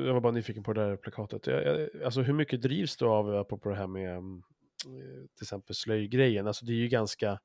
Jag 0.05 0.13
var 0.13 0.21
bara 0.21 0.31
nyfiken 0.31 0.63
på 0.63 0.73
det 0.73 0.81
där 0.81 0.97
plakatet. 0.97 1.47
Jag, 1.47 1.65
jag, 1.65 2.03
alltså 2.03 2.21
hur 2.21 2.33
mycket 2.33 2.61
drivs 2.61 2.97
du 2.97 3.05
av, 3.05 3.35
apropå 3.35 3.69
det 3.69 3.75
här 3.75 3.87
med 3.87 4.17
mm, 4.17 4.43
eh, 4.85 5.27
till 5.35 5.43
exempel 5.43 5.75
slöjgrejen? 5.75 6.47
Alltså 6.47 6.65
det 6.65 6.71
är 6.71 6.75
ju 6.75 6.87
ganska... 6.87 7.39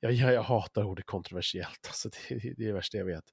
Jag, 0.00 0.12
jag, 0.12 0.42
hatar 0.42 0.84
ordet 0.84 1.06
kontroversiellt, 1.06 1.80
alltså 1.86 2.08
det, 2.08 2.34
det 2.38 2.48
är 2.48 2.66
det 2.66 2.72
värsta 2.72 2.98
jag 2.98 3.04
vet. 3.04 3.24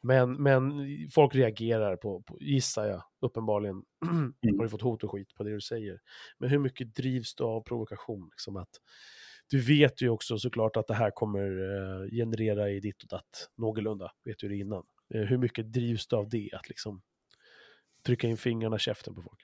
Men, 0.00 0.42
men 0.42 0.72
folk 1.10 1.34
reagerar 1.34 1.96
på, 1.96 2.22
på 2.22 2.38
gissar 2.40 2.86
jag, 2.86 3.02
uppenbarligen, 3.20 3.82
har 4.58 4.62
du 4.62 4.68
fått 4.68 4.82
hot 4.82 5.04
och 5.04 5.10
skit 5.10 5.34
på 5.34 5.44
det 5.44 5.50
du 5.50 5.60
säger. 5.60 6.00
Men 6.38 6.50
hur 6.50 6.58
mycket 6.58 6.94
drivs 6.94 7.34
du 7.34 7.44
av 7.44 7.60
provokation? 7.60 8.28
Liksom 8.32 8.56
att, 8.56 8.70
du 9.50 9.60
vet 9.60 10.02
ju 10.02 10.08
också 10.08 10.38
såklart 10.38 10.76
att 10.76 10.86
det 10.86 10.94
här 10.94 11.10
kommer 11.10 11.40
eh, 11.40 12.10
generera 12.10 12.70
i 12.70 12.80
ditt 12.80 13.02
och 13.02 13.08
datt 13.08 13.50
någorlunda, 13.56 14.12
vet 14.24 14.38
du 14.38 14.48
det 14.48 14.56
innan. 14.56 14.82
Eh, 15.14 15.20
hur 15.20 15.38
mycket 15.38 15.72
drivs 15.72 16.06
du 16.06 16.16
av 16.16 16.28
det, 16.28 16.50
att 16.52 16.68
liksom 16.68 17.02
trycka 18.06 18.28
in 18.28 18.36
fingrarna 18.36 18.76
i 18.76 18.78
käften 18.78 19.14
på 19.14 19.22
folk? 19.22 19.40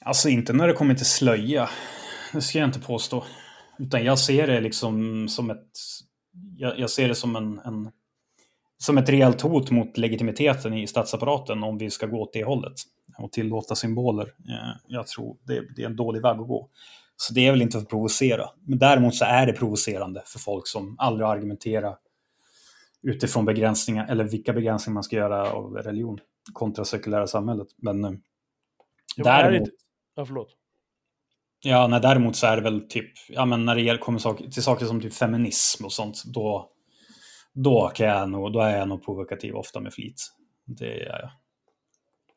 Alltså 0.00 0.28
inte 0.28 0.52
när 0.52 0.68
det 0.68 0.74
kommer 0.74 0.94
till 0.94 1.06
slöja. 1.06 1.70
Det 2.32 2.42
ska 2.42 2.58
jag 2.58 2.68
inte 2.68 2.80
påstå. 2.80 3.24
Utan 3.78 4.04
jag 4.04 4.18
ser 4.18 4.46
det 4.46 4.60
liksom 4.60 5.28
som 5.28 5.50
ett... 5.50 5.70
Jag, 6.56 6.78
jag 6.78 6.90
ser 6.90 7.08
det 7.08 7.14
som 7.14 7.36
en, 7.36 7.58
en... 7.58 7.90
Som 8.78 8.98
ett 8.98 9.08
rejält 9.08 9.40
hot 9.40 9.70
mot 9.70 9.96
legitimiteten 9.96 10.74
i 10.74 10.86
statsapparaten 10.86 11.62
om 11.62 11.78
vi 11.78 11.90
ska 11.90 12.06
gå 12.06 12.22
åt 12.22 12.32
det 12.32 12.44
hållet. 12.44 12.72
Och 13.18 13.32
tillåta 13.32 13.74
symboler. 13.74 14.24
Eh, 14.24 14.76
Jag 14.88 15.06
tror 15.06 15.36
det, 15.42 15.74
det 15.76 15.82
är 15.82 15.86
en 15.86 15.96
dålig 15.96 16.22
väg 16.22 16.40
att 16.40 16.48
gå. 16.48 16.70
Så 17.16 17.34
det 17.34 17.46
är 17.46 17.50
väl 17.50 17.62
inte 17.62 17.72
för 17.72 17.82
att 17.82 17.88
provocera. 17.88 18.50
Men 18.66 18.78
däremot 18.78 19.14
så 19.14 19.24
är 19.24 19.46
det 19.46 19.52
provocerande 19.52 20.22
för 20.26 20.38
folk 20.38 20.66
som 20.68 20.96
aldrig 20.98 21.28
argumenterar 21.28 21.96
utifrån 23.02 23.44
begränsningar, 23.44 24.06
eller 24.10 24.24
vilka 24.24 24.52
begränsningar 24.52 24.94
man 24.94 25.02
ska 25.02 25.16
göra 25.16 25.52
av 25.52 25.74
religion 25.74 26.18
kontra 26.52 26.84
sekulära 26.84 27.26
samhället. 27.26 27.68
Men 27.76 28.04
eh, 28.04 28.10
det 29.16 29.22
däremot... 29.22 29.68
Ja, 30.14 30.26
förlåt. 30.26 30.48
Ja, 31.66 31.86
nej, 31.86 32.00
däremot 32.00 32.36
så 32.36 32.46
är 32.46 32.56
det 32.56 32.62
väl 32.62 32.88
typ, 32.88 33.12
ja 33.28 33.44
men 33.44 33.64
när 33.64 33.74
det 33.74 33.98
kommer 33.98 34.50
till 34.50 34.62
saker 34.62 34.86
som 34.86 35.00
typ 35.00 35.14
feminism 35.14 35.84
och 35.84 35.92
sånt, 35.92 36.22
då, 36.24 36.70
då, 37.52 37.90
kan 37.94 38.06
jag 38.06 38.30
nog, 38.30 38.52
då 38.52 38.60
är 38.60 38.78
jag 38.78 38.88
nog 38.88 39.04
provokativ 39.04 39.56
ofta 39.56 39.80
med 39.80 39.94
flit. 39.94 40.20
Det 40.66 41.02
är 41.02 41.20
jag. 41.20 41.30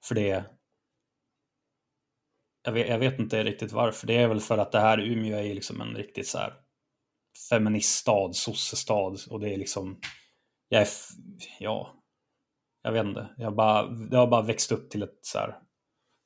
För 0.04 0.16
det 0.16 0.46
jag 2.64 2.72
vet, 2.72 2.90
jag 2.90 3.00
vet 3.00 3.20
inte 3.20 3.44
riktigt 3.44 3.72
varför. 3.72 4.08
Det 4.08 4.16
är 4.16 4.28
väl 4.28 4.40
för 4.40 4.58
att 4.58 4.72
det 4.72 4.80
här 4.80 5.00
Umeå 5.00 5.38
är 5.38 5.54
liksom 5.54 5.82
en 5.82 5.96
riktigt 5.96 6.28
så 6.28 6.38
här 6.38 6.54
feministstad, 7.50 8.34
sossestad 8.34 9.18
och 9.30 9.40
det 9.40 9.54
är 9.54 9.58
liksom, 9.58 10.00
jag 10.70 10.82
är, 10.82 10.88
ja, 11.60 11.94
jag 12.84 12.92
vet 12.92 13.06
inte. 13.06 13.30
Jag 13.38 13.56
bara, 13.56 13.88
det 13.88 14.18
har 14.18 14.28
bara 14.28 14.42
växt 14.42 14.72
upp 14.72 14.90
till 14.90 15.04
ett 15.04 15.20
så 15.22 15.40
här 15.40 15.56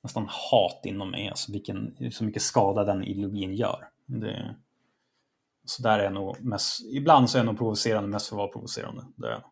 nästan 0.04 0.28
hat 0.30 0.82
inom 0.86 1.12
mig, 1.12 1.30
alltså 1.30 1.52
vilken, 1.52 1.95
så 2.12 2.24
mycket 2.24 2.41
skada 2.41 2.84
den 2.84 3.04
ideologin 3.04 3.54
gör. 3.54 3.88
Det, 4.06 4.56
så 5.66 5.84
där 5.84 5.99
är 5.99 6.04
jag 6.04 6.14
nog 6.14 6.41
mest, 6.41 6.82
ibland 6.86 7.30
så 7.30 7.38
är 7.38 7.39
jag 7.39 7.45
nog 7.45 7.58
provocerande 7.58 8.10
mest 8.10 8.30
för 8.30 8.36
att 8.36 8.38
vara 8.38 8.47
provocerande. 8.47 9.06
Det 9.16 9.28
är 9.28 9.32
jag. 9.32 9.43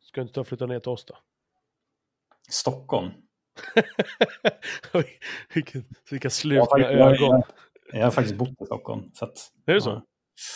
Ska 0.00 0.20
du 0.20 0.22
inte 0.22 0.34
ta 0.34 0.40
och 0.40 0.46
flytta 0.46 0.66
ner 0.66 0.80
till 0.80 0.90
oss 0.90 1.04
då? 1.04 1.14
Stockholm. 2.50 3.10
vilka, 5.54 5.82
vilka 6.10 6.26
Jag 6.26 6.32
slutna 6.32 6.64
faktiskt, 6.66 6.90
jag, 6.92 7.14
ögon. 7.14 7.30
jag, 7.30 7.44
jag 7.92 8.04
har 8.06 8.10
faktiskt 8.10 8.36
bott 8.38 8.62
i 8.62 8.66
Stockholm. 8.66 9.10
Så 9.14 9.24
att, 9.24 9.52
Är 9.66 9.74
det 9.74 9.80
så? 9.80 9.90
Ja. 9.90 10.02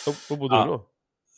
Var, 0.05 0.15
var 0.29 0.37
bodde 0.37 0.55
Ja. 0.55 0.65
du 0.65 0.71
då? 0.71 0.85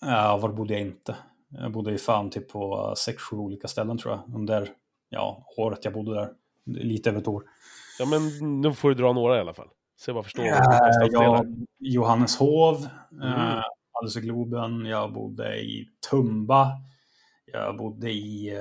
Ja, 0.02 0.38
var 0.38 0.50
bodde 0.50 0.74
jag 0.74 0.82
inte? 0.82 1.16
Jag 1.50 1.72
bodde 1.72 1.94
i 1.94 1.98
fan 1.98 2.30
typ 2.30 2.50
på 2.52 2.94
sex, 2.98 3.22
sju 3.24 3.36
olika 3.38 3.68
ställen 3.68 3.98
tror 3.98 4.14
jag. 4.14 4.36
Under 4.36 4.70
ja, 5.10 5.46
året 5.58 5.86
jag 5.86 5.94
bodde 5.94 6.14
där. 6.14 6.30
Lite 6.66 7.10
över 7.10 7.20
ett 7.20 7.28
år. 7.28 7.44
Ja, 8.00 8.06
men 8.06 8.22
nu 8.62 8.74
får 8.74 8.90
du 8.90 8.96
dra 8.96 9.14
några 9.14 9.38
i 9.38 9.40
alla 9.40 9.54
fall. 9.54 9.68
Så 9.98 10.10
jag 10.10 10.16
bara 10.16 10.24
förstår. 10.24 10.46
Stadsdelar. 10.46 11.12
ja, 11.24 11.46
Johanneshov, 11.80 12.88
Mm. 13.12 13.34
eh, 13.58 13.64
i 14.18 14.22
Globen. 14.22 14.86
Jag 14.86 15.14
bodde 15.14 15.60
i 15.60 15.90
Tumba. 16.10 16.72
Jag 17.54 17.78
bodde 17.78 18.12
i 18.12 18.56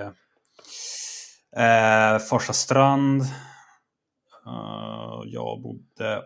eh, 1.54 2.14
eh, 2.14 2.18
Farsta 2.18 2.52
strand. 2.52 3.22
Eh, 4.46 5.22
jag 5.26 5.60
bodde... 5.62 6.22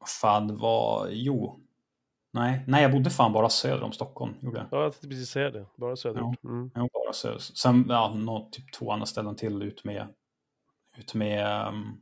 Vad 0.00 0.08
fan 0.08 0.56
var... 0.58 1.08
Jo. 1.10 1.60
Nej, 2.32 2.64
nej, 2.66 2.82
jag 2.82 2.92
bodde 2.92 3.10
fan 3.10 3.32
bara 3.32 3.48
söder 3.48 3.82
om 3.82 3.92
Stockholm. 3.92 4.34
Gjorde 4.40 4.58
jag. 4.58 4.66
Ja, 4.70 4.82
jag 4.82 4.92
tänkte 4.92 5.08
precis 5.08 5.30
säga 5.30 5.50
det. 5.50 5.66
Bara 5.76 5.96
söderut. 5.96 6.44
Mm. 6.44 6.70
Jag 6.74 6.80
var 6.80 7.04
bara 7.06 7.12
söder. 7.12 7.38
Sen 7.38 7.86
ja, 7.88 8.12
nå, 8.14 8.48
typ 8.52 8.72
två 8.72 8.92
andra 8.92 9.06
ställen 9.06 9.36
till 9.36 9.62
ut 9.62 9.84
med, 9.84 10.06
ut 10.98 11.14
med 11.14 11.46
ehm, 11.46 12.00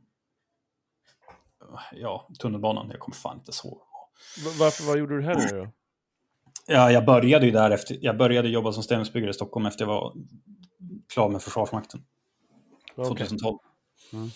ja, 1.91 2.29
tunnelbanan. 2.39 2.89
Jag 2.89 2.99
kommer 2.99 3.15
fan 3.15 3.37
inte 3.37 3.51
så. 3.51 3.69
Va- 4.45 4.51
Varför, 4.59 4.83
vad 4.83 4.97
gjorde 4.99 5.15
du 5.17 5.23
här 5.23 5.35
nu 5.35 5.59
då? 5.59 5.71
Ja, 6.67 6.91
jag 6.91 7.05
började 7.05 7.45
ju 7.45 7.51
där 7.51 7.71
efter, 7.71 7.97
jag 8.01 8.17
började 8.17 8.49
jobba 8.49 8.71
som 8.71 8.83
stämningsbyggare 8.83 9.29
i 9.29 9.33
Stockholm 9.33 9.65
efter 9.65 9.85
jag 9.85 9.87
var 9.87 10.13
klar 11.13 11.29
med 11.29 11.41
Försvarsmakten. 11.41 12.05
Okej. 12.95 13.05
2012. 13.27 13.57
Mm. 14.13 14.29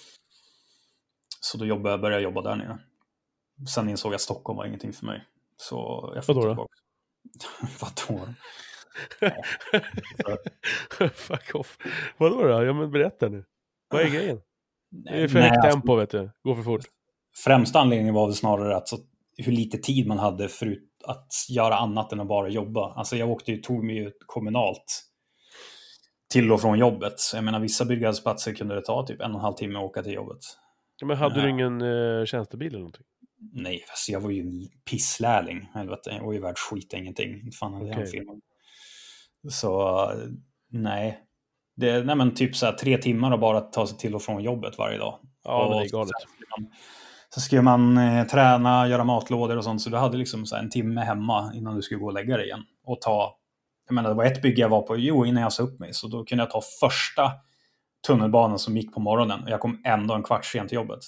Så 1.42 1.58
då 1.58 1.66
jobbade, 1.66 1.98
började 1.98 2.22
jag 2.22 2.32
jobba 2.32 2.42
där 2.42 2.56
nere. 2.56 2.80
Sen 3.76 3.90
insåg 3.90 4.12
jag 4.12 4.16
att 4.16 4.22
Stockholm 4.22 4.58
var 4.58 4.66
ingenting 4.66 4.94
för 4.94 5.06
mig. 5.06 5.28
Så 5.58 6.12
jag 6.16 6.24
Vadå 6.28 6.42
då? 6.42 6.48
tillbaka. 6.48 6.74
Vadå? 7.82 8.34
Fuck 11.16 11.56
off. 11.56 11.78
Vadå 12.18 12.44
då? 12.44 12.64
Ja, 12.64 12.74
men 12.74 12.92
berätta 12.92 13.30
nu. 13.30 13.46
Vad 13.90 14.02
är 14.02 14.10
grejen? 14.14 14.42
Det 14.92 15.10
är 15.10 15.28
för 15.28 15.40
högt 15.40 15.58
alltså, 15.58 15.72
tempo, 15.72 15.96
vet 15.96 16.10
du. 16.10 16.32
Går 16.44 16.56
för 16.56 16.64
fort. 16.64 16.86
Främsta 17.44 17.80
anledningen 17.80 18.14
var 18.14 18.28
väl 18.28 18.36
snarare 18.36 18.76
att 18.76 18.88
så, 18.88 18.98
hur 19.38 19.52
lite 19.52 19.78
tid 19.78 20.08
man 20.08 20.20
hade 20.20 20.50
förut 20.50 20.86
att 21.06 21.28
göra 21.50 21.76
annat 21.76 22.14
än 22.14 22.20
att 22.20 22.28
bara 22.28 22.50
jobba. 22.50 22.94
Alltså 22.94 23.16
jag 23.16 23.30
åkte 23.30 23.52
ju, 23.52 23.58
tog 23.58 23.84
mig 23.84 23.96
ju 23.96 24.12
kommunalt 24.26 25.06
till 26.30 26.52
och 26.52 26.62
från 26.62 26.80
jobbet. 26.80 27.14
Jag 27.34 27.44
menar 27.44 27.60
vissa 27.60 27.86
byggarbetsplatser 27.86 28.54
kunde 28.54 28.76
det 28.76 28.82
ta 28.82 29.06
typ 29.06 29.22
en 29.22 29.32
och 29.32 29.38
en 29.38 29.44
halv 29.44 29.56
timme 29.56 29.80
att 29.80 29.86
åka 29.86 30.04
till 30.04 30.14
jobbet. 30.14 30.40
Men 31.02 31.18
hade 31.18 31.36
du 31.36 31.42
Nej. 31.42 31.50
ingen 31.50 31.82
uh, 31.82 32.26
tjänstebil 32.26 32.68
eller 32.68 32.80
någonting? 32.80 33.06
Nej, 33.54 33.86
alltså 33.90 34.12
jag 34.12 34.20
var 34.20 34.30
ju 34.30 34.42
en 34.42 34.70
pisslärling. 34.90 35.70
Helvete, 35.74 36.10
jag 36.10 36.26
var 36.26 36.34
ju 36.34 36.40
värd 36.40 36.58
skit 36.58 36.94
ingenting. 36.94 37.52
Fan 37.52 37.74
hade 37.74 37.88
jag 37.88 37.96
en 37.96 38.02
Okej. 38.02 38.12
firma. 38.12 38.34
Så 39.50 40.06
nej. 40.70 41.20
Det, 41.80 42.04
nej 42.04 42.16
men 42.16 42.34
typ 42.34 42.56
så 42.56 42.72
tre 42.72 42.98
timmar 42.98 43.32
och 43.32 43.40
bara 43.40 43.62
ta 43.62 43.88
sig 43.88 43.98
till 43.98 44.16
och 44.16 44.22
från 44.22 44.44
jobbet 44.44 44.78
varje 44.78 44.98
dag. 44.98 45.20
Ja, 45.44 45.60
men 45.60 45.74
Och 45.74 45.80
det 45.80 45.88
är 45.88 45.92
galet. 45.92 46.12
Så 47.30 47.42
skulle 47.42 47.62
man 47.62 47.98
eh, 47.98 48.28
träna, 48.28 48.88
göra 48.88 49.04
matlådor 49.04 49.58
och 49.58 49.64
sånt. 49.64 49.82
Så 49.82 49.90
du 49.90 49.98
hade 49.98 50.18
liksom 50.18 50.46
så 50.46 50.56
en 50.56 50.70
timme 50.70 51.02
hemma 51.02 51.52
innan 51.56 51.76
du 51.76 51.82
skulle 51.82 52.00
gå 52.00 52.06
och 52.06 52.14
lägga 52.14 52.38
dig 52.38 52.46
igen. 52.46 52.64
Och 52.86 53.02
ta, 53.02 53.34
jag 53.88 53.96
menar 53.96 54.10
det 54.10 54.16
var 54.16 54.24
ett 54.24 54.42
bygge 54.42 54.62
jag 54.62 54.70
var 54.70 54.82
på, 54.82 54.98
jo 54.98 55.26
innan 55.26 55.44
jag 55.44 55.54
sa 55.54 55.64
upp 55.64 55.80
mig. 55.80 55.94
Så 55.94 56.08
då 56.08 56.24
kunde 56.24 56.44
jag 56.44 56.52
ta 56.52 56.62
första 56.80 57.32
tunnelbanan 58.08 58.60
som 58.60 58.78
gick 58.78 58.94
på 58.94 59.00
morgonen. 59.00 59.44
Och 59.44 59.50
jag 59.50 59.60
kom 59.60 59.82
ändå 59.86 60.14
en 60.14 60.24
kvart 60.24 60.46
sent 60.46 60.70
till 60.70 60.76
jobbet. 60.76 61.00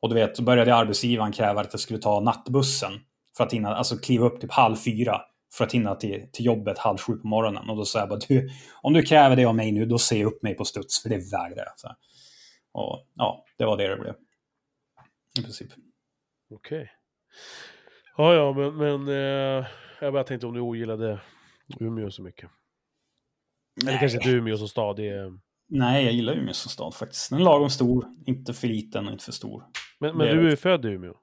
Och 0.00 0.08
du 0.08 0.14
vet, 0.14 0.36
så 0.36 0.42
började 0.42 0.74
arbetsgivaren 0.74 1.32
kräva 1.32 1.60
att 1.60 1.72
jag 1.72 1.80
skulle 1.80 1.98
ta 1.98 2.20
nattbussen. 2.20 2.92
För 3.36 3.44
att 3.44 3.52
hinna, 3.52 3.76
alltså 3.76 3.96
kliva 3.96 4.26
upp 4.26 4.40
typ 4.40 4.52
halv 4.52 4.76
fyra. 4.76 5.20
För 5.52 5.64
att 5.64 5.72
hinna 5.72 5.94
till, 5.94 6.28
till 6.32 6.46
jobbet 6.46 6.78
halv 6.78 6.98
sju 6.98 7.16
på 7.16 7.26
morgonen. 7.26 7.70
Och 7.70 7.76
då 7.76 7.84
sa 7.84 7.98
jag 7.98 8.08
bara, 8.08 8.18
du, 8.28 8.50
om 8.82 8.92
du 8.92 9.02
kräver 9.02 9.36
det 9.36 9.44
av 9.44 9.54
mig 9.54 9.72
nu, 9.72 9.86
då 9.86 9.98
ser 9.98 10.24
upp 10.24 10.42
mig 10.42 10.54
på 10.54 10.64
studs, 10.64 11.02
för 11.02 11.08
det 11.08 11.32
vägrar 11.32 11.64
jag. 11.64 11.80
Så 11.80 11.88
Och 12.72 13.06
ja, 13.14 13.44
det 13.58 13.64
var 13.64 13.76
det 13.76 13.88
det 13.88 13.96
blev. 13.96 14.14
I 15.38 15.42
princip. 15.42 15.72
Okej. 16.50 16.82
Okay. 16.82 16.88
Ja, 18.16 18.34
ja, 18.34 18.52
men, 18.52 18.76
men 18.76 19.08
eh, 19.08 19.66
jag 20.00 20.12
bara 20.12 20.24
tänkte 20.24 20.46
om 20.46 20.54
du 20.54 20.60
ogillade 20.60 21.20
Umeå 21.80 22.10
så 22.10 22.22
mycket. 22.22 22.50
Nej. 23.82 23.88
Eller 23.88 24.00
kanske 24.00 24.18
inte 24.18 24.30
Umeå 24.30 24.56
som 24.56 24.68
stad, 24.68 24.96
det 24.96 25.08
är... 25.08 25.38
Nej, 25.68 26.04
jag 26.04 26.12
gillar 26.12 26.34
Umeå 26.34 26.52
som 26.52 26.70
stad 26.70 26.94
faktiskt. 26.94 27.30
Den 27.30 27.40
är 27.40 27.44
lagom 27.44 27.70
stor, 27.70 28.06
inte 28.26 28.54
för 28.54 28.68
liten 28.68 29.06
och 29.06 29.12
inte 29.12 29.24
för 29.24 29.32
stor. 29.32 29.64
Men, 30.00 30.16
men 30.16 30.36
du 30.36 30.52
är 30.52 30.56
född 30.56 30.84
i 30.84 30.88
Umeå? 30.88 31.14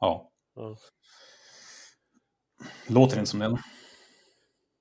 Ja. 0.00 0.32
ja. 0.54 0.76
Låter 2.86 3.18
inte 3.18 3.30
som 3.30 3.40
det? 3.40 3.58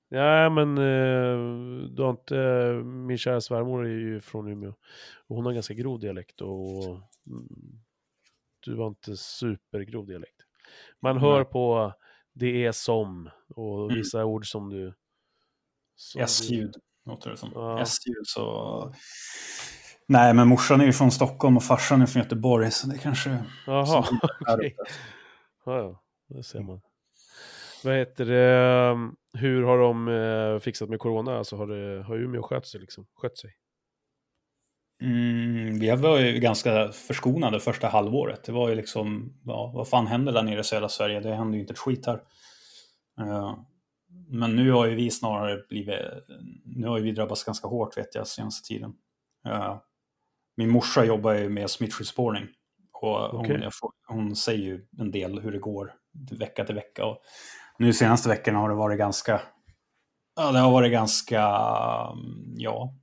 Ja, 0.09 0.49
men 0.49 0.77
eh, 0.77 1.37
du 1.89 2.03
har 2.03 2.09
inte, 2.09 2.35
min 2.83 3.17
kära 3.17 3.41
svärmor 3.41 3.85
är 3.85 3.89
ju 3.89 4.21
från 4.21 4.47
Umeå. 4.47 4.73
Och 5.27 5.35
hon 5.35 5.45
har 5.45 5.53
ganska 5.53 5.73
grov 5.73 5.99
dialekt 5.99 6.41
och 6.41 6.85
mm, 7.27 7.81
du 8.65 8.77
har 8.77 8.87
inte 8.87 9.17
supergrov 9.17 10.05
dialekt. 10.07 10.35
Man 11.01 11.17
hör 11.17 11.43
på 11.43 11.93
det 12.33 12.65
är 12.65 12.71
som 12.71 13.29
och 13.49 13.83
mm. 13.83 13.97
vissa 13.97 14.17
mm. 14.17 14.29
ord 14.29 14.51
som 14.51 14.69
du... 14.69 14.93
S-ljud 16.19 16.75
låter 17.05 17.29
det 17.29 17.37
som. 17.37 17.51
Ja. 17.53 17.81
S-ljud 17.81 18.27
så... 18.27 18.93
Nej, 20.07 20.33
men 20.33 20.47
morsan 20.47 20.81
är 20.81 20.85
ju 20.85 20.93
från 20.93 21.11
Stockholm 21.11 21.57
och 21.57 21.63
farsan 21.63 22.01
är 22.01 22.05
från 22.05 22.23
Göteborg 22.23 22.71
så 22.71 22.87
det 22.87 22.97
kanske... 22.97 23.43
Jaha, 23.65 23.99
okej. 24.39 24.55
Okay. 24.55 24.73
Ja, 25.65 25.77
ja, 25.77 26.01
det 26.27 26.43
ser 26.43 26.61
man. 26.61 26.81
Vad 27.83 27.95
heter 27.95 28.25
det, 28.25 29.11
hur 29.39 29.63
har 29.63 29.77
de 29.77 30.07
eh, 30.07 30.59
fixat 30.59 30.89
med 30.89 30.99
corona? 30.99 31.37
Alltså 31.37 31.55
har, 31.55 31.67
det, 31.67 32.03
har 32.03 32.15
Umeå 32.15 32.43
skött 32.43 32.67
sig 32.67 32.79
liksom? 32.79 33.07
Skött 33.15 33.37
sig? 33.37 33.51
Mm, 35.01 35.79
vi 35.79 35.91
var 35.95 36.19
ju 36.19 36.39
ganska 36.39 36.91
förskonade 36.91 37.59
första 37.59 37.87
halvåret. 37.87 38.43
Det 38.43 38.51
var 38.51 38.69
ju 38.69 38.75
liksom, 38.75 39.33
ja, 39.45 39.71
vad 39.75 39.87
fan 39.87 40.07
händer 40.07 40.33
där 40.33 40.43
nere 40.43 40.59
i 40.59 40.63
södra 40.63 40.89
Sverige? 40.89 41.19
Det 41.19 41.35
händer 41.35 41.55
ju 41.55 41.61
inte 41.61 41.73
ett 41.73 41.79
skit 41.79 42.05
här. 42.05 42.21
Uh, 43.21 43.59
men 44.29 44.55
nu 44.55 44.71
har 44.71 44.85
ju 44.85 44.95
vi 44.95 45.11
snarare 45.11 45.63
blivit, 45.69 45.99
nu 46.65 46.87
har 46.87 46.97
ju 46.97 47.03
vi 47.03 47.11
drabbats 47.11 47.43
ganska 47.43 47.67
hårt 47.67 47.97
vet 47.97 48.15
jag 48.15 48.27
senaste 48.27 48.67
tiden. 48.67 48.93
Uh, 49.47 49.77
min 50.55 50.69
morsa 50.69 51.05
jobbar 51.05 51.33
ju 51.33 51.49
med 51.49 51.69
smittskyddsspårning 51.69 52.47
och 53.01 53.33
okay. 53.33 53.69
hon, 53.81 53.91
hon, 54.07 54.35
säger 54.35 54.63
ju 54.63 54.87
en 54.99 55.11
del 55.11 55.39
hur 55.39 55.51
det 55.51 55.59
går 55.59 55.93
vecka 56.31 56.65
till 56.65 56.75
vecka. 56.75 57.05
Och 57.05 57.21
nu 57.79 57.93
senaste 57.93 58.29
veckorna 58.29 58.59
har 58.59 58.69
det 58.69 58.75
varit 58.75 58.97
ganska, 58.97 59.41
ja 60.35 60.51
det 60.51 60.59
har 60.59 60.71
varit 60.71 60.91
ganska, 60.91 61.41
mm, 62.13 62.53
ja, 62.57 62.95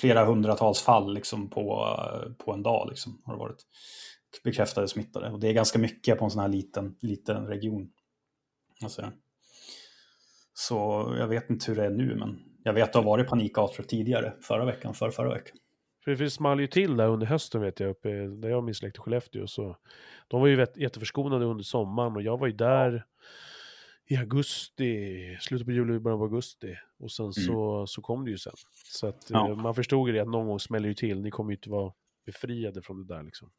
flera 0.00 0.24
hundratals 0.24 0.82
fall 0.82 1.14
liksom 1.14 1.50
på, 1.50 1.96
på 2.44 2.52
en 2.52 2.62
dag 2.62 2.88
liksom, 2.88 3.22
har 3.24 3.32
det 3.32 3.38
varit 3.38 3.66
bekräftade 4.44 4.88
smittade. 4.88 5.30
Och 5.30 5.40
det 5.40 5.48
är 5.48 5.52
ganska 5.52 5.78
mycket 5.78 6.18
på 6.18 6.24
en 6.24 6.30
sån 6.30 6.40
här 6.40 6.48
liten, 6.48 6.96
liten 7.00 7.46
region. 7.46 7.90
Alltså. 8.82 9.12
Så 10.54 10.74
jag 11.18 11.28
vet 11.28 11.50
inte 11.50 11.70
hur 11.70 11.76
det 11.76 11.86
är 11.86 11.90
nu, 11.90 12.16
men 12.16 12.38
jag 12.64 12.72
vet 12.72 12.84
att 12.84 12.92
det 12.92 12.98
har 12.98 13.04
varit 13.04 13.28
panikartat 13.28 13.88
tidigare, 13.88 14.34
förra 14.42 14.64
veckan, 14.64 14.94
för 14.94 15.10
förra 15.10 15.34
veckan. 15.34 15.56
För 16.04 16.16
det 16.16 16.30
small 16.30 16.60
ju 16.60 16.66
till 16.66 16.96
där 16.96 17.08
under 17.08 17.26
hösten 17.26 17.60
vet 17.60 17.80
jag, 17.80 17.90
uppe 17.90 18.08
där 18.08 18.48
jag 18.48 18.56
har 18.56 18.62
min 18.62 18.74
släkt 18.74 18.96
i 18.96 19.00
Skellefteå. 19.00 19.46
Så 19.46 19.76
de 20.28 20.40
var 20.40 20.48
ju 20.48 20.66
jätteförskonade 20.76 21.44
under 21.44 21.64
sommaren 21.64 22.16
och 22.16 22.22
jag 22.22 22.38
var 22.38 22.46
ju 22.46 22.52
där 22.52 23.06
i 24.06 24.16
augusti, 24.16 25.36
slutet 25.40 25.66
på 25.66 25.72
juli, 25.72 25.98
början 25.98 26.18
på 26.18 26.24
augusti. 26.24 26.76
Och 26.98 27.10
sen 27.10 27.24
mm. 27.24 27.32
så, 27.32 27.86
så 27.86 28.02
kom 28.02 28.24
det 28.24 28.30
ju 28.30 28.38
sen. 28.38 28.52
Så 28.84 29.06
att 29.06 29.26
ja. 29.30 29.48
Eh, 29.48 29.56
man 29.56 29.74
förstod 29.74 30.08
ju 30.08 30.14
det 30.14 30.20
att 30.20 30.28
någon 30.28 30.46
gång 30.46 30.60
smäller 30.60 30.88
ju 30.88 30.94
till, 30.94 31.20
ni 31.20 31.30
kommer 31.30 31.50
ju 31.50 31.56
inte 31.56 31.70
vara 31.70 31.92
befriade 32.26 32.82
från 32.82 33.06
det 33.06 33.14
där 33.14 33.22
liksom. 33.22 33.50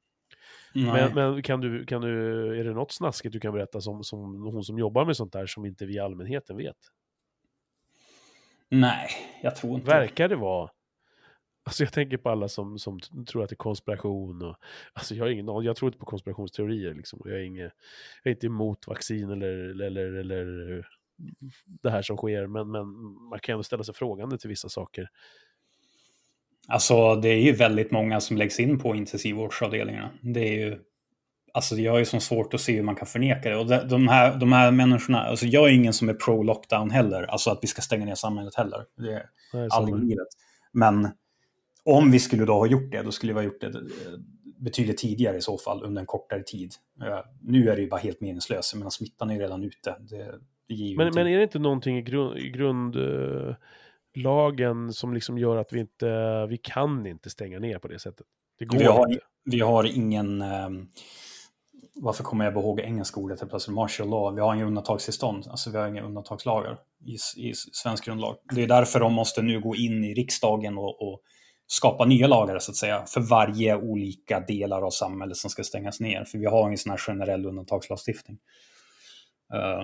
Men, 0.74 1.14
men, 1.14 1.42
kan, 1.42 1.62
du, 1.62 1.86
kan 1.86 2.02
du, 2.02 2.60
är 2.60 2.64
det 2.64 2.74
något 2.74 2.92
snaskigt 2.92 3.34
du 3.34 3.40
kan 3.40 3.54
berätta 3.54 3.82
som, 3.82 4.04
som 4.04 4.44
hon 4.44 4.64
som 4.64 4.78
jobbar 4.78 5.06
med 5.06 5.18
sånt 5.18 5.34
där 5.34 5.46
som 5.46 5.66
inte 5.66 5.86
vi 5.86 6.00
allmänheten 6.00 6.58
vet? 6.58 6.78
Nej, 8.70 9.10
jag 9.44 9.56
tror 9.56 9.76
inte 9.76 9.88
Verkar 9.88 10.30
det 10.30 10.36
vara 10.36 10.70
Alltså 11.66 11.84
jag 11.84 11.94
tänker 11.94 12.18
på 12.18 12.30
alla 12.30 12.48
som, 12.48 12.80
som 12.80 13.00
tror 13.28 13.44
att 13.44 13.50
det 13.50 13.54
är 13.54 13.58
konspiration 13.58 14.42
och 14.42 14.56
alltså 14.94 15.16
jag 15.16 15.26
har 15.26 15.30
ingen 15.30 15.64
jag 15.64 15.76
tror 15.76 15.90
inte 15.90 16.00
på 16.00 16.06
konspirationsteorier 16.06 16.94
liksom. 16.94 17.22
Jag 17.26 17.34
är, 17.34 17.44
inget, 17.44 17.72
jag 18.24 18.32
är 18.32 18.36
inte 18.36 18.48
emot 18.48 18.88
vaccin 18.88 19.30
eller, 19.30 19.82
eller, 19.82 20.14
eller 20.14 20.88
det 21.66 21.90
här 21.90 22.02
som 22.02 22.18
sker, 22.18 22.48
men, 22.48 22.72
men 22.72 22.88
man 23.30 23.40
kan 23.40 23.54
ändå 23.54 23.64
ställa 23.64 23.84
sig 23.84 23.96
frågande 23.96 24.38
till 24.38 24.50
vissa 24.50 24.70
saker. 24.70 25.10
Alltså 26.68 27.16
det 27.16 27.30
är 27.30 27.42
ju 27.42 27.52
väldigt 27.52 27.92
många 27.92 28.20
som 28.20 28.38
läggs 28.38 28.60
in 28.60 28.80
på 28.80 28.96
intensivvårdsavdelningarna. 28.96 30.12
Det 30.22 30.40
är 30.40 30.54
ju, 30.54 30.80
alltså 31.54 31.76
jag 31.76 31.92
har 31.92 32.00
ju 32.00 32.06
så 32.06 32.20
svårt 32.20 32.54
att 32.54 32.62
se 32.62 32.76
hur 32.76 32.84
man 32.84 32.96
kan 32.96 33.08
förneka 33.08 33.50
det. 33.50 33.56
Och 33.56 33.88
de 33.88 34.08
här, 34.08 34.38
de 34.38 34.52
här 34.52 34.72
människorna, 34.72 35.22
alltså 35.24 35.46
jag 35.46 35.70
är 35.70 35.74
ingen 35.74 35.94
som 35.94 36.10
är 36.10 36.14
pro-lockdown 36.14 36.92
heller, 36.92 37.24
alltså 37.24 37.50
att 37.50 37.60
vi 37.62 37.68
ska 37.68 37.82
stänga 37.82 38.06
ner 38.06 38.16
samhället 38.16 38.56
heller. 38.56 38.86
Det 38.98 39.14
är 39.58 39.68
aldrig 39.74 40.04
livet. 40.04 40.28
Men 40.72 41.10
om 41.86 42.12
vi 42.12 42.20
skulle 42.20 42.46
då 42.46 42.54
ha 42.54 42.68
gjort 42.68 42.92
det, 42.92 43.02
då 43.02 43.12
skulle 43.12 43.34
vi 43.34 43.40
ha 43.40 43.44
gjort 43.44 43.62
det 43.62 43.68
eh, 43.68 43.74
betydligt 44.58 44.98
tidigare 44.98 45.38
i 45.38 45.42
så 45.42 45.58
fall, 45.58 45.84
under 45.84 46.02
en 46.02 46.06
kortare 46.06 46.44
tid. 46.44 46.74
Nu 47.42 47.70
är 47.70 47.76
det 47.76 47.82
ju 47.82 47.90
bara 47.90 48.00
helt 48.00 48.22
meningslöst, 48.22 48.76
men 48.76 48.92
smittan 48.92 49.30
är 49.30 49.34
ju 49.34 49.40
redan 49.40 49.64
ute. 49.64 49.96
Det, 50.00 50.40
det 50.68 50.96
men, 50.98 51.12
men, 51.16 51.28
är 51.28 51.38
det 51.38 51.44
inte 51.44 51.60
någonting 51.60 51.98
i, 51.98 52.02
grund, 52.02 52.38
i 52.38 52.50
grundlagen 52.50 54.94
som 54.94 55.14
liksom 55.14 55.38
gör 55.38 55.58
att 55.58 55.74
vi 55.74 55.80
inte, 55.80 56.46
vi 56.50 56.58
kan 56.58 57.06
inte 57.06 57.30
stänga 57.30 57.60
ner 57.60 57.80
på 57.80 57.88
det 57.88 58.00
sättet? 58.00 58.26
Det 58.60 58.66
går 58.66 58.78
vi 58.78 58.86
har, 58.86 59.08
inte. 59.08 59.24
Vi 59.46 59.60
har 59.60 59.98
ingen, 59.98 60.44
varför 61.96 62.24
kommer 62.24 62.46
jag 62.46 62.54
ihåg 62.54 62.80
engelska 62.80 63.20
ordet 63.20 63.40
helt 63.40 63.50
plötsligt, 63.50 63.76
martial 63.76 64.10
law, 64.10 64.36
vi 64.36 64.42
har 64.42 64.56
inga 64.56 64.66
undantagstillstånd, 64.66 65.48
alltså 65.50 65.72
vi 65.72 65.78
har 65.78 65.88
inga 65.88 66.04
undantagslagar 66.04 66.78
i, 67.06 67.18
i 67.50 67.54
svensk 67.56 68.06
grundlag. 68.06 68.36
Det 68.56 68.64
är 68.64 68.68
därför 68.68 69.00
de 69.00 69.14
måste 69.14 69.42
nu 69.42 69.62
gå 69.62 69.76
in 69.76 70.04
i 70.04 70.14
riksdagen 70.14 70.78
och, 70.78 71.02
och 71.02 71.22
skapa 71.68 72.06
nya 72.06 72.28
lagar 72.28 72.60
så 72.60 72.72
att 72.72 72.78
säga 72.78 73.06
för 73.06 73.22
varje 73.22 73.76
olika 73.76 74.40
delar 74.40 74.82
av 74.82 74.90
samhället 74.90 75.38
som 75.38 75.50
ska 75.50 75.64
stängas 75.64 76.00
ner. 76.00 76.26
För 76.26 76.38
vi 76.38 76.46
har 76.46 76.68
ingen 76.68 76.78
sån 76.78 76.90
här 76.90 76.98
generell 76.98 77.46
undantagslagstiftning. 77.46 78.38
Uh, 79.54 79.84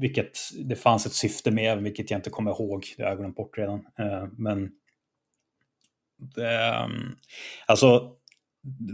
vilket 0.00 0.38
det 0.64 0.76
fanns 0.76 1.06
ett 1.06 1.12
syfte 1.12 1.50
med, 1.50 1.82
vilket 1.82 2.10
jag 2.10 2.18
inte 2.18 2.30
kommer 2.30 2.50
ihåg, 2.50 2.94
det 2.96 3.02
har 3.02 3.10
jag 3.10 3.18
glömt 3.18 3.36
bort 3.36 3.58
redan. 3.58 3.78
Uh, 3.78 4.26
men 4.32 4.70
det, 6.16 6.84
um, 6.84 7.16
alltså, 7.66 8.12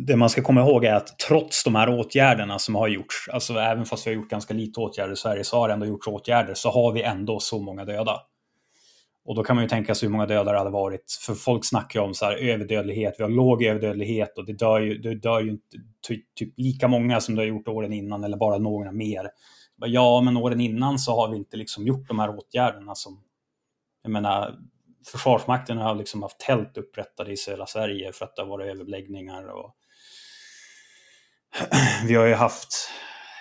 det 0.07 0.16
man 0.16 0.31
ska 0.31 0.43
komma 0.43 0.61
ihåg 0.61 0.85
är 0.85 0.95
att 0.95 1.19
trots 1.19 1.65
de 1.65 1.74
här 1.74 1.89
åtgärderna 1.89 2.59
som 2.59 2.74
har 2.74 2.89
gjorts, 2.89 3.29
alltså 3.33 3.55
även 3.55 3.87
fast 3.87 4.07
vi 4.07 4.11
har 4.11 4.16
gjort 4.16 4.31
ganska 4.31 4.55
lite 4.55 4.81
åtgärder 4.81 5.12
i 5.12 5.16
Sverige, 5.16 5.45
så 5.45 5.57
har 5.57 5.69
det 5.69 5.74
ändå 5.74 5.87
gjorts 5.87 6.07
åtgärder, 6.07 6.55
så 6.55 6.70
har 6.70 6.93
vi 6.93 7.03
ändå 7.03 7.41
så 7.41 7.61
många 7.61 7.85
döda. 7.85 8.20
Och 9.25 9.35
då 9.35 9.43
kan 9.43 9.57
man 9.57 9.65
ju 9.65 9.69
tänka 9.69 9.95
sig 9.95 10.07
hur 10.07 10.13
många 10.13 10.27
döda 10.27 10.53
det 10.53 10.59
hade 10.59 10.71
varit. 10.71 11.19
För 11.27 11.35
folk 11.35 11.65
snackar 11.65 12.01
ju 12.01 12.07
om 12.07 12.15
så 12.15 12.25
här 12.25 12.37
överdödlighet, 12.37 13.15
vi 13.19 13.23
har 13.23 13.31
låg 13.31 13.63
överdödlighet 13.63 14.39
och 14.39 14.47
det 14.47 14.53
dör 14.53 14.81
ju, 14.81 14.99
det 14.99 15.15
dör 15.15 15.41
ju 15.41 15.51
inte 15.51 15.77
typ, 16.07 16.35
typ 16.35 16.55
lika 16.57 16.89
många 16.89 17.21
som 17.21 17.35
det 17.35 17.43
har 17.43 17.47
gjort 17.47 17.69
åren 17.69 17.93
innan 17.93 18.25
eller 18.25 18.37
bara 18.37 18.59
några 18.59 18.93
mer. 18.93 19.31
Ja, 19.87 20.21
men 20.21 20.37
åren 20.37 20.61
innan 20.61 20.99
så 20.99 21.17
har 21.17 21.29
vi 21.29 21.37
inte 21.37 21.57
liksom 21.57 21.87
gjort 21.87 22.09
de 22.09 22.19
här 22.19 22.39
åtgärderna 22.39 22.95
som, 22.95 23.23
jag 24.03 24.13
menar, 24.13 24.59
Försvarsmakten 25.07 25.79
har 25.79 25.95
liksom 25.95 26.23
haft 26.23 26.41
tält 26.41 26.79
upprättade 26.79 27.33
i 27.33 27.37
södra 27.37 27.67
Sverige 27.67 28.13
för 28.13 28.25
att 28.25 28.37
det 28.37 28.43
har 28.43 28.49
varit 28.49 28.71
överbeläggningar 28.71 29.49
och 29.49 29.75
vi 32.07 32.15
har 32.15 32.27
ju 32.27 32.35
haft 32.35 32.69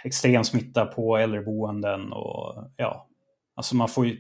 extrem 0.04 0.44
smitta 0.44 0.86
på 0.86 1.18
äldreboenden 1.18 2.14
och 2.14 2.72
ja, 2.76 3.08
alltså 3.56 3.76
man 3.76 3.90
får 3.90 4.08
ju, 4.08 4.18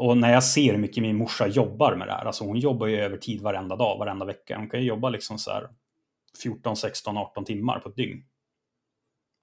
och 0.00 0.16
när 0.16 0.32
jag 0.32 0.44
ser 0.44 0.72
hur 0.72 0.78
mycket 0.78 1.02
min 1.02 1.16
morsa 1.16 1.46
jobbar 1.46 1.96
med 1.96 2.08
det 2.08 2.12
här, 2.12 2.24
alltså 2.24 2.44
hon 2.44 2.58
jobbar 2.58 2.86
ju 2.86 2.96
över 2.96 3.16
tid 3.16 3.40
varenda 3.40 3.76
dag, 3.76 3.98
varenda 3.98 4.26
vecka. 4.26 4.58
Hon 4.58 4.70
kan 4.70 4.80
ju 4.80 4.86
jobba 4.86 5.08
liksom 5.08 5.38
så 5.38 5.50
här 5.50 5.68
14, 6.42 6.76
16, 6.76 7.16
18 7.16 7.44
timmar 7.44 7.78
på 7.78 7.88
ett 7.88 7.96
dygn. 7.96 8.24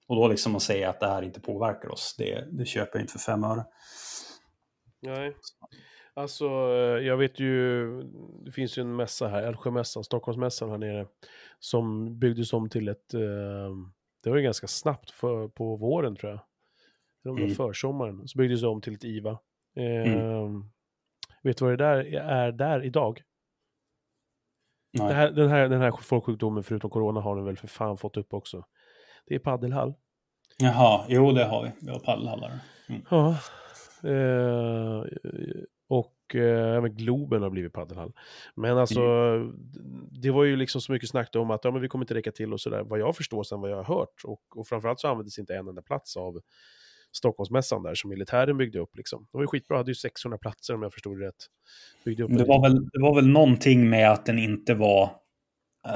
Och 0.06 0.16
då 0.16 0.28
liksom 0.28 0.56
att 0.56 0.62
säga 0.62 0.90
att 0.90 1.00
det 1.00 1.06
här 1.06 1.22
inte 1.22 1.40
påverkar 1.40 1.88
oss, 1.88 2.14
det, 2.18 2.48
det 2.50 2.64
köper 2.64 2.98
jag 2.98 3.02
inte 3.02 3.12
för 3.12 3.18
fem 3.18 3.44
öre. 3.44 3.64
Nej, 5.00 5.36
alltså 6.14 6.44
eh, 6.44 7.06
jag 7.06 7.16
vet 7.16 7.40
ju, 7.40 7.86
det 8.44 8.52
finns 8.52 8.78
ju 8.78 8.80
en 8.80 8.96
mässa 8.96 9.28
här, 9.28 9.42
Älvsjömässan, 9.42 10.04
Stockholmsmässan 10.04 10.70
här 10.70 10.78
nere, 10.78 11.06
som 11.58 12.18
byggdes 12.18 12.52
om 12.52 12.68
till 12.68 12.88
ett, 12.88 13.14
eh, 13.14 13.20
det 14.24 14.30
var 14.30 14.36
ju 14.36 14.42
ganska 14.42 14.66
snabbt 14.66 15.10
för, 15.10 15.48
på 15.48 15.76
våren 15.76 16.16
tror 16.16 16.32
jag, 16.32 16.40
det 17.22 17.30
var 17.30 17.38
mm. 17.38 17.54
försommaren, 17.54 18.28
så 18.28 18.38
byggdes 18.38 18.60
det 18.60 18.68
om 18.68 18.80
till 18.80 18.94
ett 18.94 19.04
IVA. 19.04 19.38
Mm. 19.76 20.20
Ehm, 20.20 20.64
vet 21.42 21.56
du 21.56 21.64
vad 21.64 21.72
det 21.78 21.84
där 21.84 22.14
är 22.14 22.52
där 22.52 22.84
idag? 22.84 23.22
Här, 24.98 25.30
den, 25.30 25.48
här, 25.48 25.68
den 25.68 25.80
här 25.80 25.90
folksjukdomen 25.90 26.62
förutom 26.62 26.90
corona 26.90 27.20
har 27.20 27.36
den 27.36 27.44
väl 27.44 27.56
för 27.56 27.68
fan 27.68 27.98
fått 27.98 28.16
upp 28.16 28.34
också. 28.34 28.64
Det 29.26 29.34
är 29.34 29.38
paddelhall. 29.38 29.94
Jaha, 30.58 31.04
jo 31.08 31.32
det 31.32 31.44
har 31.44 31.62
vi. 31.62 31.70
Vi 31.80 31.92
har 31.92 31.98
paddelhallar. 31.98 32.52
Mm. 32.88 33.02
Ja. 33.10 33.36
Eh, 34.02 35.04
och 35.88 36.34
eh, 36.34 36.84
Globen 36.84 37.42
har 37.42 37.50
blivit 37.50 37.72
paddelhall. 37.72 38.12
Men 38.54 38.78
alltså, 38.78 39.00
det 40.10 40.30
var 40.30 40.44
ju 40.44 40.56
liksom 40.56 40.80
så 40.80 40.92
mycket 40.92 41.08
snack 41.08 41.36
om 41.36 41.50
att 41.50 41.64
ja, 41.64 41.70
men 41.70 41.82
vi 41.82 41.88
kommer 41.88 42.04
inte 42.04 42.14
räcka 42.14 42.32
till 42.32 42.52
och 42.52 42.60
sådär. 42.60 42.82
Vad 42.82 43.00
jag 43.00 43.16
förstår 43.16 43.42
sen 43.42 43.60
vad 43.60 43.70
jag 43.70 43.76
har 43.76 43.96
hört. 43.98 44.24
Och, 44.24 44.42
och 44.56 44.66
framförallt 44.66 45.00
så 45.00 45.08
användes 45.08 45.38
inte 45.38 45.56
en 45.56 45.68
enda 45.68 45.82
plats 45.82 46.16
av 46.16 46.40
Stockholmsmässan 47.12 47.82
där 47.82 47.94
som 47.94 48.10
militären 48.10 48.56
byggde 48.56 48.78
upp. 48.78 48.96
Liksom. 48.96 49.22
Det 49.32 49.36
var 49.38 49.42
ju 49.42 49.46
skitbra, 49.46 49.76
hade 49.76 49.90
ju 49.90 49.94
600 49.94 50.38
platser 50.38 50.74
om 50.74 50.82
jag 50.82 50.92
förstod 50.92 51.20
det 51.20 51.26
rätt. 51.26 51.46
Byggde 52.04 52.24
upp 52.24 52.30
Det 52.38 52.44
var, 52.44 52.62
väl, 52.62 52.74
det 52.92 53.00
var 53.00 53.14
väl 53.14 53.28
någonting 53.28 53.90
med 53.90 54.10
att 54.12 54.26
den 54.26 54.38
inte 54.38 54.74
var, 54.74 55.02
eh, 55.86 55.90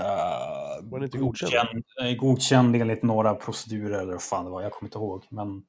Var 0.82 0.98
den 0.98 1.05
inte 1.05 1.18
godkänd? 1.18 1.52
godkänd, 1.52 2.18
godkänd 2.18 2.76
enligt 2.76 3.02
några 3.02 3.34
procedurer 3.34 4.01
eller 4.01 4.12
vad 4.12 4.22
fan 4.22 4.44
det 4.44 4.51
var. 4.51 4.62
Jag 4.62 4.72
kommer 4.72 4.89
inte 4.89 4.98
ihåg. 4.98 5.24
Men 5.28 5.62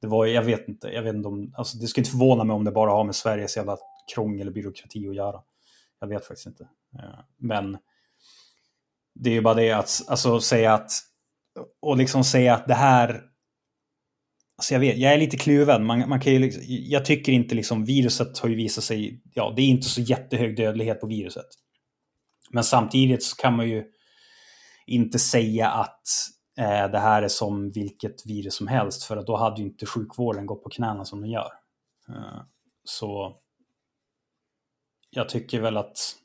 det 0.00 0.06
var, 0.06 0.26
jag 0.26 0.42
vet 0.42 0.68
inte. 0.68 0.88
Jag 0.88 1.02
vet 1.02 1.14
inte 1.14 1.28
om, 1.28 1.54
alltså 1.56 1.78
det 1.78 1.86
skulle 1.86 2.02
inte 2.02 2.10
förvåna 2.10 2.44
mig 2.44 2.54
om 2.54 2.64
det 2.64 2.72
bara 2.72 2.90
har 2.90 3.04
med 3.04 3.14
Sveriges 3.14 3.56
jävla 3.56 3.76
krångel 4.14 4.46
och 4.46 4.52
byråkrati 4.54 5.08
att 5.08 5.14
göra. 5.14 5.40
Jag 6.00 6.08
vet 6.08 6.26
faktiskt 6.26 6.46
inte. 6.46 6.68
Eh, 6.98 7.18
Men 7.36 7.78
det 9.14 9.30
är 9.30 9.34
ju 9.34 9.40
bara 9.40 9.54
det 9.54 9.72
att 9.72 10.02
alltså, 10.08 10.40
säga 10.40 10.74
att 10.74 10.90
och 11.82 11.96
liksom 11.96 12.24
säga 12.24 12.54
att 12.54 12.66
det 12.66 12.74
här 12.74 13.22
Alltså 14.56 14.74
jag, 14.74 14.80
vet, 14.80 14.98
jag 14.98 15.12
är 15.12 15.18
lite 15.18 15.36
kluven. 15.36 15.86
Man, 15.86 16.08
man 16.08 16.20
kan 16.20 16.32
ju 16.32 16.38
liksom, 16.38 16.62
jag 16.66 17.04
tycker 17.04 17.32
inte 17.32 17.54
liksom 17.54 17.84
viruset 17.84 18.38
har 18.38 18.48
ju 18.48 18.54
visat 18.54 18.84
sig... 18.84 19.22
Ja, 19.34 19.52
det 19.56 19.62
är 19.62 19.66
inte 19.66 19.88
så 19.88 20.00
jättehög 20.00 20.56
dödlighet 20.56 21.00
på 21.00 21.06
viruset. 21.06 21.46
Men 22.50 22.64
samtidigt 22.64 23.22
så 23.24 23.36
kan 23.36 23.56
man 23.56 23.68
ju 23.68 23.84
inte 24.86 25.18
säga 25.18 25.68
att 25.68 26.02
eh, 26.58 26.90
det 26.90 26.98
här 26.98 27.22
är 27.22 27.28
som 27.28 27.70
vilket 27.70 28.26
virus 28.26 28.54
som 28.54 28.66
helst. 28.66 29.04
För 29.04 29.16
att 29.16 29.26
då 29.26 29.36
hade 29.36 29.60
ju 29.60 29.68
inte 29.68 29.86
sjukvården 29.86 30.46
gått 30.46 30.62
på 30.62 30.70
knäna 30.70 31.04
som 31.04 31.20
den 31.20 31.30
gör. 31.30 31.50
Eh, 32.08 32.42
så 32.84 33.36
jag 35.10 35.28
tycker 35.28 35.60
väl 35.60 35.76
att... 35.76 36.16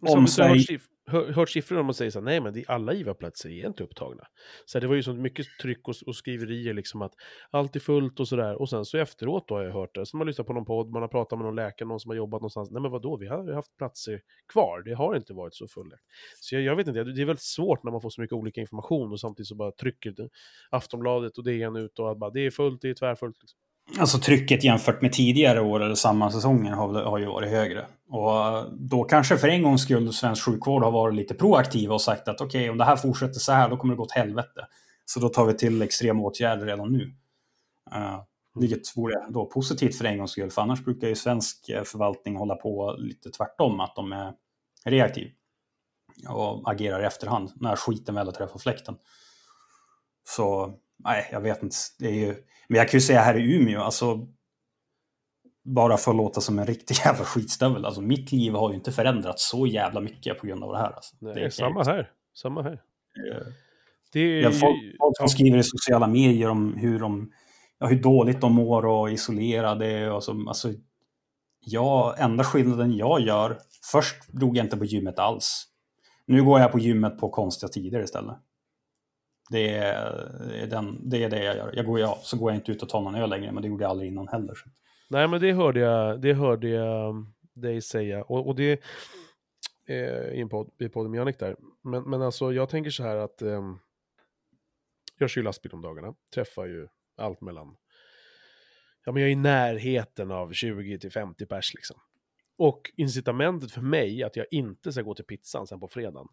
Om 0.00 0.26
Sverige 0.26 0.80
hör, 1.10 1.32
hört 1.32 1.50
siffror 1.50 1.78
om 1.78 1.90
att 1.90 1.96
säga 1.96 2.10
så 2.10 2.18
här, 2.18 2.24
nej 2.24 2.40
men 2.40 2.52
det, 2.52 2.64
alla 2.68 2.94
IVA-platser 2.94 3.48
är 3.48 3.66
inte 3.66 3.84
upptagna. 3.84 4.24
Så 4.64 4.78
här, 4.78 4.80
det 4.80 4.86
var 4.88 4.94
ju 4.94 5.02
så 5.02 5.14
mycket 5.14 5.46
tryck 5.62 5.88
och, 5.88 5.94
och 6.06 6.16
skriverier 6.16 6.74
liksom 6.74 7.02
att 7.02 7.12
allt 7.50 7.76
är 7.76 7.80
fullt 7.80 8.20
och 8.20 8.28
sådär. 8.28 8.60
Och 8.60 8.68
sen 8.68 8.84
så 8.84 8.98
efteråt 8.98 9.48
då 9.48 9.54
har 9.54 9.62
jag 9.62 9.72
hört 9.72 9.94
det, 9.94 10.06
så 10.06 10.16
man 10.16 10.26
lyssnar 10.26 10.44
på 10.44 10.52
någon 10.52 10.64
podd, 10.64 10.90
man 10.90 11.02
har 11.02 11.08
pratat 11.08 11.38
med 11.38 11.46
någon 11.46 11.56
läkare, 11.56 11.88
någon 11.88 12.00
som 12.00 12.08
har 12.08 12.16
jobbat 12.16 12.40
någonstans. 12.40 12.70
Nej 12.70 12.82
men 12.82 12.90
vadå, 12.90 13.16
vi 13.16 13.26
har 13.26 13.44
ju 13.46 13.54
haft 13.54 13.76
platser 13.76 14.20
kvar, 14.52 14.82
det 14.84 14.94
har 14.94 15.16
inte 15.16 15.34
varit 15.34 15.54
så 15.54 15.68
fullt. 15.68 15.94
Så 16.40 16.54
jag, 16.54 16.62
jag 16.62 16.76
vet 16.76 16.88
inte, 16.88 17.04
det 17.04 17.22
är 17.22 17.26
väldigt 17.26 17.44
svårt 17.44 17.84
när 17.84 17.92
man 17.92 18.00
får 18.00 18.10
så 18.10 18.20
mycket 18.20 18.34
olika 18.34 18.60
information 18.60 19.12
och 19.12 19.20
samtidigt 19.20 19.48
så 19.48 19.54
bara 19.54 19.72
trycker 19.72 20.10
det, 20.10 20.28
Aftonbladet 20.70 21.38
och 21.38 21.44
DN 21.44 21.76
ut 21.76 21.98
och 21.98 22.10
att 22.10 22.18
bara, 22.18 22.30
det 22.30 22.40
är 22.40 22.50
fullt, 22.50 22.82
det 22.82 22.90
är 22.90 22.94
tvärfullt. 22.94 23.36
Liksom. 23.42 23.58
Alltså 23.98 24.18
trycket 24.18 24.64
jämfört 24.64 25.02
med 25.02 25.12
tidigare 25.12 25.60
år 25.60 25.82
eller 25.82 25.94
samma 25.94 26.30
säsonger 26.30 26.72
har, 26.72 27.02
har 27.02 27.18
ju 27.18 27.26
varit 27.26 27.50
högre. 27.50 27.86
Och 28.08 28.46
eh, 28.46 28.64
då 28.72 29.04
kanske 29.04 29.36
för 29.36 29.48
en 29.48 29.62
gångs 29.62 29.82
skull 29.82 30.12
svensk 30.12 30.44
sjukvård 30.44 30.82
har 30.82 30.90
varit 30.90 31.14
lite 31.14 31.34
proaktiva 31.34 31.94
och 31.94 32.02
sagt 32.02 32.28
att 32.28 32.40
okej, 32.40 32.70
om 32.70 32.78
det 32.78 32.84
här 32.84 32.96
fortsätter 32.96 33.40
så 33.40 33.52
här, 33.52 33.68
då 33.70 33.76
kommer 33.76 33.94
det 33.94 33.98
gå 33.98 34.02
åt 34.02 34.12
helvete. 34.12 34.66
Så 35.04 35.20
då 35.20 35.28
tar 35.28 35.46
vi 35.46 35.54
till 35.54 35.82
extrema 35.82 36.22
åtgärder 36.22 36.66
redan 36.66 36.92
nu. 36.92 37.14
Uh, 37.94 38.20
vilket 38.54 38.96
vore 38.96 39.26
då 39.28 39.46
positivt 39.46 39.98
för 39.98 40.04
en 40.04 40.18
gångs 40.18 40.30
skull, 40.30 40.50
för 40.50 40.62
annars 40.62 40.84
brukar 40.84 41.08
ju 41.08 41.14
svensk 41.14 41.68
eh, 41.68 41.82
förvaltning 41.82 42.36
hålla 42.36 42.54
på 42.54 42.96
lite 42.98 43.30
tvärtom, 43.30 43.80
att 43.80 43.96
de 43.96 44.12
är 44.12 44.32
reaktiv 44.84 45.28
och 46.28 46.70
agerar 46.70 47.02
i 47.02 47.06
efterhand 47.06 47.52
när 47.56 47.76
skiten 47.76 48.14
väl 48.14 48.26
har 48.26 48.32
träffat 48.32 48.62
fläkten. 48.62 48.96
Så 50.24 50.74
nej, 51.04 51.28
jag 51.32 51.40
vet 51.40 51.62
inte. 51.62 51.76
Det 51.98 52.06
är 52.06 52.14
ju... 52.14 52.34
Men 52.68 52.78
jag 52.78 52.88
kan 52.88 52.98
ju 52.98 53.02
säga 53.02 53.20
här 53.20 53.36
i 53.36 53.56
Umeå, 53.56 53.80
alltså 53.80 54.28
bara 55.64 55.96
för 55.96 56.10
att 56.10 56.16
låta 56.16 56.40
som 56.40 56.58
en 56.58 56.66
riktig 56.66 56.96
jävla 57.04 57.24
skitstövel. 57.24 57.84
Alltså 57.84 58.00
mitt 58.00 58.32
liv 58.32 58.52
har 58.52 58.70
ju 58.70 58.76
inte 58.76 58.92
förändrats 58.92 59.50
så 59.50 59.66
jävla 59.66 60.00
mycket 60.00 60.38
på 60.38 60.46
grund 60.46 60.64
av 60.64 60.72
det 60.72 60.78
här. 60.78 60.90
Alltså. 60.90 61.16
Nej, 61.18 61.34
det 61.34 61.40
är 61.40 61.50
samma 61.50 61.84
här, 61.84 62.10
samma 62.34 62.62
här. 62.62 62.72
Eh, 62.72 63.46
Det 64.12 64.20
är 64.20 64.42
Ja, 64.42 64.50
folk, 64.50 65.16
som 65.18 65.28
skriver 65.28 65.58
i 65.58 65.62
sociala 65.62 66.06
medier 66.06 66.48
om 66.48 66.74
hur, 66.74 66.98
de, 66.98 67.32
ja, 67.78 67.86
hur 67.86 68.02
dåligt 68.02 68.40
de 68.40 68.52
mår 68.52 68.86
och 68.86 69.10
isolerade. 69.10 70.10
Och 70.10 70.24
så, 70.24 70.48
alltså, 70.48 70.72
ja, 71.60 72.14
enda 72.18 72.44
skillnaden 72.44 72.96
jag 72.96 73.20
gör, 73.20 73.58
först 73.92 74.28
drog 74.28 74.56
jag 74.56 74.66
inte 74.66 74.76
på 74.76 74.84
gymmet 74.84 75.18
alls. 75.18 75.66
Nu 76.26 76.44
går 76.44 76.60
jag 76.60 76.72
på 76.72 76.78
gymmet 76.78 77.18
på 77.18 77.28
konstiga 77.28 77.68
tider 77.68 78.02
istället. 78.02 78.36
Det 79.50 79.74
är, 79.74 80.28
det 80.48 80.60
är, 80.60 80.66
den, 80.66 81.08
det, 81.10 81.24
är 81.24 81.30
det 81.30 81.44
jag 81.44 81.56
gör. 81.56 81.72
Jag 81.76 81.86
går, 81.86 82.00
ja, 82.00 82.18
så 82.22 82.36
går 82.38 82.50
jag 82.50 82.58
inte 82.58 82.72
ut 82.72 82.82
och 82.82 82.88
tar 82.88 83.00
någon 83.00 83.14
öl 83.14 83.30
längre, 83.30 83.52
men 83.52 83.62
det 83.62 83.68
gjorde 83.68 83.84
jag 83.84 83.90
aldrig 83.90 84.10
innan 84.10 84.28
heller. 84.28 84.54
Så. 84.54 84.68
Nej, 85.08 85.28
men 85.28 85.40
det 85.40 85.52
hörde 85.52 85.80
jag, 85.80 86.20
det 86.20 86.34
hörde 86.34 86.68
jag 86.68 87.26
dig 87.54 87.80
säga. 87.80 88.22
Och, 88.22 88.46
och 88.46 88.54
det 88.54 88.82
eh, 89.86 90.32
i 90.32 90.40
en 90.40 90.48
podd, 90.48 90.70
i 90.78 90.88
podden 90.88 91.10
med 91.10 91.18
Jannik 91.18 91.38
där. 91.38 91.56
Men, 91.82 92.10
men 92.10 92.22
alltså, 92.22 92.52
jag 92.52 92.68
tänker 92.68 92.90
så 92.90 93.02
här 93.02 93.16
att 93.16 93.42
ehm, 93.42 93.78
jag 95.18 95.30
kör 95.30 95.40
ju 95.40 95.44
lastbil 95.44 95.72
om 95.72 95.82
dagarna. 95.82 96.14
Träffar 96.34 96.66
ju 96.66 96.88
allt 97.16 97.40
mellan... 97.40 97.76
Ja, 99.04 99.12
men 99.12 99.22
jag 99.22 99.28
är 99.28 99.32
i 99.32 99.36
närheten 99.36 100.30
av 100.30 100.52
20 100.52 100.98
till 100.98 101.12
50 101.12 101.46
pers 101.46 101.74
liksom. 101.74 101.96
Och 102.56 102.90
incitamentet 102.96 103.72
för 103.72 103.80
mig 103.80 104.22
att 104.22 104.36
jag 104.36 104.46
inte 104.50 104.92
ska 104.92 105.02
gå 105.02 105.14
till 105.14 105.24
pizzan 105.24 105.66
sen 105.66 105.80
på 105.80 105.88
fredagen 105.88 106.28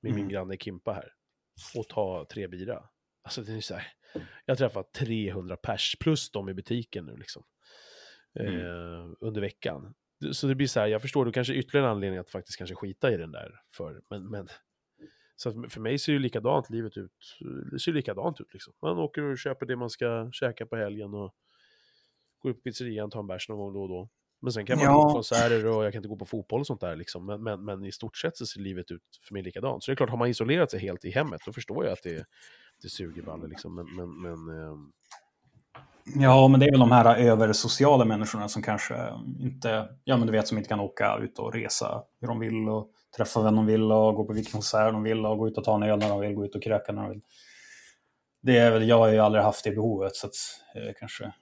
med 0.00 0.12
min 0.12 0.20
Mm. 0.20 0.28
granne 0.28 0.56
Kimpa 0.56 0.92
här 0.92 1.12
och 1.76 1.88
ta 1.88 2.26
tre 2.30 2.46
bira. 2.46 2.88
Alltså 3.22 3.42
det 3.42 3.52
är 3.52 3.60
så 3.60 3.74
här, 3.74 3.86
jag 4.44 4.52
har 4.52 4.56
träffat 4.56 4.92
300 4.92 5.56
pers 5.56 5.96
plus 6.00 6.30
de 6.30 6.48
i 6.48 6.54
butiken 6.54 7.06
nu 7.06 7.16
liksom. 7.16 7.42
Mm. 8.40 8.60
Eh, 8.60 9.10
under 9.20 9.40
veckan. 9.40 9.94
Så 10.32 10.46
det 10.46 10.54
blir 10.54 10.66
så 10.66 10.80
här, 10.80 10.86
jag 10.86 11.02
förstår, 11.02 11.24
det 11.24 11.32
kanske 11.32 11.52
är 11.52 11.56
ytterligare 11.56 11.86
en 11.86 11.92
anledning 11.92 12.18
att 12.18 12.30
faktiskt 12.30 12.58
kanske 12.58 12.74
skita 12.74 13.12
i 13.12 13.16
den 13.16 13.32
där. 13.32 13.60
För, 13.76 14.02
men, 14.10 14.30
men, 14.30 14.48
så 15.36 15.68
för 15.68 15.80
mig 15.80 15.98
ser 15.98 16.12
ju 16.12 16.18
likadant 16.18 16.70
livet 16.70 16.96
ut. 16.96 17.38
Det 17.72 17.78
ser 17.78 17.92
likadant 17.92 18.40
ut 18.40 18.52
liksom. 18.52 18.74
Man 18.82 18.98
åker 18.98 19.22
och 19.22 19.38
köper 19.38 19.66
det 19.66 19.76
man 19.76 19.90
ska 19.90 20.30
käka 20.32 20.66
på 20.66 20.76
helgen 20.76 21.14
och 21.14 21.34
går 22.38 22.50
upp 22.50 22.56
på 22.56 22.62
pizzerian, 22.62 23.10
tar 23.10 23.20
en 23.20 23.26
bärs 23.26 23.48
någon 23.48 23.58
gång 23.58 23.72
då 23.72 23.82
och 23.82 23.88
då. 23.88 24.08
Men 24.40 24.52
sen 24.52 24.66
kan 24.66 24.76
man 24.78 24.84
Ja. 24.84 24.92
gå 24.92 25.02
på 25.02 25.12
konserter 25.14 25.66
och 25.66 25.84
jag 25.84 25.92
kan 25.92 25.98
inte 25.98 26.08
gå 26.08 26.16
på 26.16 26.26
fotboll 26.26 26.60
och 26.60 26.66
sånt 26.66 26.80
där 26.80 26.96
liksom. 26.96 27.26
Men, 27.26 27.42
men, 27.42 27.64
men 27.64 27.84
i 27.84 27.92
stort 27.92 28.16
sett 28.16 28.36
så 28.36 28.46
ser 28.46 28.60
livet 28.60 28.90
ut 28.90 29.02
för 29.22 29.34
mig 29.34 29.42
likadant. 29.42 29.84
Så 29.84 29.90
det 29.90 29.94
är 29.94 29.96
klart, 29.96 30.10
har 30.10 30.16
man 30.18 30.28
isolerat 30.28 30.70
sig 30.70 30.80
helt 30.80 31.04
i 31.04 31.10
hemmet, 31.10 31.40
då 31.46 31.52
förstår 31.52 31.84
jag 31.84 31.92
att 31.92 32.02
det, 32.02 32.26
det 32.82 32.88
suger 32.88 33.22
balle 33.22 33.46
liksom. 33.46 33.74
Men, 33.74 33.86
men, 33.96 34.22
men 34.22 34.58
ehm, 34.62 34.92
Ja, 36.16 36.48
men 36.48 36.60
det 36.60 36.66
är 36.66 36.70
väl 36.70 36.80
de 36.80 36.90
här 36.92 37.16
översociala 37.16 38.04
människorna 38.04 38.48
som 38.48 38.62
kanske 38.62 38.94
inte, 39.40 39.88
ja 40.04 40.16
men 40.16 40.26
du 40.26 40.32
vet 40.32 40.48
som 40.48 40.58
inte 40.58 40.68
kan 40.68 40.80
åka 40.80 41.18
ut 41.22 41.38
och 41.38 41.52
resa 41.54 42.02
hur 42.20 42.28
de 42.28 42.38
vill 42.38 42.68
och 42.68 42.90
träffa 43.16 43.42
vem 43.42 43.56
de 43.56 43.66
vill 43.66 43.92
och 43.92 44.14
gå 44.14 44.24
på 44.24 44.32
vilken 44.32 44.52
konsert 44.52 44.92
de 44.92 45.02
vill 45.02 45.26
och 45.26 45.38
gå 45.38 45.48
ut 45.48 45.58
och 45.58 45.64
ta 45.64 45.74
en 45.74 45.82
öl 45.82 45.98
när 45.98 46.08
de 46.08 46.20
vill, 46.20 46.34
gå 46.34 46.44
ut 46.44 46.54
och 46.54 46.62
kröka 46.62 46.92
när 46.92 47.02
de 47.02 47.10
vill. 47.10 47.20
Det 48.42 48.58
är 48.58 48.70
väl, 48.70 48.88
jag 48.88 48.98
har 48.98 49.08
ju 49.08 49.18
aldrig 49.18 49.44
haft 49.44 49.64
det 49.64 49.70
behovet 49.70 50.16
så 50.16 50.26
att 50.26 50.32
eh, 50.74 50.92
kanske, 50.98 51.32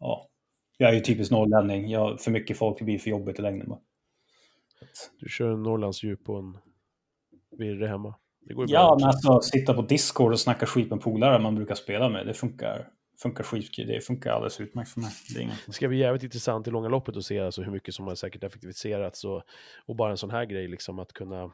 ja. 0.00 0.28
Jag 0.76 0.90
är 0.90 0.94
ju 0.94 1.00
typiskt 1.00 1.32
norrlänning, 1.32 1.90
jag, 1.90 2.20
för 2.20 2.30
mycket 2.30 2.58
folk 2.58 2.80
blir 2.80 2.98
för 2.98 3.10
jobbigt 3.10 3.38
i 3.38 3.42
längden 3.42 3.68
bara. 3.68 3.80
Du 5.20 5.28
kör 5.28 5.50
en 5.50 5.62
Norrlandsdjup 5.62 6.24
på 6.24 6.36
en 6.36 6.58
virre 7.58 7.86
hemma. 7.86 8.14
Det 8.40 8.54
går 8.54 8.66
Ja, 8.68 8.96
men 9.00 9.08
alltså 9.08 9.40
sitta 9.40 9.74
på 9.74 9.82
Discord 9.82 10.32
och 10.32 10.40
snacka 10.40 10.66
skit 10.66 10.90
med 10.90 11.00
polare 11.00 11.38
man 11.38 11.54
brukar 11.54 11.74
spela 11.74 12.08
med, 12.08 12.26
det 12.26 12.34
funkar, 12.34 12.88
funkar 13.22 13.44
skit, 13.44 13.70
det 13.76 14.00
funkar 14.00 14.30
alldeles 14.30 14.60
utmärkt 14.60 14.90
för 14.90 15.00
mig. 15.00 15.10
Det 15.34 15.42
inget. 15.42 15.66
Det 15.66 15.72
ska 15.72 15.88
bli 15.88 15.98
jävligt 15.98 16.22
intressant 16.22 16.68
i 16.68 16.70
långa 16.70 16.88
loppet 16.88 17.16
att 17.16 17.24
se 17.24 17.40
alltså 17.40 17.62
hur 17.62 17.72
mycket 17.72 17.94
som 17.94 18.06
har 18.06 18.14
säkert 18.14 18.44
effektiviserats 18.44 19.24
och, 19.24 19.42
och 19.86 19.96
bara 19.96 20.10
en 20.10 20.16
sån 20.18 20.30
här 20.30 20.44
grej 20.44 20.68
liksom 20.68 20.98
att 20.98 21.12
kunna 21.12 21.42
eh, 21.42 21.50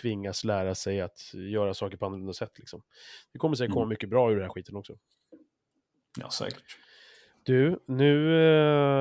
tvingas 0.00 0.44
lära 0.44 0.74
sig 0.74 1.00
att 1.00 1.34
göra 1.34 1.74
saker 1.74 1.96
på 1.96 2.06
annorlunda 2.06 2.32
sätt 2.32 2.58
liksom. 2.58 2.82
Det 3.32 3.38
kommer 3.38 3.56
säkert 3.56 3.72
komma 3.72 3.82
Mm. 3.82 3.88
mycket 3.90 4.08
bra 4.08 4.30
ur 4.30 4.34
den 4.34 4.42
här 4.44 4.50
skiten 4.50 4.76
också. 4.76 4.96
Ja, 6.18 6.30
säkert. 6.30 6.78
Du, 7.46 7.78
nu 7.86 8.40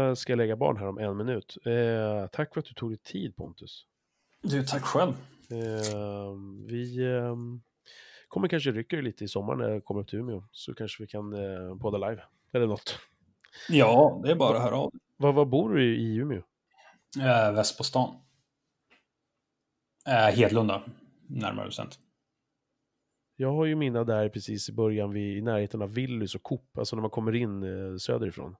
eh, 0.09 0.13
ska 0.13 0.31
jag 0.31 0.37
lägga 0.37 0.55
barn 0.55 0.77
här 0.77 0.87
om 0.87 0.97
en 0.97 1.17
minut. 1.17 1.57
Eh, 1.65 2.27
tack 2.27 2.53
för 2.53 2.59
att 2.59 2.65
du 2.65 2.73
tog 2.73 2.91
dig 2.91 2.97
tid 2.97 3.35
Pontus. 3.35 3.85
Du, 4.41 4.63
tack 4.63 4.81
själv. 4.83 5.13
Eh, 5.51 6.31
vi 6.67 7.03
eh, 7.13 7.35
kommer 8.27 8.47
kanske 8.47 8.71
rycka 8.71 8.95
lite 8.95 9.23
i 9.23 9.27
sommar 9.27 9.55
när 9.55 9.69
jag 9.69 9.85
kommer 9.85 10.01
upp 10.01 10.07
till 10.07 10.19
Umeå, 10.19 10.43
så 10.51 10.73
kanske 10.73 11.03
vi 11.03 11.07
kan 11.07 11.33
eh, 11.33 11.77
podda 11.77 12.09
live. 12.09 12.21
Eller 12.53 12.67
något. 12.67 12.99
Ja, 13.69 14.21
det 14.23 14.31
är 14.31 14.35
bara 14.35 14.57
att 14.57 14.63
höra 14.63 14.75
av 14.77 14.91
Var, 15.17 15.33
var 15.33 15.45
bor 15.45 15.73
du 15.73 15.95
i 15.95 16.15
Umeå? 16.15 16.41
eh, 17.19 17.51
Väst 17.53 17.77
på 17.77 17.83
stan. 17.83 18.15
Eh, 20.07 20.35
Hedlunda, 20.35 20.81
närmare 21.27 21.65
bestämt. 21.65 21.99
Jag 23.35 23.51
har 23.51 23.65
ju 23.65 23.75
mina 23.75 24.03
där 24.03 24.29
precis 24.29 24.69
i 24.69 24.73
början, 24.73 25.13
vid, 25.13 25.37
i 25.37 25.41
närheten 25.41 25.81
av 25.81 25.93
Willys 25.93 26.35
och 26.35 26.43
Coop, 26.43 26.77
alltså 26.77 26.95
när 26.95 27.01
man 27.01 27.11
kommer 27.11 27.35
in 27.35 27.63
eh, 27.63 27.97
söderifrån. 27.97 28.55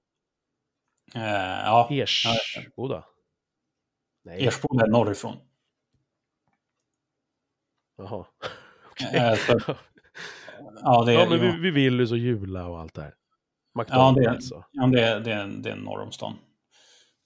Eh, 1.16 1.22
ja, 1.66 1.90
Ersboda? 1.92 3.06
Nej, 4.24 4.46
Ersboda 4.48 4.86
är 4.86 4.90
norrifrån. 4.90 5.38
jaha. 7.98 8.26
Eh, 9.14 9.36
så, 9.36 9.76
Ja, 10.82 11.04
det, 11.06 11.14
Ja, 11.14 11.30
men 11.30 11.40
jo. 11.40 11.52
vi, 11.52 11.58
vi 11.58 11.72
Willys 11.72 12.12
och 12.12 12.18
Jula 12.18 12.68
och 12.68 12.80
allt 12.80 12.94
det 12.94 13.02
här. 13.02 13.16
Ja, 13.74 13.82
McDonalds 13.82 14.20
det, 14.20 14.30
alltså. 14.30 14.66
ja, 14.72 14.88
det, 14.88 15.20
det, 15.20 15.62
det 15.62 15.72
är 15.72 15.76
norr 15.76 16.00
om 16.02 16.12
stan. 16.12 16.34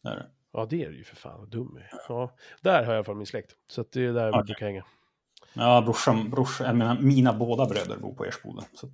Är. 0.03 0.29
Ja, 0.51 0.67
det 0.69 0.83
är 0.83 0.89
det 0.89 0.95
ju 0.95 1.03
för 1.03 1.15
fan. 1.15 1.39
Vad 1.39 1.49
dum 1.49 1.77
är. 1.77 1.89
Ja, 2.07 2.35
där 2.61 2.71
har 2.73 2.83
jag 2.83 2.93
i 2.93 2.95
alla 2.95 3.03
fall 3.03 3.15
min 3.15 3.25
släkt. 3.25 3.55
Så 3.67 3.85
det 3.91 4.05
är 4.05 4.13
där 4.13 4.25
vi 4.25 4.31
Okej. 4.31 4.43
brukar 4.43 4.65
hänga. 4.65 4.85
Ja, 5.53 5.81
brorsan, 5.81 6.29
brorsan, 6.29 6.77
menar, 6.77 6.97
mina 7.01 7.33
båda 7.33 7.65
bröder 7.65 7.97
bor 7.97 8.13
på 8.13 8.25
Ersboda. 8.25 8.65
Så 8.73 8.85
att, 8.87 8.93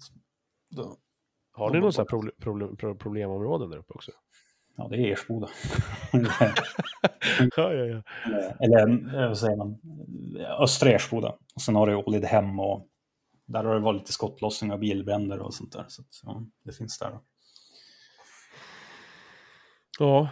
då, 0.69 0.97
Har 1.51 1.69
ni 1.69 1.79
här 1.79 2.03
problem, 2.05 2.31
problem, 2.41 2.77
pro- 2.77 2.95
problemområden 2.95 3.69
där 3.69 3.77
uppe 3.77 3.93
också? 3.93 4.11
ja, 4.77 4.87
det 4.87 4.97
är 4.97 5.11
Ersboda. 5.13 5.49
ja, 7.55 7.73
ja, 7.73 7.85
ja. 7.85 8.01
Eller 8.59 8.87
eh, 9.21 9.27
vad 9.27 9.37
säger 9.37 9.55
man? 9.57 9.77
Östra 10.59 10.89
Ersboda. 10.89 11.35
Och 11.55 11.61
sen 11.61 11.75
har 11.75 11.87
du 11.87 11.95
Ålidhem 11.95 12.59
och 12.59 12.87
där 13.45 13.63
har 13.63 13.73
det 13.73 13.79
varit 13.79 14.01
lite 14.01 14.11
skottlossningar 14.13 14.73
och 14.73 14.79
bilbränder 14.79 15.39
och 15.39 15.53
sånt 15.53 15.71
där. 15.73 15.85
Så 15.87 16.01
att, 16.01 16.07
ja, 16.23 16.43
det 16.63 16.71
finns 16.71 16.99
där. 16.99 17.19
Ja. 19.99 20.29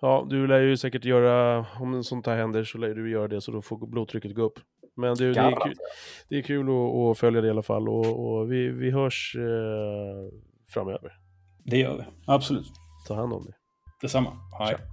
Ja, 0.00 0.26
du 0.30 0.46
lär 0.46 0.60
ju 0.60 0.76
säkert 0.76 1.04
göra, 1.04 1.66
om 1.80 2.04
sånt 2.04 2.26
här 2.26 2.36
händer 2.36 2.64
så 2.64 2.78
lär 2.78 2.94
du 2.94 3.10
göra 3.10 3.28
det 3.28 3.40
så 3.40 3.52
då 3.52 3.62
får 3.62 3.86
blodtrycket 3.86 4.34
gå 4.34 4.42
upp. 4.42 4.58
Men 4.96 5.14
du, 5.14 5.32
det, 5.32 5.40
är 5.40 5.64
kul, 5.64 5.74
det 6.28 6.36
är 6.38 6.42
kul 6.42 6.68
att, 6.68 7.10
att 7.10 7.18
följa 7.18 7.40
det 7.40 7.46
i 7.46 7.50
alla 7.50 7.62
fall 7.62 7.88
och, 7.88 8.32
och 8.32 8.52
vi, 8.52 8.68
vi 8.68 8.90
hörs 8.90 9.36
eh, 9.38 10.38
framöver. 10.70 11.12
Det 11.64 11.78
gör 11.78 11.96
vi. 11.96 12.04
Absolut. 12.26 12.72
Ta 13.08 13.14
hand 13.14 13.32
om 13.32 13.44
dig. 13.44 13.54
Detsamma. 14.00 14.30
Hej. 14.58 14.76
Tja. 14.76 14.91